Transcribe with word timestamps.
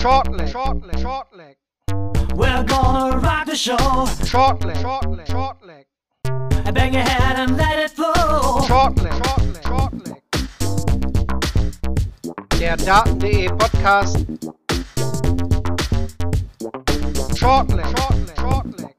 Short 0.00 0.32
leg, 0.32 0.48
short 0.48 0.86
leg, 0.86 0.98
short 0.98 1.26
leg. 1.36 1.56
We're 2.34 2.64
gonna 2.64 3.18
rock 3.18 3.44
the 3.44 3.54
show. 3.54 4.06
Short 4.24 4.64
leg, 4.64 4.78
short 4.78 5.10
leg, 5.10 5.26
short 5.26 5.62
leg. 5.62 5.84
Bang 6.72 6.94
your 6.94 7.02
head 7.02 7.38
and 7.38 7.58
let 7.58 7.78
it 7.78 7.90
flow. 7.90 8.62
Short 8.66 8.96
leg, 9.02 9.12
short 9.12 9.44
leg, 9.52 9.62
short 9.62 9.92
leg. 10.06 10.22
Der 12.58 12.76
Daten.de 12.78 13.48
Podcast. 13.48 14.16
Short 17.36 17.68
leg, 17.70 17.86
short 17.86 18.16
leg, 18.26 18.36
short 18.40 18.80
leg. 18.80 18.94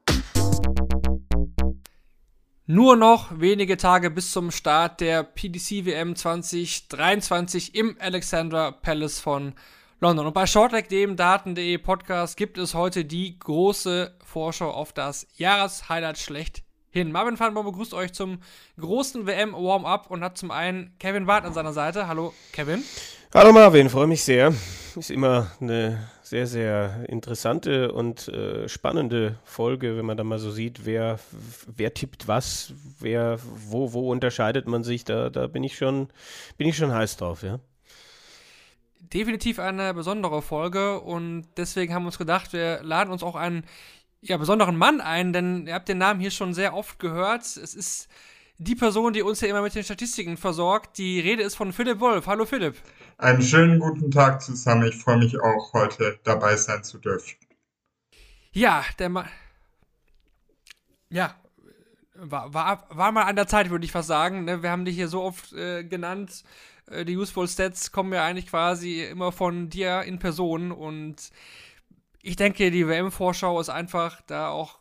Nur 2.66 2.94
noch 2.94 3.40
wenige 3.40 3.76
Tage 3.76 4.08
bis 4.10 4.30
zum 4.30 4.52
Start 4.52 5.00
der 5.00 5.24
PDC 5.24 5.84
WM 5.84 6.14
2023 6.14 7.74
im 7.74 7.96
Alexandra 7.98 8.70
Palace 8.70 9.18
von 9.18 9.54
London. 10.02 10.26
Und 10.26 10.32
bei 10.32 10.46
Shortleg, 10.46 10.88
dem 10.88 11.14
Daten.de 11.14 11.78
Podcast, 11.78 12.36
gibt 12.36 12.58
es 12.58 12.74
heute 12.74 13.04
die 13.04 13.38
große 13.38 14.16
Vorschau 14.24 14.68
auf 14.72 14.92
das 14.92 15.28
Jahreshighlight 15.36 16.18
schlechthin. 16.18 17.12
Marvin 17.12 17.36
Fannbaum 17.36 17.66
begrüßt 17.66 17.94
euch 17.94 18.12
zum 18.12 18.40
großen 18.80 19.28
WM-Warm-Up 19.28 20.10
und 20.10 20.24
hat 20.24 20.36
zum 20.36 20.50
einen 20.50 20.98
Kevin 20.98 21.26
Barth 21.26 21.44
an 21.44 21.54
seiner 21.54 21.72
Seite. 21.72 22.08
Hallo, 22.08 22.34
Kevin. 22.50 22.82
Hallo 23.32 23.52
Marvin, 23.52 23.88
freue 23.88 24.08
mich 24.08 24.24
sehr. 24.24 24.52
Ist 24.96 25.12
immer 25.12 25.52
eine 25.60 26.08
sehr, 26.24 26.48
sehr 26.48 27.06
interessante 27.08 27.92
und 27.92 28.26
äh, 28.26 28.68
spannende 28.68 29.38
Folge, 29.44 29.96
wenn 29.96 30.04
man 30.04 30.16
da 30.16 30.24
mal 30.24 30.40
so 30.40 30.50
sieht, 30.50 30.84
wer, 30.84 31.20
wer 31.76 31.94
tippt 31.94 32.26
was, 32.26 32.72
wer, 32.98 33.38
wo, 33.68 33.92
wo 33.92 34.10
unterscheidet 34.10 34.66
man 34.66 34.82
sich. 34.82 35.04
Da, 35.04 35.30
da 35.30 35.46
bin 35.46 35.62
ich 35.62 35.76
schon, 35.76 36.08
bin 36.58 36.66
ich 36.66 36.76
schon 36.76 36.92
heiß 36.92 37.18
drauf, 37.18 37.44
ja 37.44 37.60
definitiv 39.02 39.58
eine 39.58 39.94
besondere 39.94 40.42
Folge 40.42 41.00
und 41.00 41.46
deswegen 41.56 41.92
haben 41.92 42.04
wir 42.04 42.08
uns 42.08 42.18
gedacht, 42.18 42.52
wir 42.52 42.82
laden 42.82 43.12
uns 43.12 43.22
auch 43.22 43.34
einen 43.34 43.64
ja, 44.20 44.36
besonderen 44.36 44.76
Mann 44.76 45.00
ein, 45.00 45.32
denn 45.32 45.66
ihr 45.66 45.74
habt 45.74 45.88
den 45.88 45.98
Namen 45.98 46.20
hier 46.20 46.30
schon 46.30 46.54
sehr 46.54 46.74
oft 46.74 46.98
gehört. 47.00 47.42
Es 47.42 47.74
ist 47.74 48.08
die 48.58 48.76
Person, 48.76 49.12
die 49.12 49.22
uns 49.22 49.40
ja 49.40 49.48
immer 49.48 49.62
mit 49.62 49.74
den 49.74 49.82
Statistiken 49.82 50.36
versorgt. 50.36 50.98
Die 50.98 51.18
Rede 51.18 51.42
ist 51.42 51.56
von 51.56 51.72
Philipp 51.72 51.98
Wolf. 51.98 52.26
Hallo 52.28 52.44
Philipp. 52.44 52.76
Einen 53.18 53.42
schönen 53.42 53.80
guten 53.80 54.12
Tag 54.12 54.40
zusammen. 54.40 54.86
Ich 54.88 54.96
freue 54.96 55.18
mich 55.18 55.40
auch, 55.40 55.72
heute 55.72 56.20
dabei 56.22 56.56
sein 56.56 56.84
zu 56.84 56.98
dürfen. 56.98 57.34
Ja, 58.52 58.84
der 59.00 59.08
Mann. 59.08 59.28
Ja, 61.10 61.34
war, 62.14 62.54
war, 62.54 62.86
war 62.90 63.10
mal 63.10 63.24
an 63.24 63.36
der 63.36 63.48
Zeit, 63.48 63.70
würde 63.70 63.84
ich 63.84 63.92
fast 63.92 64.08
sagen. 64.08 64.44
Ne? 64.44 64.62
Wir 64.62 64.70
haben 64.70 64.84
dich 64.84 64.94
hier 64.94 65.08
so 65.08 65.22
oft 65.22 65.52
äh, 65.52 65.82
genannt 65.82 66.44
die 67.06 67.16
Useful 67.16 67.48
Stats 67.48 67.92
kommen 67.92 68.12
ja 68.12 68.24
eigentlich 68.24 68.46
quasi 68.46 69.02
immer 69.02 69.32
von 69.32 69.68
dir 69.68 70.02
in 70.02 70.18
Person 70.18 70.72
und 70.72 71.30
ich 72.22 72.36
denke, 72.36 72.70
die 72.70 72.86
WM-Vorschau 72.86 73.60
ist 73.60 73.68
einfach 73.68 74.20
da 74.22 74.48
auch 74.48 74.78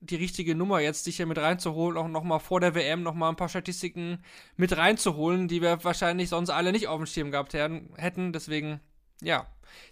die 0.00 0.16
richtige 0.16 0.54
Nummer 0.54 0.80
jetzt, 0.80 1.06
dich 1.06 1.16
hier 1.16 1.26
mit 1.26 1.38
reinzuholen, 1.38 1.98
auch 1.98 2.08
nochmal 2.08 2.40
vor 2.40 2.60
der 2.60 2.74
WM 2.74 3.02
nochmal 3.02 3.30
ein 3.30 3.36
paar 3.36 3.50
Statistiken 3.50 4.24
mit 4.56 4.76
reinzuholen, 4.76 5.46
die 5.46 5.60
wir 5.60 5.84
wahrscheinlich 5.84 6.30
sonst 6.30 6.50
alle 6.50 6.72
nicht 6.72 6.88
auf 6.88 6.96
dem 6.96 7.06
Schirm 7.06 7.30
gehabt 7.30 7.54
hätten. 7.54 8.32
Deswegen, 8.32 8.80
ja, 9.20 9.46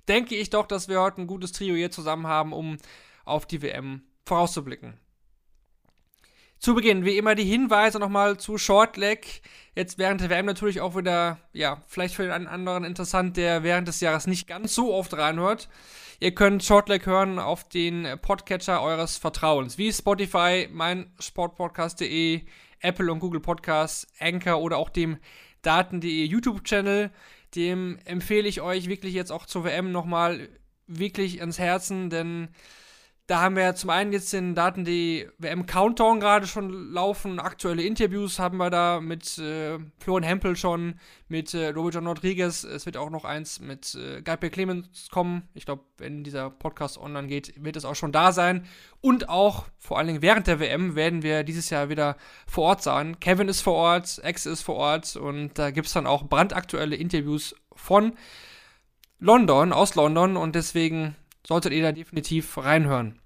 denke 0.08 0.34
ich 0.34 0.50
doch, 0.50 0.66
dass 0.66 0.88
wir 0.88 1.00
heute 1.00 1.20
ein 1.20 1.26
gutes 1.26 1.52
Trio 1.52 1.74
hier 1.74 1.90
zusammen 1.90 2.26
haben, 2.26 2.52
um 2.52 2.78
auf 3.24 3.46
die 3.46 3.60
WM 3.60 4.02
vorauszublicken. 4.24 4.98
Zu 6.58 6.74
Beginn, 6.74 7.04
wie 7.04 7.16
immer, 7.16 7.36
die 7.36 7.44
Hinweise 7.44 8.00
nochmal 8.00 8.36
zu 8.36 8.58
Shortleg. 8.58 9.42
Jetzt 9.76 9.96
während 9.96 10.20
der 10.20 10.28
WM 10.28 10.44
natürlich 10.44 10.80
auch 10.80 10.96
wieder, 10.96 11.38
ja, 11.52 11.82
vielleicht 11.86 12.16
für 12.16 12.24
den 12.24 12.48
anderen 12.48 12.82
interessant, 12.82 13.36
der 13.36 13.62
während 13.62 13.86
des 13.86 14.00
Jahres 14.00 14.26
nicht 14.26 14.48
ganz 14.48 14.74
so 14.74 14.92
oft 14.92 15.16
reinhört. 15.16 15.68
Ihr 16.18 16.34
könnt 16.34 16.64
Shortleg 16.64 17.06
hören 17.06 17.38
auf 17.38 17.68
den 17.68 18.08
Podcatcher 18.20 18.82
eures 18.82 19.16
Vertrauens, 19.16 19.78
wie 19.78 19.92
Spotify, 19.92 20.68
mein 20.72 21.12
Sportpodcast.de, 21.20 22.42
Apple 22.80 23.12
und 23.12 23.20
Google 23.20 23.40
Podcasts, 23.40 24.08
Anchor 24.18 24.60
oder 24.60 24.78
auch 24.78 24.90
dem 24.90 25.18
Daten.de 25.62 26.24
YouTube-Channel. 26.24 27.12
Dem 27.54 28.00
empfehle 28.04 28.48
ich 28.48 28.62
euch 28.62 28.88
wirklich 28.88 29.14
jetzt 29.14 29.30
auch 29.30 29.46
zur 29.46 29.62
WM 29.62 29.92
nochmal 29.92 30.48
wirklich 30.88 31.38
ans 31.38 31.60
Herzen, 31.60 32.10
denn 32.10 32.48
da 33.28 33.42
haben 33.42 33.56
wir 33.56 33.74
zum 33.74 33.90
einen 33.90 34.10
jetzt 34.14 34.32
den 34.32 34.54
Daten 34.54 34.86
die 34.86 35.28
WM 35.36 35.66
Countdown 35.66 36.18
gerade 36.18 36.46
schon 36.46 36.92
laufen. 36.94 37.38
Aktuelle 37.38 37.82
Interviews 37.82 38.38
haben 38.38 38.56
wir 38.56 38.70
da 38.70 39.02
mit 39.02 39.36
äh, 39.36 39.78
Florian 39.98 40.22
Hempel 40.26 40.56
schon, 40.56 40.98
mit 41.28 41.52
äh, 41.52 41.68
Robert 41.68 41.92
John 41.92 42.06
Rodriguez. 42.06 42.64
Es 42.64 42.86
wird 42.86 42.96
auch 42.96 43.10
noch 43.10 43.26
eins 43.26 43.60
mit 43.60 43.94
äh, 43.96 44.22
Guy 44.22 44.48
Clemens 44.48 45.10
kommen. 45.10 45.46
Ich 45.52 45.66
glaube, 45.66 45.82
wenn 45.98 46.24
dieser 46.24 46.48
Podcast 46.48 46.96
online 46.96 47.28
geht, 47.28 47.52
wird 47.62 47.76
es 47.76 47.84
auch 47.84 47.96
schon 47.96 48.12
da 48.12 48.32
sein. 48.32 48.64
Und 49.02 49.28
auch, 49.28 49.66
vor 49.78 49.98
allen 49.98 50.06
Dingen 50.06 50.22
während 50.22 50.46
der 50.46 50.58
WM, 50.58 50.96
werden 50.96 51.22
wir 51.22 51.44
dieses 51.44 51.68
Jahr 51.68 51.90
wieder 51.90 52.16
vor 52.46 52.64
Ort 52.64 52.82
sein. 52.82 53.20
Kevin 53.20 53.48
ist 53.48 53.60
vor 53.60 53.74
Ort, 53.74 54.20
Ex 54.24 54.46
ist 54.46 54.62
vor 54.62 54.76
Ort 54.76 55.16
und 55.16 55.58
da 55.58 55.70
gibt 55.70 55.88
es 55.88 55.92
dann 55.92 56.06
auch 56.06 56.22
brandaktuelle 56.22 56.96
Interviews 56.96 57.54
von 57.76 58.14
London, 59.18 59.74
aus 59.74 59.96
London 59.96 60.38
und 60.38 60.54
deswegen 60.54 61.14
solltet 61.48 61.72
ihr 61.72 61.82
da 61.82 61.92
definitiv 61.92 62.58
reinhören. 62.58 63.18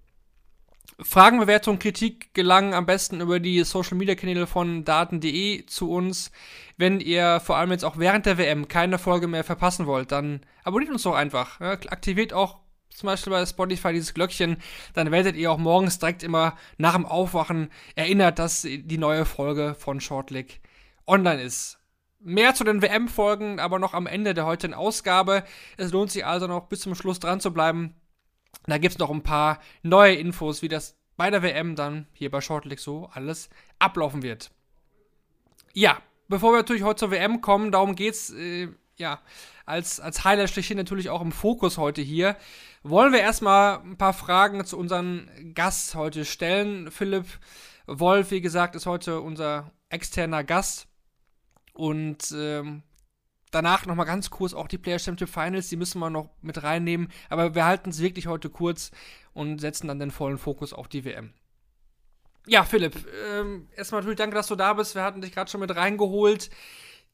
Fragen, 1.00 1.40
Bewertung, 1.40 1.80
Kritik 1.80 2.32
gelangen 2.34 2.74
am 2.74 2.86
besten 2.86 3.20
über 3.20 3.40
die 3.40 3.64
Social 3.64 3.96
Media 3.96 4.14
Kanäle 4.14 4.46
von 4.46 4.84
Daten.de 4.84 5.66
zu 5.66 5.90
uns. 5.90 6.30
Wenn 6.76 7.00
ihr 7.00 7.40
vor 7.40 7.56
allem 7.56 7.72
jetzt 7.72 7.84
auch 7.84 7.98
während 7.98 8.26
der 8.26 8.38
WM 8.38 8.68
keine 8.68 8.98
Folge 8.98 9.26
mehr 9.26 9.42
verpassen 9.42 9.86
wollt, 9.86 10.12
dann 10.12 10.40
abonniert 10.62 10.92
uns 10.92 11.02
doch 11.02 11.14
einfach. 11.14 11.60
Ja, 11.60 11.72
aktiviert 11.72 12.32
auch 12.32 12.60
zum 12.90 13.08
Beispiel 13.08 13.32
bei 13.32 13.44
Spotify 13.44 13.92
dieses 13.92 14.14
Glöckchen, 14.14 14.58
dann 14.94 15.10
werdet 15.10 15.34
ihr 15.34 15.50
auch 15.50 15.58
morgens 15.58 15.98
direkt 15.98 16.22
immer 16.22 16.56
nach 16.76 16.94
dem 16.94 17.06
Aufwachen 17.06 17.70
erinnert, 17.94 18.38
dass 18.38 18.62
die 18.62 18.98
neue 18.98 19.24
Folge 19.24 19.74
von 19.74 20.00
Shortleg 20.00 20.60
online 21.06 21.42
ist. 21.42 21.78
Mehr 22.20 22.54
zu 22.54 22.62
den 22.64 22.82
WM-Folgen, 22.82 23.58
aber 23.58 23.78
noch 23.78 23.94
am 23.94 24.06
Ende 24.06 24.34
der 24.34 24.46
heutigen 24.46 24.74
Ausgabe. 24.74 25.42
Es 25.76 25.90
lohnt 25.90 26.12
sich 26.12 26.24
also 26.24 26.46
noch 26.46 26.68
bis 26.68 26.80
zum 26.80 26.94
Schluss 26.94 27.18
dran 27.18 27.40
zu 27.40 27.52
bleiben. 27.52 27.96
Da 28.66 28.78
gibt 28.78 28.92
es 28.92 28.98
noch 28.98 29.10
ein 29.10 29.22
paar 29.22 29.60
neue 29.82 30.14
Infos, 30.14 30.62
wie 30.62 30.68
das 30.68 30.96
bei 31.16 31.30
der 31.30 31.42
WM 31.42 31.76
dann 31.76 32.06
hier 32.12 32.30
bei 32.30 32.40
Shortleg 32.40 32.78
so 32.78 33.08
alles 33.12 33.50
ablaufen 33.78 34.22
wird. 34.22 34.50
Ja, 35.72 35.98
bevor 36.28 36.52
wir 36.52 36.58
natürlich 36.58 36.82
heute 36.82 37.00
zur 37.00 37.10
WM 37.10 37.40
kommen, 37.40 37.72
darum 37.72 37.94
geht's, 37.94 38.30
äh, 38.30 38.68
ja, 38.96 39.20
als, 39.66 40.00
als 40.00 40.24
Highlight 40.24 40.50
schlechthin 40.50 40.76
natürlich 40.76 41.10
auch 41.10 41.22
im 41.22 41.32
Fokus 41.32 41.78
heute 41.78 42.02
hier, 42.02 42.36
wollen 42.82 43.12
wir 43.12 43.20
erstmal 43.20 43.80
ein 43.80 43.96
paar 43.96 44.12
Fragen 44.12 44.64
zu 44.64 44.78
unserem 44.78 45.28
Gast 45.54 45.94
heute 45.94 46.24
stellen. 46.24 46.90
Philipp 46.90 47.26
Wolf, 47.86 48.30
wie 48.30 48.40
gesagt, 48.40 48.74
ist 48.74 48.86
heute 48.86 49.20
unser 49.20 49.72
externer 49.88 50.44
Gast. 50.44 50.88
Und 51.74 52.34
ähm, 52.36 52.82
danach 53.52 53.86
nochmal 53.86 54.06
ganz 54.06 54.30
kurz 54.30 54.52
auch 54.54 54.66
die 54.66 54.78
Player 54.78 54.98
Championship 54.98 55.32
Finals, 55.32 55.68
die 55.68 55.76
müssen 55.76 56.00
wir 56.00 56.10
noch 56.10 56.30
mit 56.40 56.62
reinnehmen. 56.62 57.08
Aber 57.28 57.54
wir 57.54 57.64
halten 57.64 57.90
es 57.90 58.00
wirklich 58.00 58.26
heute 58.26 58.50
kurz 58.50 58.90
und 59.32 59.60
setzen 59.60 59.86
dann 59.86 60.00
den 60.00 60.10
vollen 60.10 60.38
Fokus 60.38 60.72
auf 60.72 60.88
die 60.88 61.04
WM. 61.04 61.32
Ja, 62.46 62.64
Philipp, 62.64 63.06
ähm, 63.30 63.68
erstmal 63.76 64.00
natürlich 64.00 64.18
danke, 64.18 64.34
dass 64.34 64.48
du 64.48 64.56
da 64.56 64.72
bist. 64.72 64.96
Wir 64.96 65.04
hatten 65.04 65.20
dich 65.20 65.32
gerade 65.32 65.48
schon 65.48 65.60
mit 65.60 65.74
reingeholt. 65.76 66.50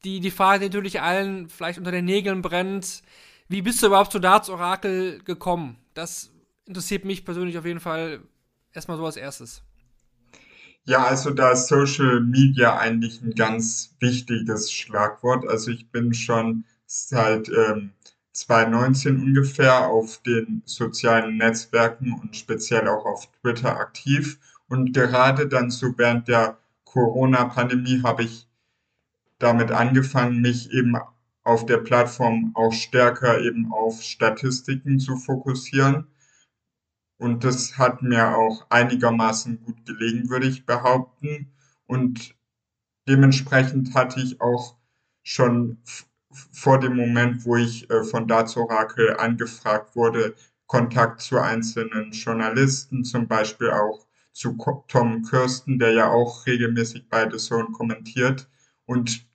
Die, 0.03 0.21
die 0.21 0.31
Frage, 0.31 0.61
die 0.61 0.77
natürlich 0.77 1.01
allen 1.01 1.49
vielleicht 1.49 1.77
unter 1.77 1.91
den 1.91 2.05
Nägeln 2.05 2.41
brennt, 2.41 3.03
wie 3.47 3.61
bist 3.61 3.83
du 3.83 3.87
überhaupt 3.87 4.11
zu 4.11 4.19
Darts 4.19 4.49
Orakel 4.49 5.19
gekommen? 5.23 5.77
Das 5.93 6.31
interessiert 6.65 7.03
mich 7.03 7.25
persönlich 7.25 7.57
auf 7.57 7.65
jeden 7.65 7.79
Fall 7.79 8.21
erstmal 8.73 8.97
so 8.97 9.05
als 9.05 9.17
erstes. 9.17 9.63
Ja, 10.89 11.03
also 11.03 11.29
da 11.29 11.51
ist 11.51 11.67
Social 11.67 12.19
Media 12.19 12.75
eigentlich 12.75 13.21
ein 13.21 13.35
ganz 13.35 13.95
wichtiges 13.99 14.71
Schlagwort. 14.71 15.47
Also 15.47 15.69
ich 15.69 15.91
bin 15.91 16.15
schon 16.15 16.65
seit 16.87 17.47
ähm, 17.49 17.91
2019 18.31 19.21
ungefähr 19.21 19.85
auf 19.87 20.23
den 20.23 20.63
sozialen 20.65 21.37
Netzwerken 21.37 22.19
und 22.19 22.35
speziell 22.35 22.87
auch 22.87 23.05
auf 23.05 23.29
Twitter 23.39 23.77
aktiv. 23.77 24.39
Und 24.67 24.91
gerade 24.91 25.47
dann 25.47 25.69
so 25.69 25.93
während 25.95 26.27
der 26.27 26.57
Corona-Pandemie 26.85 28.01
habe 28.01 28.23
ich 28.23 28.47
damit 29.37 29.69
angefangen, 29.71 30.41
mich 30.41 30.73
eben 30.73 30.95
auf 31.43 31.67
der 31.67 31.77
Plattform 31.77 32.51
auch 32.55 32.73
stärker 32.73 33.39
eben 33.41 33.71
auf 33.71 34.01
Statistiken 34.01 34.97
zu 34.97 35.17
fokussieren. 35.17 36.07
Und 37.19 37.43
das 37.43 37.77
hat 37.77 38.01
mir 38.01 38.35
auch 38.35 38.65
einigermaßen 38.69 39.61
gut 39.63 39.85
gelegen, 39.85 40.29
würde 40.29 40.47
ich 40.47 40.65
behaupten. 40.65 41.51
Und 41.85 42.33
dementsprechend 43.07 43.93
hatte 43.93 44.21
ich 44.21 44.39
auch 44.39 44.77
schon 45.21 45.77
vor 46.31 46.79
dem 46.79 46.95
Moment, 46.95 47.45
wo 47.45 47.57
ich 47.57 47.89
äh, 47.89 48.03
von 48.05 48.27
Darts 48.27 48.55
Oracle 48.55 49.17
angefragt 49.17 49.95
wurde, 49.95 50.33
Kontakt 50.65 51.21
zu 51.21 51.39
einzelnen 51.39 52.11
Journalisten, 52.11 53.03
zum 53.03 53.27
Beispiel 53.27 53.71
auch 53.71 54.07
zu 54.31 54.55
Tom 54.87 55.23
Kirsten, 55.23 55.77
der 55.77 55.91
ja 55.91 56.09
auch 56.09 56.45
regelmäßig 56.45 57.09
bei 57.09 57.29
The 57.29 57.37
Zone 57.37 57.71
kommentiert. 57.73 58.47
Und 58.85 59.27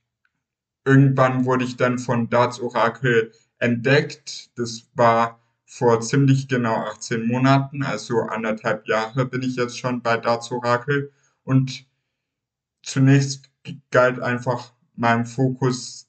irgendwann 0.86 1.44
wurde 1.44 1.64
ich 1.64 1.76
dann 1.76 1.98
von 1.98 2.30
Darts 2.30 2.60
Oracle 2.60 3.30
entdeckt. 3.58 4.50
Das 4.56 4.88
war 4.94 5.43
vor 5.66 6.00
ziemlich 6.00 6.48
genau 6.48 6.76
18 6.76 7.26
Monaten, 7.26 7.82
also 7.82 8.20
anderthalb 8.20 8.86
Jahre 8.86 9.26
bin 9.26 9.42
ich 9.42 9.56
jetzt 9.56 9.78
schon 9.78 10.02
bei 10.02 10.22
Oracle 10.24 11.12
und 11.44 11.86
zunächst 12.82 13.50
galt 13.90 14.20
einfach 14.20 14.72
mein 14.94 15.26
Fokus 15.26 16.08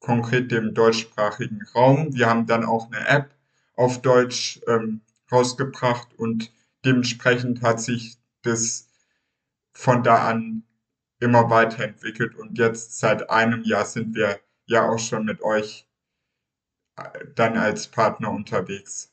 konkret 0.00 0.50
dem 0.50 0.74
deutschsprachigen 0.74 1.60
Raum. 1.74 2.14
Wir 2.14 2.28
haben 2.28 2.46
dann 2.46 2.64
auch 2.64 2.90
eine 2.90 3.06
App 3.06 3.30
auf 3.76 4.02
Deutsch 4.02 4.60
ähm, 4.66 5.00
rausgebracht 5.30 6.08
und 6.18 6.52
dementsprechend 6.84 7.62
hat 7.62 7.80
sich 7.80 8.18
das 8.42 8.88
von 9.72 10.02
da 10.02 10.28
an 10.28 10.64
immer 11.20 11.50
weiterentwickelt 11.50 12.34
und 12.34 12.58
jetzt 12.58 12.98
seit 12.98 13.30
einem 13.30 13.62
Jahr 13.62 13.84
sind 13.84 14.14
wir 14.14 14.40
ja 14.66 14.88
auch 14.88 14.98
schon 14.98 15.24
mit 15.24 15.40
euch 15.42 15.86
dann 17.34 17.56
als 17.56 17.88
Partner 17.88 18.30
unterwegs. 18.30 19.12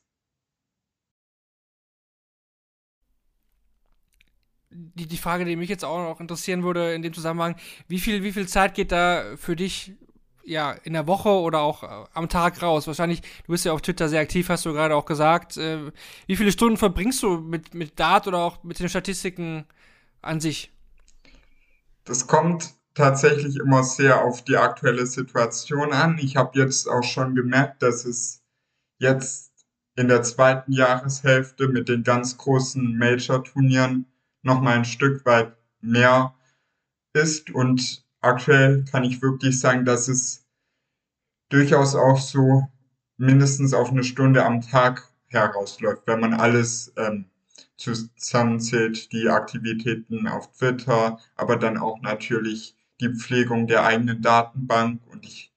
Die, 4.72 5.08
die 5.08 5.18
Frage, 5.18 5.46
die 5.46 5.56
mich 5.56 5.70
jetzt 5.70 5.84
auch 5.84 5.98
noch 5.98 6.20
interessieren 6.20 6.64
würde 6.64 6.94
in 6.94 7.02
dem 7.02 7.14
Zusammenhang, 7.14 7.56
wie 7.88 8.00
viel, 8.00 8.24
wie 8.24 8.32
viel 8.32 8.48
Zeit 8.48 8.76
geht 8.76 8.92
da 8.92 9.36
für 9.36 9.56
dich 9.56 9.94
ja, 10.44 10.72
in 10.72 10.94
der 10.94 11.08
Woche 11.08 11.30
oder 11.30 11.62
auch 11.62 11.84
äh, 11.84 12.06
am 12.14 12.30
Tag 12.30 12.62
raus? 12.62 12.88
Wahrscheinlich, 12.88 13.22
du 13.22 13.52
bist 13.52 13.66
ja 13.66 13.74
auf 13.74 13.82
Twitter 13.82 14.10
sehr 14.10 14.22
aktiv, 14.22 14.50
hast 14.50 14.66
du 14.66 14.74
gerade 14.74 14.96
auch 14.96 15.06
gesagt. 15.06 15.58
Äh, 15.58 15.92
wie 16.28 16.36
viele 16.36 16.52
Stunden 16.52 16.78
verbringst 16.78 17.24
du 17.24 17.38
mit, 17.40 17.74
mit 17.74 18.00
Dart 18.00 18.28
oder 18.28 18.40
auch 18.40 18.64
mit 18.64 18.80
den 18.80 18.90
Statistiken 18.90 19.66
an 20.22 20.40
sich? 20.40 20.72
Das 22.06 22.28
kommt 22.28 22.79
tatsächlich 23.00 23.56
immer 23.56 23.82
sehr 23.84 24.26
auf 24.26 24.44
die 24.44 24.58
aktuelle 24.58 25.06
Situation 25.06 25.94
an. 25.94 26.18
Ich 26.18 26.36
habe 26.36 26.60
jetzt 26.60 26.90
auch 26.90 27.04
schon 27.04 27.34
gemerkt, 27.34 27.82
dass 27.82 28.04
es 28.04 28.44
jetzt 28.98 29.54
in 29.96 30.10
der 30.10 30.22
zweiten 30.22 30.74
Jahreshälfte 30.74 31.70
mit 31.70 31.88
den 31.88 32.04
ganz 32.04 32.36
großen 32.36 32.98
Major-Turnieren 32.98 34.06
nochmal 34.42 34.76
ein 34.76 34.86
Stück 34.86 35.26
weit 35.26 35.56
mehr 35.80 36.36
ist 37.14 37.52
und 37.52 38.04
aktuell 38.20 38.84
kann 38.84 39.06
ich 39.06 39.22
wirklich 39.22 39.58
sagen, 39.58 39.86
dass 39.86 40.10
es 40.10 40.46
durchaus 41.48 41.96
auch 41.96 42.20
so 42.20 42.68
mindestens 43.16 43.74
auf 43.74 43.92
eine 43.92 44.04
Stunde 44.04 44.46
am 44.46 44.60
Tag 44.60 45.08
herausläuft, 45.28 46.04
wenn 46.06 46.20
man 46.20 46.34
alles 46.34 46.92
ähm, 46.98 47.30
zusammenzählt, 47.78 49.14
die 49.14 49.30
Aktivitäten 49.30 50.28
auf 50.28 50.52
Twitter, 50.52 51.18
aber 51.38 51.56
dann 51.56 51.78
auch 51.78 52.02
natürlich 52.02 52.76
die 53.00 53.14
Pflegung 53.14 53.68
der 53.68 53.84
eigenen 53.84 54.22
Datenbank 54.22 55.02
und 55.12 55.26
ich 55.26 55.52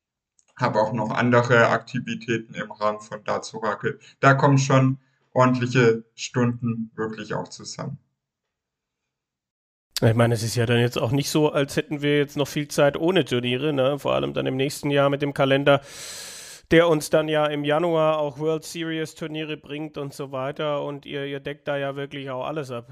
habe 0.57 0.81
auch 0.81 0.93
noch 0.93 1.11
andere 1.11 1.69
Aktivitäten 1.69 2.55
im 2.55 2.71
Rahmen 2.71 3.01
von 3.01 3.25
Darts 3.25 3.53
Oracle. 3.55 3.99
Da 4.21 4.35
kommen 4.35 4.59
schon 4.59 4.99
ordentliche 5.33 6.05
Stunden 6.15 6.91
wirklich 6.95 7.35
auch 7.35 7.49
zusammen. 7.49 7.99
Ich 10.01 10.15
meine, 10.15 10.35
es 10.35 10.43
ist 10.43 10.57
ja 10.57 10.67
dann 10.67 10.81
jetzt 10.81 10.99
auch 10.99 11.13
nicht 11.13 11.31
so, 11.31 11.53
als 11.53 11.77
hätten 11.77 12.03
wir 12.03 12.19
jetzt 12.19 12.37
noch 12.37 12.49
viel 12.49 12.67
Zeit 12.67 12.97
ohne 12.97 13.25
Turniere, 13.25 13.73
ne? 13.73 13.99
vor 13.99 14.15
allem 14.15 14.35
dann 14.35 14.47
im 14.47 14.57
nächsten 14.57 14.91
Jahr 14.91 15.11
mit 15.11 15.23
dem 15.23 15.33
Kalender, 15.33 15.81
der 16.73 16.89
uns 16.89 17.09
dann 17.11 17.29
ja 17.29 17.47
im 17.47 17.65
Januar 17.65 18.19
auch 18.19 18.39
World 18.39 18.65
Series 18.65 19.15
Turniere 19.15 19.57
bringt 19.57 19.99
und 19.99 20.13
so 20.13 20.33
weiter 20.33 20.83
und 20.83 21.07
ihr, 21.07 21.27
ihr 21.27 21.39
deckt 21.39 21.69
da 21.69 21.77
ja 21.77 21.95
wirklich 21.95 22.31
auch 22.31 22.45
alles 22.45 22.73
ab. 22.73 22.91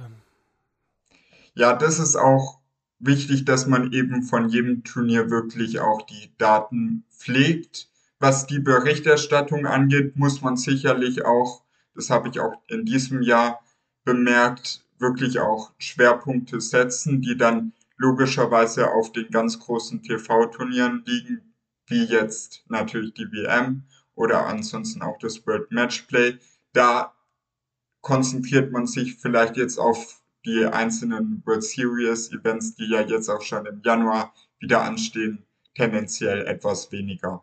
Ja, 1.54 1.74
das 1.74 1.98
ist 1.98 2.14
auch 2.14 2.59
wichtig, 3.00 3.44
dass 3.44 3.66
man 3.66 3.92
eben 3.92 4.22
von 4.22 4.48
jedem 4.48 4.84
Turnier 4.84 5.30
wirklich 5.30 5.80
auch 5.80 6.02
die 6.02 6.32
Daten 6.38 7.04
pflegt. 7.10 7.88
Was 8.18 8.46
die 8.46 8.60
Berichterstattung 8.60 9.66
angeht, 9.66 10.16
muss 10.16 10.42
man 10.42 10.56
sicherlich 10.56 11.24
auch, 11.24 11.64
das 11.94 12.10
habe 12.10 12.28
ich 12.28 12.38
auch 12.38 12.54
in 12.68 12.84
diesem 12.84 13.22
Jahr 13.22 13.60
bemerkt, 14.04 14.84
wirklich 14.98 15.40
auch 15.40 15.72
Schwerpunkte 15.78 16.60
setzen, 16.60 17.22
die 17.22 17.36
dann 17.36 17.72
logischerweise 17.96 18.90
auf 18.90 19.12
den 19.12 19.30
ganz 19.30 19.58
großen 19.58 20.02
TV-Turnieren 20.02 21.02
liegen, 21.06 21.54
wie 21.86 22.04
jetzt 22.04 22.64
natürlich 22.68 23.14
die 23.14 23.30
WM 23.32 23.84
oder 24.14 24.46
ansonsten 24.46 25.02
auch 25.02 25.18
das 25.18 25.46
World 25.46 25.70
Matchplay. 25.70 26.38
Da 26.72 27.14
konzentriert 28.00 28.72
man 28.72 28.86
sich 28.86 29.16
vielleicht 29.16 29.56
jetzt 29.56 29.78
auf 29.78 30.19
die 30.44 30.64
einzelnen 30.64 31.42
World 31.44 31.64
Series 31.64 32.32
Events, 32.32 32.74
die 32.74 32.88
ja 32.88 33.02
jetzt 33.02 33.28
auch 33.28 33.42
schon 33.42 33.66
im 33.66 33.80
Januar 33.84 34.34
wieder 34.58 34.82
anstehen, 34.82 35.44
tendenziell 35.74 36.46
etwas 36.46 36.90
weniger. 36.92 37.42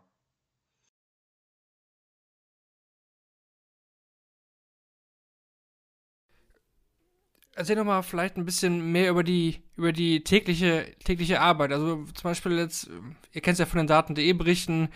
erzähl 7.58 7.74
doch 7.74 7.84
mal 7.84 8.02
vielleicht 8.02 8.36
ein 8.36 8.44
bisschen 8.44 8.92
mehr 8.92 9.10
über 9.10 9.24
die, 9.24 9.62
über 9.76 9.92
die 9.92 10.22
tägliche, 10.22 10.94
tägliche 11.04 11.40
Arbeit. 11.40 11.72
Also 11.72 12.04
zum 12.14 12.22
Beispiel 12.22 12.56
jetzt, 12.56 12.88
ihr 13.32 13.40
kennt 13.40 13.54
es 13.54 13.58
ja 13.58 13.66
von 13.66 13.78
den 13.78 13.88
Daten.de 13.88 14.32
Berichten, 14.32 14.88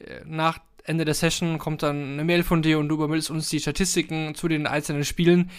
äh, 0.00 0.20
nach 0.26 0.58
Ende 0.82 1.04
der 1.04 1.14
Session 1.14 1.58
kommt 1.58 1.82
dann 1.82 2.14
eine 2.14 2.24
Mail 2.24 2.42
von 2.42 2.62
dir 2.62 2.78
und 2.78 2.88
du 2.88 2.96
übermittelst 2.96 3.30
uns 3.30 3.50
die 3.50 3.60
Statistiken 3.60 4.34
zu 4.34 4.48
den 4.48 4.66
einzelnen 4.66 5.04
Spielen 5.04 5.50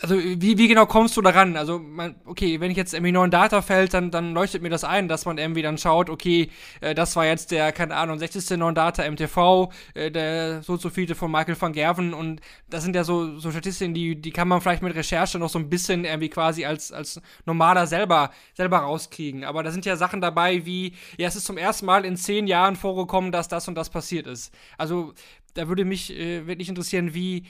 also 0.00 0.16
wie, 0.18 0.58
wie 0.58 0.68
genau 0.68 0.86
kommst 0.86 1.16
du 1.16 1.22
daran? 1.22 1.56
Also, 1.56 1.78
man, 1.78 2.16
okay, 2.24 2.60
wenn 2.60 2.70
ich 2.70 2.76
jetzt 2.76 2.94
irgendwie 2.94 3.12
neuen 3.12 3.30
Data 3.30 3.62
fällt, 3.62 3.94
dann, 3.94 4.10
dann 4.10 4.32
leuchtet 4.32 4.62
mir 4.62 4.70
das 4.70 4.84
ein, 4.84 5.08
dass 5.08 5.24
man 5.24 5.38
irgendwie 5.38 5.62
dann 5.62 5.78
schaut, 5.78 6.10
okay, 6.10 6.50
äh, 6.80 6.94
das 6.94 7.16
war 7.16 7.26
jetzt 7.26 7.50
der, 7.50 7.72
keine 7.72 7.94
Ahnung, 7.94 8.18
60. 8.18 8.58
neuen 8.58 8.74
Data 8.74 9.08
MTV, 9.08 9.72
äh, 9.94 10.10
der 10.10 10.62
so 10.62 10.76
zu 10.76 10.90
viele 10.90 11.14
von 11.14 11.30
Michael 11.30 11.60
van 11.60 11.72
Gerven 11.72 12.14
und 12.14 12.40
das 12.68 12.84
sind 12.84 12.96
ja 12.96 13.04
so, 13.04 13.38
so 13.38 13.50
Statistiken, 13.50 13.94
die, 13.94 14.20
die 14.20 14.30
kann 14.30 14.48
man 14.48 14.60
vielleicht 14.60 14.82
mit 14.82 14.94
Recherche 14.94 15.38
noch 15.38 15.48
so 15.48 15.58
ein 15.58 15.68
bisschen 15.68 16.04
irgendwie 16.04 16.30
quasi 16.30 16.64
als, 16.64 16.92
als 16.92 17.20
normaler 17.44 17.86
selber, 17.86 18.30
selber 18.54 18.78
rauskriegen. 18.78 19.44
Aber 19.44 19.62
da 19.62 19.70
sind 19.70 19.84
ja 19.84 19.96
Sachen 19.96 20.20
dabei 20.20 20.64
wie, 20.66 20.94
ja, 21.18 21.28
es 21.28 21.36
ist 21.36 21.46
zum 21.46 21.58
ersten 21.58 21.86
Mal 21.86 22.04
in 22.04 22.16
zehn 22.16 22.46
Jahren 22.46 22.76
vorgekommen, 22.76 23.32
dass 23.32 23.48
das 23.48 23.68
und 23.68 23.74
das 23.74 23.90
passiert 23.90 24.26
ist. 24.26 24.54
Also, 24.78 25.14
da 25.54 25.68
würde 25.68 25.84
mich 25.84 26.12
äh, 26.12 26.46
wirklich 26.46 26.68
interessieren, 26.68 27.14
wie, 27.14 27.44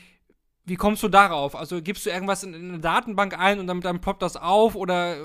wie 0.66 0.76
kommst 0.76 1.02
du 1.02 1.08
darauf? 1.08 1.54
Also 1.54 1.80
gibst 1.80 2.06
du 2.06 2.10
irgendwas 2.10 2.42
in, 2.42 2.52
in 2.52 2.68
eine 2.70 2.80
Datenbank 2.80 3.38
ein 3.38 3.60
und 3.60 3.68
dann, 3.68 3.80
dann 3.80 4.00
ploppt 4.00 4.22
das 4.22 4.36
auf 4.36 4.74
oder 4.74 5.16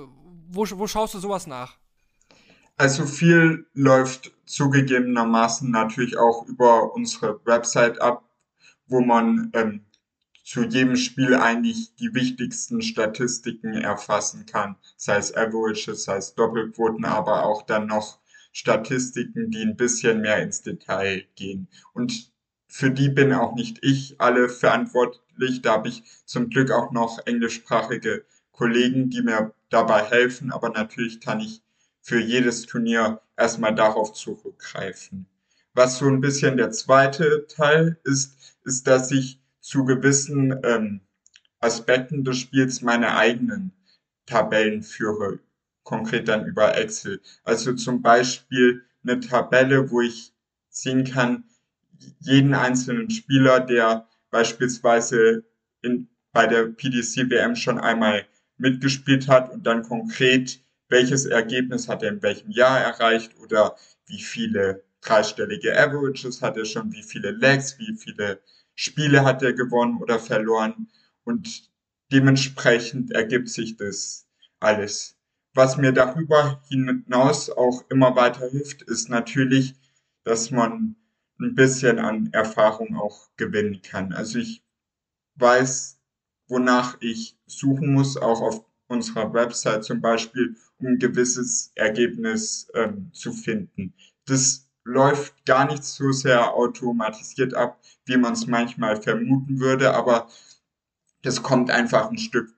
wo, 0.50 0.66
wo 0.70 0.88
schaust 0.88 1.16
du 1.16 1.20
sowas 1.20 1.48
nach? 1.48 1.78
Also 2.78 3.06
viel 3.06 3.66
läuft 3.74 4.32
zugegebenermaßen 4.46 5.70
natürlich 5.70 6.18
auch 6.18 6.48
über 6.48 6.94
unsere 6.94 7.40
Website 7.46 8.02
ab, 8.02 8.24
wo 8.88 9.02
man 9.02 9.52
ähm, 9.54 9.86
zu 10.44 10.64
jedem 10.64 10.96
Spiel 10.96 11.36
eigentlich 11.36 11.96
die 11.96 12.14
wichtigsten 12.14 12.82
Statistiken 12.82 13.74
erfassen 13.74 14.46
kann, 14.46 14.76
sei 14.98 15.18
es 15.18 15.36
Averages, 15.36 16.04
sei 16.04 16.18
es 16.18 16.36
Doppelquoten, 16.36 17.06
aber 17.06 17.46
auch 17.46 17.64
dann 17.64 17.88
noch 17.88 18.20
Statistiken, 18.52 19.50
die 19.50 19.62
ein 19.62 19.78
bisschen 19.78 20.22
mehr 20.22 20.42
ins 20.42 20.62
Detail 20.62 21.26
gehen. 21.36 21.68
Und 21.94 22.32
für 22.68 22.92
die 22.92 23.10
bin 23.10 23.34
auch 23.34 23.54
nicht 23.56 23.80
ich 23.82 24.20
alle 24.20 24.50
verantwortlich 24.50 25.22
Licht. 25.42 25.66
Da 25.66 25.74
habe 25.74 25.90
ich 25.90 26.04
zum 26.26 26.50
Glück 26.50 26.72
auch 26.72 26.92
noch 26.92 27.26
englischsprachige 27.26 28.24
Kollegen, 28.52 29.10
die 29.10 29.22
mir 29.22 29.54
dabei 29.70 30.04
helfen. 30.04 30.52
Aber 30.52 30.70
natürlich 30.70 31.20
kann 31.20 31.42
ich 31.42 31.62
für 32.02 32.20
jedes 32.20 32.66
Turnier 32.66 33.22
erstmal 33.38 33.76
darauf 33.76 34.14
zurückgreifen. 34.14 35.26
Was 35.74 35.98
so 35.98 36.08
ein 36.08 36.22
bisschen 36.22 36.58
der 36.58 36.72
zweite 36.72 37.48
Teil 37.48 37.98
ist, 38.04 38.36
ist, 38.64 38.88
dass 38.88 39.12
ich 39.12 39.40
zu 39.62 39.86
gewissen 39.86 40.60
ähm, 40.64 41.02
Aspekten 41.60 42.24
des 42.24 42.38
Spiels 42.38 42.82
meine 42.82 43.16
eigenen 43.16 43.72
Tabellen 44.26 44.84
führe, 44.84 45.40
konkret 45.84 46.28
dann 46.28 46.46
über 46.46 46.78
Excel. 46.78 47.22
Also 47.44 47.74
zum 47.74 48.02
Beispiel 48.02 48.84
eine 49.04 49.20
Tabelle, 49.20 49.92
wo 49.92 50.02
ich 50.02 50.34
sehen 50.70 51.04
kann, 51.04 51.46
jeden 52.20 52.54
einzelnen 52.54 53.10
Spieler, 53.10 53.60
der 53.60 54.08
beispielsweise 54.32 55.44
in, 55.82 56.10
bei 56.32 56.48
der 56.48 56.64
PDC 56.64 57.30
WM 57.30 57.56
schon 57.56 57.80
einmal 57.80 58.26
mitgespielt 58.58 59.28
hat 59.28 59.52
und 59.52 59.66
dann 59.66 59.84
konkret, 59.84 60.60
welches 60.90 61.26
Ergebnis 61.26 61.88
hat 61.88 62.04
er 62.04 62.10
in 62.10 62.22
welchem 62.22 62.52
Jahr 62.52 62.80
erreicht 62.80 63.38
oder 63.40 63.76
wie 64.08 64.22
viele 64.22 64.84
dreistellige 65.02 65.78
Averages 65.78 66.42
hat 66.42 66.58
er 66.58 66.66
schon, 66.66 66.92
wie 66.92 67.04
viele 67.04 67.32
Legs, 67.32 67.78
wie 67.80 67.96
viele 67.98 68.42
Spiele 68.76 69.24
hat 69.24 69.42
er 69.44 69.54
gewonnen 69.54 69.98
oder 70.02 70.20
verloren 70.20 70.90
und 71.24 71.70
dementsprechend 72.12 73.12
ergibt 73.12 73.50
sich 73.50 73.78
das 73.78 74.28
alles. 74.60 75.18
Was 75.54 75.78
mir 75.78 75.92
darüber 75.92 76.62
hinaus 76.70 77.50
auch 77.50 77.84
immer 77.90 78.16
weiter 78.16 78.50
hilft, 78.50 78.84
ist 78.84 79.10
natürlich, 79.10 79.76
dass 80.24 80.52
man 80.52 80.96
ein 81.42 81.56
bisschen 81.56 82.00
an 82.00 82.30
Erfahrung 82.34 82.96
auch 82.96 83.30
gewinnen 83.38 83.82
kann. 83.82 84.14
Also 84.14 84.40
ich 84.40 84.64
weiß, 85.36 86.00
wonach 86.48 86.98
ich 87.02 87.38
suchen 87.46 87.94
muss, 87.94 88.18
auch 88.18 88.42
auf 88.42 88.66
unserer 88.88 89.34
Website 89.34 89.84
zum 89.84 90.02
Beispiel, 90.02 90.56
um 90.80 90.88
ein 90.88 91.00
gewisses 91.00 91.72
Ergebnis 91.76 92.70
ähm, 92.76 93.12
zu 93.14 93.32
finden. 93.32 93.94
Das 94.26 94.70
läuft 94.84 95.46
gar 95.46 95.66
nicht 95.66 95.84
so 95.84 96.12
sehr 96.12 96.54
automatisiert 96.54 97.54
ab, 97.54 97.80
wie 98.06 98.18
man 98.18 98.34
es 98.34 98.48
manchmal 98.48 99.02
vermuten 99.02 99.60
würde, 99.60 99.94
aber 99.94 100.28
das 101.22 101.42
kommt 101.42 101.72
einfach 101.72 102.10
ein 102.10 102.18
Stück 102.18 102.54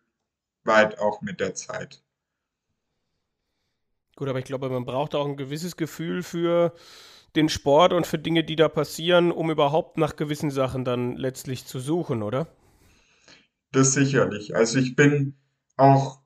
weit 0.64 0.98
auch 1.00 1.22
mit 1.22 1.40
der 1.40 1.54
Zeit. 1.54 2.02
Gut, 4.16 4.28
aber 4.28 4.40
ich 4.40 4.46
glaube, 4.46 4.70
man 4.70 4.86
braucht 4.86 5.16
auch 5.16 5.26
ein 5.26 5.38
gewisses 5.38 5.76
Gefühl 5.76 6.24
für 6.24 6.74
den 7.36 7.50
Sport 7.50 7.94
und 7.94 8.08
für 8.08 8.20
Dinge, 8.20 8.44
die 8.44 8.56
da 8.56 8.70
passieren, 8.70 9.32
um 9.32 9.50
überhaupt 9.50 9.98
nach 9.98 10.16
gewissen 10.16 10.52
Sachen 10.52 10.86
dann 10.86 11.16
letztlich 11.16 11.66
zu 11.66 11.80
suchen, 11.80 12.24
oder? 12.24 12.48
Das 13.72 13.94
sicherlich. 13.94 14.56
Also 14.56 14.80
ich 14.80 14.96
bin 14.96 15.36
auch 15.78 16.20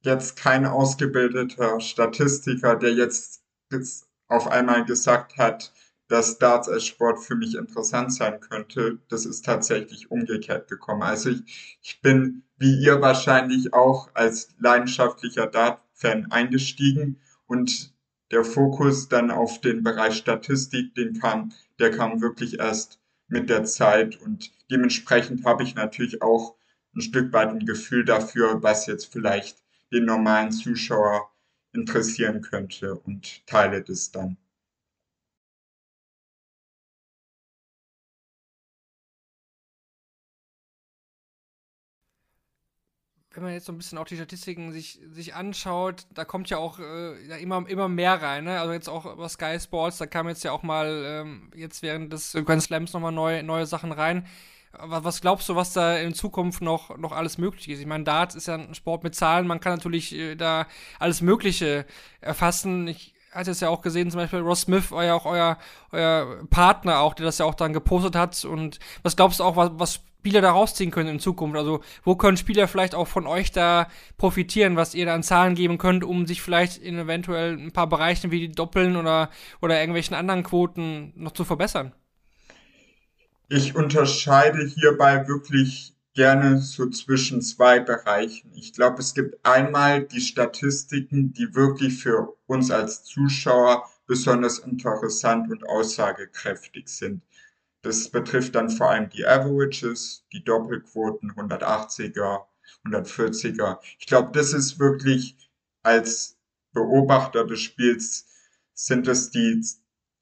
jetzt 0.00 0.36
kein 0.36 0.66
ausgebildeter 0.66 1.80
Statistiker, 1.80 2.76
der 2.76 2.94
jetzt, 2.94 3.42
jetzt 3.70 4.08
auf 4.28 4.46
einmal 4.46 4.84
gesagt 4.84 5.36
hat, 5.36 5.72
dass 6.08 6.38
Darts 6.38 6.68
als 6.68 6.86
Sport 6.86 7.18
für 7.18 7.34
mich 7.34 7.56
interessant 7.56 8.12
sein 8.12 8.40
könnte. 8.40 8.98
Das 9.08 9.26
ist 9.26 9.44
tatsächlich 9.44 10.10
umgekehrt 10.10 10.68
gekommen. 10.68 11.02
Also 11.02 11.30
ich, 11.30 11.78
ich 11.82 12.00
bin 12.00 12.44
wie 12.58 12.82
ihr 12.82 13.00
wahrscheinlich 13.02 13.74
auch 13.74 14.08
als 14.14 14.54
leidenschaftlicher 14.58 15.46
Dart-Fan 15.46 16.30
eingestiegen 16.30 17.20
und 17.46 17.94
der 18.30 18.44
Fokus 18.44 19.08
dann 19.08 19.30
auf 19.30 19.60
den 19.60 19.82
Bereich 19.82 20.16
Statistik, 20.16 20.94
den 20.94 21.18
kam, 21.20 21.52
der 21.78 21.90
kam 21.90 22.20
wirklich 22.20 22.58
erst 22.58 23.00
mit 23.28 23.50
der 23.50 23.64
Zeit 23.64 24.20
und 24.20 24.52
dementsprechend 24.70 25.44
habe 25.44 25.62
ich 25.62 25.74
natürlich 25.74 26.22
auch 26.22 26.56
ein 26.94 27.00
Stück 27.00 27.32
weit 27.32 27.50
ein 27.50 27.66
Gefühl 27.66 28.04
dafür, 28.04 28.62
was 28.62 28.86
jetzt 28.86 29.12
vielleicht 29.12 29.62
den 29.92 30.04
normalen 30.04 30.50
Zuschauer 30.52 31.30
interessieren 31.72 32.40
könnte 32.40 32.94
und 32.94 33.46
teile 33.46 33.82
das 33.82 34.10
dann. 34.10 34.36
Wenn 43.36 43.44
man 43.44 43.52
jetzt 43.52 43.66
so 43.66 43.72
ein 43.72 43.76
bisschen 43.76 43.98
auch 43.98 44.06
die 44.06 44.16
Statistiken 44.16 44.72
sich, 44.72 44.98
sich 45.10 45.34
anschaut, 45.34 46.06
da 46.14 46.24
kommt 46.24 46.48
ja 46.48 46.56
auch 46.56 46.78
äh, 46.78 47.28
ja, 47.28 47.36
immer, 47.36 47.68
immer 47.68 47.86
mehr 47.86 48.22
rein. 48.22 48.44
Ne? 48.44 48.58
Also 48.58 48.72
jetzt 48.72 48.88
auch 48.88 49.04
über 49.04 49.28
Sky 49.28 49.60
Sports, 49.60 49.98
da 49.98 50.06
kam 50.06 50.26
jetzt 50.28 50.42
ja 50.42 50.52
auch 50.52 50.62
mal 50.62 51.04
ähm, 51.06 51.50
jetzt 51.54 51.82
während 51.82 52.12
des 52.12 52.32
Grand 52.32 52.62
Slams 52.62 52.94
nochmal 52.94 53.12
neue, 53.12 53.42
neue 53.42 53.66
Sachen 53.66 53.92
rein. 53.92 54.26
Was, 54.78 55.20
glaubst 55.20 55.48
du, 55.48 55.54
was 55.54 55.72
da 55.74 55.96
in 55.98 56.14
Zukunft 56.14 56.62
noch, 56.62 56.96
noch 56.96 57.12
alles 57.12 57.36
möglich 57.36 57.68
ist? 57.68 57.80
Ich 57.80 57.86
meine, 57.86 58.04
Darts 58.04 58.34
ist 58.34 58.46
ja 58.48 58.54
ein 58.54 58.74
Sport 58.74 59.04
mit 59.04 59.14
Zahlen, 59.14 59.46
man 59.46 59.60
kann 59.60 59.74
natürlich 59.74 60.14
äh, 60.14 60.34
da 60.34 60.66
alles 60.98 61.20
Mögliche 61.20 61.84
erfassen. 62.20 62.88
Ich 62.88 63.14
hatte 63.32 63.50
es 63.50 63.60
ja 63.60 63.68
auch 63.68 63.82
gesehen, 63.82 64.10
zum 64.10 64.20
Beispiel 64.20 64.40
Ross 64.40 64.62
Smith 64.62 64.90
war 64.90 65.04
ja 65.04 65.14
auch 65.14 65.26
euer, 65.26 65.58
euer 65.92 66.42
Partner 66.48 67.00
auch, 67.00 67.12
der 67.12 67.26
das 67.26 67.38
ja 67.38 67.44
auch 67.44 67.54
dann 67.54 67.74
gepostet 67.74 68.16
hat. 68.16 68.42
Und 68.46 68.78
was 69.02 69.14
glaubst 69.14 69.40
du 69.40 69.44
auch, 69.44 69.56
was, 69.56 69.70
was 69.74 70.00
Spieler 70.26 70.40
da 70.40 70.50
rausziehen 70.50 70.90
können 70.90 71.08
in 71.08 71.20
Zukunft? 71.20 71.56
Also, 71.56 71.82
wo 72.02 72.16
können 72.16 72.36
Spieler 72.36 72.66
vielleicht 72.66 72.96
auch 72.96 73.06
von 73.06 73.28
euch 73.28 73.52
da 73.52 73.86
profitieren, 74.18 74.74
was 74.74 74.92
ihr 74.92 75.06
da 75.06 75.14
an 75.14 75.22
Zahlen 75.22 75.54
geben 75.54 75.78
könnt, 75.78 76.02
um 76.02 76.26
sich 76.26 76.42
vielleicht 76.42 76.78
in 76.78 76.98
eventuell 76.98 77.56
ein 77.56 77.70
paar 77.70 77.88
Bereichen 77.88 78.32
wie 78.32 78.40
die 78.40 78.52
Doppeln 78.52 78.96
oder, 78.96 79.30
oder 79.62 79.78
irgendwelchen 79.78 80.16
anderen 80.16 80.42
Quoten 80.42 81.12
noch 81.14 81.30
zu 81.30 81.44
verbessern? 81.44 81.92
Ich 83.48 83.76
unterscheide 83.76 84.66
hierbei 84.66 85.28
wirklich 85.28 85.94
gerne 86.14 86.58
so 86.58 86.90
zwischen 86.90 87.40
zwei 87.40 87.78
Bereichen. 87.78 88.50
Ich 88.56 88.72
glaube, 88.72 88.98
es 88.98 89.14
gibt 89.14 89.46
einmal 89.46 90.02
die 90.02 90.20
Statistiken, 90.20 91.34
die 91.34 91.54
wirklich 91.54 92.02
für 92.02 92.34
uns 92.46 92.72
als 92.72 93.04
Zuschauer 93.04 93.88
besonders 94.08 94.58
interessant 94.58 95.52
und 95.52 95.68
aussagekräftig 95.68 96.88
sind. 96.88 97.22
Das 97.86 98.08
betrifft 98.08 98.56
dann 98.56 98.68
vor 98.68 98.90
allem 98.90 99.08
die 99.10 99.24
Averages, 99.24 100.24
die 100.32 100.42
Doppelquoten, 100.42 101.30
180er, 101.30 102.46
140er. 102.84 103.78
Ich 104.00 104.08
glaube, 104.08 104.32
das 104.32 104.52
ist 104.52 104.80
wirklich 104.80 105.36
als 105.84 106.36
Beobachter 106.72 107.46
des 107.46 107.60
Spiels 107.60 108.26
sind 108.74 109.06
es 109.06 109.30
die 109.30 109.64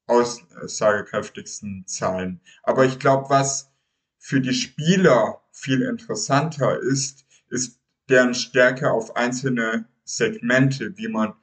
aussagekräftigsten 0.05 1.87
Zahlen. 1.87 2.39
Aber 2.61 2.85
ich 2.85 2.99
glaube, 2.99 3.31
was 3.31 3.71
für 4.19 4.41
die 4.41 4.53
Spieler 4.53 5.41
viel 5.51 5.81
interessanter 5.81 6.79
ist, 6.79 7.25
ist 7.49 7.79
deren 8.09 8.35
Stärke 8.35 8.91
auf 8.91 9.15
einzelne 9.15 9.89
Segmente, 10.03 10.95
wie 10.99 11.07
man 11.07 11.33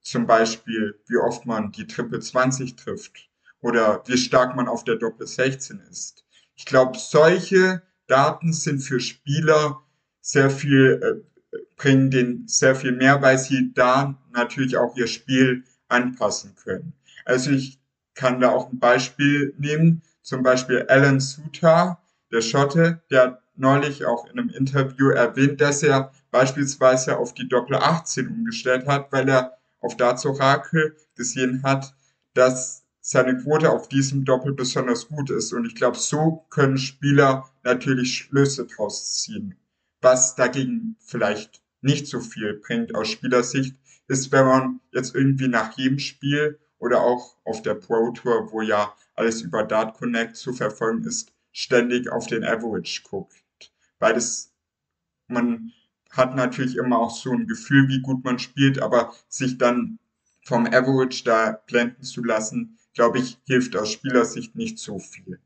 zum 0.00 0.28
Beispiel, 0.28 0.96
wie 1.08 1.16
oft 1.16 1.44
man 1.44 1.72
die 1.72 1.88
Triple 1.88 2.20
20 2.20 2.76
trifft 2.76 3.25
oder 3.60 4.02
wie 4.06 4.18
stark 4.18 4.56
man 4.56 4.68
auf 4.68 4.84
der 4.84 4.96
Doppel 4.96 5.26
16 5.26 5.80
ist. 5.90 6.24
Ich 6.54 6.64
glaube, 6.64 6.98
solche 6.98 7.82
Daten 8.06 8.52
sind 8.52 8.80
für 8.80 9.00
Spieler 9.00 9.82
sehr 10.20 10.50
viel, 10.50 11.00
äh, 11.02 11.56
bringen 11.76 12.10
denen 12.10 12.48
sehr 12.48 12.74
viel 12.74 12.92
mehr, 12.92 13.22
weil 13.22 13.38
sie 13.38 13.72
da 13.74 14.18
natürlich 14.32 14.76
auch 14.76 14.96
ihr 14.96 15.06
Spiel 15.06 15.64
anpassen 15.88 16.54
können. 16.56 16.92
Also 17.24 17.50
ich 17.50 17.80
kann 18.14 18.40
da 18.40 18.50
auch 18.50 18.70
ein 18.70 18.78
Beispiel 18.78 19.54
nehmen, 19.58 20.02
zum 20.22 20.42
Beispiel 20.42 20.86
Alan 20.88 21.20
Suter, 21.20 22.00
der 22.32 22.40
Schotte, 22.40 23.00
der 23.10 23.22
hat 23.22 23.42
neulich 23.54 24.04
auch 24.04 24.26
in 24.26 24.38
einem 24.38 24.50
Interview 24.50 25.10
erwähnt, 25.10 25.60
dass 25.60 25.82
er 25.82 26.12
beispielsweise 26.30 27.16
auf 27.18 27.34
die 27.34 27.48
Doppel 27.48 27.76
18 27.76 28.28
umgestellt 28.28 28.86
hat, 28.86 29.12
weil 29.12 29.28
er 29.28 29.56
auf 29.80 29.96
Darts 29.96 30.26
Oracle 30.26 30.96
gesehen 31.14 31.62
hat, 31.62 31.94
dass 32.34 32.85
seine 33.08 33.36
Quote 33.36 33.70
auf 33.70 33.88
diesem 33.88 34.24
Doppel 34.24 34.52
besonders 34.52 35.06
gut 35.06 35.30
ist. 35.30 35.52
Und 35.52 35.64
ich 35.64 35.76
glaube, 35.76 35.96
so 35.96 36.44
können 36.50 36.76
Spieler 36.76 37.48
natürlich 37.62 38.16
Schlüsse 38.16 38.66
draus 38.66 39.22
ziehen. 39.22 39.54
Was 40.00 40.34
dagegen 40.34 40.96
vielleicht 40.98 41.62
nicht 41.82 42.08
so 42.08 42.18
viel 42.18 42.54
bringt 42.54 42.96
aus 42.96 43.06
Spielersicht, 43.06 43.76
ist, 44.08 44.32
wenn 44.32 44.44
man 44.44 44.80
jetzt 44.92 45.14
irgendwie 45.14 45.46
nach 45.46 45.78
jedem 45.78 46.00
Spiel 46.00 46.58
oder 46.78 47.00
auch 47.00 47.36
auf 47.44 47.62
der 47.62 47.76
Pro 47.76 48.10
Tour, 48.10 48.50
wo 48.50 48.60
ja 48.60 48.92
alles 49.14 49.40
über 49.40 49.62
Dart 49.62 49.96
Connect 49.96 50.34
zu 50.34 50.52
verfolgen 50.52 51.04
ist, 51.04 51.32
ständig 51.52 52.10
auf 52.10 52.26
den 52.26 52.42
Average 52.42 53.02
guckt. 53.08 53.36
Weil 54.00 54.14
das, 54.14 54.52
man 55.28 55.72
hat 56.10 56.34
natürlich 56.34 56.74
immer 56.74 56.98
auch 56.98 57.12
so 57.12 57.30
ein 57.30 57.46
Gefühl, 57.46 57.86
wie 57.86 58.00
gut 58.00 58.24
man 58.24 58.40
spielt, 58.40 58.80
aber 58.82 59.14
sich 59.28 59.58
dann 59.58 60.00
vom 60.42 60.66
Average 60.66 61.22
da 61.22 61.52
blenden 61.68 62.02
zu 62.02 62.24
lassen, 62.24 62.76
glaube 62.96 63.20
ich, 63.20 63.38
hilft 63.46 63.76
aus 63.76 63.92
Spielersicht 63.92 64.56
nicht 64.56 64.78
so 64.78 64.98
viel. 64.98 65.38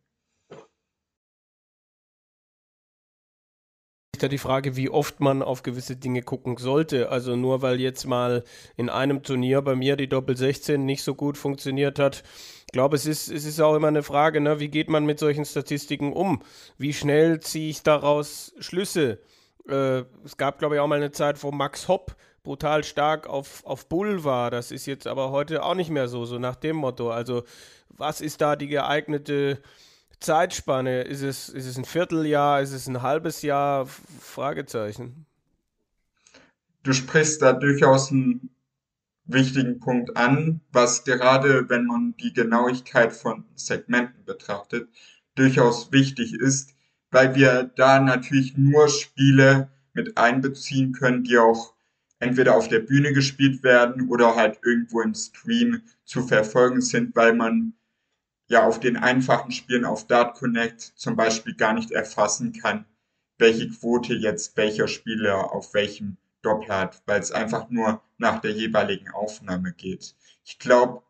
da 4.23 4.29
die 4.29 4.39
Frage, 4.39 4.77
wie 4.77 4.91
oft 4.91 5.21
man 5.21 5.43
auf 5.43 5.63
gewisse 5.63 5.97
Dinge 5.97 6.23
gucken 6.23 6.57
sollte. 6.59 7.09
Also 7.09 7.37
nur 7.37 7.63
weil 7.63 7.81
jetzt 7.81 8.07
mal 8.07 8.45
in 8.77 8.89
einem 8.89 9.23
Turnier 9.23 9.63
bei 9.63 9.75
mir 9.75 9.97
die 9.97 10.09
Doppel 10.09 10.37
16 10.37 10.85
nicht 10.85 11.03
so 11.03 11.15
gut 11.15 11.39
funktioniert 11.39 11.99
hat. 11.99 12.23
Ich 12.67 12.73
glaube, 12.73 12.97
es 12.97 13.07
ist, 13.07 13.29
es 13.31 13.45
ist 13.45 13.61
auch 13.61 13.75
immer 13.75 13.89
eine 13.89 14.03
Frage, 14.03 14.41
ne? 14.41 14.61
wie 14.61 14.69
geht 14.69 14.91
man 14.91 15.07
mit 15.07 15.19
solchen 15.19 15.45
Statistiken 15.45 16.13
um? 16.13 16.43
Wie 16.79 16.93
schnell 16.93 17.41
ziehe 17.41 17.71
ich 17.71 17.83
daraus 17.83 18.53
Schlüsse? 18.59 19.21
Äh, 19.69 20.05
es 20.25 20.37
gab, 20.37 20.59
glaube 20.59 20.75
ich, 20.75 20.81
auch 20.81 20.87
mal 20.87 20.97
eine 20.97 21.13
Zeit, 21.13 21.43
wo 21.43 21.51
Max 21.51 21.89
Hopp 21.89 22.15
brutal 22.43 22.85
stark 22.85 23.27
auf, 23.27 23.65
auf 23.65 23.89
Bull 23.89 24.25
war. 24.25 24.51
Das 24.51 24.71
ist 24.71 24.87
jetzt 24.87 25.07
aber 25.07 25.31
heute 25.31 25.63
auch 25.63 25.75
nicht 25.75 25.91
mehr 25.91 26.09
so, 26.09 26.25
so 26.25 26.39
nach 26.39 26.57
dem 26.57 26.77
Motto. 26.77 27.11
Also, 27.11 27.45
was 27.89 28.21
ist 28.21 28.41
da 28.41 28.57
die 28.57 28.69
geeignete 28.69 29.61
Zeitspanne? 30.21 31.03
Ist 31.03 31.23
es, 31.23 31.49
ist 31.49 31.67
es 31.67 31.77
ein 31.77 31.85
Vierteljahr? 31.85 32.61
Ist 32.61 32.73
es 32.73 32.87
ein 32.87 33.03
halbes 33.03 33.43
Jahr? 33.43 33.87
Fragezeichen. 33.87 35.27
Du 36.83 36.93
sprichst 36.93 37.43
da 37.43 37.53
durchaus 37.53 38.11
einen 38.11 38.51
wichtigen 39.27 39.81
Punkt 39.81 40.17
an, 40.17 40.61
was 40.73 41.05
gerade, 41.05 41.69
wenn 41.69 41.87
man 41.87 42.15
die 42.17 42.33
Genauigkeit 42.33 43.13
von 43.13 43.45
Segmenten 43.55 44.25
betrachtet, 44.25 44.89
durchaus 45.35 45.93
wichtig 45.93 46.35
ist, 46.35 46.75
weil 47.11 47.35
wir 47.35 47.65
da 47.77 48.01
natürlich 48.01 48.57
nur 48.57 48.89
Spiele 48.89 49.71
mit 49.93 50.17
einbeziehen 50.17 50.93
können, 50.93 51.23
die 51.25 51.39
auch 51.39 51.75
entweder 52.21 52.55
auf 52.55 52.69
der 52.69 52.81
Bühne 52.81 53.13
gespielt 53.13 53.63
werden 53.63 54.09
oder 54.09 54.37
halt 54.37 54.61
irgendwo 54.63 55.01
im 55.01 55.15
Stream 55.15 55.83
zu 56.05 56.23
verfolgen 56.23 56.83
sind, 56.83 57.17
weil 57.17 57.35
man 57.35 57.73
ja 58.47 58.65
auf 58.65 58.79
den 58.79 58.97
einfachen 58.97 59.51
Spielen 59.51 59.85
auf 59.85 60.07
Dart 60.07 60.37
Connect 60.37 60.81
zum 60.81 61.17
Beispiel 61.17 61.55
gar 61.55 61.73
nicht 61.73 61.91
erfassen 61.91 62.53
kann, 62.53 62.85
welche 63.39 63.69
Quote 63.71 64.15
jetzt 64.15 64.57
welcher 64.57 64.87
Spieler 64.87 65.53
auf 65.53 65.73
welchem 65.73 66.19
Doppel 66.43 66.69
hat, 66.69 67.03
weil 67.07 67.21
es 67.21 67.33
einfach 67.33 67.71
nur 67.71 68.03
nach 68.19 68.41
der 68.41 68.53
jeweiligen 68.53 69.09
Aufnahme 69.09 69.73
geht. 69.73 70.15
Ich 70.45 70.59
glaube, 70.59 71.03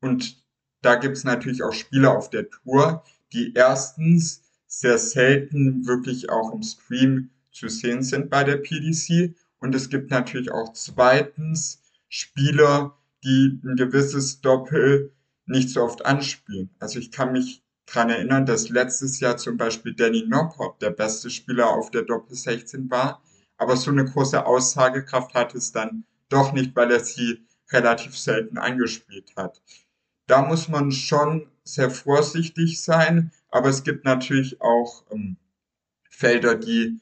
und 0.00 0.42
da 0.80 0.94
gibt 0.96 1.16
es 1.16 1.24
natürlich 1.24 1.62
auch 1.62 1.72
Spieler 1.72 2.16
auf 2.16 2.30
der 2.30 2.48
Tour, 2.50 3.04
die 3.32 3.54
erstens 3.54 4.42
sehr 4.66 4.98
selten 4.98 5.86
wirklich 5.86 6.30
auch 6.30 6.52
im 6.52 6.62
Stream 6.62 7.30
zu 7.50 7.68
sehen 7.68 8.02
sind 8.02 8.30
bei 8.30 8.44
der 8.44 8.56
PDC 8.56 9.34
und 9.62 9.76
es 9.76 9.88
gibt 9.88 10.10
natürlich 10.10 10.50
auch 10.50 10.72
zweitens 10.72 11.80
Spieler, 12.08 12.98
die 13.22 13.60
ein 13.64 13.76
gewisses 13.76 14.40
Doppel 14.40 15.14
nicht 15.46 15.70
so 15.70 15.82
oft 15.82 16.04
anspielen. 16.04 16.70
Also 16.80 16.98
ich 16.98 17.12
kann 17.12 17.30
mich 17.30 17.62
daran 17.86 18.10
erinnern, 18.10 18.44
dass 18.44 18.70
letztes 18.70 19.20
Jahr 19.20 19.36
zum 19.36 19.56
Beispiel 19.56 19.94
Danny 19.94 20.24
Noppert 20.26 20.82
der 20.82 20.90
beste 20.90 21.30
Spieler 21.30 21.70
auf 21.70 21.92
der 21.92 22.02
Doppel 22.02 22.34
16 22.34 22.90
war, 22.90 23.22
aber 23.56 23.76
so 23.76 23.92
eine 23.92 24.04
große 24.04 24.44
Aussagekraft 24.44 25.32
hat 25.34 25.54
es 25.54 25.70
dann 25.70 26.04
doch 26.28 26.52
nicht, 26.52 26.74
weil 26.74 26.90
er 26.90 27.00
sie 27.00 27.46
relativ 27.70 28.18
selten 28.18 28.58
angespielt 28.58 29.32
hat. 29.36 29.62
Da 30.26 30.42
muss 30.42 30.68
man 30.68 30.90
schon 30.90 31.48
sehr 31.62 31.90
vorsichtig 31.90 32.82
sein, 32.82 33.30
aber 33.48 33.68
es 33.68 33.84
gibt 33.84 34.04
natürlich 34.04 34.60
auch 34.60 35.04
ähm, 35.12 35.36
Felder, 36.10 36.56
die 36.56 36.98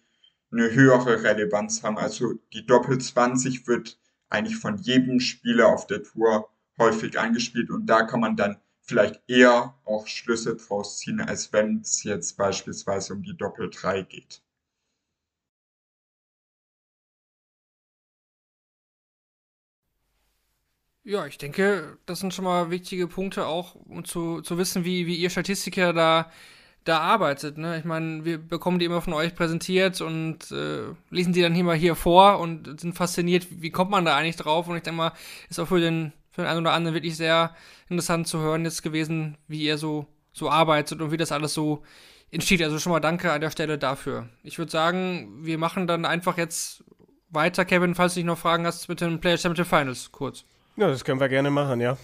eine 0.52 0.71
höhere 0.73 1.23
Relevanz 1.23 1.83
haben. 1.83 1.99
Also 1.99 2.35
die 2.52 2.66
Doppel 2.66 2.99
20 2.99 3.66
wird 3.66 3.99
eigentlich 4.28 4.57
von 4.57 4.78
jedem 4.78 5.21
Spieler 5.21 5.69
auf 5.69 5.87
der 5.87 6.02
Tour 6.02 6.49
häufig 6.78 7.19
angespielt 7.19 7.71
und 7.71 7.87
da 7.87 8.02
kann 8.04 8.21
man 8.21 8.37
dann 8.37 8.57
vielleicht 8.80 9.21
eher 9.28 9.75
auch 9.85 10.07
Schlüsse 10.07 10.57
draus 10.57 10.99
ziehen, 10.99 11.21
als 11.21 11.52
wenn 11.52 11.80
es 11.80 12.02
jetzt 12.04 12.37
beispielsweise 12.37 13.14
um 13.14 13.23
die 13.23 13.37
Doppel 13.37 13.71
3 13.71 14.02
geht. 14.02 14.42
Ja, 21.04 21.26
ich 21.26 21.38
denke, 21.38 21.99
das 22.07 22.21
sind 22.21 22.35
schon 22.35 22.45
mal 22.45 22.71
wichtige 22.71 23.09
Punkte 23.09 23.47
auch, 23.47 23.75
um 23.75 24.04
zu, 24.04 24.42
zu 24.42 24.59
wissen, 24.59 24.85
wie, 24.85 25.07
wie 25.07 25.16
ihr 25.16 25.30
Statistiker 25.30 25.92
da, 25.92 26.30
da 26.90 26.99
arbeitet. 26.99 27.56
Ne? 27.56 27.78
Ich 27.78 27.85
meine, 27.85 28.25
wir 28.25 28.38
bekommen 28.38 28.78
die 28.78 28.85
immer 28.85 29.00
von 29.00 29.12
euch 29.12 29.35
präsentiert 29.35 30.00
und 30.00 30.50
äh, 30.50 30.92
lesen 31.11 31.32
die 31.32 31.40
dann 31.40 31.54
hier 31.54 31.64
mal 31.64 31.76
hier 31.76 31.94
vor 31.94 32.40
und 32.40 32.80
sind 32.80 32.94
fasziniert, 32.94 33.47
wie 33.50 33.70
kommt 33.70 33.90
man 33.90 34.04
da 34.04 34.16
eigentlich 34.16 34.37
drauf? 34.37 34.68
Und 34.68 34.76
ich 34.76 34.82
denke 34.82 34.99
mal, 34.99 35.12
ist 35.49 35.61
auch 35.61 35.68
für 35.68 35.80
den, 35.80 36.12
für 36.32 36.42
den 36.42 36.49
einen 36.49 36.61
oder 36.61 36.73
anderen 36.73 36.94
wirklich 36.94 37.16
sehr 37.16 37.54
interessant 37.88 38.26
zu 38.26 38.40
hören 38.40 38.64
jetzt 38.64 38.82
gewesen, 38.82 39.38
wie 39.47 39.62
ihr 39.62 39.78
so, 39.78 40.06
so 40.32 40.50
arbeitet 40.50 41.00
und 41.00 41.12
wie 41.12 41.16
das 41.16 41.32
alles 41.32 41.54
so 41.54 41.82
entsteht. 42.30 42.62
Also 42.62 42.78
schon 42.78 42.92
mal 42.92 43.00
danke 43.00 43.32
an 43.32 43.40
der 43.40 43.50
Stelle 43.50 43.78
dafür. 43.78 44.28
Ich 44.42 44.59
würde 44.59 44.73
sagen, 44.73 45.44
wir 45.44 45.59
machen 45.59 45.87
dann 45.87 46.04
einfach 46.04 46.37
jetzt 46.37 46.85
weiter, 47.30 47.64
Kevin, 47.64 47.94
falls 47.94 48.14
du 48.14 48.20
dich 48.20 48.26
noch 48.26 48.38
Fragen 48.38 48.66
hast, 48.66 48.88
mit 48.88 49.00
den 49.00 49.20
Player 49.20 49.38
Championship 49.38 49.68
Finals 49.68 50.11
kurz. 50.11 50.44
Ja, 50.76 50.88
das 50.88 51.04
können 51.04 51.20
wir 51.20 51.28
gerne 51.28 51.50
machen, 51.50 51.80
ja. 51.80 51.97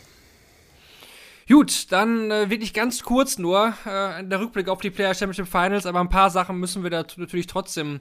Gut, 1.48 1.92
dann 1.92 2.30
äh, 2.30 2.50
wirklich 2.50 2.74
ganz 2.74 3.04
kurz 3.04 3.38
nur 3.38 3.72
äh, 3.84 4.24
der 4.24 4.40
Rückblick 4.40 4.68
auf 4.68 4.80
die 4.80 4.90
Player 4.90 5.14
Championship 5.14 5.46
Finals, 5.46 5.86
aber 5.86 6.00
ein 6.00 6.08
paar 6.08 6.30
Sachen 6.30 6.58
müssen 6.58 6.82
wir 6.82 6.90
da 6.90 7.04
natürlich 7.16 7.46
trotzdem 7.46 8.00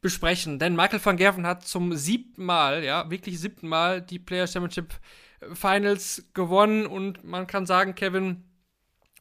besprechen. 0.00 0.58
Denn 0.58 0.74
Michael 0.74 1.04
van 1.04 1.16
Gerven 1.16 1.46
hat 1.46 1.64
zum 1.64 1.94
siebten 1.94 2.44
Mal, 2.44 2.82
ja, 2.82 3.08
wirklich 3.08 3.38
siebten 3.38 3.68
Mal 3.68 4.02
die 4.02 4.18
Player 4.18 4.48
Championship 4.48 4.94
Finals 5.54 6.24
gewonnen 6.34 6.86
und 6.86 7.24
man 7.24 7.46
kann 7.46 7.66
sagen, 7.66 7.94
Kevin, 7.94 8.44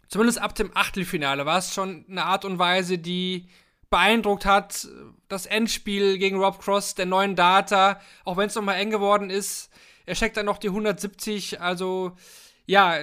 zumindest 0.08 0.41
ab 0.41 0.56
dem 0.56 0.75
Achtelfinale 0.75 1.46
war 1.46 1.60
es 1.60 1.74
schon 1.74 2.06
eine 2.10 2.25
Art 2.25 2.46
und 2.46 2.60
Weise, 2.60 2.98
die 2.98 3.48
beeindruckt 3.91 4.46
hat. 4.46 4.88
Das 5.27 5.46
Endspiel 5.46 6.18
gegen 6.18 6.38
Rob 6.38 6.60
Cross, 6.60 6.96
der 6.96 7.06
neuen 7.06 7.36
Data, 7.36 8.00
auch 8.25 8.38
wenn 8.38 8.48
es 8.48 8.56
nochmal 8.56 8.80
eng 8.80 8.89
geworden 8.89 9.30
ist, 9.30 9.70
er 10.06 10.15
checkt 10.15 10.36
dann 10.36 10.48
noch 10.48 10.58
die 10.58 10.70
170. 10.70 11.62
Also, 11.62 12.18
ja, 12.65 13.01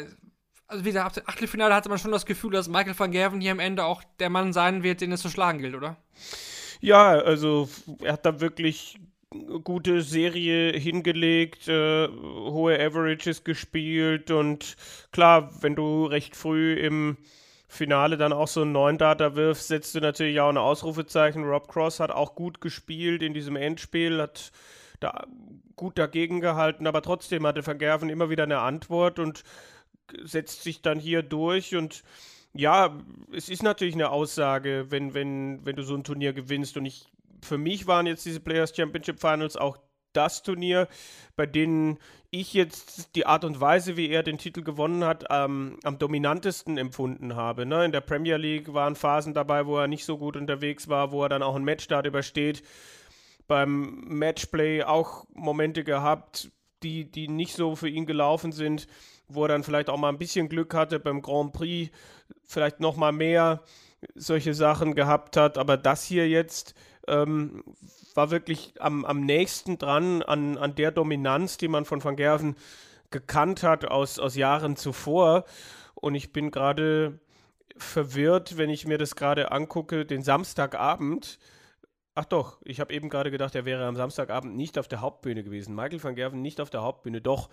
also 0.69 0.85
wie 0.85 0.91
gesagt, 0.91 1.27
Achtelfinale 1.27 1.75
hatte 1.75 1.89
man 1.89 1.99
schon 1.99 2.13
das 2.13 2.27
Gefühl, 2.27 2.53
dass 2.53 2.69
Michael 2.69 2.99
van 2.99 3.11
Gerven 3.11 3.41
hier 3.41 3.53
am 3.53 3.59
Ende 3.59 3.85
auch 3.85 4.03
der 4.21 4.31
Mann 4.31 4.53
sein 4.53 4.83
wird, 4.83 5.01
den 5.01 5.13
es 5.13 5.23
zu 5.23 5.31
schlagen 5.31 5.59
gilt, 5.59 5.75
oder? 5.75 5.97
Ja, 6.81 7.09
also 7.09 7.69
er 8.03 8.13
hat 8.13 8.27
da 8.27 8.41
wirklich 8.41 9.01
gute 9.65 10.03
Serie 10.03 10.79
hingelegt, 10.79 11.69
äh, 11.69 12.09
hohe 12.09 12.79
Averages 12.79 13.45
gespielt 13.45 14.31
und 14.31 14.77
klar, 15.11 15.51
wenn 15.61 15.75
du 15.75 16.07
recht 16.07 16.37
früh 16.37 16.75
im 16.75 17.19
Finale 17.67 18.17
dann 18.17 18.33
auch 18.33 18.49
so 18.49 18.63
einen 18.63 18.73
neuen 18.73 18.97
Data 18.97 19.37
wirfst, 19.37 19.69
setzt 19.69 19.95
du 19.95 20.01
natürlich 20.01 20.41
auch 20.41 20.49
ein 20.49 20.57
Ausrufezeichen. 20.57 21.45
Rob 21.45 21.69
Cross 21.69 22.01
hat 22.01 22.11
auch 22.11 22.35
gut 22.35 22.63
gespielt 22.63 23.23
in 23.23 23.35
diesem 23.35 23.57
Endspiel, 23.57 24.23
hat 24.23 24.53
da 25.01 25.27
gut 25.77 25.99
dagegen 25.99 26.40
gehalten, 26.40 26.87
aber 26.87 27.03
trotzdem 27.03 27.47
hatte 27.47 27.66
Van 27.66 27.79
Gerven 27.79 28.09
immer 28.09 28.31
wieder 28.31 28.45
eine 28.45 28.59
Antwort 28.59 29.19
und 29.19 29.45
setzt 30.23 30.62
sich 30.62 30.83
dann 30.83 30.99
hier 30.99 31.23
durch 31.23 31.75
und 31.75 32.03
ja, 32.55 32.99
es 33.33 33.49
ist 33.49 33.62
natürlich 33.62 33.94
eine 33.94 34.11
Aussage, 34.11 34.87
wenn, 34.88 35.14
wenn, 35.14 35.64
wenn 35.64 35.77
du 35.77 35.83
so 35.83 35.94
ein 35.94 36.05
Turnier 36.05 36.33
gewinnst 36.33 36.77
und 36.77 36.87
ich, 36.87 37.07
für 37.42 37.59
mich 37.59 37.87
waren 37.87 38.07
jetzt 38.07 38.25
diese 38.25 38.40
Players 38.40 38.75
Championship 38.75 39.21
Finals 39.21 39.57
auch 39.57 39.79
das 40.14 40.42
Turnier, 40.42 40.88
bei 41.37 41.47
denen 41.47 41.99
ich 42.31 42.55
jetzt 42.55 43.14
die 43.14 43.27
Art 43.27 43.44
und 43.44 43.61
Weise, 43.61 43.97
wie 43.97 44.09
er 44.09 44.23
den 44.23 44.38
Titel 44.38 44.62
gewonnen 44.62 45.05
hat, 45.05 45.27
ähm, 45.31 45.79
am 45.85 45.99
dominantesten 45.99 46.79
empfunden 46.79 47.37
habe. 47.37 47.66
Ne? 47.66 47.85
In 47.85 47.92
der 47.92 48.01
Premier 48.01 48.37
League 48.37 48.73
waren 48.73 48.97
Phasen 48.97 49.35
dabei, 49.35 49.66
wo 49.66 49.79
er 49.79 49.87
nicht 49.87 50.05
so 50.05 50.18
gut 50.18 50.37
unterwegs 50.37 50.88
war, 50.88 51.12
wo 51.12 51.23
er 51.23 51.29
dann 51.29 51.42
auch 51.42 51.55
einen 51.55 51.64
Matchstart 51.64 52.07
übersteht 52.07 52.62
beim 53.49 54.05
Matchplay 54.07 54.85
auch 54.85 55.25
Momente 55.33 55.83
gehabt, 55.83 56.53
die, 56.85 57.11
die 57.11 57.27
nicht 57.27 57.57
so 57.57 57.75
für 57.75 57.88
ihn 57.88 58.07
gelaufen 58.07 58.53
sind, 58.53 58.87
wo 59.29 59.45
er 59.45 59.49
dann 59.49 59.62
vielleicht 59.62 59.91
auch 59.91 59.99
mal 59.99 60.09
ein 60.09 60.19
bisschen 60.19 60.49
Glück 60.49 60.75
hatte 60.75 61.01
beim 61.01 61.23
Grand 61.23 61.53
Prix, 61.53 61.91
vielleicht 62.45 62.81
noch 62.81 62.97
mal 62.97 63.12
mehr 63.12 63.62
solche 64.14 64.55
Sachen 64.55 64.95
gehabt 64.95 65.37
hat. 65.37 65.59
Aber 65.59 65.77
das 65.77 66.05
hier 66.05 66.29
jetzt 66.29 66.75
ähm, 67.07 67.64
war 68.14 68.31
wirklich 68.31 68.75
am, 68.81 69.05
am 69.05 69.21
nächsten 69.21 69.79
dran 69.79 70.23
an, 70.23 70.59
an 70.59 70.75
der 70.75 70.91
Dominanz, 70.91 71.57
die 71.59 71.69
man 71.69 71.85
von 71.85 72.03
Van 72.03 72.17
Gerven 72.17 72.57
gekannt 73.11 73.62
hat 73.62 73.85
aus, 73.87 74.19
aus 74.19 74.35
Jahren 74.35 74.77
zuvor. 74.77 75.45
Und 75.95 76.14
ich 76.14 76.33
bin 76.33 76.51
gerade 76.51 77.19
verwirrt, 77.77 78.57
wenn 78.57 78.71
ich 78.71 78.87
mir 78.87 78.99
das 78.99 79.17
gerade 79.17 79.53
angucke, 79.53 80.05
den 80.05 80.23
Samstagabend 80.23 81.38
Ach 82.20 82.24
doch, 82.24 82.59
ich 82.64 82.81
habe 82.81 82.92
eben 82.92 83.11
gerade 83.11 83.31
gedacht, 83.31 83.54
er 83.54 83.64
wäre 83.64 83.87
am 83.87 83.94
Samstagabend 83.94 84.57
nicht 84.57 84.76
auf 84.76 84.88
der 84.88 85.00
Hauptbühne 85.00 85.44
gewesen. 85.44 85.72
Michael 85.72 86.02
van 86.02 86.16
Gerven 86.16 86.42
nicht 86.42 86.61
auf 86.61 86.68
der 86.68 86.83
Hauptbühne, 86.83 87.20
doch. 87.20 87.48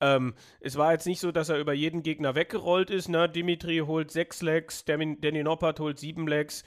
Ähm, 0.00 0.34
es 0.58 0.74
war 0.76 0.90
jetzt 0.90 1.06
nicht 1.06 1.20
so, 1.20 1.30
dass 1.30 1.50
er 1.50 1.60
über 1.60 1.72
jeden 1.72 2.02
Gegner 2.02 2.34
weggerollt 2.34 2.90
ist. 2.90 3.08
Ne? 3.08 3.28
Dimitri 3.28 3.78
holt 3.78 4.10
sechs 4.10 4.42
Legs, 4.42 4.84
Danny 4.84 5.44
Noppert 5.44 5.78
holt 5.78 6.00
sieben 6.00 6.26
Legs. 6.26 6.64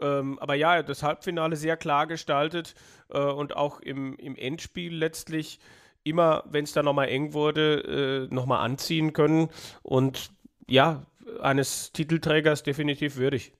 Ähm, 0.00 0.40
aber 0.40 0.56
ja, 0.56 0.82
das 0.82 1.04
Halbfinale 1.04 1.54
sehr 1.54 1.76
klar 1.76 2.08
gestaltet 2.08 2.74
äh, 3.10 3.20
und 3.20 3.54
auch 3.54 3.78
im, 3.78 4.16
im 4.16 4.34
Endspiel 4.34 4.92
letztlich 4.92 5.60
immer, 6.02 6.42
wenn 6.50 6.64
es 6.64 6.72
da 6.72 6.82
nochmal 6.82 7.10
eng 7.10 7.32
wurde, 7.32 8.26
äh, 8.28 8.34
nochmal 8.34 8.64
anziehen 8.64 9.12
können. 9.12 9.50
Und 9.84 10.32
ja, 10.66 11.06
eines 11.40 11.92
Titelträgers 11.92 12.64
definitiv 12.64 13.18
würdig. 13.18 13.52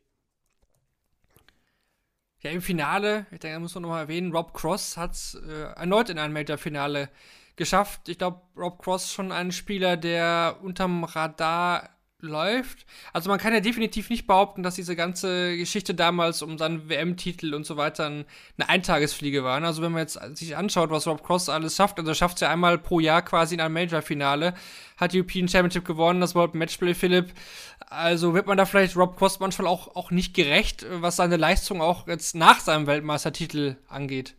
Ja, 2.41 2.51
im 2.51 2.63
Finale, 2.63 3.27
ich 3.33 3.41
denke, 3.41 3.57
da 3.57 3.61
muss 3.61 3.75
man 3.75 3.83
nochmal 3.83 4.03
erwähnen, 4.03 4.33
Rob 4.33 4.55
Cross 4.55 4.97
hat 4.97 5.13
es 5.13 5.35
äh, 5.35 5.63
erneut 5.75 6.09
in 6.09 6.19
ein 6.19 6.33
Major-Finale 6.33 7.11
geschafft. 7.57 8.09
Ich 8.09 8.19
glaube, 8.19 8.41
Rob 8.57 8.81
Cross 8.81 9.13
schon 9.13 9.33
ein 9.33 9.51
Spieler, 9.51 9.97
der 9.97 10.59
unterm 10.63 11.03
Radar 11.03 11.91
läuft. 12.21 12.85
Also 13.13 13.31
man 13.31 13.39
kann 13.39 13.53
ja 13.53 13.61
definitiv 13.61 14.11
nicht 14.11 14.27
behaupten, 14.27 14.63
dass 14.63 14.75
diese 14.75 14.97
ganze 14.97 15.57
Geschichte 15.57 15.95
damals 15.95 16.43
um 16.43 16.59
seinen 16.59 16.89
WM-Titel 16.89 17.55
und 17.55 17.65
so 17.65 17.77
weiter 17.77 18.07
eine 18.07 18.27
Eintagesfliege 18.69 19.45
war. 19.45 19.63
Also 19.63 19.83
wenn 19.83 19.93
man 19.93 20.01
jetzt 20.01 20.19
sich 20.37 20.57
anschaut, 20.57 20.91
was 20.91 21.07
Rob 21.07 21.23
Cross 21.23 21.49
alles 21.49 21.77
schafft, 21.77 21.99
also 21.99 22.13
schafft 22.15 22.37
es 22.37 22.41
ja 22.41 22.51
einmal 22.51 22.79
pro 22.79 22.99
Jahr 22.99 23.23
quasi 23.23 23.55
in 23.55 23.61
einem 23.61 23.75
Major-Finale, 23.75 24.55
hat 24.97 25.13
die 25.13 25.19
European 25.19 25.49
Championship 25.49 25.85
gewonnen, 25.85 26.21
das 26.21 26.35
World 26.35 26.55
Matchplay 26.55 26.95
Philipp. 26.95 27.33
Also 27.87 28.35
wird 28.35 28.49
man 28.49 28.59
da 28.59 28.65
vielleicht 28.65 28.97
Rob 28.97 29.17
Cross 29.17 29.39
manchmal 29.39 29.69
auch, 29.69 29.95
auch 29.95 30.11
nicht 30.11 30.35
gerecht, 30.35 30.87
was 30.91 31.17
seine 31.17 31.37
Leistung 31.37 31.81
auch 31.81 32.09
jetzt 32.09 32.35
nach 32.35 32.59
seinem 32.59 32.89
Weltmeistertitel 32.89 33.77
angeht. 33.87 34.35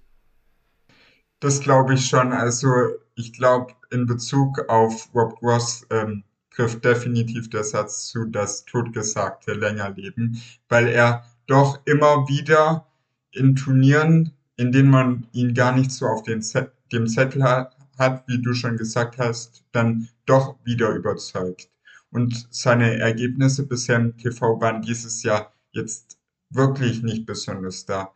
Das 1.39 1.61
glaube 1.61 1.93
ich 1.93 2.05
schon. 2.05 2.33
Also 2.33 2.67
ich 3.15 3.31
glaube 3.31 3.73
in 3.89 4.05
Bezug 4.05 4.67
auf 4.67 5.09
Rob 5.15 5.39
Cross 5.39 5.87
ähm, 5.89 6.25
trifft 6.59 6.83
definitiv 6.83 7.49
der 7.49 7.63
Satz 7.63 8.07
zu, 8.07 8.25
das 8.25 8.65
Totgesagte 8.65 9.53
länger 9.53 9.91
leben, 9.91 10.41
weil 10.67 10.87
er 10.87 11.23
doch 11.47 11.79
immer 11.85 12.27
wieder 12.27 12.85
in 13.31 13.55
Turnieren, 13.55 14.33
in 14.57 14.73
denen 14.73 14.89
man 14.89 15.27
ihn 15.31 15.53
gar 15.53 15.73
nicht 15.73 15.91
so 15.91 16.05
auf 16.05 16.23
den 16.23 16.41
Zett, 16.41 16.71
dem 16.91 17.07
Zettel 17.07 17.43
hat, 17.43 17.77
hat, 17.97 18.27
wie 18.27 18.41
du 18.41 18.53
schon 18.53 18.75
gesagt 18.75 19.17
hast, 19.19 19.63
dann 19.71 20.09
doch 20.25 20.57
wieder 20.65 20.89
überzeugt. 20.89 21.69
Und 22.11 22.47
seine 22.49 22.99
Ergebnisse 22.99 23.65
bisher 23.65 23.95
im 23.95 24.17
TV 24.17 24.59
waren 24.59 24.81
dieses 24.81 25.23
Jahr 25.23 25.53
jetzt 25.71 26.17
wirklich 26.49 27.03
nicht 27.03 27.25
besonders. 27.25 27.85
Da 27.85 28.11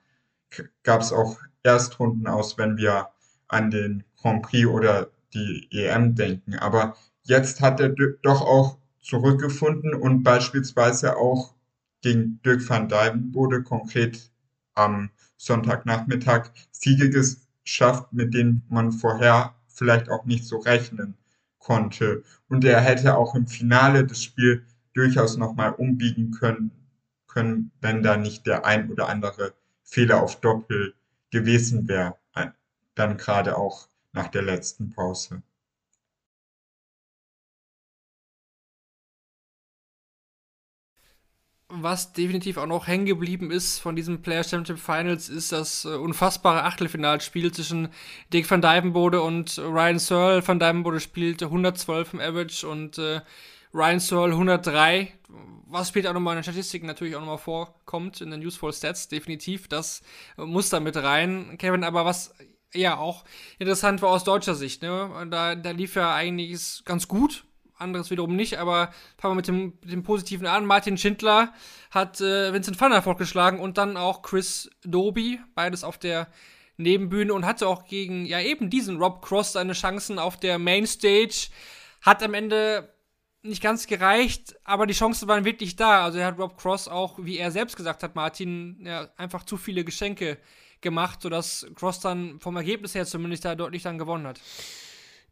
gab 0.84 1.00
es 1.00 1.14
auch 1.14 1.38
Erstrunden 1.64 2.28
aus, 2.28 2.58
wenn 2.58 2.76
wir 2.76 3.08
an 3.48 3.72
den 3.72 4.04
Grand 4.18 4.42
Prix 4.44 4.68
oder 4.68 5.12
die 5.34 5.70
EM 5.72 6.16
denken. 6.16 6.56
Aber 6.56 6.96
jetzt 7.24 7.62
hat 7.62 7.80
er 7.80 7.90
doch 7.90 8.42
auch 8.42 8.78
zurückgefunden 9.02 9.94
und 9.94 10.24
beispielsweise 10.24 11.18
auch 11.18 11.54
gegen 12.02 12.42
Dirk 12.44 12.68
van 12.70 12.90
Dijvenbode 12.90 13.64
konkret 13.64 14.32
am 14.76 15.10
Sonntagnachmittag 15.38 16.52
Siege 16.72 17.10
geschafft, 17.10 18.12
mit 18.12 18.34
denen 18.34 18.64
man 18.70 18.92
vorher 18.92 19.56
vielleicht 19.68 20.10
auch 20.10 20.26
nicht 20.26 20.46
so 20.46 20.58
rechnen 20.58 21.16
konnte. 21.60 22.24
Und 22.48 22.66
er 22.66 22.82
hätte 22.82 23.18
auch 23.18 23.36
im 23.36 23.48
Finale 23.48 24.06
das 24.06 24.24
Spiel 24.24 24.66
durchaus 24.94 25.38
nochmal 25.38 25.72
umbiegen 25.72 26.32
können, 26.32 26.72
können, 27.28 27.72
wenn 27.82 28.04
da 28.04 28.16
nicht 28.18 28.46
der 28.46 28.66
ein 28.66 28.92
oder 28.92 29.10
andere 29.10 29.54
Fehler 29.84 30.22
auf 30.22 30.40
Doppel 30.40 30.94
gewesen 31.32 31.88
wäre, 31.88 32.16
dann 32.96 33.18
gerade 33.18 33.58
auch 33.58 33.88
nach 34.12 34.28
der 34.28 34.44
letzten 34.44 34.92
Pause. 34.92 35.42
Was 41.76 42.14
definitiv 42.14 42.58
auch 42.58 42.68
noch 42.68 42.86
hängen 42.86 43.08
geblieben 43.08 43.50
ist 43.50 43.80
von 43.80 43.96
diesem 43.96 44.22
Player 44.22 44.44
Championship 44.44 44.78
Finals, 44.78 45.28
ist 45.28 45.52
das 45.52 45.86
äh, 45.86 45.96
unfassbare 45.96 46.66
Achtelfinalspiel 46.66 47.52
zwischen 47.52 47.90
Dick 48.32 48.50
van 48.50 48.62
Dijvenbode 48.62 49.24
und 49.24 49.58
Ryan 49.58 49.98
Searle. 49.98 50.48
Van 50.48 50.60
Dijvenbode 50.60 51.00
spielte 51.00 51.46
112 51.46 52.14
im 52.14 52.20
Average 52.20 52.68
und 52.68 53.00
äh, 53.00 53.22
Ryan 53.74 54.00
Searle 54.00 54.34
103, 54.34 55.14
was 55.66 55.90
später 55.90 56.12
auch 56.12 56.14
nochmal 56.14 56.34
in 56.34 56.42
den 56.42 56.44
Statistiken 56.44 56.86
natürlich 56.86 57.16
auch 57.16 57.22
nochmal 57.22 57.40
vorkommt, 57.40 58.22
in 58.22 58.30
den 58.30 58.46
Useful 58.46 58.72
Stats, 58.72 59.08
definitiv. 59.08 59.68
Das 59.68 60.04
äh, 60.38 60.44
muss 60.44 60.70
da 60.70 60.80
mit 60.80 60.96
rein, 60.96 61.58
Kevin. 61.58 61.84
Aber 61.84 62.06
was 62.06 62.36
ja 62.76 62.98
auch 62.98 63.24
interessant 63.58 64.04
war 64.04 64.10
aus 64.10 64.24
deutscher 64.24 64.54
Sicht, 64.54 64.84
ne? 64.84 65.10
Da, 65.32 65.56
da 65.56 65.72
lief 65.72 65.96
ja 65.96 66.14
eigentlich 66.14 66.84
ganz 66.86 67.08
gut 67.08 67.46
anderes 67.78 68.12
wiederum 68.12 68.36
nicht, 68.36 68.58
aber 68.60 68.94
fangen 69.18 69.34
wir 69.34 69.36
mit 69.36 69.48
dem, 69.48 69.64
mit 69.82 69.92
dem 69.92 70.04
Positiven 70.04 70.48
an. 70.48 70.66
Martin 70.66 70.98
Schindler 70.98 71.54
hat 71.92 72.22
äh, 72.22 72.54
Vincent 72.54 72.78
Fanner 72.78 73.02
fortgeschlagen 73.02 73.60
und 73.60 73.78
dann 73.78 73.98
auch 73.98 74.22
Chris 74.22 74.70
Doby, 74.84 75.40
beides 75.56 75.84
auf 75.84 75.98
der 75.98 76.28
Nebenbühne 76.78 77.34
und 77.34 77.46
hatte 77.46 77.68
auch 77.68 77.86
gegen, 77.86 78.26
ja 78.26 78.42
eben 78.42 78.70
diesen 78.70 78.98
Rob 78.98 79.24
Cross 79.24 79.54
seine 79.54 79.74
Chancen 79.74 80.20
auf 80.20 80.38
der 80.38 80.60
Mainstage. 80.60 81.50
Hat 82.02 82.24
am 82.24 82.34
Ende 82.34 82.94
nicht 83.44 83.62
ganz 83.62 83.88
gereicht, 83.88 84.56
aber 84.64 84.88
die 84.88 84.94
Chancen 84.94 85.28
waren 85.28 85.46
wirklich 85.46 85.76
da. 85.76 86.04
Also 86.04 86.18
er 86.18 86.28
hat 86.28 86.40
Rob 86.40 86.58
Cross 86.58 86.88
auch, 86.88 87.20
wie 87.22 87.38
er 87.38 87.52
selbst 87.52 87.76
gesagt 87.76 88.02
hat, 88.04 88.16
Martin, 88.16 88.84
ja, 88.86 89.10
einfach 89.18 89.44
zu 89.44 89.58
viele 89.58 89.84
Geschenke 89.84 90.38
gemacht, 90.82 91.22
sodass 91.22 91.68
Cross 91.76 92.00
dann 92.00 92.40
vom 92.40 92.56
Ergebnis 92.56 92.96
her 92.96 93.06
zumindest 93.06 93.46
da 93.46 93.56
deutlich 93.56 93.84
dann 93.84 93.98
gewonnen 93.98 94.28
hat. 94.28 94.40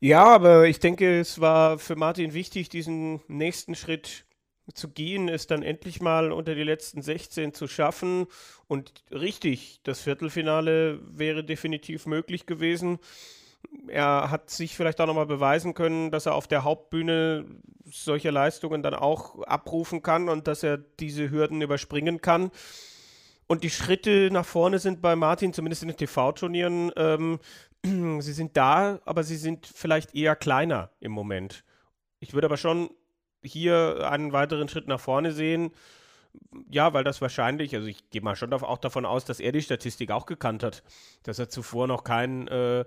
Ja, 0.04 0.26
aber 0.26 0.68
ich 0.68 0.80
denke, 0.80 1.20
es 1.20 1.40
war 1.42 1.78
für 1.78 1.96
Martin 1.96 2.34
wichtig, 2.34 2.70
diesen 2.70 3.22
nächsten 3.28 3.76
Schritt 3.76 4.26
zu 4.74 4.90
gehen, 4.90 5.30
es 5.30 5.46
dann 5.46 5.62
endlich 5.62 6.02
mal 6.02 6.32
unter 6.32 6.56
die 6.56 6.64
letzten 6.64 7.04
16 7.04 7.54
zu 7.54 7.68
schaffen. 7.68 8.26
Und 8.68 9.04
richtig, 9.12 9.80
das 9.84 10.02
Viertelfinale 10.02 11.00
wäre 11.06 11.44
definitiv 11.44 12.08
möglich 12.08 12.48
gewesen. 12.48 12.98
Er 13.88 14.32
hat 14.32 14.50
sich 14.50 14.76
vielleicht 14.76 15.00
auch 15.02 15.06
nochmal 15.06 15.28
beweisen 15.28 15.76
können, 15.76 16.10
dass 16.10 16.26
er 16.26 16.34
auf 16.34 16.48
der 16.48 16.64
Hauptbühne 16.64 17.46
solche 17.86 18.32
Leistungen 18.32 18.82
dann 18.82 18.96
auch 18.96 19.44
abrufen 19.44 20.02
kann 20.02 20.30
und 20.30 20.48
dass 20.48 20.64
er 20.64 20.80
diese 20.80 21.30
Hürden 21.30 21.62
überspringen 21.62 22.22
kann. 22.22 22.50
Und 23.46 23.64
die 23.64 23.70
Schritte 23.70 24.30
nach 24.32 24.46
vorne 24.46 24.80
sind 24.80 25.02
bei 25.02 25.16
Martin, 25.16 25.54
zumindest 25.54 25.84
in 25.84 25.90
den 25.90 25.98
TV-Turnieren, 25.98 26.92
ähm, 26.96 27.38
sie 27.84 28.34
sind 28.34 28.58
da, 28.58 29.00
aber 29.06 29.24
sie 29.24 29.38
sind 29.38 29.66
vielleicht 29.66 30.14
eher 30.16 30.36
kleiner 30.36 30.90
im 31.00 31.12
Moment. 31.12 31.64
Ich 32.20 32.34
würde 32.34 32.48
aber 32.48 32.58
schon 32.58 32.90
hier 33.44 34.08
einen 34.10 34.34
weiteren 34.34 34.68
Schritt 34.70 34.88
nach 34.88 35.00
vorne 35.00 35.32
sehen. 35.32 35.72
Ja, 36.70 36.94
weil 36.94 37.04
das 37.04 37.20
wahrscheinlich, 37.22 37.76
also 37.76 37.88
ich 37.88 38.10
gehe 38.10 38.22
mal 38.22 38.38
schon 38.38 38.54
auch 38.54 38.78
davon 38.78 39.06
aus, 39.06 39.26
dass 39.26 39.42
er 39.42 39.52
die 39.52 39.62
Statistik 39.62 40.12
auch 40.12 40.26
gekannt 40.26 40.64
hat, 40.64 40.82
dass 41.24 41.40
er 41.40 41.50
zuvor 41.50 41.88
noch 41.88 42.06
kein 42.06 42.48
äh, 42.48 42.86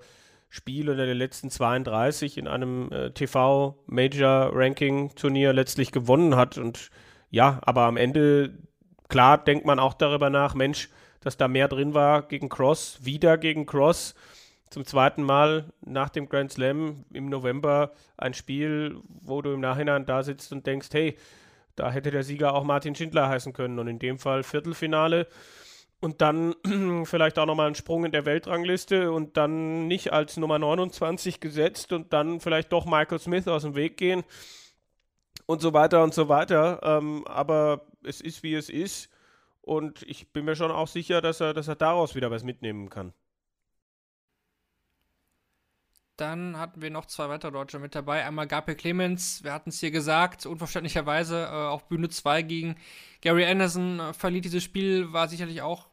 Spiel 0.48 0.88
unter 0.88 1.04
den 1.04 1.18
letzten 1.18 1.50
32 1.50 2.38
in 2.38 2.48
einem 2.48 2.90
äh, 2.92 3.10
TV-Major-Ranking-Turnier 3.10 5.52
letztlich 5.52 5.92
gewonnen 5.92 6.36
hat. 6.36 6.56
Und 6.56 6.88
ja, 7.30 7.60
aber 7.62 7.82
am 7.82 7.98
Ende, 7.98 8.56
klar, 9.08 9.36
denkt 9.36 9.66
man 9.66 9.80
auch 9.80 9.94
darüber 9.94 10.30
nach, 10.30 10.54
Mensch, 10.54 10.88
dass 11.20 11.36
da 11.36 11.48
mehr 11.48 11.68
drin 11.68 11.92
war 11.92 12.22
gegen 12.22 12.48
Cross, 12.48 13.00
wieder 13.02 13.36
gegen 13.36 13.66
Cross 13.66 14.14
zum 14.74 14.84
zweiten 14.84 15.22
Mal 15.22 15.72
nach 15.82 16.08
dem 16.08 16.28
Grand 16.28 16.50
Slam 16.50 17.04
im 17.12 17.28
November 17.28 17.92
ein 18.16 18.34
Spiel, 18.34 18.98
wo 19.06 19.40
du 19.40 19.52
im 19.52 19.60
Nachhinein 19.60 20.04
da 20.04 20.24
sitzt 20.24 20.52
und 20.52 20.66
denkst, 20.66 20.88
hey, 20.92 21.16
da 21.76 21.92
hätte 21.92 22.10
der 22.10 22.24
Sieger 22.24 22.54
auch 22.54 22.64
Martin 22.64 22.96
Schindler 22.96 23.28
heißen 23.28 23.52
können 23.52 23.78
und 23.78 23.86
in 23.86 24.00
dem 24.00 24.18
Fall 24.18 24.42
Viertelfinale 24.42 25.28
und 26.00 26.20
dann 26.20 26.56
vielleicht 27.04 27.38
auch 27.38 27.46
nochmal 27.46 27.66
einen 27.66 27.76
Sprung 27.76 28.04
in 28.04 28.10
der 28.10 28.26
Weltrangliste 28.26 29.12
und 29.12 29.36
dann 29.36 29.86
nicht 29.86 30.12
als 30.12 30.36
Nummer 30.38 30.58
29 30.58 31.38
gesetzt 31.38 31.92
und 31.92 32.12
dann 32.12 32.40
vielleicht 32.40 32.72
doch 32.72 32.84
Michael 32.84 33.20
Smith 33.20 33.46
aus 33.46 33.62
dem 33.62 33.76
Weg 33.76 33.96
gehen 33.96 34.24
und 35.46 35.60
so 35.60 35.72
weiter 35.72 36.02
und 36.02 36.14
so 36.14 36.28
weiter. 36.28 36.80
Ähm, 36.82 37.24
aber 37.28 37.86
es 38.02 38.20
ist 38.20 38.42
wie 38.42 38.54
es 38.54 38.68
ist 38.68 39.08
und 39.62 40.02
ich 40.02 40.32
bin 40.32 40.44
mir 40.44 40.56
schon 40.56 40.72
auch 40.72 40.88
sicher, 40.88 41.20
dass 41.20 41.40
er, 41.40 41.54
dass 41.54 41.68
er 41.68 41.76
daraus 41.76 42.16
wieder 42.16 42.32
was 42.32 42.42
mitnehmen 42.42 42.90
kann. 42.90 43.12
Dann 46.16 46.58
hatten 46.58 46.80
wir 46.80 46.90
noch 46.90 47.06
zwei 47.06 47.28
weitere 47.28 47.50
Deutsche 47.50 47.80
mit 47.80 47.94
dabei. 47.94 48.24
Einmal 48.24 48.46
Gabriel 48.46 48.76
Clemens, 48.76 49.42
wir 49.42 49.52
hatten 49.52 49.70
es 49.70 49.80
hier 49.80 49.90
gesagt, 49.90 50.46
unverständlicherweise 50.46 51.42
äh, 51.42 51.48
auf 51.48 51.88
Bühne 51.88 52.08
2 52.08 52.42
gegen 52.42 52.76
Gary 53.20 53.44
Anderson 53.44 53.98
äh, 53.98 54.12
verliert 54.12 54.44
dieses 54.44 54.62
Spiel, 54.62 55.12
war 55.12 55.28
sicherlich 55.28 55.62
auch 55.62 55.88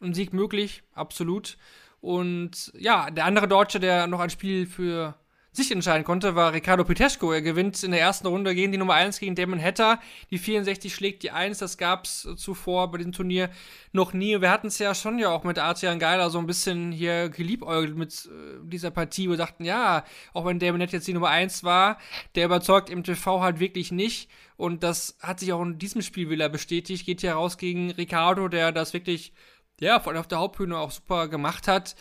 ein 0.00 0.12
Sieg 0.12 0.32
möglich, 0.32 0.82
absolut. 0.92 1.56
Und 2.00 2.72
ja, 2.76 3.10
der 3.10 3.26
andere 3.26 3.46
Deutsche, 3.46 3.78
der 3.78 4.08
noch 4.08 4.20
ein 4.20 4.30
Spiel 4.30 4.66
für 4.66 5.14
sich 5.56 5.70
entscheiden 5.70 6.04
konnte, 6.04 6.34
war 6.34 6.52
Ricardo 6.52 6.84
Piteschko. 6.84 7.32
Er 7.32 7.40
gewinnt 7.40 7.82
in 7.82 7.92
der 7.92 8.00
ersten 8.00 8.26
Runde 8.26 8.54
gegen 8.54 8.72
die 8.72 8.78
Nummer 8.78 8.94
1 8.94 9.20
gegen 9.20 9.34
Damon 9.34 9.62
Hatter. 9.62 10.00
Die 10.30 10.38
64 10.38 10.92
schlägt 10.92 11.22
die 11.22 11.30
1. 11.30 11.58
Das 11.58 11.78
gab 11.78 12.04
es 12.04 12.28
zuvor 12.36 12.90
bei 12.90 12.98
diesem 12.98 13.12
Turnier 13.12 13.50
noch 13.92 14.12
nie. 14.12 14.40
Wir 14.40 14.50
hatten 14.50 14.66
es 14.66 14.78
ja 14.78 14.94
schon 14.94 15.18
ja 15.18 15.30
auch 15.30 15.44
mit 15.44 15.58
Artian 15.58 15.98
Geiler 15.98 16.30
so 16.30 16.38
ein 16.38 16.46
bisschen 16.46 16.90
hier 16.90 17.28
geliebäugelt 17.28 17.96
mit 17.96 18.26
äh, 18.26 18.58
dieser 18.64 18.90
Partie. 18.90 19.30
Wir 19.30 19.36
dachten, 19.36 19.64
ja, 19.64 20.04
auch 20.32 20.44
wenn 20.44 20.58
Damon 20.58 20.82
Hatter 20.82 20.94
jetzt 20.94 21.06
die 21.06 21.14
Nummer 21.14 21.28
1 21.30 21.62
war, 21.62 21.98
der 22.34 22.46
überzeugt 22.46 22.90
im 22.90 23.04
TV 23.04 23.40
halt 23.40 23.60
wirklich 23.60 23.92
nicht. 23.92 24.28
Und 24.56 24.82
das 24.82 25.16
hat 25.20 25.40
sich 25.40 25.52
auch 25.52 25.62
in 25.62 25.78
diesem 25.78 26.02
Spiel 26.02 26.30
wieder 26.30 26.48
bestätigt. 26.48 27.06
Geht 27.06 27.20
hier 27.20 27.34
raus 27.34 27.58
gegen 27.58 27.92
Ricardo, 27.92 28.48
der 28.48 28.72
das 28.72 28.92
wirklich, 28.92 29.32
ja, 29.78 30.00
vor 30.00 30.12
allem 30.12 30.20
auf 30.20 30.28
der 30.28 30.38
Hauptbühne 30.38 30.76
auch 30.76 30.90
super 30.90 31.28
gemacht 31.28 31.68
hat 31.68 31.94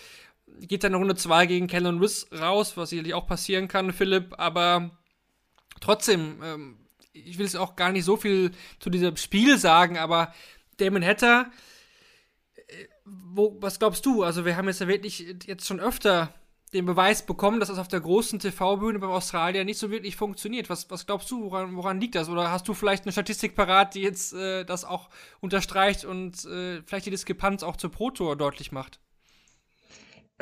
geht 0.60 0.84
dann 0.84 0.94
Runde 0.94 1.16
2 1.16 1.46
gegen 1.46 1.68
Kellen 1.68 2.00
Riss 2.00 2.28
raus, 2.32 2.78
was 2.78 2.90
sicherlich 2.90 3.14
auch 3.14 3.28
passieren 3.28 3.68
kann, 3.68 3.94
Philipp, 3.94 4.36
aber 4.38 4.92
trotzdem, 5.82 6.42
ähm, 6.44 6.78
ich 7.14 7.38
will 7.38 7.46
es 7.46 7.56
auch 7.56 7.76
gar 7.76 7.92
nicht 7.92 8.06
so 8.06 8.18
viel 8.18 8.52
zu 8.80 8.90
diesem 8.90 9.18
Spiel 9.18 9.58
sagen, 9.58 9.98
aber 9.98 10.34
Damon 10.78 11.04
Hatter, 11.04 11.52
äh, 12.56 12.88
wo, 13.06 13.58
was 13.60 13.80
glaubst 13.80 14.06
du? 14.06 14.24
Also, 14.24 14.46
wir 14.46 14.56
haben 14.58 14.68
jetzt 14.68 14.82
ja 14.82 14.88
wirklich 14.88 15.36
jetzt 15.46 15.68
schon 15.68 15.80
öfter 15.80 16.34
den 16.74 16.86
Beweis 16.86 17.26
bekommen, 17.26 17.60
dass 17.60 17.70
das 17.70 17.78
auf 17.78 17.88
der 17.88 18.02
großen 18.02 18.40
TV-Bühne 18.40 19.00
beim 19.00 19.12
Australier 19.12 19.64
nicht 19.64 19.78
so 19.78 19.92
wirklich 19.92 20.16
funktioniert. 20.16 20.70
Was, 20.70 20.90
was 20.90 21.06
glaubst 21.06 21.30
du, 21.30 21.44
woran, 21.44 21.76
woran, 21.76 22.02
liegt 22.02 22.16
das? 22.16 22.30
Oder 22.30 22.52
hast 22.52 22.68
du 22.68 22.74
vielleicht 22.74 23.04
eine 23.04 23.12
Statistik 23.12 23.56
parat, 23.56 23.94
die 23.94 24.02
jetzt 24.02 24.34
äh, 24.34 24.64
das 24.66 24.84
auch 24.84 25.10
unterstreicht 25.40 26.04
und 26.04 26.46
äh, 26.46 26.82
vielleicht 26.84 27.06
die 27.06 27.12
Diskrepanz 27.12 27.64
auch 27.64 27.78
zur 27.78 27.92
Pro 27.92 28.10
Tour 28.10 28.36
deutlich 28.36 28.72
macht? 28.72 29.00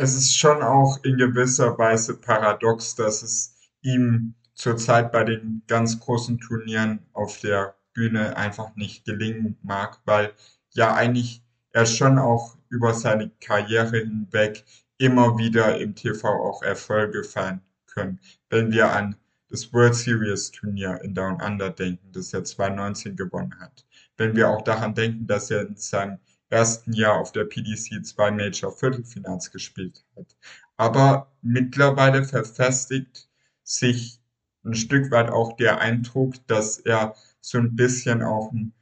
Es 0.02 0.16
ist 0.16 0.36
schon 0.36 0.64
auch 0.64 0.98
in 1.04 1.18
gewisser 1.18 1.78
Weise 1.78 2.16
paradox, 2.16 2.96
dass 2.96 3.22
es 3.22 3.56
ihm 3.82 4.34
zurzeit 4.56 5.12
bei 5.12 5.24
den 5.24 5.62
ganz 5.68 6.00
großen 6.00 6.40
Turnieren 6.40 7.06
auf 7.14 7.40
der 7.40 7.76
Bühne 7.94 8.36
einfach 8.36 8.76
nicht 8.76 9.06
gelingen 9.06 9.60
mag, 9.62 10.00
weil 10.06 10.34
ja 10.72 10.96
eigentlich 10.96 11.44
er 11.72 11.86
schon 11.86 12.18
auch 12.18 12.58
über 12.70 12.96
seine 12.96 13.30
Karriere 13.42 14.00
hinweg 14.00 14.66
immer 14.98 15.38
wieder 15.38 15.80
im 15.80 15.94
TV 15.94 16.28
auch 16.28 16.64
Erfolge 16.64 17.24
feiern 17.24 17.62
können. 17.86 18.20
Wenn 18.50 18.72
wir 18.72 18.92
an 18.92 19.16
das 19.50 19.72
World 19.72 19.94
Series 19.94 20.50
Turnier 20.50 21.00
in 21.04 21.14
Down 21.14 21.40
Under 21.42 21.70
denken, 21.70 22.12
das 22.12 22.34
er 22.34 22.44
2019 22.44 23.16
gewonnen 23.16 23.54
hat. 23.60 23.86
Wenn 24.18 24.36
wir 24.36 24.50
auch 24.50 24.64
daran 24.64 24.96
denken, 24.96 25.28
dass 25.28 25.52
er 25.52 25.68
in 25.68 25.76
seinem 25.76 26.18
ersten 26.52 26.94
Jahr 26.94 27.20
auf 27.20 27.32
der 27.32 27.46
PDC 27.46 28.06
zwei 28.06 28.32
Major 28.32 28.72
Viertelfinals 28.72 29.52
gespielt 29.52 30.04
hat. 30.16 30.36
Aber 30.78 31.32
mittlerweile 31.42 32.24
verfestigt 32.24 33.30
sich 33.64 34.20
ein 34.64 34.76
Stück 34.76 35.12
weit 35.12 35.30
auch 35.30 35.56
der 35.58 35.80
Eindruck, 35.80 36.36
dass 36.48 36.78
er 36.78 37.16
so 37.40 37.58
ein 37.58 37.76
bisschen 37.76 38.22
auch 38.22 38.52
ein 38.52 38.74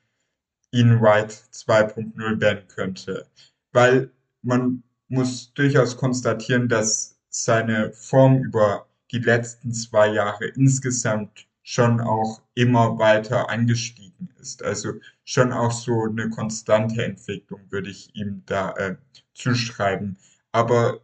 Ian 0.71 1.01
Wright 1.01 1.32
2.0 1.32 2.41
werden 2.41 2.67
könnte. 2.67 3.27
Weil 3.71 4.12
man 4.41 4.84
muss 5.08 5.53
durchaus 5.53 5.97
konstatieren, 5.97 6.67
dass 6.69 7.17
seine 7.29 7.91
Form 7.93 8.43
über 8.43 8.88
die 9.12 9.19
letzten 9.19 9.73
zwei 9.73 10.08
Jahre 10.10 10.45
insgesamt 10.45 11.47
schon 11.63 12.01
auch 12.01 12.41
immer 12.55 12.97
weiter 12.97 13.49
angestiegen 13.49 14.29
ist. 14.39 14.63
Also 14.63 14.93
schon 15.29 15.53
auch 15.53 15.71
so 15.71 16.05
eine 16.05 16.31
konstante 16.31 17.03
Entwicklung 17.05 17.61
würde 17.69 17.91
ich 17.91 18.15
ihm 18.15 18.41
da 18.47 18.71
äh, 18.77 18.95
zuschreiben. 19.35 20.17
Aber 20.51 21.01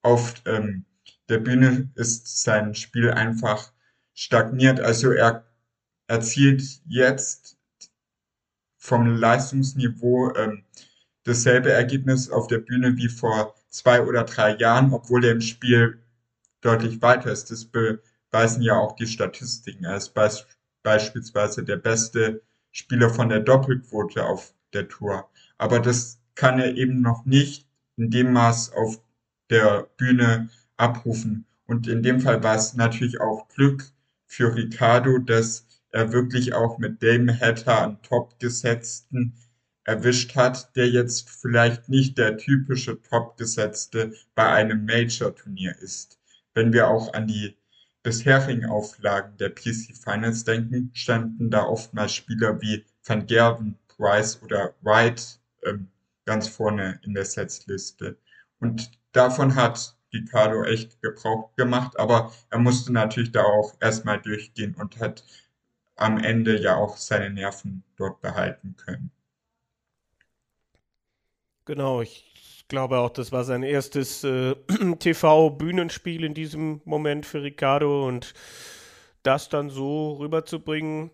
auf 0.00 0.36
ähm, 0.46 0.86
der 1.28 1.36
Bühne 1.38 1.90
ist 1.94 2.42
sein 2.42 2.74
Spiel 2.74 3.10
einfach 3.10 3.74
stagniert. 4.14 4.80
Also 4.80 5.10
er 5.10 5.44
erzielt 6.06 6.62
jetzt 6.86 7.58
vom 8.78 9.16
Leistungsniveau 9.16 10.34
ähm, 10.34 10.64
dasselbe 11.24 11.70
Ergebnis 11.70 12.30
auf 12.30 12.46
der 12.46 12.58
Bühne 12.58 12.96
wie 12.96 13.10
vor 13.10 13.54
zwei 13.68 14.00
oder 14.00 14.24
drei 14.24 14.56
Jahren, 14.56 14.94
obwohl 14.94 15.26
er 15.26 15.32
im 15.32 15.42
Spiel 15.42 16.02
deutlich 16.62 17.02
weiter 17.02 17.30
ist. 17.30 17.50
Das 17.50 17.66
beweisen 17.66 18.62
ja 18.62 18.78
auch 18.78 18.96
die 18.96 19.06
Statistiken. 19.06 19.84
Er 19.84 19.98
ist 19.98 20.14
beis 20.14 20.46
beispielsweise 20.82 21.64
der 21.64 21.76
beste 21.76 22.42
Spieler 22.72 23.10
von 23.10 23.28
der 23.28 23.40
Doppelquote 23.40 24.24
auf 24.24 24.54
der 24.72 24.88
Tour. 24.88 25.30
Aber 25.58 25.78
das 25.78 26.18
kann 26.34 26.58
er 26.58 26.74
eben 26.76 27.00
noch 27.02 27.24
nicht 27.24 27.68
in 27.96 28.10
dem 28.10 28.32
Maß 28.32 28.72
auf 28.72 29.00
der 29.50 29.88
Bühne 29.96 30.48
abrufen. 30.76 31.46
Und 31.66 31.86
in 31.86 32.02
dem 32.02 32.20
Fall 32.20 32.42
war 32.42 32.56
es 32.56 32.74
natürlich 32.74 33.20
auch 33.20 33.48
Glück 33.48 33.84
für 34.26 34.54
Ricardo, 34.54 35.18
dass 35.18 35.66
er 35.90 36.12
wirklich 36.12 36.54
auch 36.54 36.78
mit 36.78 37.02
Damon 37.02 37.38
Hatter 37.38 37.82
einen 37.82 38.02
Top-Gesetzten 38.02 39.34
erwischt 39.84 40.34
hat, 40.36 40.74
der 40.76 40.88
jetzt 40.88 41.28
vielleicht 41.28 41.88
nicht 41.88 42.16
der 42.16 42.38
typische 42.38 43.00
Top-Gesetzte 43.02 44.14
bei 44.34 44.48
einem 44.48 44.86
Major-Turnier 44.86 45.76
ist. 45.80 46.18
Wenn 46.54 46.72
wir 46.72 46.88
auch 46.88 47.12
an 47.12 47.26
die 47.26 47.56
bisherigen 48.02 48.66
Auflagen 48.66 49.36
der 49.38 49.50
PC 49.50 49.96
Finals 49.96 50.44
denken, 50.44 50.90
standen 50.94 51.50
da 51.50 51.64
oftmals 51.64 52.14
Spieler 52.14 52.60
wie 52.60 52.84
Van 53.04 53.26
Gerven, 53.26 53.78
Price 53.88 54.42
oder 54.42 54.74
Wright 54.82 55.40
ähm, 55.64 55.88
ganz 56.24 56.48
vorne 56.48 57.00
in 57.02 57.14
der 57.14 57.24
Setzliste. 57.24 58.16
Und 58.58 58.90
davon 59.12 59.54
hat 59.54 59.96
Ricardo 60.12 60.64
echt 60.64 61.00
Gebrauch 61.02 61.54
gemacht, 61.56 61.98
aber 61.98 62.32
er 62.50 62.58
musste 62.58 62.92
natürlich 62.92 63.32
da 63.32 63.42
auch 63.42 63.74
erstmal 63.80 64.20
durchgehen 64.20 64.74
und 64.74 65.00
hat 65.00 65.24
am 65.96 66.18
Ende 66.18 66.60
ja 66.60 66.76
auch 66.76 66.96
seine 66.96 67.30
Nerven 67.30 67.84
dort 67.96 68.20
behalten 68.20 68.76
können. 68.76 69.10
Genau, 71.64 72.02
ich 72.02 72.31
glaube 72.72 72.98
auch, 73.00 73.10
das 73.10 73.32
war 73.32 73.44
sein 73.44 73.62
erstes 73.62 74.24
äh, 74.24 74.54
TV-Bühnenspiel 74.98 76.24
in 76.24 76.32
diesem 76.32 76.80
Moment 76.86 77.26
für 77.26 77.42
Ricardo 77.42 78.08
und 78.08 78.32
das 79.22 79.50
dann 79.50 79.68
so 79.68 80.14
rüberzubringen, 80.14 81.10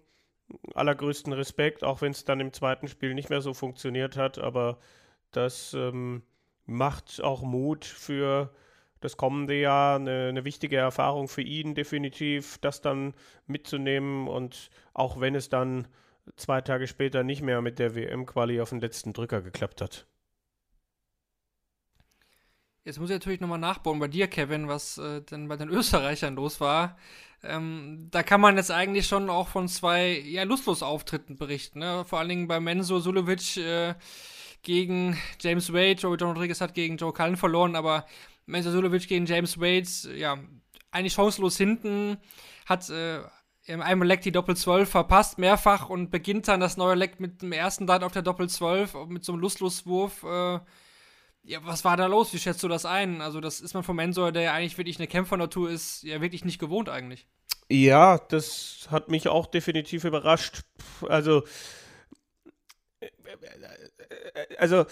allergrößten 0.74 1.32
Respekt, 1.32 1.82
auch 1.82 2.00
wenn 2.00 2.12
es 2.12 2.24
dann 2.24 2.38
im 2.38 2.52
zweiten 2.52 2.86
Spiel 2.86 3.12
nicht 3.12 3.28
mehr 3.28 3.40
so 3.40 3.54
funktioniert 3.54 4.16
hat, 4.16 4.38
aber 4.38 4.78
das 5.32 5.74
ähm, 5.74 6.22
macht 6.64 7.20
auch 7.24 7.42
Mut 7.42 7.84
für 7.84 8.54
das 9.00 9.16
kommende 9.16 9.58
Jahr, 9.58 9.96
eine, 9.96 10.28
eine, 10.28 10.44
wichtige 10.44 10.76
Erfahrung 10.76 11.26
für 11.26 11.42
ihn 11.42 11.74
definitiv, 11.74 12.58
das 12.58 12.82
dann 12.82 13.14
mitzunehmen 13.48 14.28
und 14.28 14.70
auch 14.94 15.18
wenn 15.18 15.34
es 15.34 15.48
dann 15.48 15.88
zwei 16.36 16.60
Tage 16.60 16.86
später 16.86 17.24
nicht 17.24 17.42
mehr 17.42 17.62
mit 17.62 17.80
der 17.80 17.96
WM-Quali 17.96 18.60
auf 18.60 18.70
den 18.70 18.80
letzten 18.80 19.12
Drücker 19.12 19.42
geklappt 19.42 19.80
hat. 19.80 20.06
Jetzt 22.88 22.98
muss 22.98 23.10
ich 23.10 23.16
natürlich 23.16 23.40
nochmal 23.40 23.58
nachbauen 23.58 23.98
bei 23.98 24.08
dir, 24.08 24.28
Kevin, 24.28 24.66
was 24.66 24.96
äh, 24.96 25.20
denn 25.20 25.46
bei 25.46 25.58
den 25.58 25.68
Österreichern 25.68 26.36
los 26.36 26.58
war. 26.58 26.96
Ähm, 27.42 28.08
da 28.10 28.22
kann 28.22 28.40
man 28.40 28.56
jetzt 28.56 28.70
eigentlich 28.70 29.06
schon 29.06 29.28
auch 29.28 29.48
von 29.48 29.68
zwei 29.68 30.18
ja, 30.20 30.44
Lustlos-Auftritten 30.44 31.36
berichten. 31.36 31.80
Ne? 31.80 32.06
Vor 32.06 32.18
allen 32.18 32.30
Dingen 32.30 32.48
bei 32.48 32.60
Menzo 32.60 32.98
Sulovic 32.98 33.58
äh, 33.58 33.94
gegen 34.62 35.18
James 35.38 35.70
Wade. 35.70 36.00
Joey 36.00 36.16
John 36.16 36.30
Rodriguez 36.30 36.62
hat 36.62 36.72
gegen 36.72 36.96
Joe 36.96 37.12
Cullen 37.12 37.36
verloren, 37.36 37.76
aber 37.76 38.06
Menzo 38.46 38.70
Sulovic 38.70 39.06
gegen 39.06 39.26
James 39.26 39.60
Wade, 39.60 40.16
ja, 40.16 40.38
eigentlich 40.90 41.12
chancenlos 41.12 41.58
hinten, 41.58 42.16
hat 42.64 42.88
äh, 42.88 43.20
im 43.66 43.82
einen 43.82 44.02
Leck 44.04 44.22
die 44.22 44.32
Doppel 44.32 44.56
12 44.56 44.88
verpasst, 44.88 45.36
mehrfach 45.36 45.90
und 45.90 46.10
beginnt 46.10 46.48
dann 46.48 46.60
das 46.60 46.78
neue 46.78 46.94
Leck 46.94 47.20
mit 47.20 47.42
dem 47.42 47.52
ersten 47.52 47.86
Dart 47.86 48.02
auf 48.02 48.12
der 48.12 48.22
Doppel 48.22 48.48
12, 48.48 48.94
mit 49.08 49.26
so 49.26 49.32
einem 49.32 49.42
Lustloswurf. 49.42 50.22
Äh, 50.22 50.60
ja, 51.48 51.64
was 51.64 51.82
war 51.82 51.96
da 51.96 52.06
los? 52.06 52.32
Wie 52.34 52.38
schätzt 52.38 52.62
du 52.62 52.68
das 52.68 52.84
ein? 52.84 53.22
Also, 53.22 53.40
das 53.40 53.60
ist 53.60 53.72
man 53.72 53.82
vom 53.82 53.98
Ensor, 53.98 54.32
der 54.32 54.42
ja 54.42 54.52
eigentlich 54.52 54.76
wirklich 54.76 54.98
eine 54.98 55.06
Kämpfernatur 55.06 55.70
ist, 55.70 56.02
ja 56.02 56.20
wirklich 56.20 56.44
nicht 56.44 56.58
gewohnt 56.58 56.90
eigentlich. 56.90 57.26
Ja, 57.70 58.18
das 58.18 58.88
hat 58.90 59.08
mich 59.08 59.28
auch 59.28 59.46
definitiv 59.46 60.04
überrascht. 60.04 60.62
Also, 61.08 61.44
also 64.58 64.84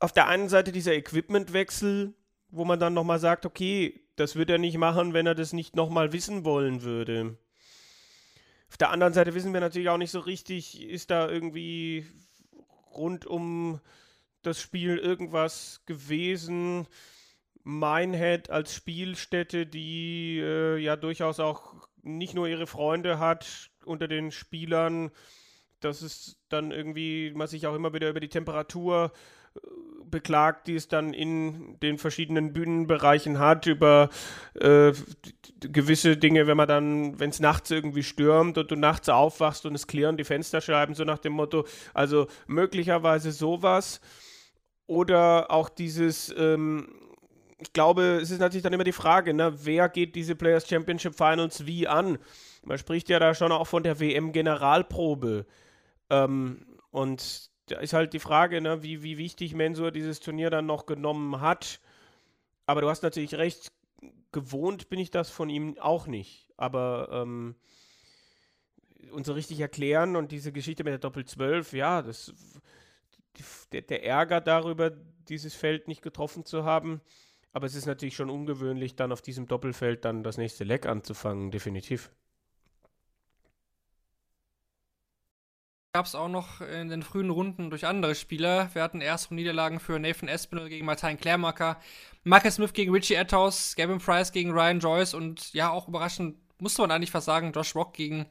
auf 0.00 0.12
der 0.12 0.26
einen 0.26 0.48
Seite 0.48 0.72
dieser 0.72 0.94
Equipmentwechsel, 0.94 2.14
wo 2.48 2.64
man 2.64 2.80
dann 2.80 2.94
nochmal 2.94 3.20
sagt, 3.20 3.46
okay, 3.46 4.02
das 4.16 4.34
würde 4.34 4.54
er 4.54 4.58
nicht 4.58 4.78
machen, 4.78 5.12
wenn 5.12 5.26
er 5.26 5.36
das 5.36 5.52
nicht 5.52 5.76
nochmal 5.76 6.12
wissen 6.12 6.44
wollen 6.44 6.82
würde. 6.82 7.38
Auf 8.68 8.76
der 8.78 8.90
anderen 8.90 9.12
Seite 9.12 9.34
wissen 9.34 9.52
wir 9.52 9.60
natürlich 9.60 9.88
auch 9.88 9.98
nicht 9.98 10.10
so 10.10 10.20
richtig, 10.20 10.82
ist 10.82 11.10
da 11.10 11.28
irgendwie 11.28 12.06
rund 12.92 13.26
um 13.26 13.80
das 14.42 14.60
Spiel 14.60 14.96
irgendwas 14.98 15.82
gewesen. 15.86 16.86
Minehead 17.62 18.50
als 18.50 18.74
Spielstätte, 18.74 19.66
die 19.66 20.40
äh, 20.40 20.78
ja 20.78 20.96
durchaus 20.96 21.40
auch 21.40 21.74
nicht 22.02 22.34
nur 22.34 22.48
ihre 22.48 22.66
Freunde 22.66 23.18
hat 23.18 23.70
unter 23.84 24.08
den 24.08 24.30
Spielern. 24.30 25.10
Das 25.80 26.02
ist 26.02 26.38
dann 26.48 26.70
irgendwie, 26.70 27.32
man 27.34 27.48
sich 27.48 27.66
auch 27.66 27.74
immer 27.74 27.92
wieder 27.92 28.08
über 28.08 28.20
die 28.20 28.28
Temperatur 28.28 29.12
äh, 29.54 29.60
beklagt, 30.04 30.66
die 30.66 30.74
es 30.74 30.88
dann 30.88 31.12
in 31.12 31.78
den 31.80 31.98
verschiedenen 31.98 32.52
Bühnenbereichen 32.52 33.38
hat, 33.38 33.66
über 33.66 34.10
äh, 34.54 34.92
gewisse 35.60 36.16
Dinge, 36.16 36.46
wenn 36.46 36.56
man 36.56 36.68
dann, 36.68 37.20
wenn 37.20 37.30
es 37.30 37.40
nachts 37.40 37.70
irgendwie 37.70 38.02
stürmt 38.02 38.58
und 38.58 38.70
du 38.70 38.76
nachts 38.76 39.08
aufwachst 39.08 39.66
und 39.66 39.74
es 39.74 39.86
klären 39.86 40.16
die 40.16 40.24
Fensterscheiben, 40.24 40.94
so 40.94 41.04
nach 41.04 41.18
dem 41.18 41.34
Motto, 41.34 41.66
also 41.94 42.26
möglicherweise 42.46 43.32
sowas. 43.32 44.00
Oder 44.90 45.52
auch 45.52 45.68
dieses, 45.68 46.34
ähm, 46.36 46.88
ich 47.60 47.72
glaube, 47.72 48.18
es 48.20 48.32
ist 48.32 48.40
natürlich 48.40 48.64
dann 48.64 48.72
immer 48.72 48.82
die 48.82 48.90
Frage, 48.90 49.32
ne, 49.32 49.52
wer 49.64 49.88
geht 49.88 50.16
diese 50.16 50.34
Players 50.34 50.68
Championship 50.68 51.14
Finals 51.14 51.64
wie 51.64 51.86
an? 51.86 52.18
Man 52.64 52.76
spricht 52.76 53.08
ja 53.08 53.20
da 53.20 53.32
schon 53.32 53.52
auch 53.52 53.68
von 53.68 53.84
der 53.84 54.00
WM-Generalprobe. 54.00 55.46
Ähm, 56.10 56.66
und 56.90 57.50
da 57.66 57.78
ist 57.78 57.92
halt 57.92 58.14
die 58.14 58.18
Frage, 58.18 58.60
ne, 58.60 58.82
wie, 58.82 59.04
wie 59.04 59.16
wichtig 59.16 59.54
Mensur 59.54 59.92
dieses 59.92 60.18
Turnier 60.18 60.50
dann 60.50 60.66
noch 60.66 60.86
genommen 60.86 61.40
hat. 61.40 61.78
Aber 62.66 62.80
du 62.80 62.88
hast 62.88 63.04
natürlich 63.04 63.36
recht, 63.36 63.70
gewohnt 64.32 64.88
bin 64.88 64.98
ich 64.98 65.12
das 65.12 65.30
von 65.30 65.50
ihm 65.50 65.78
auch 65.78 66.08
nicht. 66.08 66.50
Aber 66.56 67.10
ähm, 67.12 67.54
und 69.12 69.24
so 69.24 69.34
richtig 69.34 69.60
erklären 69.60 70.16
und 70.16 70.32
diese 70.32 70.50
Geschichte 70.50 70.82
mit 70.82 70.90
der 70.90 70.98
Doppel 70.98 71.24
12, 71.24 71.74
ja, 71.74 72.02
das 72.02 72.34
der, 73.72 73.82
der 73.82 74.04
Ärger 74.04 74.40
darüber, 74.40 74.90
dieses 75.28 75.54
Feld 75.54 75.88
nicht 75.88 76.02
getroffen 76.02 76.44
zu 76.44 76.64
haben. 76.64 77.00
Aber 77.52 77.66
es 77.66 77.74
ist 77.74 77.86
natürlich 77.86 78.16
schon 78.16 78.30
ungewöhnlich, 78.30 78.96
dann 78.96 79.12
auf 79.12 79.22
diesem 79.22 79.46
Doppelfeld 79.46 80.04
dann 80.04 80.22
das 80.22 80.38
nächste 80.38 80.64
Leck 80.64 80.86
anzufangen, 80.86 81.50
definitiv. 81.50 82.10
gab 85.92 86.06
es 86.06 86.14
auch 86.14 86.28
noch 86.28 86.60
in 86.60 86.88
den 86.88 87.02
frühen 87.02 87.30
Runden 87.30 87.68
durch 87.68 87.84
andere 87.84 88.14
Spieler. 88.14 88.70
Wir 88.74 88.82
hatten 88.82 89.00
erste 89.00 89.34
Niederlagen 89.34 89.80
für 89.80 89.98
Nathan 89.98 90.28
Espinel 90.28 90.68
gegen 90.68 90.86
Martin 90.86 91.18
Klärmacker, 91.18 91.80
Marcus 92.22 92.54
Smith 92.54 92.72
gegen 92.72 92.92
Richie 92.92 93.14
Etthaus, 93.14 93.74
Gavin 93.74 93.98
Price 93.98 94.30
gegen 94.30 94.52
Ryan 94.52 94.78
Joyce 94.78 95.14
und 95.14 95.52
ja, 95.52 95.70
auch 95.70 95.88
überraschend, 95.88 96.36
musste 96.60 96.82
man 96.82 96.92
eigentlich 96.92 97.10
fast 97.10 97.26
sagen, 97.26 97.50
Josh 97.52 97.74
Rock 97.74 97.94
gegen 97.94 98.26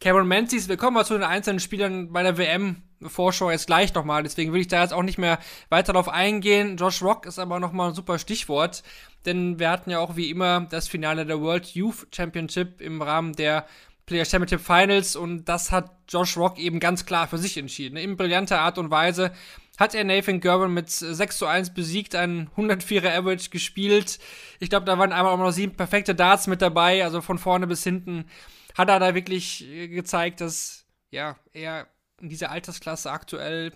Cameron 0.00 0.28
Menzies. 0.28 0.68
Wir 0.68 0.76
kommen 0.76 0.94
mal 0.94 1.04
zu 1.04 1.14
den 1.14 1.22
einzelnen 1.22 1.60
Spielern 1.60 2.12
bei 2.12 2.22
der 2.22 2.38
WM-Vorschau 2.38 3.50
jetzt 3.50 3.66
gleich 3.66 3.94
nochmal. 3.94 4.22
Deswegen 4.22 4.52
will 4.52 4.60
ich 4.60 4.68
da 4.68 4.82
jetzt 4.82 4.92
auch 4.92 5.02
nicht 5.02 5.18
mehr 5.18 5.38
weiter 5.68 5.92
darauf 5.92 6.08
eingehen. 6.08 6.76
Josh 6.76 7.02
Rock 7.02 7.26
ist 7.26 7.38
aber 7.38 7.60
nochmal 7.60 7.90
ein 7.90 7.94
super 7.94 8.18
Stichwort. 8.18 8.82
Denn 9.26 9.58
wir 9.58 9.70
hatten 9.70 9.90
ja 9.90 10.00
auch 10.00 10.16
wie 10.16 10.30
immer 10.30 10.66
das 10.70 10.88
Finale 10.88 11.24
der 11.24 11.40
World 11.40 11.74
Youth 11.74 12.06
Championship 12.14 12.80
im 12.80 13.00
Rahmen 13.00 13.32
der 13.34 13.66
Players 14.06 14.30
Championship 14.30 14.60
Finals 14.60 15.16
und 15.16 15.46
das 15.46 15.72
hat 15.72 15.90
Josh 16.08 16.36
Rock 16.36 16.58
eben 16.58 16.78
ganz 16.78 17.06
klar 17.06 17.26
für 17.26 17.38
sich 17.38 17.56
entschieden. 17.56 17.96
In 17.96 18.18
brillanter 18.18 18.60
Art 18.60 18.76
und 18.76 18.90
Weise 18.90 19.32
hat 19.78 19.94
er 19.94 20.04
Nathan 20.04 20.40
Gerben 20.40 20.74
mit 20.74 20.90
6 20.90 21.38
zu 21.38 21.46
1 21.46 21.72
besiegt, 21.72 22.14
einen 22.14 22.50
104er 22.56 23.16
Average 23.16 23.48
gespielt. 23.48 24.18
Ich 24.60 24.68
glaube, 24.68 24.84
da 24.84 24.98
waren 24.98 25.12
einmal 25.12 25.32
auch 25.32 25.38
noch 25.38 25.52
sieben 25.52 25.74
perfekte 25.74 26.14
Darts 26.14 26.46
mit 26.46 26.60
dabei, 26.60 27.02
also 27.02 27.22
von 27.22 27.38
vorne 27.38 27.66
bis 27.66 27.82
hinten 27.82 28.26
hat 28.74 28.88
er 28.88 28.98
da 28.98 29.14
wirklich 29.14 29.64
äh, 29.64 29.88
gezeigt, 29.88 30.40
dass 30.40 30.86
ja, 31.10 31.36
er 31.52 31.88
in 32.20 32.28
dieser 32.28 32.50
Altersklasse 32.50 33.10
aktuell 33.10 33.72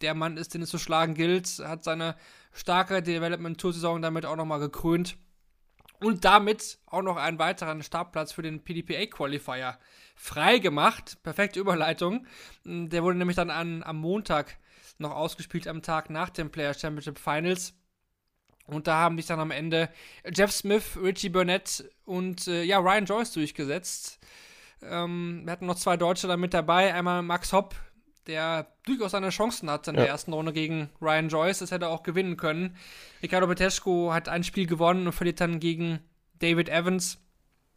der 0.00 0.14
Mann 0.14 0.36
ist, 0.36 0.54
den 0.54 0.62
es 0.62 0.70
zu 0.70 0.78
schlagen 0.78 1.14
gilt, 1.14 1.48
hat 1.60 1.84
seine 1.84 2.16
starke 2.52 3.02
Development 3.02 3.58
Tour 3.58 3.72
Saison 3.72 4.02
damit 4.02 4.26
auch 4.26 4.36
nochmal 4.36 4.60
gekrönt 4.60 5.16
und 6.00 6.24
damit 6.24 6.78
auch 6.86 7.02
noch 7.02 7.16
einen 7.16 7.38
weiteren 7.38 7.82
Startplatz 7.82 8.32
für 8.32 8.42
den 8.42 8.62
PDPA 8.62 9.06
Qualifier 9.06 9.78
frei 10.14 10.58
gemacht. 10.58 11.22
Perfekte 11.22 11.60
Überleitung. 11.60 12.26
Der 12.64 13.02
wurde 13.02 13.18
nämlich 13.18 13.36
dann 13.36 13.50
an, 13.50 13.82
am 13.82 13.96
Montag 13.96 14.58
noch 14.98 15.12
ausgespielt 15.12 15.66
am 15.66 15.82
Tag 15.82 16.10
nach 16.10 16.30
dem 16.30 16.50
Player 16.50 16.74
Championship 16.74 17.18
Finals. 17.18 17.74
Und 18.66 18.86
da 18.86 18.96
haben 18.96 19.16
sich 19.18 19.26
dann 19.26 19.40
am 19.40 19.50
Ende 19.50 19.90
Jeff 20.34 20.50
Smith, 20.50 20.96
Richie 21.02 21.28
Burnett 21.28 21.84
und 22.06 22.46
äh, 22.48 22.62
ja, 22.62 22.78
Ryan 22.78 23.04
Joyce 23.04 23.32
durchgesetzt. 23.32 24.18
Ähm, 24.82 25.42
wir 25.44 25.52
hatten 25.52 25.66
noch 25.66 25.76
zwei 25.76 25.96
Deutsche 25.96 26.28
da 26.28 26.36
mit 26.36 26.54
dabei. 26.54 26.92
Einmal 26.94 27.22
Max 27.22 27.52
Hopp, 27.52 27.74
der 28.26 28.66
durchaus 28.86 29.10
seine 29.12 29.28
Chancen 29.30 29.70
hatte 29.70 29.90
in 29.90 29.96
Ja. 29.96 30.02
der 30.04 30.10
ersten 30.10 30.32
Runde 30.32 30.52
gegen 30.54 30.88
Ryan 31.02 31.28
Joyce. 31.28 31.58
Das 31.58 31.70
hätte 31.72 31.86
er 31.86 31.90
auch 31.90 32.02
gewinnen 32.02 32.36
können. 32.38 32.76
Ricardo 33.22 33.46
Petesco 33.46 34.12
hat 34.14 34.28
ein 34.30 34.44
Spiel 34.44 34.66
gewonnen 34.66 35.06
und 35.06 35.12
verliert 35.12 35.40
dann 35.40 35.60
gegen 35.60 36.00
David 36.38 36.68
Evans 36.70 37.18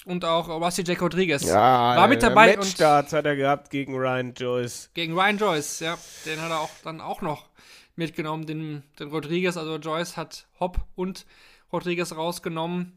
und 0.05 0.23
auch 0.23 0.47
Rusty 0.47 0.83
Jack 0.85 1.01
Rodriguez. 1.01 1.45
war 1.51 2.07
mit 2.07 2.19
äh, 2.23 2.27
dabei 2.29 2.51
und 2.53 2.59
Matchstarts 2.59 3.11
hat 3.11 3.25
er 3.25 3.35
gehabt 3.35 3.69
gegen 3.71 3.93
Ryan 3.97 4.33
Joyce. 4.33 4.89
gegen 4.93 5.13
Ryan 5.13 5.37
Joyce, 5.37 5.81
ja. 5.81 5.97
Den 6.25 6.41
hat 6.41 6.49
er 6.49 6.61
auch 6.61 6.69
dann 6.83 7.01
auch 7.01 7.21
noch 7.21 7.49
mitgenommen, 7.97 8.45
den, 8.45 8.83
den 8.99 9.09
Rodriguez. 9.09 9.57
Also 9.57 9.75
Joyce 9.77 10.15
hat 10.17 10.47
Hopp 10.59 10.79
und 10.95 11.25
Rodriguez 11.71 12.15
rausgenommen. 12.15 12.93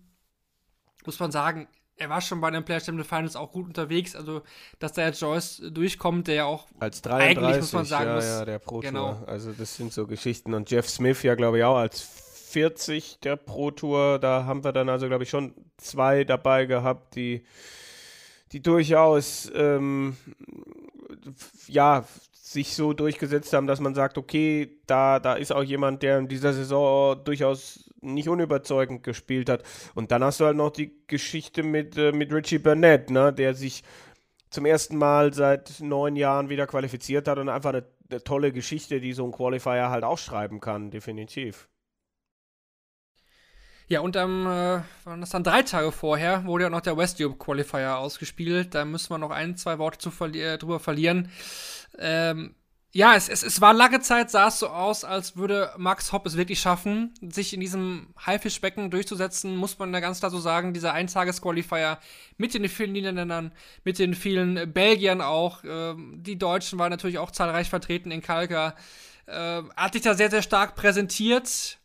Muss 1.05 1.19
man 1.19 1.33
sagen, 1.33 1.67
er 1.97 2.09
war 2.09 2.21
schon 2.21 2.41
bei 2.41 2.51
den 2.51 2.65
Player 2.65 2.81
Stem 2.81 3.03
Finals 3.05 3.37
auch 3.37 3.53
gut 3.53 3.67
unterwegs. 3.67 4.17
Also, 4.17 4.43
dass 4.79 4.93
da 4.93 5.03
jetzt 5.07 5.21
Joyce 5.21 5.63
durchkommt, 5.71 6.29
der 6.29 6.35
ja 6.35 6.45
auch 6.45 6.67
Als 6.79 7.05
Eigentlich 7.05 7.37
33, 7.39 7.61
muss 7.61 7.73
man 7.73 7.85
sagen, 7.85 8.07
ja, 8.09 8.15
muss- 8.15 8.25
ja, 8.25 8.45
der 8.45 8.59
Pro 8.59 8.81
Tour. 8.81 8.91
genau. 8.91 9.23
Also 9.27 9.53
das 9.53 9.77
sind 9.77 9.93
so 9.93 10.07
Geschichten. 10.07 10.55
Und 10.55 10.71
Jeff 10.71 10.89
Smith 10.89 11.23
ja, 11.23 11.35
glaube 11.35 11.59
ich, 11.59 11.65
auch 11.65 11.77
als 11.77 12.01
40 12.01 13.19
der 13.23 13.37
Pro 13.37 13.71
Tour. 13.71 14.19
Da 14.19 14.45
haben 14.45 14.65
wir 14.65 14.73
dann 14.73 14.89
also, 14.89 15.09
glaube 15.09 15.25
ich, 15.25 15.31
schon 15.31 15.55
zwei 15.77 16.25
dabei 16.25 16.65
gehabt, 16.67 17.15
die, 17.17 17.45
die 18.53 18.63
durchaus, 18.63 19.51
ähm, 19.55 20.17
ja, 21.69 22.05
sich 22.33 22.75
so 22.75 22.93
durchgesetzt 22.93 23.53
haben, 23.53 23.69
dass 23.69 23.79
man 23.79 23.95
sagt, 23.95 24.19
okay, 24.19 24.81
da, 24.87 25.21
da 25.21 25.35
ist 25.35 25.53
auch 25.53 25.63
jemand, 25.63 26.03
der 26.03 26.19
in 26.19 26.27
dieser 26.27 26.53
Saison 26.53 27.23
durchaus 27.23 27.89
nicht 28.01 28.29
unüberzeugend 28.29 29.05
gespielt 29.05 29.49
hat. 29.49 29.63
Und 29.95 30.11
dann 30.11 30.25
hast 30.25 30.41
du 30.41 30.47
halt 30.47 30.57
noch 30.57 30.71
die 30.71 30.93
Geschichte 31.07 31.63
mit, 31.63 31.97
äh, 31.97 32.11
mit 32.13 32.33
Richie 32.33 32.59
Burnett, 32.59 33.11
ne, 33.11 33.33
der 33.33 33.55
sich 33.55 33.85
zum 34.51 34.67
ersten 34.67 34.97
Mal 34.97 35.33
seit 35.33 35.81
neun 35.81 36.17
Jahren 36.17 36.49
wieder 36.49 36.67
qualifiziert 36.67 37.29
hat 37.29 37.39
und 37.39 37.49
einfach 37.49 37.71
eine, 37.71 37.85
eine 38.11 38.25
tolle 38.25 38.53
Geschichte, 38.53 39.01
die 39.01 39.13
so 39.13 39.25
ein 39.25 39.33
Qualifier 39.33 39.91
halt 39.91 40.03
auch 40.03 40.19
schreiben 40.19 40.59
kann, 40.59 40.91
definitiv. 40.91 41.69
Ja, 43.91 44.03
und 44.03 44.17
am, 44.17 44.47
äh, 44.47 44.83
waren 45.05 45.21
das 45.21 45.31
dann 45.31 45.43
drei 45.43 45.63
Tage 45.63 45.91
vorher, 45.91 46.45
wurde 46.45 46.63
ja 46.63 46.71
noch 46.71 46.81
der 46.81 46.97
West 46.97 47.21
Europe 47.21 47.39
Qualifier 47.39 47.99
ausgespielt. 47.99 48.73
Da 48.73 48.85
müssen 48.85 49.11
wir 49.11 49.19
noch 49.19 49.33
ein, 49.33 49.57
zwei 49.57 49.81
Worte 49.81 49.99
zu 49.99 50.13
verli 50.13 50.41
äh, 50.41 50.59
drüber 50.59 50.79
verlieren. 50.79 51.29
Ähm, 51.99 52.55
ja, 52.93 53.17
es, 53.17 53.29
es, 53.29 53.43
es 53.43 53.61
war 53.61 53.75
lange 53.75 53.99
Zeit, 53.99 54.31
sah 54.31 54.47
es 54.47 54.61
so 54.61 54.69
aus, 54.69 55.03
als 55.03 55.37
würde 55.37 55.73
Max 55.77 56.13
Hopp 56.13 56.25
es 56.27 56.37
wirklich 56.37 56.61
schaffen, 56.61 57.15
sich 57.21 57.53
in 57.53 57.59
diesem 57.59 58.15
Haifischbecken 58.25 58.93
durchzusetzen, 58.93 59.57
muss 59.57 59.77
man 59.81 59.93
da 59.93 59.99
ganz 59.99 60.21
klar 60.21 60.31
so 60.31 60.39
sagen. 60.39 60.73
Dieser 60.73 60.93
Eintages-Qualifier 60.93 61.99
mit 62.37 62.55
den 62.55 62.69
vielen 62.69 62.93
Niederländern, 62.93 63.51
mit 63.83 63.99
den 63.99 64.15
vielen 64.15 64.73
Belgiern 64.73 65.21
auch. 65.21 65.65
Ähm, 65.65 66.23
die 66.23 66.39
Deutschen 66.39 66.79
waren 66.79 66.91
natürlich 66.91 67.19
auch 67.19 67.33
zahlreich 67.33 67.69
vertreten 67.69 68.13
in 68.13 68.23
Kalka. 68.23 68.77
Äh, 69.27 69.63
hat 69.77 69.95
sich 69.95 70.03
da 70.03 70.15
sehr, 70.15 70.31
sehr 70.31 70.43
stark 70.43 70.77
präsentiert 70.77 71.80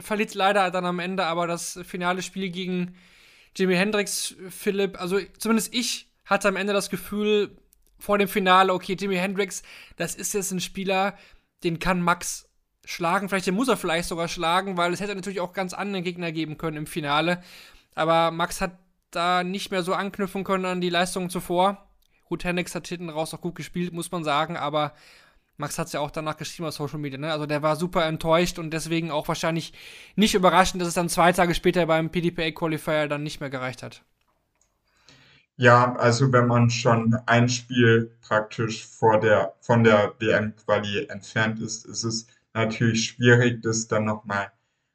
verliert 0.00 0.34
leider 0.34 0.70
dann 0.70 0.84
am 0.84 0.98
Ende 0.98 1.26
aber 1.26 1.46
das 1.46 1.80
finale 1.84 2.22
Spiel 2.22 2.50
gegen 2.50 2.94
Jimi 3.56 3.74
Hendrix, 3.74 4.36
Philipp. 4.50 5.00
Also 5.00 5.18
zumindest 5.38 5.74
ich 5.74 6.08
hatte 6.24 6.48
am 6.48 6.56
Ende 6.56 6.72
das 6.72 6.90
Gefühl 6.90 7.56
vor 7.98 8.18
dem 8.18 8.28
Finale, 8.28 8.72
okay, 8.72 8.96
Jimi 8.98 9.16
Hendrix, 9.16 9.62
das 9.96 10.14
ist 10.14 10.34
jetzt 10.34 10.52
ein 10.52 10.60
Spieler, 10.60 11.16
den 11.64 11.78
kann 11.78 12.00
Max 12.00 12.48
schlagen. 12.84 13.28
Vielleicht 13.28 13.46
den 13.46 13.54
muss 13.54 13.68
er 13.68 13.76
vielleicht 13.76 14.08
sogar 14.08 14.28
schlagen, 14.28 14.76
weil 14.76 14.92
es 14.92 15.00
hätte 15.00 15.14
natürlich 15.14 15.40
auch 15.40 15.52
ganz 15.52 15.72
andere 15.74 16.02
Gegner 16.02 16.32
geben 16.32 16.56
können 16.58 16.76
im 16.76 16.86
Finale. 16.86 17.42
Aber 17.94 18.30
Max 18.30 18.60
hat 18.60 18.78
da 19.10 19.42
nicht 19.42 19.70
mehr 19.70 19.82
so 19.82 19.94
anknüpfen 19.94 20.44
können 20.44 20.64
an 20.64 20.80
die 20.80 20.90
Leistungen 20.90 21.30
zuvor. 21.30 21.88
Gut, 22.24 22.44
Hendrix 22.44 22.74
hat 22.74 22.86
hinten 22.86 23.10
raus 23.10 23.34
auch 23.34 23.40
gut 23.40 23.54
gespielt, 23.54 23.92
muss 23.92 24.10
man 24.10 24.22
sagen, 24.22 24.56
aber 24.56 24.94
Max 25.58 25.76
hat 25.76 25.88
es 25.88 25.92
ja 25.92 26.00
auch 26.00 26.12
danach 26.12 26.36
geschrieben 26.36 26.68
auf 26.68 26.74
Social 26.74 27.00
Media, 27.00 27.18
ne? 27.18 27.32
Also 27.32 27.44
der 27.44 27.62
war 27.62 27.74
super 27.74 28.06
enttäuscht 28.06 28.60
und 28.60 28.70
deswegen 28.70 29.10
auch 29.10 29.26
wahrscheinlich 29.26 29.72
nicht 30.14 30.34
überraschend, 30.34 30.80
dass 30.80 30.88
es 30.88 30.94
dann 30.94 31.08
zwei 31.08 31.32
Tage 31.32 31.52
später 31.52 31.84
beim 31.86 32.10
PDPA 32.10 32.52
Qualifier 32.52 33.08
dann 33.08 33.24
nicht 33.24 33.40
mehr 33.40 33.50
gereicht 33.50 33.82
hat. 33.82 34.02
Ja, 35.56 35.96
also 35.96 36.32
wenn 36.32 36.46
man 36.46 36.70
schon 36.70 37.16
ein 37.26 37.48
Spiel 37.48 38.16
praktisch 38.20 38.86
vor 38.86 39.18
der, 39.18 39.54
von 39.60 39.82
der 39.82 40.14
WM-Quali 40.20 41.06
entfernt 41.08 41.58
ist, 41.60 41.84
ist 41.86 42.04
es 42.04 42.28
natürlich 42.54 43.06
schwierig, 43.06 43.60
das 43.60 43.88
dann 43.88 44.04
nochmal 44.04 44.52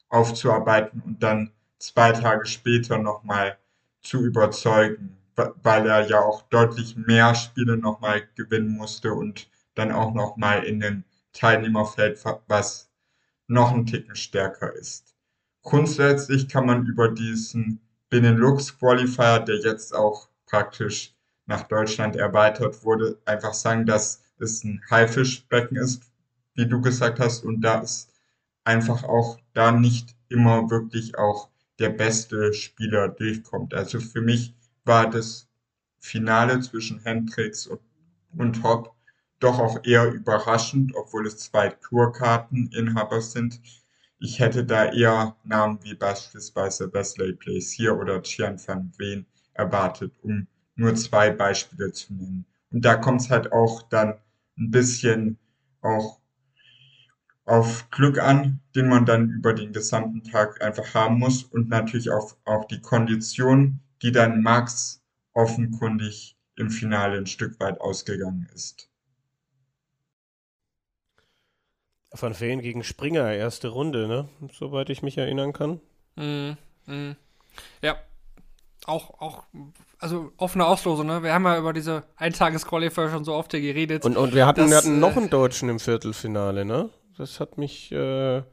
aufzuarbeiten 0.08 1.02
und 1.06 1.22
dann 1.22 1.52
zwei 1.80 2.14
Tage 2.14 2.46
später 2.46 2.98
nochmal 2.98 3.58
zu 4.02 4.24
überzeugen, 4.24 5.18
weil 5.36 5.88
er 5.88 6.08
ja 6.08 6.22
auch 6.22 6.44
deutlich 6.44 6.96
mehr 6.96 7.36
Spiele 7.36 7.76
nochmal 7.76 8.24
gewinnen 8.36 8.78
musste 8.78 9.14
und 9.14 9.50
dann 9.76 9.92
auch 9.92 10.14
nochmal 10.14 10.64
in 10.66 10.80
dem 10.80 11.04
Teilnehmerfeld, 11.34 12.24
wa- 12.26 12.42
was 12.48 12.90
noch 13.48 13.72
einen 13.72 13.86
Ticken 13.86 14.16
stärker 14.16 14.74
ist. 14.74 15.16
Grundsätzlich 15.64 16.50
kann 16.50 16.66
man 16.66 16.86
über 16.86 17.10
diesen 17.10 17.82
Benelux 18.10 18.78
Qualifier, 18.78 19.40
der 19.40 19.58
jetzt 19.60 19.94
auch 19.96 20.30
praktisch 20.46 21.16
nach 21.46 21.64
Deutschland 21.64 22.16
erweitert 22.16 22.84
wurde, 22.84 23.20
einfach 23.26 23.54
sagen, 23.54 23.86
dass 23.86 24.24
es 24.40 24.64
ein 24.64 24.82
Haifischbecken 24.92 25.78
ist, 25.78 26.04
wie 26.56 26.68
du 26.68 26.82
gesagt 26.82 27.20
hast, 27.20 27.44
und 27.46 27.62
da 27.62 27.80
ist 27.80 28.12
einfach 28.66 29.04
auch 29.04 29.40
da 29.54 29.72
nicht 29.72 30.16
immer 30.30 30.70
wirklich 30.70 31.18
auch 31.18 31.50
der 31.80 31.90
beste 31.90 32.54
Spieler 32.54 33.08
durchkommt. 33.10 33.74
Also 33.74 34.00
für 34.00 34.22
mich 34.22 34.54
war 34.86 35.10
das 35.10 35.48
Finale 36.00 36.60
zwischen 36.62 37.00
Hendricks 37.00 37.68
und, 37.68 37.80
und 38.38 38.64
Hopp 38.64 38.93
doch 39.44 39.60
auch 39.60 39.84
eher 39.84 40.12
überraschend, 40.12 40.96
obwohl 40.96 41.28
es 41.28 41.38
zwei 41.38 41.70
Tourkarteninhaber 41.70 43.22
sind. 43.22 43.60
Ich 44.20 44.40
hätte 44.40 44.66
da 44.66 44.92
eher 44.92 45.36
Namen 45.44 45.80
wie 45.84 45.96
beispielsweise 45.96 46.94
Wesley 46.94 47.34
Place 47.34 47.72
hier 47.72 47.98
oder 47.98 48.22
Gian 48.22 48.58
van 48.66 48.94
Veen 48.98 49.26
erwartet, 49.54 50.14
um 50.22 50.48
nur 50.76 50.96
zwei 50.96 51.30
Beispiele 51.30 51.92
zu 51.92 52.14
nennen. 52.14 52.46
Und 52.72 52.86
da 52.86 52.96
kommt 52.96 53.22
es 53.22 53.30
halt 53.30 53.52
auch 53.52 53.84
dann 53.84 54.16
ein 54.58 54.72
bisschen 54.72 55.38
auch 55.82 56.20
auf 57.46 57.90
Glück 57.92 58.20
an, 58.20 58.62
den 58.76 58.88
man 58.88 59.06
dann 59.06 59.30
über 59.30 59.54
den 59.54 59.74
gesamten 59.74 60.24
Tag 60.24 60.62
einfach 60.62 60.94
haben 60.94 61.20
muss 61.20 61.44
und 61.44 61.70
natürlich 61.70 62.10
auf 62.10 62.38
auch 62.46 62.66
die 62.66 62.80
Kondition, 62.80 63.82
die 64.02 64.12
dann 64.14 64.42
Max 64.42 65.02
offenkundig 65.34 66.38
im 66.56 66.70
Finale 66.70 67.18
ein 67.18 67.28
Stück 67.28 67.60
weit 67.60 67.82
ausgegangen 67.82 68.48
ist. 68.54 68.90
Van 72.14 72.40
Veen 72.40 72.62
gegen 72.62 72.84
Springer, 72.84 73.34
erste 73.34 73.70
Runde, 73.70 74.08
ne? 74.08 74.30
Soweit 74.52 74.90
ich 74.90 75.02
mich 75.02 75.18
erinnern 75.18 75.52
kann. 75.54 75.80
Mhm. 76.16 76.58
Mhm. 76.86 77.16
Ja. 77.82 77.98
Auch, 78.86 79.22
auch, 79.22 79.44
also 79.98 80.32
offene 80.38 80.66
Auslosung, 80.66 81.08
ne? 81.08 81.24
Wir 81.24 81.34
haben 81.34 81.46
ja 81.46 81.58
über 81.58 81.74
diese 81.74 82.04
Eintages-Qualifier 82.18 83.10
schon 83.10 83.24
so 83.24 83.34
oft 83.34 83.52
hier 83.52 83.62
geredet. 83.62 84.04
Und, 84.04 84.18
und 84.18 84.36
wir 84.36 84.46
hatten, 84.46 84.62
Das, 84.62 84.70
wir 84.70 84.78
hatten 84.78 85.00
noch 85.00 85.16
äh, 85.16 85.20
einen 85.20 85.30
Deutschen 85.30 85.70
im 85.70 85.80
Viertelfinale, 85.80 86.66
ne? 86.66 86.90
Das 87.18 87.40
hat 87.40 87.58
mich, 87.58 87.92
äh, 87.92 88.44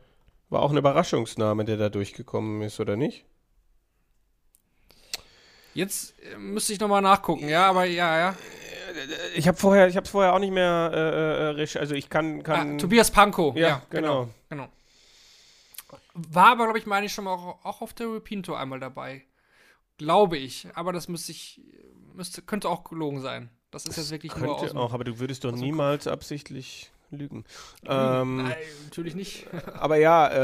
war 0.49 0.63
auch 0.63 0.71
ein 0.71 0.77
Überraschungsname, 0.77 1.65
der 1.65 1.77
da 1.77 1.89
durchgekommen 1.89 2.63
ist, 2.63 2.79
oder 2.79 2.97
nicht? 2.97 3.25
Jetzt 5.75 6.15
äh, 6.21 6.37
müsste 6.39 6.73
ich 6.73 6.81
nochmal 6.81 7.03
nachgucken, 7.03 7.49
ja, 7.49 7.69
aber 7.69 7.85
ja, 7.85 8.19
ja. 8.19 8.37
Ich 9.35 9.47
habe 9.49 9.57
vorher, 9.59 9.89
ich 9.89 9.97
habe 9.97 10.07
vorher 10.09 10.35
auch 10.35 10.39
nicht 10.39 10.53
mehr, 10.53 10.91
äh, 10.93 10.99
äh, 10.99 11.63
resch- 11.63 11.79
also 11.79 11.95
ich 11.95 12.09
kann, 12.09 12.43
kann. 12.43 12.75
Ah, 12.75 12.79
Tobias 12.79 13.11
Pankow, 13.11 13.55
Ja, 13.57 13.69
ja, 13.69 13.83
genau. 13.91 14.29
genau. 14.49 14.65
genau. 14.65 14.69
War 16.15 16.53
aber, 16.53 16.65
glaube 16.65 16.79
ich, 16.79 16.87
meine 16.87 17.07
ich 17.07 17.13
schon 17.13 17.25
mal 17.25 17.35
auch, 17.35 17.65
auch 17.65 17.81
auf 17.83 17.93
der 17.95 18.09
European 18.09 18.43
Tour 18.43 18.59
einmal 18.59 18.81
dabei. 18.81 19.23
Glaube 19.99 20.37
ich. 20.39 20.67
Aber 20.75 20.93
das 20.93 21.09
müsste 21.09 21.33
ich, 21.33 21.61
müsste, 22.15 22.43
könnte 22.43 22.69
auch 22.69 22.85
gelogen 22.85 23.21
sein. 23.21 23.51
Das 23.71 23.85
ist 23.87 23.97
jetzt 23.97 24.11
wirklich 24.11 24.35
nur 24.37 24.55
aus 24.55 24.61
könnte 24.61 24.75
dem- 24.75 24.79
auch, 24.81 24.93
aber 24.93 25.05
du 25.05 25.19
würdest 25.19 25.45
doch 25.45 25.53
niemals 25.53 26.07
absichtlich 26.09 26.91
lügen. 27.13 27.45
Ähm, 27.87 28.37
Nein, 28.45 28.57
natürlich 28.85 29.15
nicht. 29.15 29.47
aber 29.75 29.97
ja, 29.97 30.27
äh, 30.27 30.37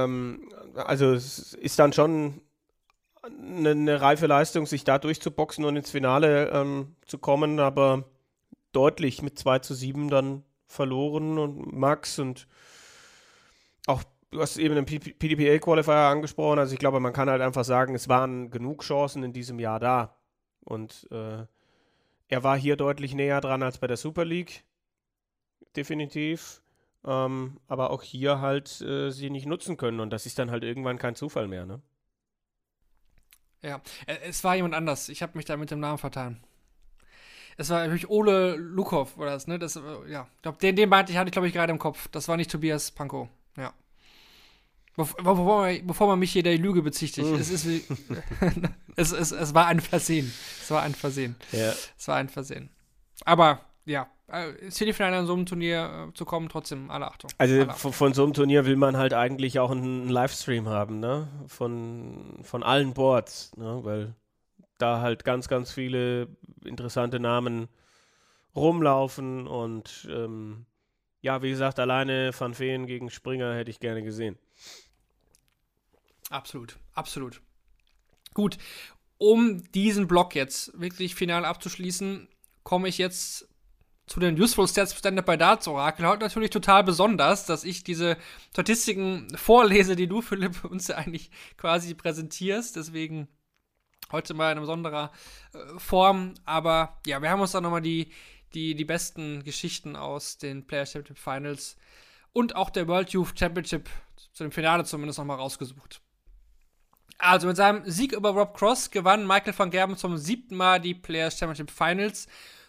äh, 0.00 0.04
ähm, 0.04 0.50
also 0.74 1.12
es 1.12 1.54
ist 1.54 1.78
dann 1.78 1.92
schon 1.92 2.40
eine, 3.24 3.70
eine 3.70 4.00
reife 4.00 4.26
Leistung, 4.26 4.66
sich 4.66 4.84
da 4.84 4.98
durchzuboxen 4.98 5.64
und 5.64 5.76
ins 5.76 5.90
Finale 5.90 6.50
ähm, 6.50 6.96
zu 7.06 7.18
kommen, 7.18 7.58
aber 7.60 8.04
deutlich 8.72 9.22
mit 9.22 9.38
2 9.38 9.60
zu 9.60 9.74
7 9.74 10.08
dann 10.08 10.44
verloren 10.66 11.38
und 11.38 11.72
Max 11.72 12.18
und 12.18 12.46
auch 13.86 14.02
du 14.30 14.40
hast 14.40 14.56
eben 14.56 14.74
den 14.74 14.86
PDPA 14.86 15.58
Qualifier 15.58 15.94
angesprochen, 15.94 16.58
also 16.58 16.72
ich 16.72 16.80
glaube, 16.80 16.98
man 17.00 17.12
kann 17.12 17.30
halt 17.30 17.40
einfach 17.40 17.64
sagen, 17.64 17.94
es 17.94 18.08
waren 18.08 18.50
genug 18.50 18.82
Chancen 18.82 19.22
in 19.22 19.32
diesem 19.32 19.58
Jahr 19.58 19.78
da 19.78 20.16
und 20.64 21.06
äh, 21.10 21.46
er 22.28 22.42
war 22.42 22.58
hier 22.58 22.76
deutlich 22.76 23.14
näher 23.14 23.40
dran 23.40 23.62
als 23.62 23.78
bei 23.78 23.86
der 23.86 23.96
Super 23.96 24.24
League, 24.24 24.64
definitiv. 25.76 26.62
ähm, 27.04 27.60
aber 27.68 27.90
auch 27.90 28.02
hier 28.02 28.40
halt 28.40 28.80
äh, 28.80 29.10
sie 29.10 29.30
nicht 29.30 29.46
nutzen 29.46 29.76
können 29.76 30.00
und 30.00 30.10
das 30.10 30.26
ist 30.26 30.38
dann 30.38 30.50
halt 30.50 30.64
irgendwann 30.64 30.98
kein 30.98 31.14
Zufall 31.14 31.46
mehr, 31.46 31.66
ne? 31.66 31.80
Ja, 33.64 33.80
es 34.06 34.44
war 34.44 34.56
jemand 34.56 34.74
anders. 34.74 35.08
Ich 35.08 35.22
habe 35.22 35.36
mich 35.36 35.46
da 35.46 35.56
mit 35.56 35.70
dem 35.70 35.80
Namen 35.80 35.98
vertan. 35.98 36.38
Es 37.56 37.70
war 37.70 37.80
natürlich 37.80 38.10
Ole 38.10 38.56
Lukow 38.56 39.16
oder 39.16 39.30
das, 39.30 39.46
ne? 39.46 39.58
Das, 39.58 39.76
äh, 39.76 39.80
ja, 40.08 40.26
ich 40.36 40.42
glaube, 40.42 40.58
den, 40.58 40.76
den 40.76 40.88
meinte 40.88 41.12
ich, 41.12 41.18
hatte 41.18 41.28
ich, 41.28 41.32
glaube 41.32 41.48
ich, 41.48 41.54
gerade 41.54 41.72
im 41.72 41.78
Kopf. 41.78 42.08
Das 42.08 42.28
war 42.28 42.36
nicht 42.36 42.50
Tobias 42.50 42.90
Pankow. 42.90 43.28
Ja. 43.56 43.72
Bevor, 44.96 45.68
bevor 45.82 46.06
man 46.08 46.18
mich 46.18 46.32
hier 46.32 46.42
der 46.42 46.58
Lüge 46.58 46.82
bezichtigt. 46.82 47.26
es, 47.26 47.50
ist 47.50 47.66
wie, 47.66 47.84
es, 48.96 49.12
es, 49.12 49.32
es 49.32 49.54
war 49.54 49.66
ein 49.66 49.80
Versehen. 49.80 50.32
Es 50.60 50.70
war 50.70 50.82
ein 50.82 50.94
Versehen. 50.94 51.36
Ja. 51.52 51.72
Es 51.96 52.06
war 52.06 52.16
ein 52.16 52.28
Versehen. 52.28 52.70
Aber, 53.24 53.60
ja, 53.86 54.08
äh, 54.32 54.50
ins 54.56 54.78
Viertelfinale 54.78 55.18
an 55.18 55.26
so 55.26 55.34
einem 55.34 55.46
Turnier 55.46 56.08
äh, 56.08 56.14
zu 56.14 56.24
kommen, 56.24 56.48
trotzdem 56.48 56.90
alle 56.90 57.06
Achtung. 57.06 57.30
Also 57.38 57.54
alle 57.54 57.64
von, 57.64 57.70
Achtung. 57.70 57.92
von 57.92 58.14
so 58.14 58.24
einem 58.24 58.32
Turnier 58.34 58.66
will 58.66 58.76
man 58.76 58.96
halt 58.96 59.14
eigentlich 59.14 59.58
auch 59.58 59.70
einen 59.70 60.08
Livestream 60.08 60.68
haben, 60.68 61.00
ne? 61.00 61.28
Von, 61.46 62.38
von 62.42 62.62
allen 62.62 62.94
Boards, 62.94 63.56
ne? 63.56 63.80
Weil 63.82 64.14
da 64.78 65.00
halt 65.00 65.24
ganz, 65.24 65.48
ganz 65.48 65.72
viele 65.72 66.28
interessante 66.64 67.20
Namen 67.20 67.68
rumlaufen 68.56 69.46
und 69.46 70.08
ähm, 70.10 70.66
ja, 71.20 71.42
wie 71.42 71.50
gesagt, 71.50 71.78
alleine 71.78 72.32
Van 72.38 72.54
Feen 72.54 72.86
gegen 72.86 73.10
Springer 73.10 73.54
hätte 73.54 73.70
ich 73.70 73.80
gerne 73.80 74.02
gesehen. 74.02 74.38
Absolut, 76.30 76.78
absolut. 76.94 77.40
Gut, 78.34 78.58
um 79.18 79.62
diesen 79.72 80.06
Block 80.06 80.34
jetzt 80.34 80.78
wirklich 80.78 81.14
final 81.14 81.44
abzuschließen, 81.44 82.28
komme 82.62 82.88
ich 82.88 82.98
jetzt 82.98 83.48
zu 84.06 84.20
den 84.20 84.40
Useful 84.40 84.68
Stats 84.68 84.96
Standard 84.96 85.26
bei 85.26 85.36
Darts 85.36 85.66
Orakel. 85.66 86.06
Heute 86.06 86.24
natürlich 86.24 86.50
total 86.50 86.84
besonders, 86.84 87.46
dass 87.46 87.64
ich 87.64 87.84
diese 87.84 88.16
Statistiken 88.50 89.28
vorlese, 89.36 89.96
die 89.96 90.06
du, 90.06 90.20
Philipp, 90.20 90.64
uns 90.64 90.88
ja 90.88 90.96
eigentlich 90.96 91.30
quasi 91.56 91.94
präsentierst. 91.94 92.76
Deswegen 92.76 93.28
heute 94.12 94.34
mal 94.34 94.52
in 94.52 94.60
besonderer 94.60 95.10
äh, 95.52 95.78
Form. 95.78 96.34
Aber 96.44 97.00
ja, 97.06 97.22
wir 97.22 97.30
haben 97.30 97.40
uns 97.40 97.52
dann 97.52 97.62
nochmal 97.62 97.82
die, 97.82 98.12
die, 98.52 98.74
die 98.74 98.84
besten 98.84 99.42
Geschichten 99.42 99.96
aus 99.96 100.38
den 100.38 100.66
Players 100.66 100.92
Championship 100.92 101.18
Finals 101.18 101.76
und 102.32 102.56
auch 102.56 102.70
der 102.70 102.88
World 102.88 103.10
Youth 103.10 103.38
Championship, 103.38 103.88
zu 104.32 104.44
dem 104.44 104.52
Finale 104.52 104.84
zumindest 104.84 105.18
nochmal 105.18 105.38
rausgesucht. 105.38 106.00
Also 107.18 107.46
mit 107.46 107.56
seinem 107.56 107.88
Sieg 107.88 108.12
über 108.12 108.30
Rob 108.30 108.56
Cross 108.56 108.90
gewann 108.90 109.26
Michael 109.26 109.56
van 109.56 109.70
Gerben 109.70 109.96
zum 109.96 110.16
siebten 110.18 110.56
Mal 110.56 110.80
die 110.80 110.94
Players 110.94 111.38
Championship 111.38 111.70
Finals. 111.70 112.26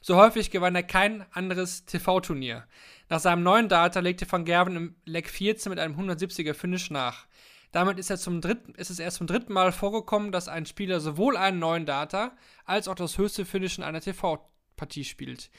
So 0.08 0.18
häufig 0.18 0.52
gewann 0.52 0.76
er 0.76 0.84
kein 0.84 1.26
anderes 1.32 1.86
TV-Turnier. 1.86 2.68
Nach 3.10 3.20
seinem 3.20 3.42
neuen 3.42 3.70
Data 3.70 4.02
legte 4.02 4.32
van 4.32 4.46
Gerben 4.46 4.76
im 4.76 4.96
Leg 5.04 5.28
14 5.28 5.72
mit 5.72 5.80
einem 5.80 6.00
170er 6.00 6.54
Finish 6.54 6.92
nach. 6.92 7.26
Damit 7.72 7.98
ist, 7.98 8.12
er 8.12 8.20
zum 8.20 8.40
dritten, 8.40 8.76
ist 8.76 8.92
es 8.92 9.00
erst 9.00 9.18
zum 9.18 9.26
dritten 9.26 9.52
Mal 9.52 9.72
vorgekommen, 9.72 10.32
dass 10.32 10.48
ein 10.48 10.68
Spieler 10.68 11.00
sowohl 11.00 11.38
einen 11.38 11.58
neuen 11.58 11.88
Data 11.88 12.38
als 12.66 12.88
auch 12.88 12.94
das 12.94 13.18
höchste 13.18 13.46
Finish 13.46 13.80
in 13.80 13.84
einer 13.84 14.00
TV-Partie 14.00 15.06
spielt. 15.06 15.50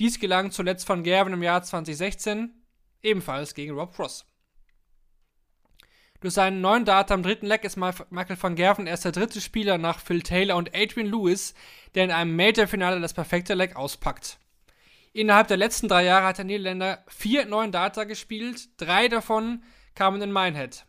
Dies 0.00 0.18
gelang 0.18 0.50
zuletzt 0.50 0.88
van 0.88 1.04
Gerben 1.04 1.34
im 1.34 1.42
Jahr 1.44 1.62
2016, 1.62 2.52
ebenfalls 3.04 3.54
gegen 3.54 3.78
Rob 3.78 3.94
Cross. 3.94 4.26
Durch 6.22 6.34
seinen 6.34 6.60
neuen 6.60 6.84
Data 6.84 7.14
am 7.14 7.24
dritten 7.24 7.46
Leg 7.46 7.64
ist 7.64 7.76
Michael 7.76 8.36
van 8.40 8.54
Gerven 8.54 8.86
erst 8.86 9.04
der 9.04 9.10
dritte 9.10 9.40
Spieler 9.40 9.76
nach 9.76 9.98
Phil 9.98 10.22
Taylor 10.22 10.56
und 10.56 10.70
Adrian 10.72 11.08
Lewis, 11.08 11.52
der 11.96 12.04
in 12.04 12.12
einem 12.12 12.36
Major-Finale 12.36 13.00
das 13.00 13.12
perfekte 13.12 13.54
Leg 13.54 13.74
auspackt. 13.74 14.38
Innerhalb 15.12 15.48
der 15.48 15.56
letzten 15.56 15.88
drei 15.88 16.04
Jahre 16.04 16.26
hat 16.26 16.38
der 16.38 16.44
Niederländer 16.44 17.04
vier 17.08 17.44
neuen 17.46 17.72
Data 17.72 18.04
gespielt, 18.04 18.68
drei 18.80 19.08
davon 19.08 19.64
kamen 19.96 20.22
in 20.22 20.32
Minehead. 20.32 20.86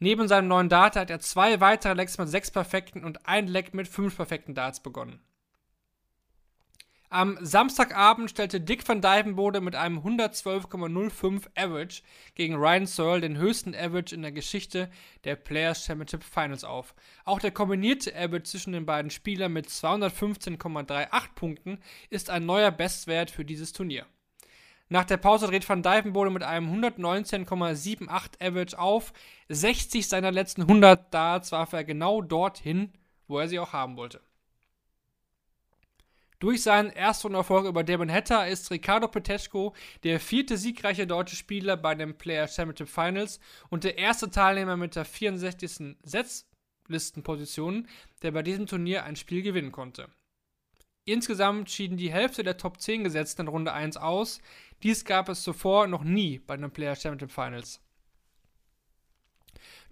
Neben 0.00 0.28
seinem 0.28 0.48
neuen 0.48 0.68
Data 0.68 1.00
hat 1.00 1.10
er 1.10 1.20
zwei 1.20 1.60
weitere 1.60 1.94
Legs 1.94 2.18
mit 2.18 2.28
sechs 2.28 2.50
perfekten 2.50 3.04
und 3.04 3.26
ein 3.26 3.46
Leg 3.48 3.72
mit 3.72 3.88
fünf 3.88 4.16
perfekten 4.16 4.54
Darts 4.54 4.80
begonnen. 4.80 5.18
Am 7.10 7.38
Samstagabend 7.40 8.28
stellte 8.28 8.60
Dick 8.60 8.86
van 8.86 9.00
Dijvenbode 9.00 9.62
mit 9.62 9.74
einem 9.74 9.98
112,05 10.00 11.46
Average 11.56 12.02
gegen 12.34 12.56
Ryan 12.56 12.84
Searle 12.84 13.22
den 13.22 13.38
höchsten 13.38 13.74
Average 13.74 14.14
in 14.14 14.20
der 14.20 14.32
Geschichte 14.32 14.90
der 15.24 15.34
Players 15.36 15.86
Championship 15.86 16.22
Finals 16.22 16.64
auf. 16.64 16.94
Auch 17.24 17.38
der 17.38 17.50
kombinierte 17.50 18.14
Average 18.14 18.42
zwischen 18.42 18.74
den 18.74 18.84
beiden 18.84 19.10
Spielern 19.10 19.54
mit 19.54 19.68
215,38 19.68 21.08
Punkten 21.34 21.78
ist 22.10 22.28
ein 22.28 22.44
neuer 22.44 22.70
Bestwert 22.70 23.30
für 23.30 23.46
dieses 23.46 23.72
Turnier. 23.72 24.04
Nach 24.90 25.04
der 25.04 25.16
Pause 25.16 25.46
dreht 25.46 25.66
Van 25.66 25.82
Dijvenbode 25.82 26.30
mit 26.30 26.42
einem 26.42 26.70
119,78 26.74 28.38
Average 28.38 28.78
auf. 28.78 29.14
60 29.48 30.06
seiner 30.06 30.30
letzten 30.30 30.62
100 30.62 31.14
Darts 31.14 31.52
warf 31.52 31.72
er 31.72 31.84
genau 31.84 32.20
dorthin, 32.20 32.92
wo 33.28 33.38
er 33.38 33.48
sie 33.48 33.58
auch 33.58 33.72
haben 33.72 33.96
wollte. 33.96 34.20
Durch 36.40 36.62
seinen 36.62 36.90
Erstrundenerfolg 36.90 37.66
über 37.66 37.82
Damon 37.82 38.12
Hatter 38.12 38.46
ist 38.46 38.70
Ricardo 38.70 39.08
Petechko 39.08 39.74
der 40.04 40.20
vierte 40.20 40.56
siegreiche 40.56 41.04
deutsche 41.04 41.34
Spieler 41.34 41.76
bei 41.76 41.96
den 41.96 42.16
Player 42.16 42.46
Championship 42.46 42.88
Finals 42.88 43.40
und 43.70 43.82
der 43.82 43.98
erste 43.98 44.30
Teilnehmer 44.30 44.76
mit 44.76 44.94
der 44.94 45.04
64. 45.04 45.96
Setzlistenposition, 46.04 47.88
der 48.22 48.30
bei 48.30 48.42
diesem 48.44 48.66
Turnier 48.66 49.02
ein 49.02 49.16
Spiel 49.16 49.42
gewinnen 49.42 49.72
konnte. 49.72 50.10
Insgesamt 51.04 51.70
schieden 51.70 51.96
die 51.96 52.12
Hälfte 52.12 52.44
der 52.44 52.56
Top 52.56 52.80
10 52.80 53.02
Gesetzten 53.02 53.42
in 53.42 53.48
Runde 53.48 53.72
1 53.72 53.96
aus. 53.96 54.40
Dies 54.84 55.04
gab 55.04 55.28
es 55.28 55.42
zuvor 55.42 55.88
noch 55.88 56.04
nie 56.04 56.38
bei 56.38 56.56
den 56.56 56.70
Player 56.70 56.94
Championship 56.94 57.32
Finals. 57.32 57.80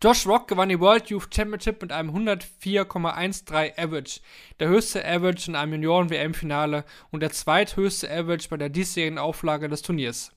Josh 0.02 0.26
Rock 0.26 0.48
gewann 0.48 0.68
die 0.68 0.78
World 0.78 1.08
Youth 1.08 1.34
Championship 1.34 1.80
mit 1.80 1.90
einem 1.90 2.10
104,13 2.10 3.78
Average, 3.78 4.20
der 4.60 4.68
höchste 4.68 5.02
Average 5.02 5.50
in 5.50 5.56
einem 5.56 5.72
Junioren-WM-Finale 5.72 6.84
und 7.10 7.20
der 7.20 7.30
zweithöchste 7.30 8.10
Average 8.10 8.50
bei 8.50 8.58
der 8.58 8.68
diesjährigen 8.68 9.18
Auflage 9.18 9.70
des 9.70 9.80
Turniers. 9.80 10.32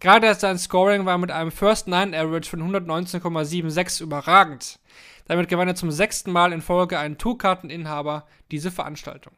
Gerade 0.00 0.34
sein 0.34 0.58
Scoring 0.58 1.04
war 1.04 1.18
mit 1.18 1.30
einem 1.30 1.52
First 1.52 1.88
Nine 1.88 2.18
Average 2.18 2.48
von 2.48 2.62
119,76 2.62 4.02
überragend. 4.02 4.80
Damit 5.26 5.48
gewann 5.48 5.68
er 5.68 5.74
zum 5.74 5.90
sechsten 5.90 6.32
Mal 6.32 6.52
in 6.52 6.62
Folge 6.62 6.98
einen 6.98 7.18
Tourkarteninhaber 7.18 8.26
diese 8.50 8.70
Veranstaltung. 8.70 9.34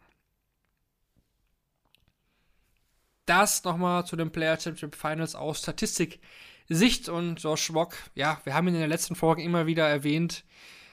Das 3.26 3.64
nochmal 3.64 4.06
zu 4.06 4.14
den 4.16 4.30
Player 4.30 4.58
Championship 4.58 4.94
Finals 4.94 5.34
aus 5.34 5.58
Statistik 5.58 6.20
Sicht 6.68 7.08
und 7.08 7.42
Josh 7.42 7.72
Wock, 7.74 7.94
ja, 8.14 8.40
wir 8.44 8.54
haben 8.54 8.68
ihn 8.68 8.74
in 8.74 8.80
den 8.80 8.90
letzten 8.90 9.14
Folgen 9.14 9.42
immer 9.42 9.66
wieder 9.66 9.86
erwähnt. 9.86 10.44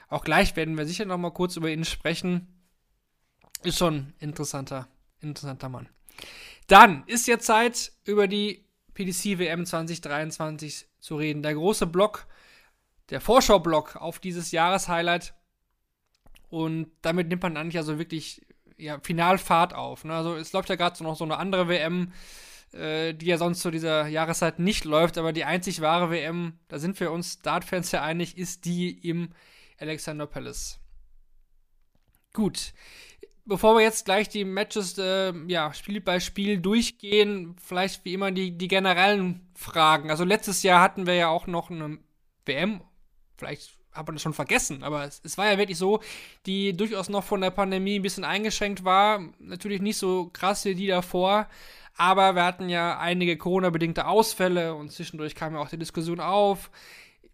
Auch 0.08 0.24
gleich 0.24 0.54
werden 0.56 0.76
wir 0.76 0.86
sicher 0.86 1.06
noch 1.06 1.16
mal 1.18 1.30
kurz 1.30 1.56
über 1.56 1.70
ihn 1.70 1.84
sprechen. 1.84 2.62
Ist 3.62 3.78
schon 3.78 3.94
ein 3.94 4.14
interessanter, 4.18 4.88
interessanter 5.20 5.68
Mann. 5.68 5.88
Dann 6.66 7.04
ist 7.06 7.26
jetzt 7.26 7.46
Zeit, 7.46 7.92
über 8.04 8.28
die 8.28 8.66
PDC 8.94 9.38
WM 9.38 9.64
2023 9.64 10.86
zu 11.00 11.16
reden. 11.16 11.42
Der 11.42 11.54
große 11.54 11.86
Block, 11.86 12.26
der 13.10 13.20
Vorschau-Block 13.20 13.96
auf 13.96 14.18
dieses 14.18 14.52
Jahreshighlight. 14.52 15.34
Und 16.50 16.90
damit 17.00 17.28
nimmt 17.28 17.42
man 17.42 17.56
eigentlich 17.56 17.78
also 17.78 17.98
wirklich 17.98 18.44
ja, 18.76 18.98
Finalfahrt 19.00 19.74
auf. 19.74 20.04
Ne? 20.04 20.14
Also 20.14 20.36
es 20.36 20.52
läuft 20.52 20.68
ja 20.68 20.76
gerade 20.76 20.96
so 20.96 21.04
noch 21.04 21.16
so 21.16 21.24
eine 21.24 21.38
andere 21.38 21.68
WM 21.68 22.12
äh, 22.72 23.12
die 23.14 23.26
ja 23.26 23.38
sonst 23.38 23.60
zu 23.60 23.70
dieser 23.70 24.06
Jahreszeit 24.06 24.58
nicht 24.58 24.84
läuft, 24.84 25.18
aber 25.18 25.32
die 25.32 25.44
einzig 25.44 25.80
wahre 25.80 26.10
WM, 26.10 26.58
da 26.68 26.78
sind 26.78 26.98
wir 27.00 27.12
uns 27.12 27.40
Dart-Fans 27.40 27.92
ja 27.92 28.02
einig, 28.02 28.38
ist 28.38 28.64
die 28.64 28.90
im 29.08 29.30
Alexander 29.78 30.26
Palace. 30.26 30.80
Gut. 32.32 32.72
Bevor 33.44 33.74
wir 33.74 33.82
jetzt 33.82 34.04
gleich 34.04 34.28
die 34.28 34.44
Matches 34.44 34.96
äh, 34.98 35.32
ja, 35.48 35.74
Spiel 35.74 36.00
bei 36.00 36.20
Spiel 36.20 36.58
durchgehen, 36.58 37.56
vielleicht 37.60 38.04
wie 38.04 38.14
immer 38.14 38.30
die, 38.30 38.56
die 38.56 38.68
generellen 38.68 39.48
Fragen. 39.54 40.10
Also 40.10 40.24
letztes 40.24 40.62
Jahr 40.62 40.80
hatten 40.80 41.06
wir 41.06 41.14
ja 41.14 41.28
auch 41.28 41.48
noch 41.48 41.68
eine 41.68 41.98
WM, 42.46 42.82
vielleicht 43.36 43.76
hat 43.92 44.06
man 44.06 44.14
das 44.14 44.22
schon 44.22 44.32
vergessen, 44.32 44.82
aber 44.82 45.04
es, 45.04 45.20
es, 45.22 45.36
war 45.36 45.50
ja 45.50 45.58
wirklich 45.58 45.76
so, 45.76 46.00
die 46.46 46.74
durchaus 46.74 47.08
noch 47.08 47.24
von 47.24 47.40
der 47.40 47.50
Pandemie 47.50 47.98
ein 47.98 48.02
bisschen 48.02 48.24
eingeschränkt 48.24 48.84
war. 48.84 49.20
Natürlich 49.38 49.82
nicht 49.82 49.98
so 49.98 50.30
krass 50.32 50.64
wie 50.64 50.74
die 50.74 50.86
davor, 50.86 51.48
aber 51.96 52.34
wir 52.34 52.44
hatten 52.44 52.68
ja 52.68 52.98
einige 52.98 53.36
Corona-bedingte 53.36 54.06
Ausfälle 54.06 54.74
und 54.74 54.90
zwischendurch 54.90 55.34
kam 55.34 55.54
ja 55.54 55.60
auch 55.60 55.68
die 55.68 55.78
Diskussion 55.78 56.20
auf, 56.20 56.70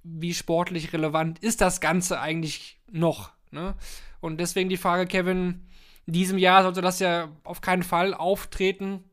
wie 0.02 0.34
sportlich 0.34 0.92
relevant 0.92 1.38
ist 1.40 1.60
das 1.60 1.80
Ganze 1.80 2.20
eigentlich 2.20 2.78
noch. 2.90 3.30
Ne? 3.50 3.74
Und 4.20 4.38
deswegen 4.38 4.68
die 4.68 4.76
Frage, 4.76 5.06
Kevin, 5.06 5.66
in 6.06 6.12
diesem 6.12 6.38
Jahr 6.38 6.62
sollte 6.62 6.80
das 6.80 6.98
ja 6.98 7.28
auf 7.44 7.60
keinen 7.60 7.82
Fall 7.82 8.14
auftreten. 8.14 9.04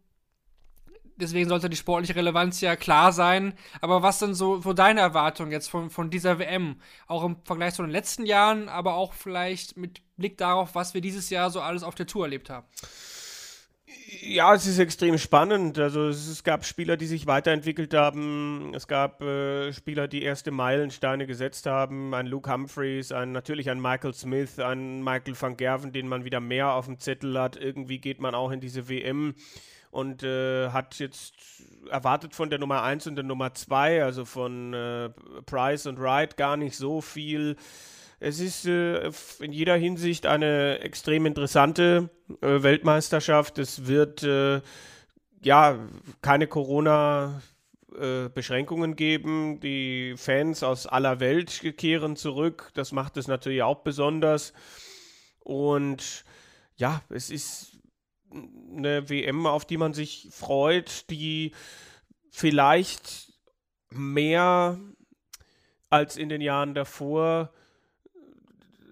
Deswegen 1.17 1.47
sollte 1.47 1.69
die 1.69 1.77
sportliche 1.77 2.15
Relevanz 2.15 2.59
ja 2.59 2.75
klar 2.75 3.13
sein. 3.13 3.53
Aber 3.79 4.01
was 4.01 4.19
sind 4.19 4.33
so, 4.33 4.59
so 4.61 4.73
deine 4.73 4.99
Erwartungen 4.99 5.51
jetzt 5.51 5.69
von, 5.69 5.89
von 5.89 6.09
dieser 6.09 6.39
WM? 6.39 6.81
Auch 7.07 7.23
im 7.23 7.37
Vergleich 7.45 7.73
zu 7.73 7.83
den 7.83 7.91
letzten 7.91 8.25
Jahren, 8.25 8.67
aber 8.67 8.95
auch 8.95 9.13
vielleicht 9.13 9.77
mit 9.77 10.01
Blick 10.17 10.37
darauf, 10.37 10.75
was 10.75 10.93
wir 10.93 11.01
dieses 11.01 11.29
Jahr 11.29 11.49
so 11.49 11.61
alles 11.61 11.83
auf 11.83 11.95
der 11.95 12.07
Tour 12.07 12.25
erlebt 12.25 12.49
haben. 12.49 12.65
Ja, 14.21 14.55
es 14.55 14.65
ist 14.65 14.79
extrem 14.79 15.17
spannend. 15.17 15.77
Also 15.77 16.07
es, 16.07 16.27
es 16.27 16.43
gab 16.43 16.65
Spieler, 16.65 16.97
die 16.97 17.05
sich 17.05 17.27
weiterentwickelt 17.27 17.93
haben. 17.93 18.73
Es 18.73 18.87
gab 18.87 19.21
äh, 19.21 19.71
Spieler, 19.73 20.07
die 20.07 20.23
erste 20.23 20.49
Meilensteine 20.51 21.27
gesetzt 21.27 21.67
haben. 21.67 22.13
Ein 22.15 22.25
Luke 22.25 22.51
Humphreys, 22.51 23.11
ein, 23.11 23.31
natürlich 23.31 23.69
ein 23.69 23.79
Michael 23.79 24.13
Smith, 24.13 24.59
ein 24.59 25.03
Michael 25.03 25.39
van 25.39 25.57
Gerven, 25.57 25.91
den 25.91 26.07
man 26.07 26.25
wieder 26.25 26.39
mehr 26.39 26.73
auf 26.73 26.85
dem 26.85 26.99
Zettel 26.99 27.39
hat. 27.39 27.57
Irgendwie 27.57 27.99
geht 27.99 28.19
man 28.19 28.33
auch 28.33 28.51
in 28.51 28.59
diese 28.59 28.89
WM 28.89 29.35
und 29.91 30.23
äh, 30.23 30.69
hat 30.69 30.99
jetzt 30.99 31.35
erwartet 31.89 32.33
von 32.33 32.49
der 32.49 32.59
Nummer 32.59 32.81
1 32.83 33.07
und 33.07 33.15
der 33.15 33.23
Nummer 33.23 33.53
2, 33.53 34.03
also 34.03 34.25
von 34.25 34.73
äh, 34.73 35.09
Price 35.45 35.85
und 35.85 35.99
Wright, 36.01 36.35
gar 36.35 36.57
nicht 36.57 36.75
so 36.75 36.99
viel. 36.99 37.55
Es 38.19 38.39
ist 38.39 38.65
äh, 38.65 39.11
in 39.39 39.51
jeder 39.51 39.75
Hinsicht 39.75 40.25
eine 40.25 40.79
extrem 40.79 41.25
interessante 41.25 42.09
äh, 42.41 42.63
Weltmeisterschaft. 42.63 43.59
Es 43.59 43.87
wird 43.87 44.23
äh, 44.23 44.61
ja 45.41 45.77
keine 46.21 46.47
Corona-Beschränkungen 46.47 48.93
äh, 48.93 48.95
geben. 48.95 49.59
Die 49.59 50.15
Fans 50.17 50.63
aus 50.63 50.87
aller 50.87 51.19
Welt 51.19 51.75
kehren 51.77 52.15
zurück. 52.15 52.71
Das 52.73 52.93
macht 52.93 53.17
es 53.17 53.27
natürlich 53.27 53.63
auch 53.63 53.83
besonders. 53.83 54.53
Und 55.39 56.23
ja, 56.77 57.01
es 57.09 57.29
ist 57.29 57.77
eine 58.31 59.09
WM, 59.09 59.45
auf 59.45 59.65
die 59.65 59.77
man 59.77 59.93
sich 59.93 60.29
freut, 60.31 61.09
die 61.09 61.51
vielleicht 62.31 63.33
mehr 63.89 64.79
als 65.89 66.15
in 66.17 66.29
den 66.29 66.41
Jahren 66.41 66.73
davor 66.73 67.53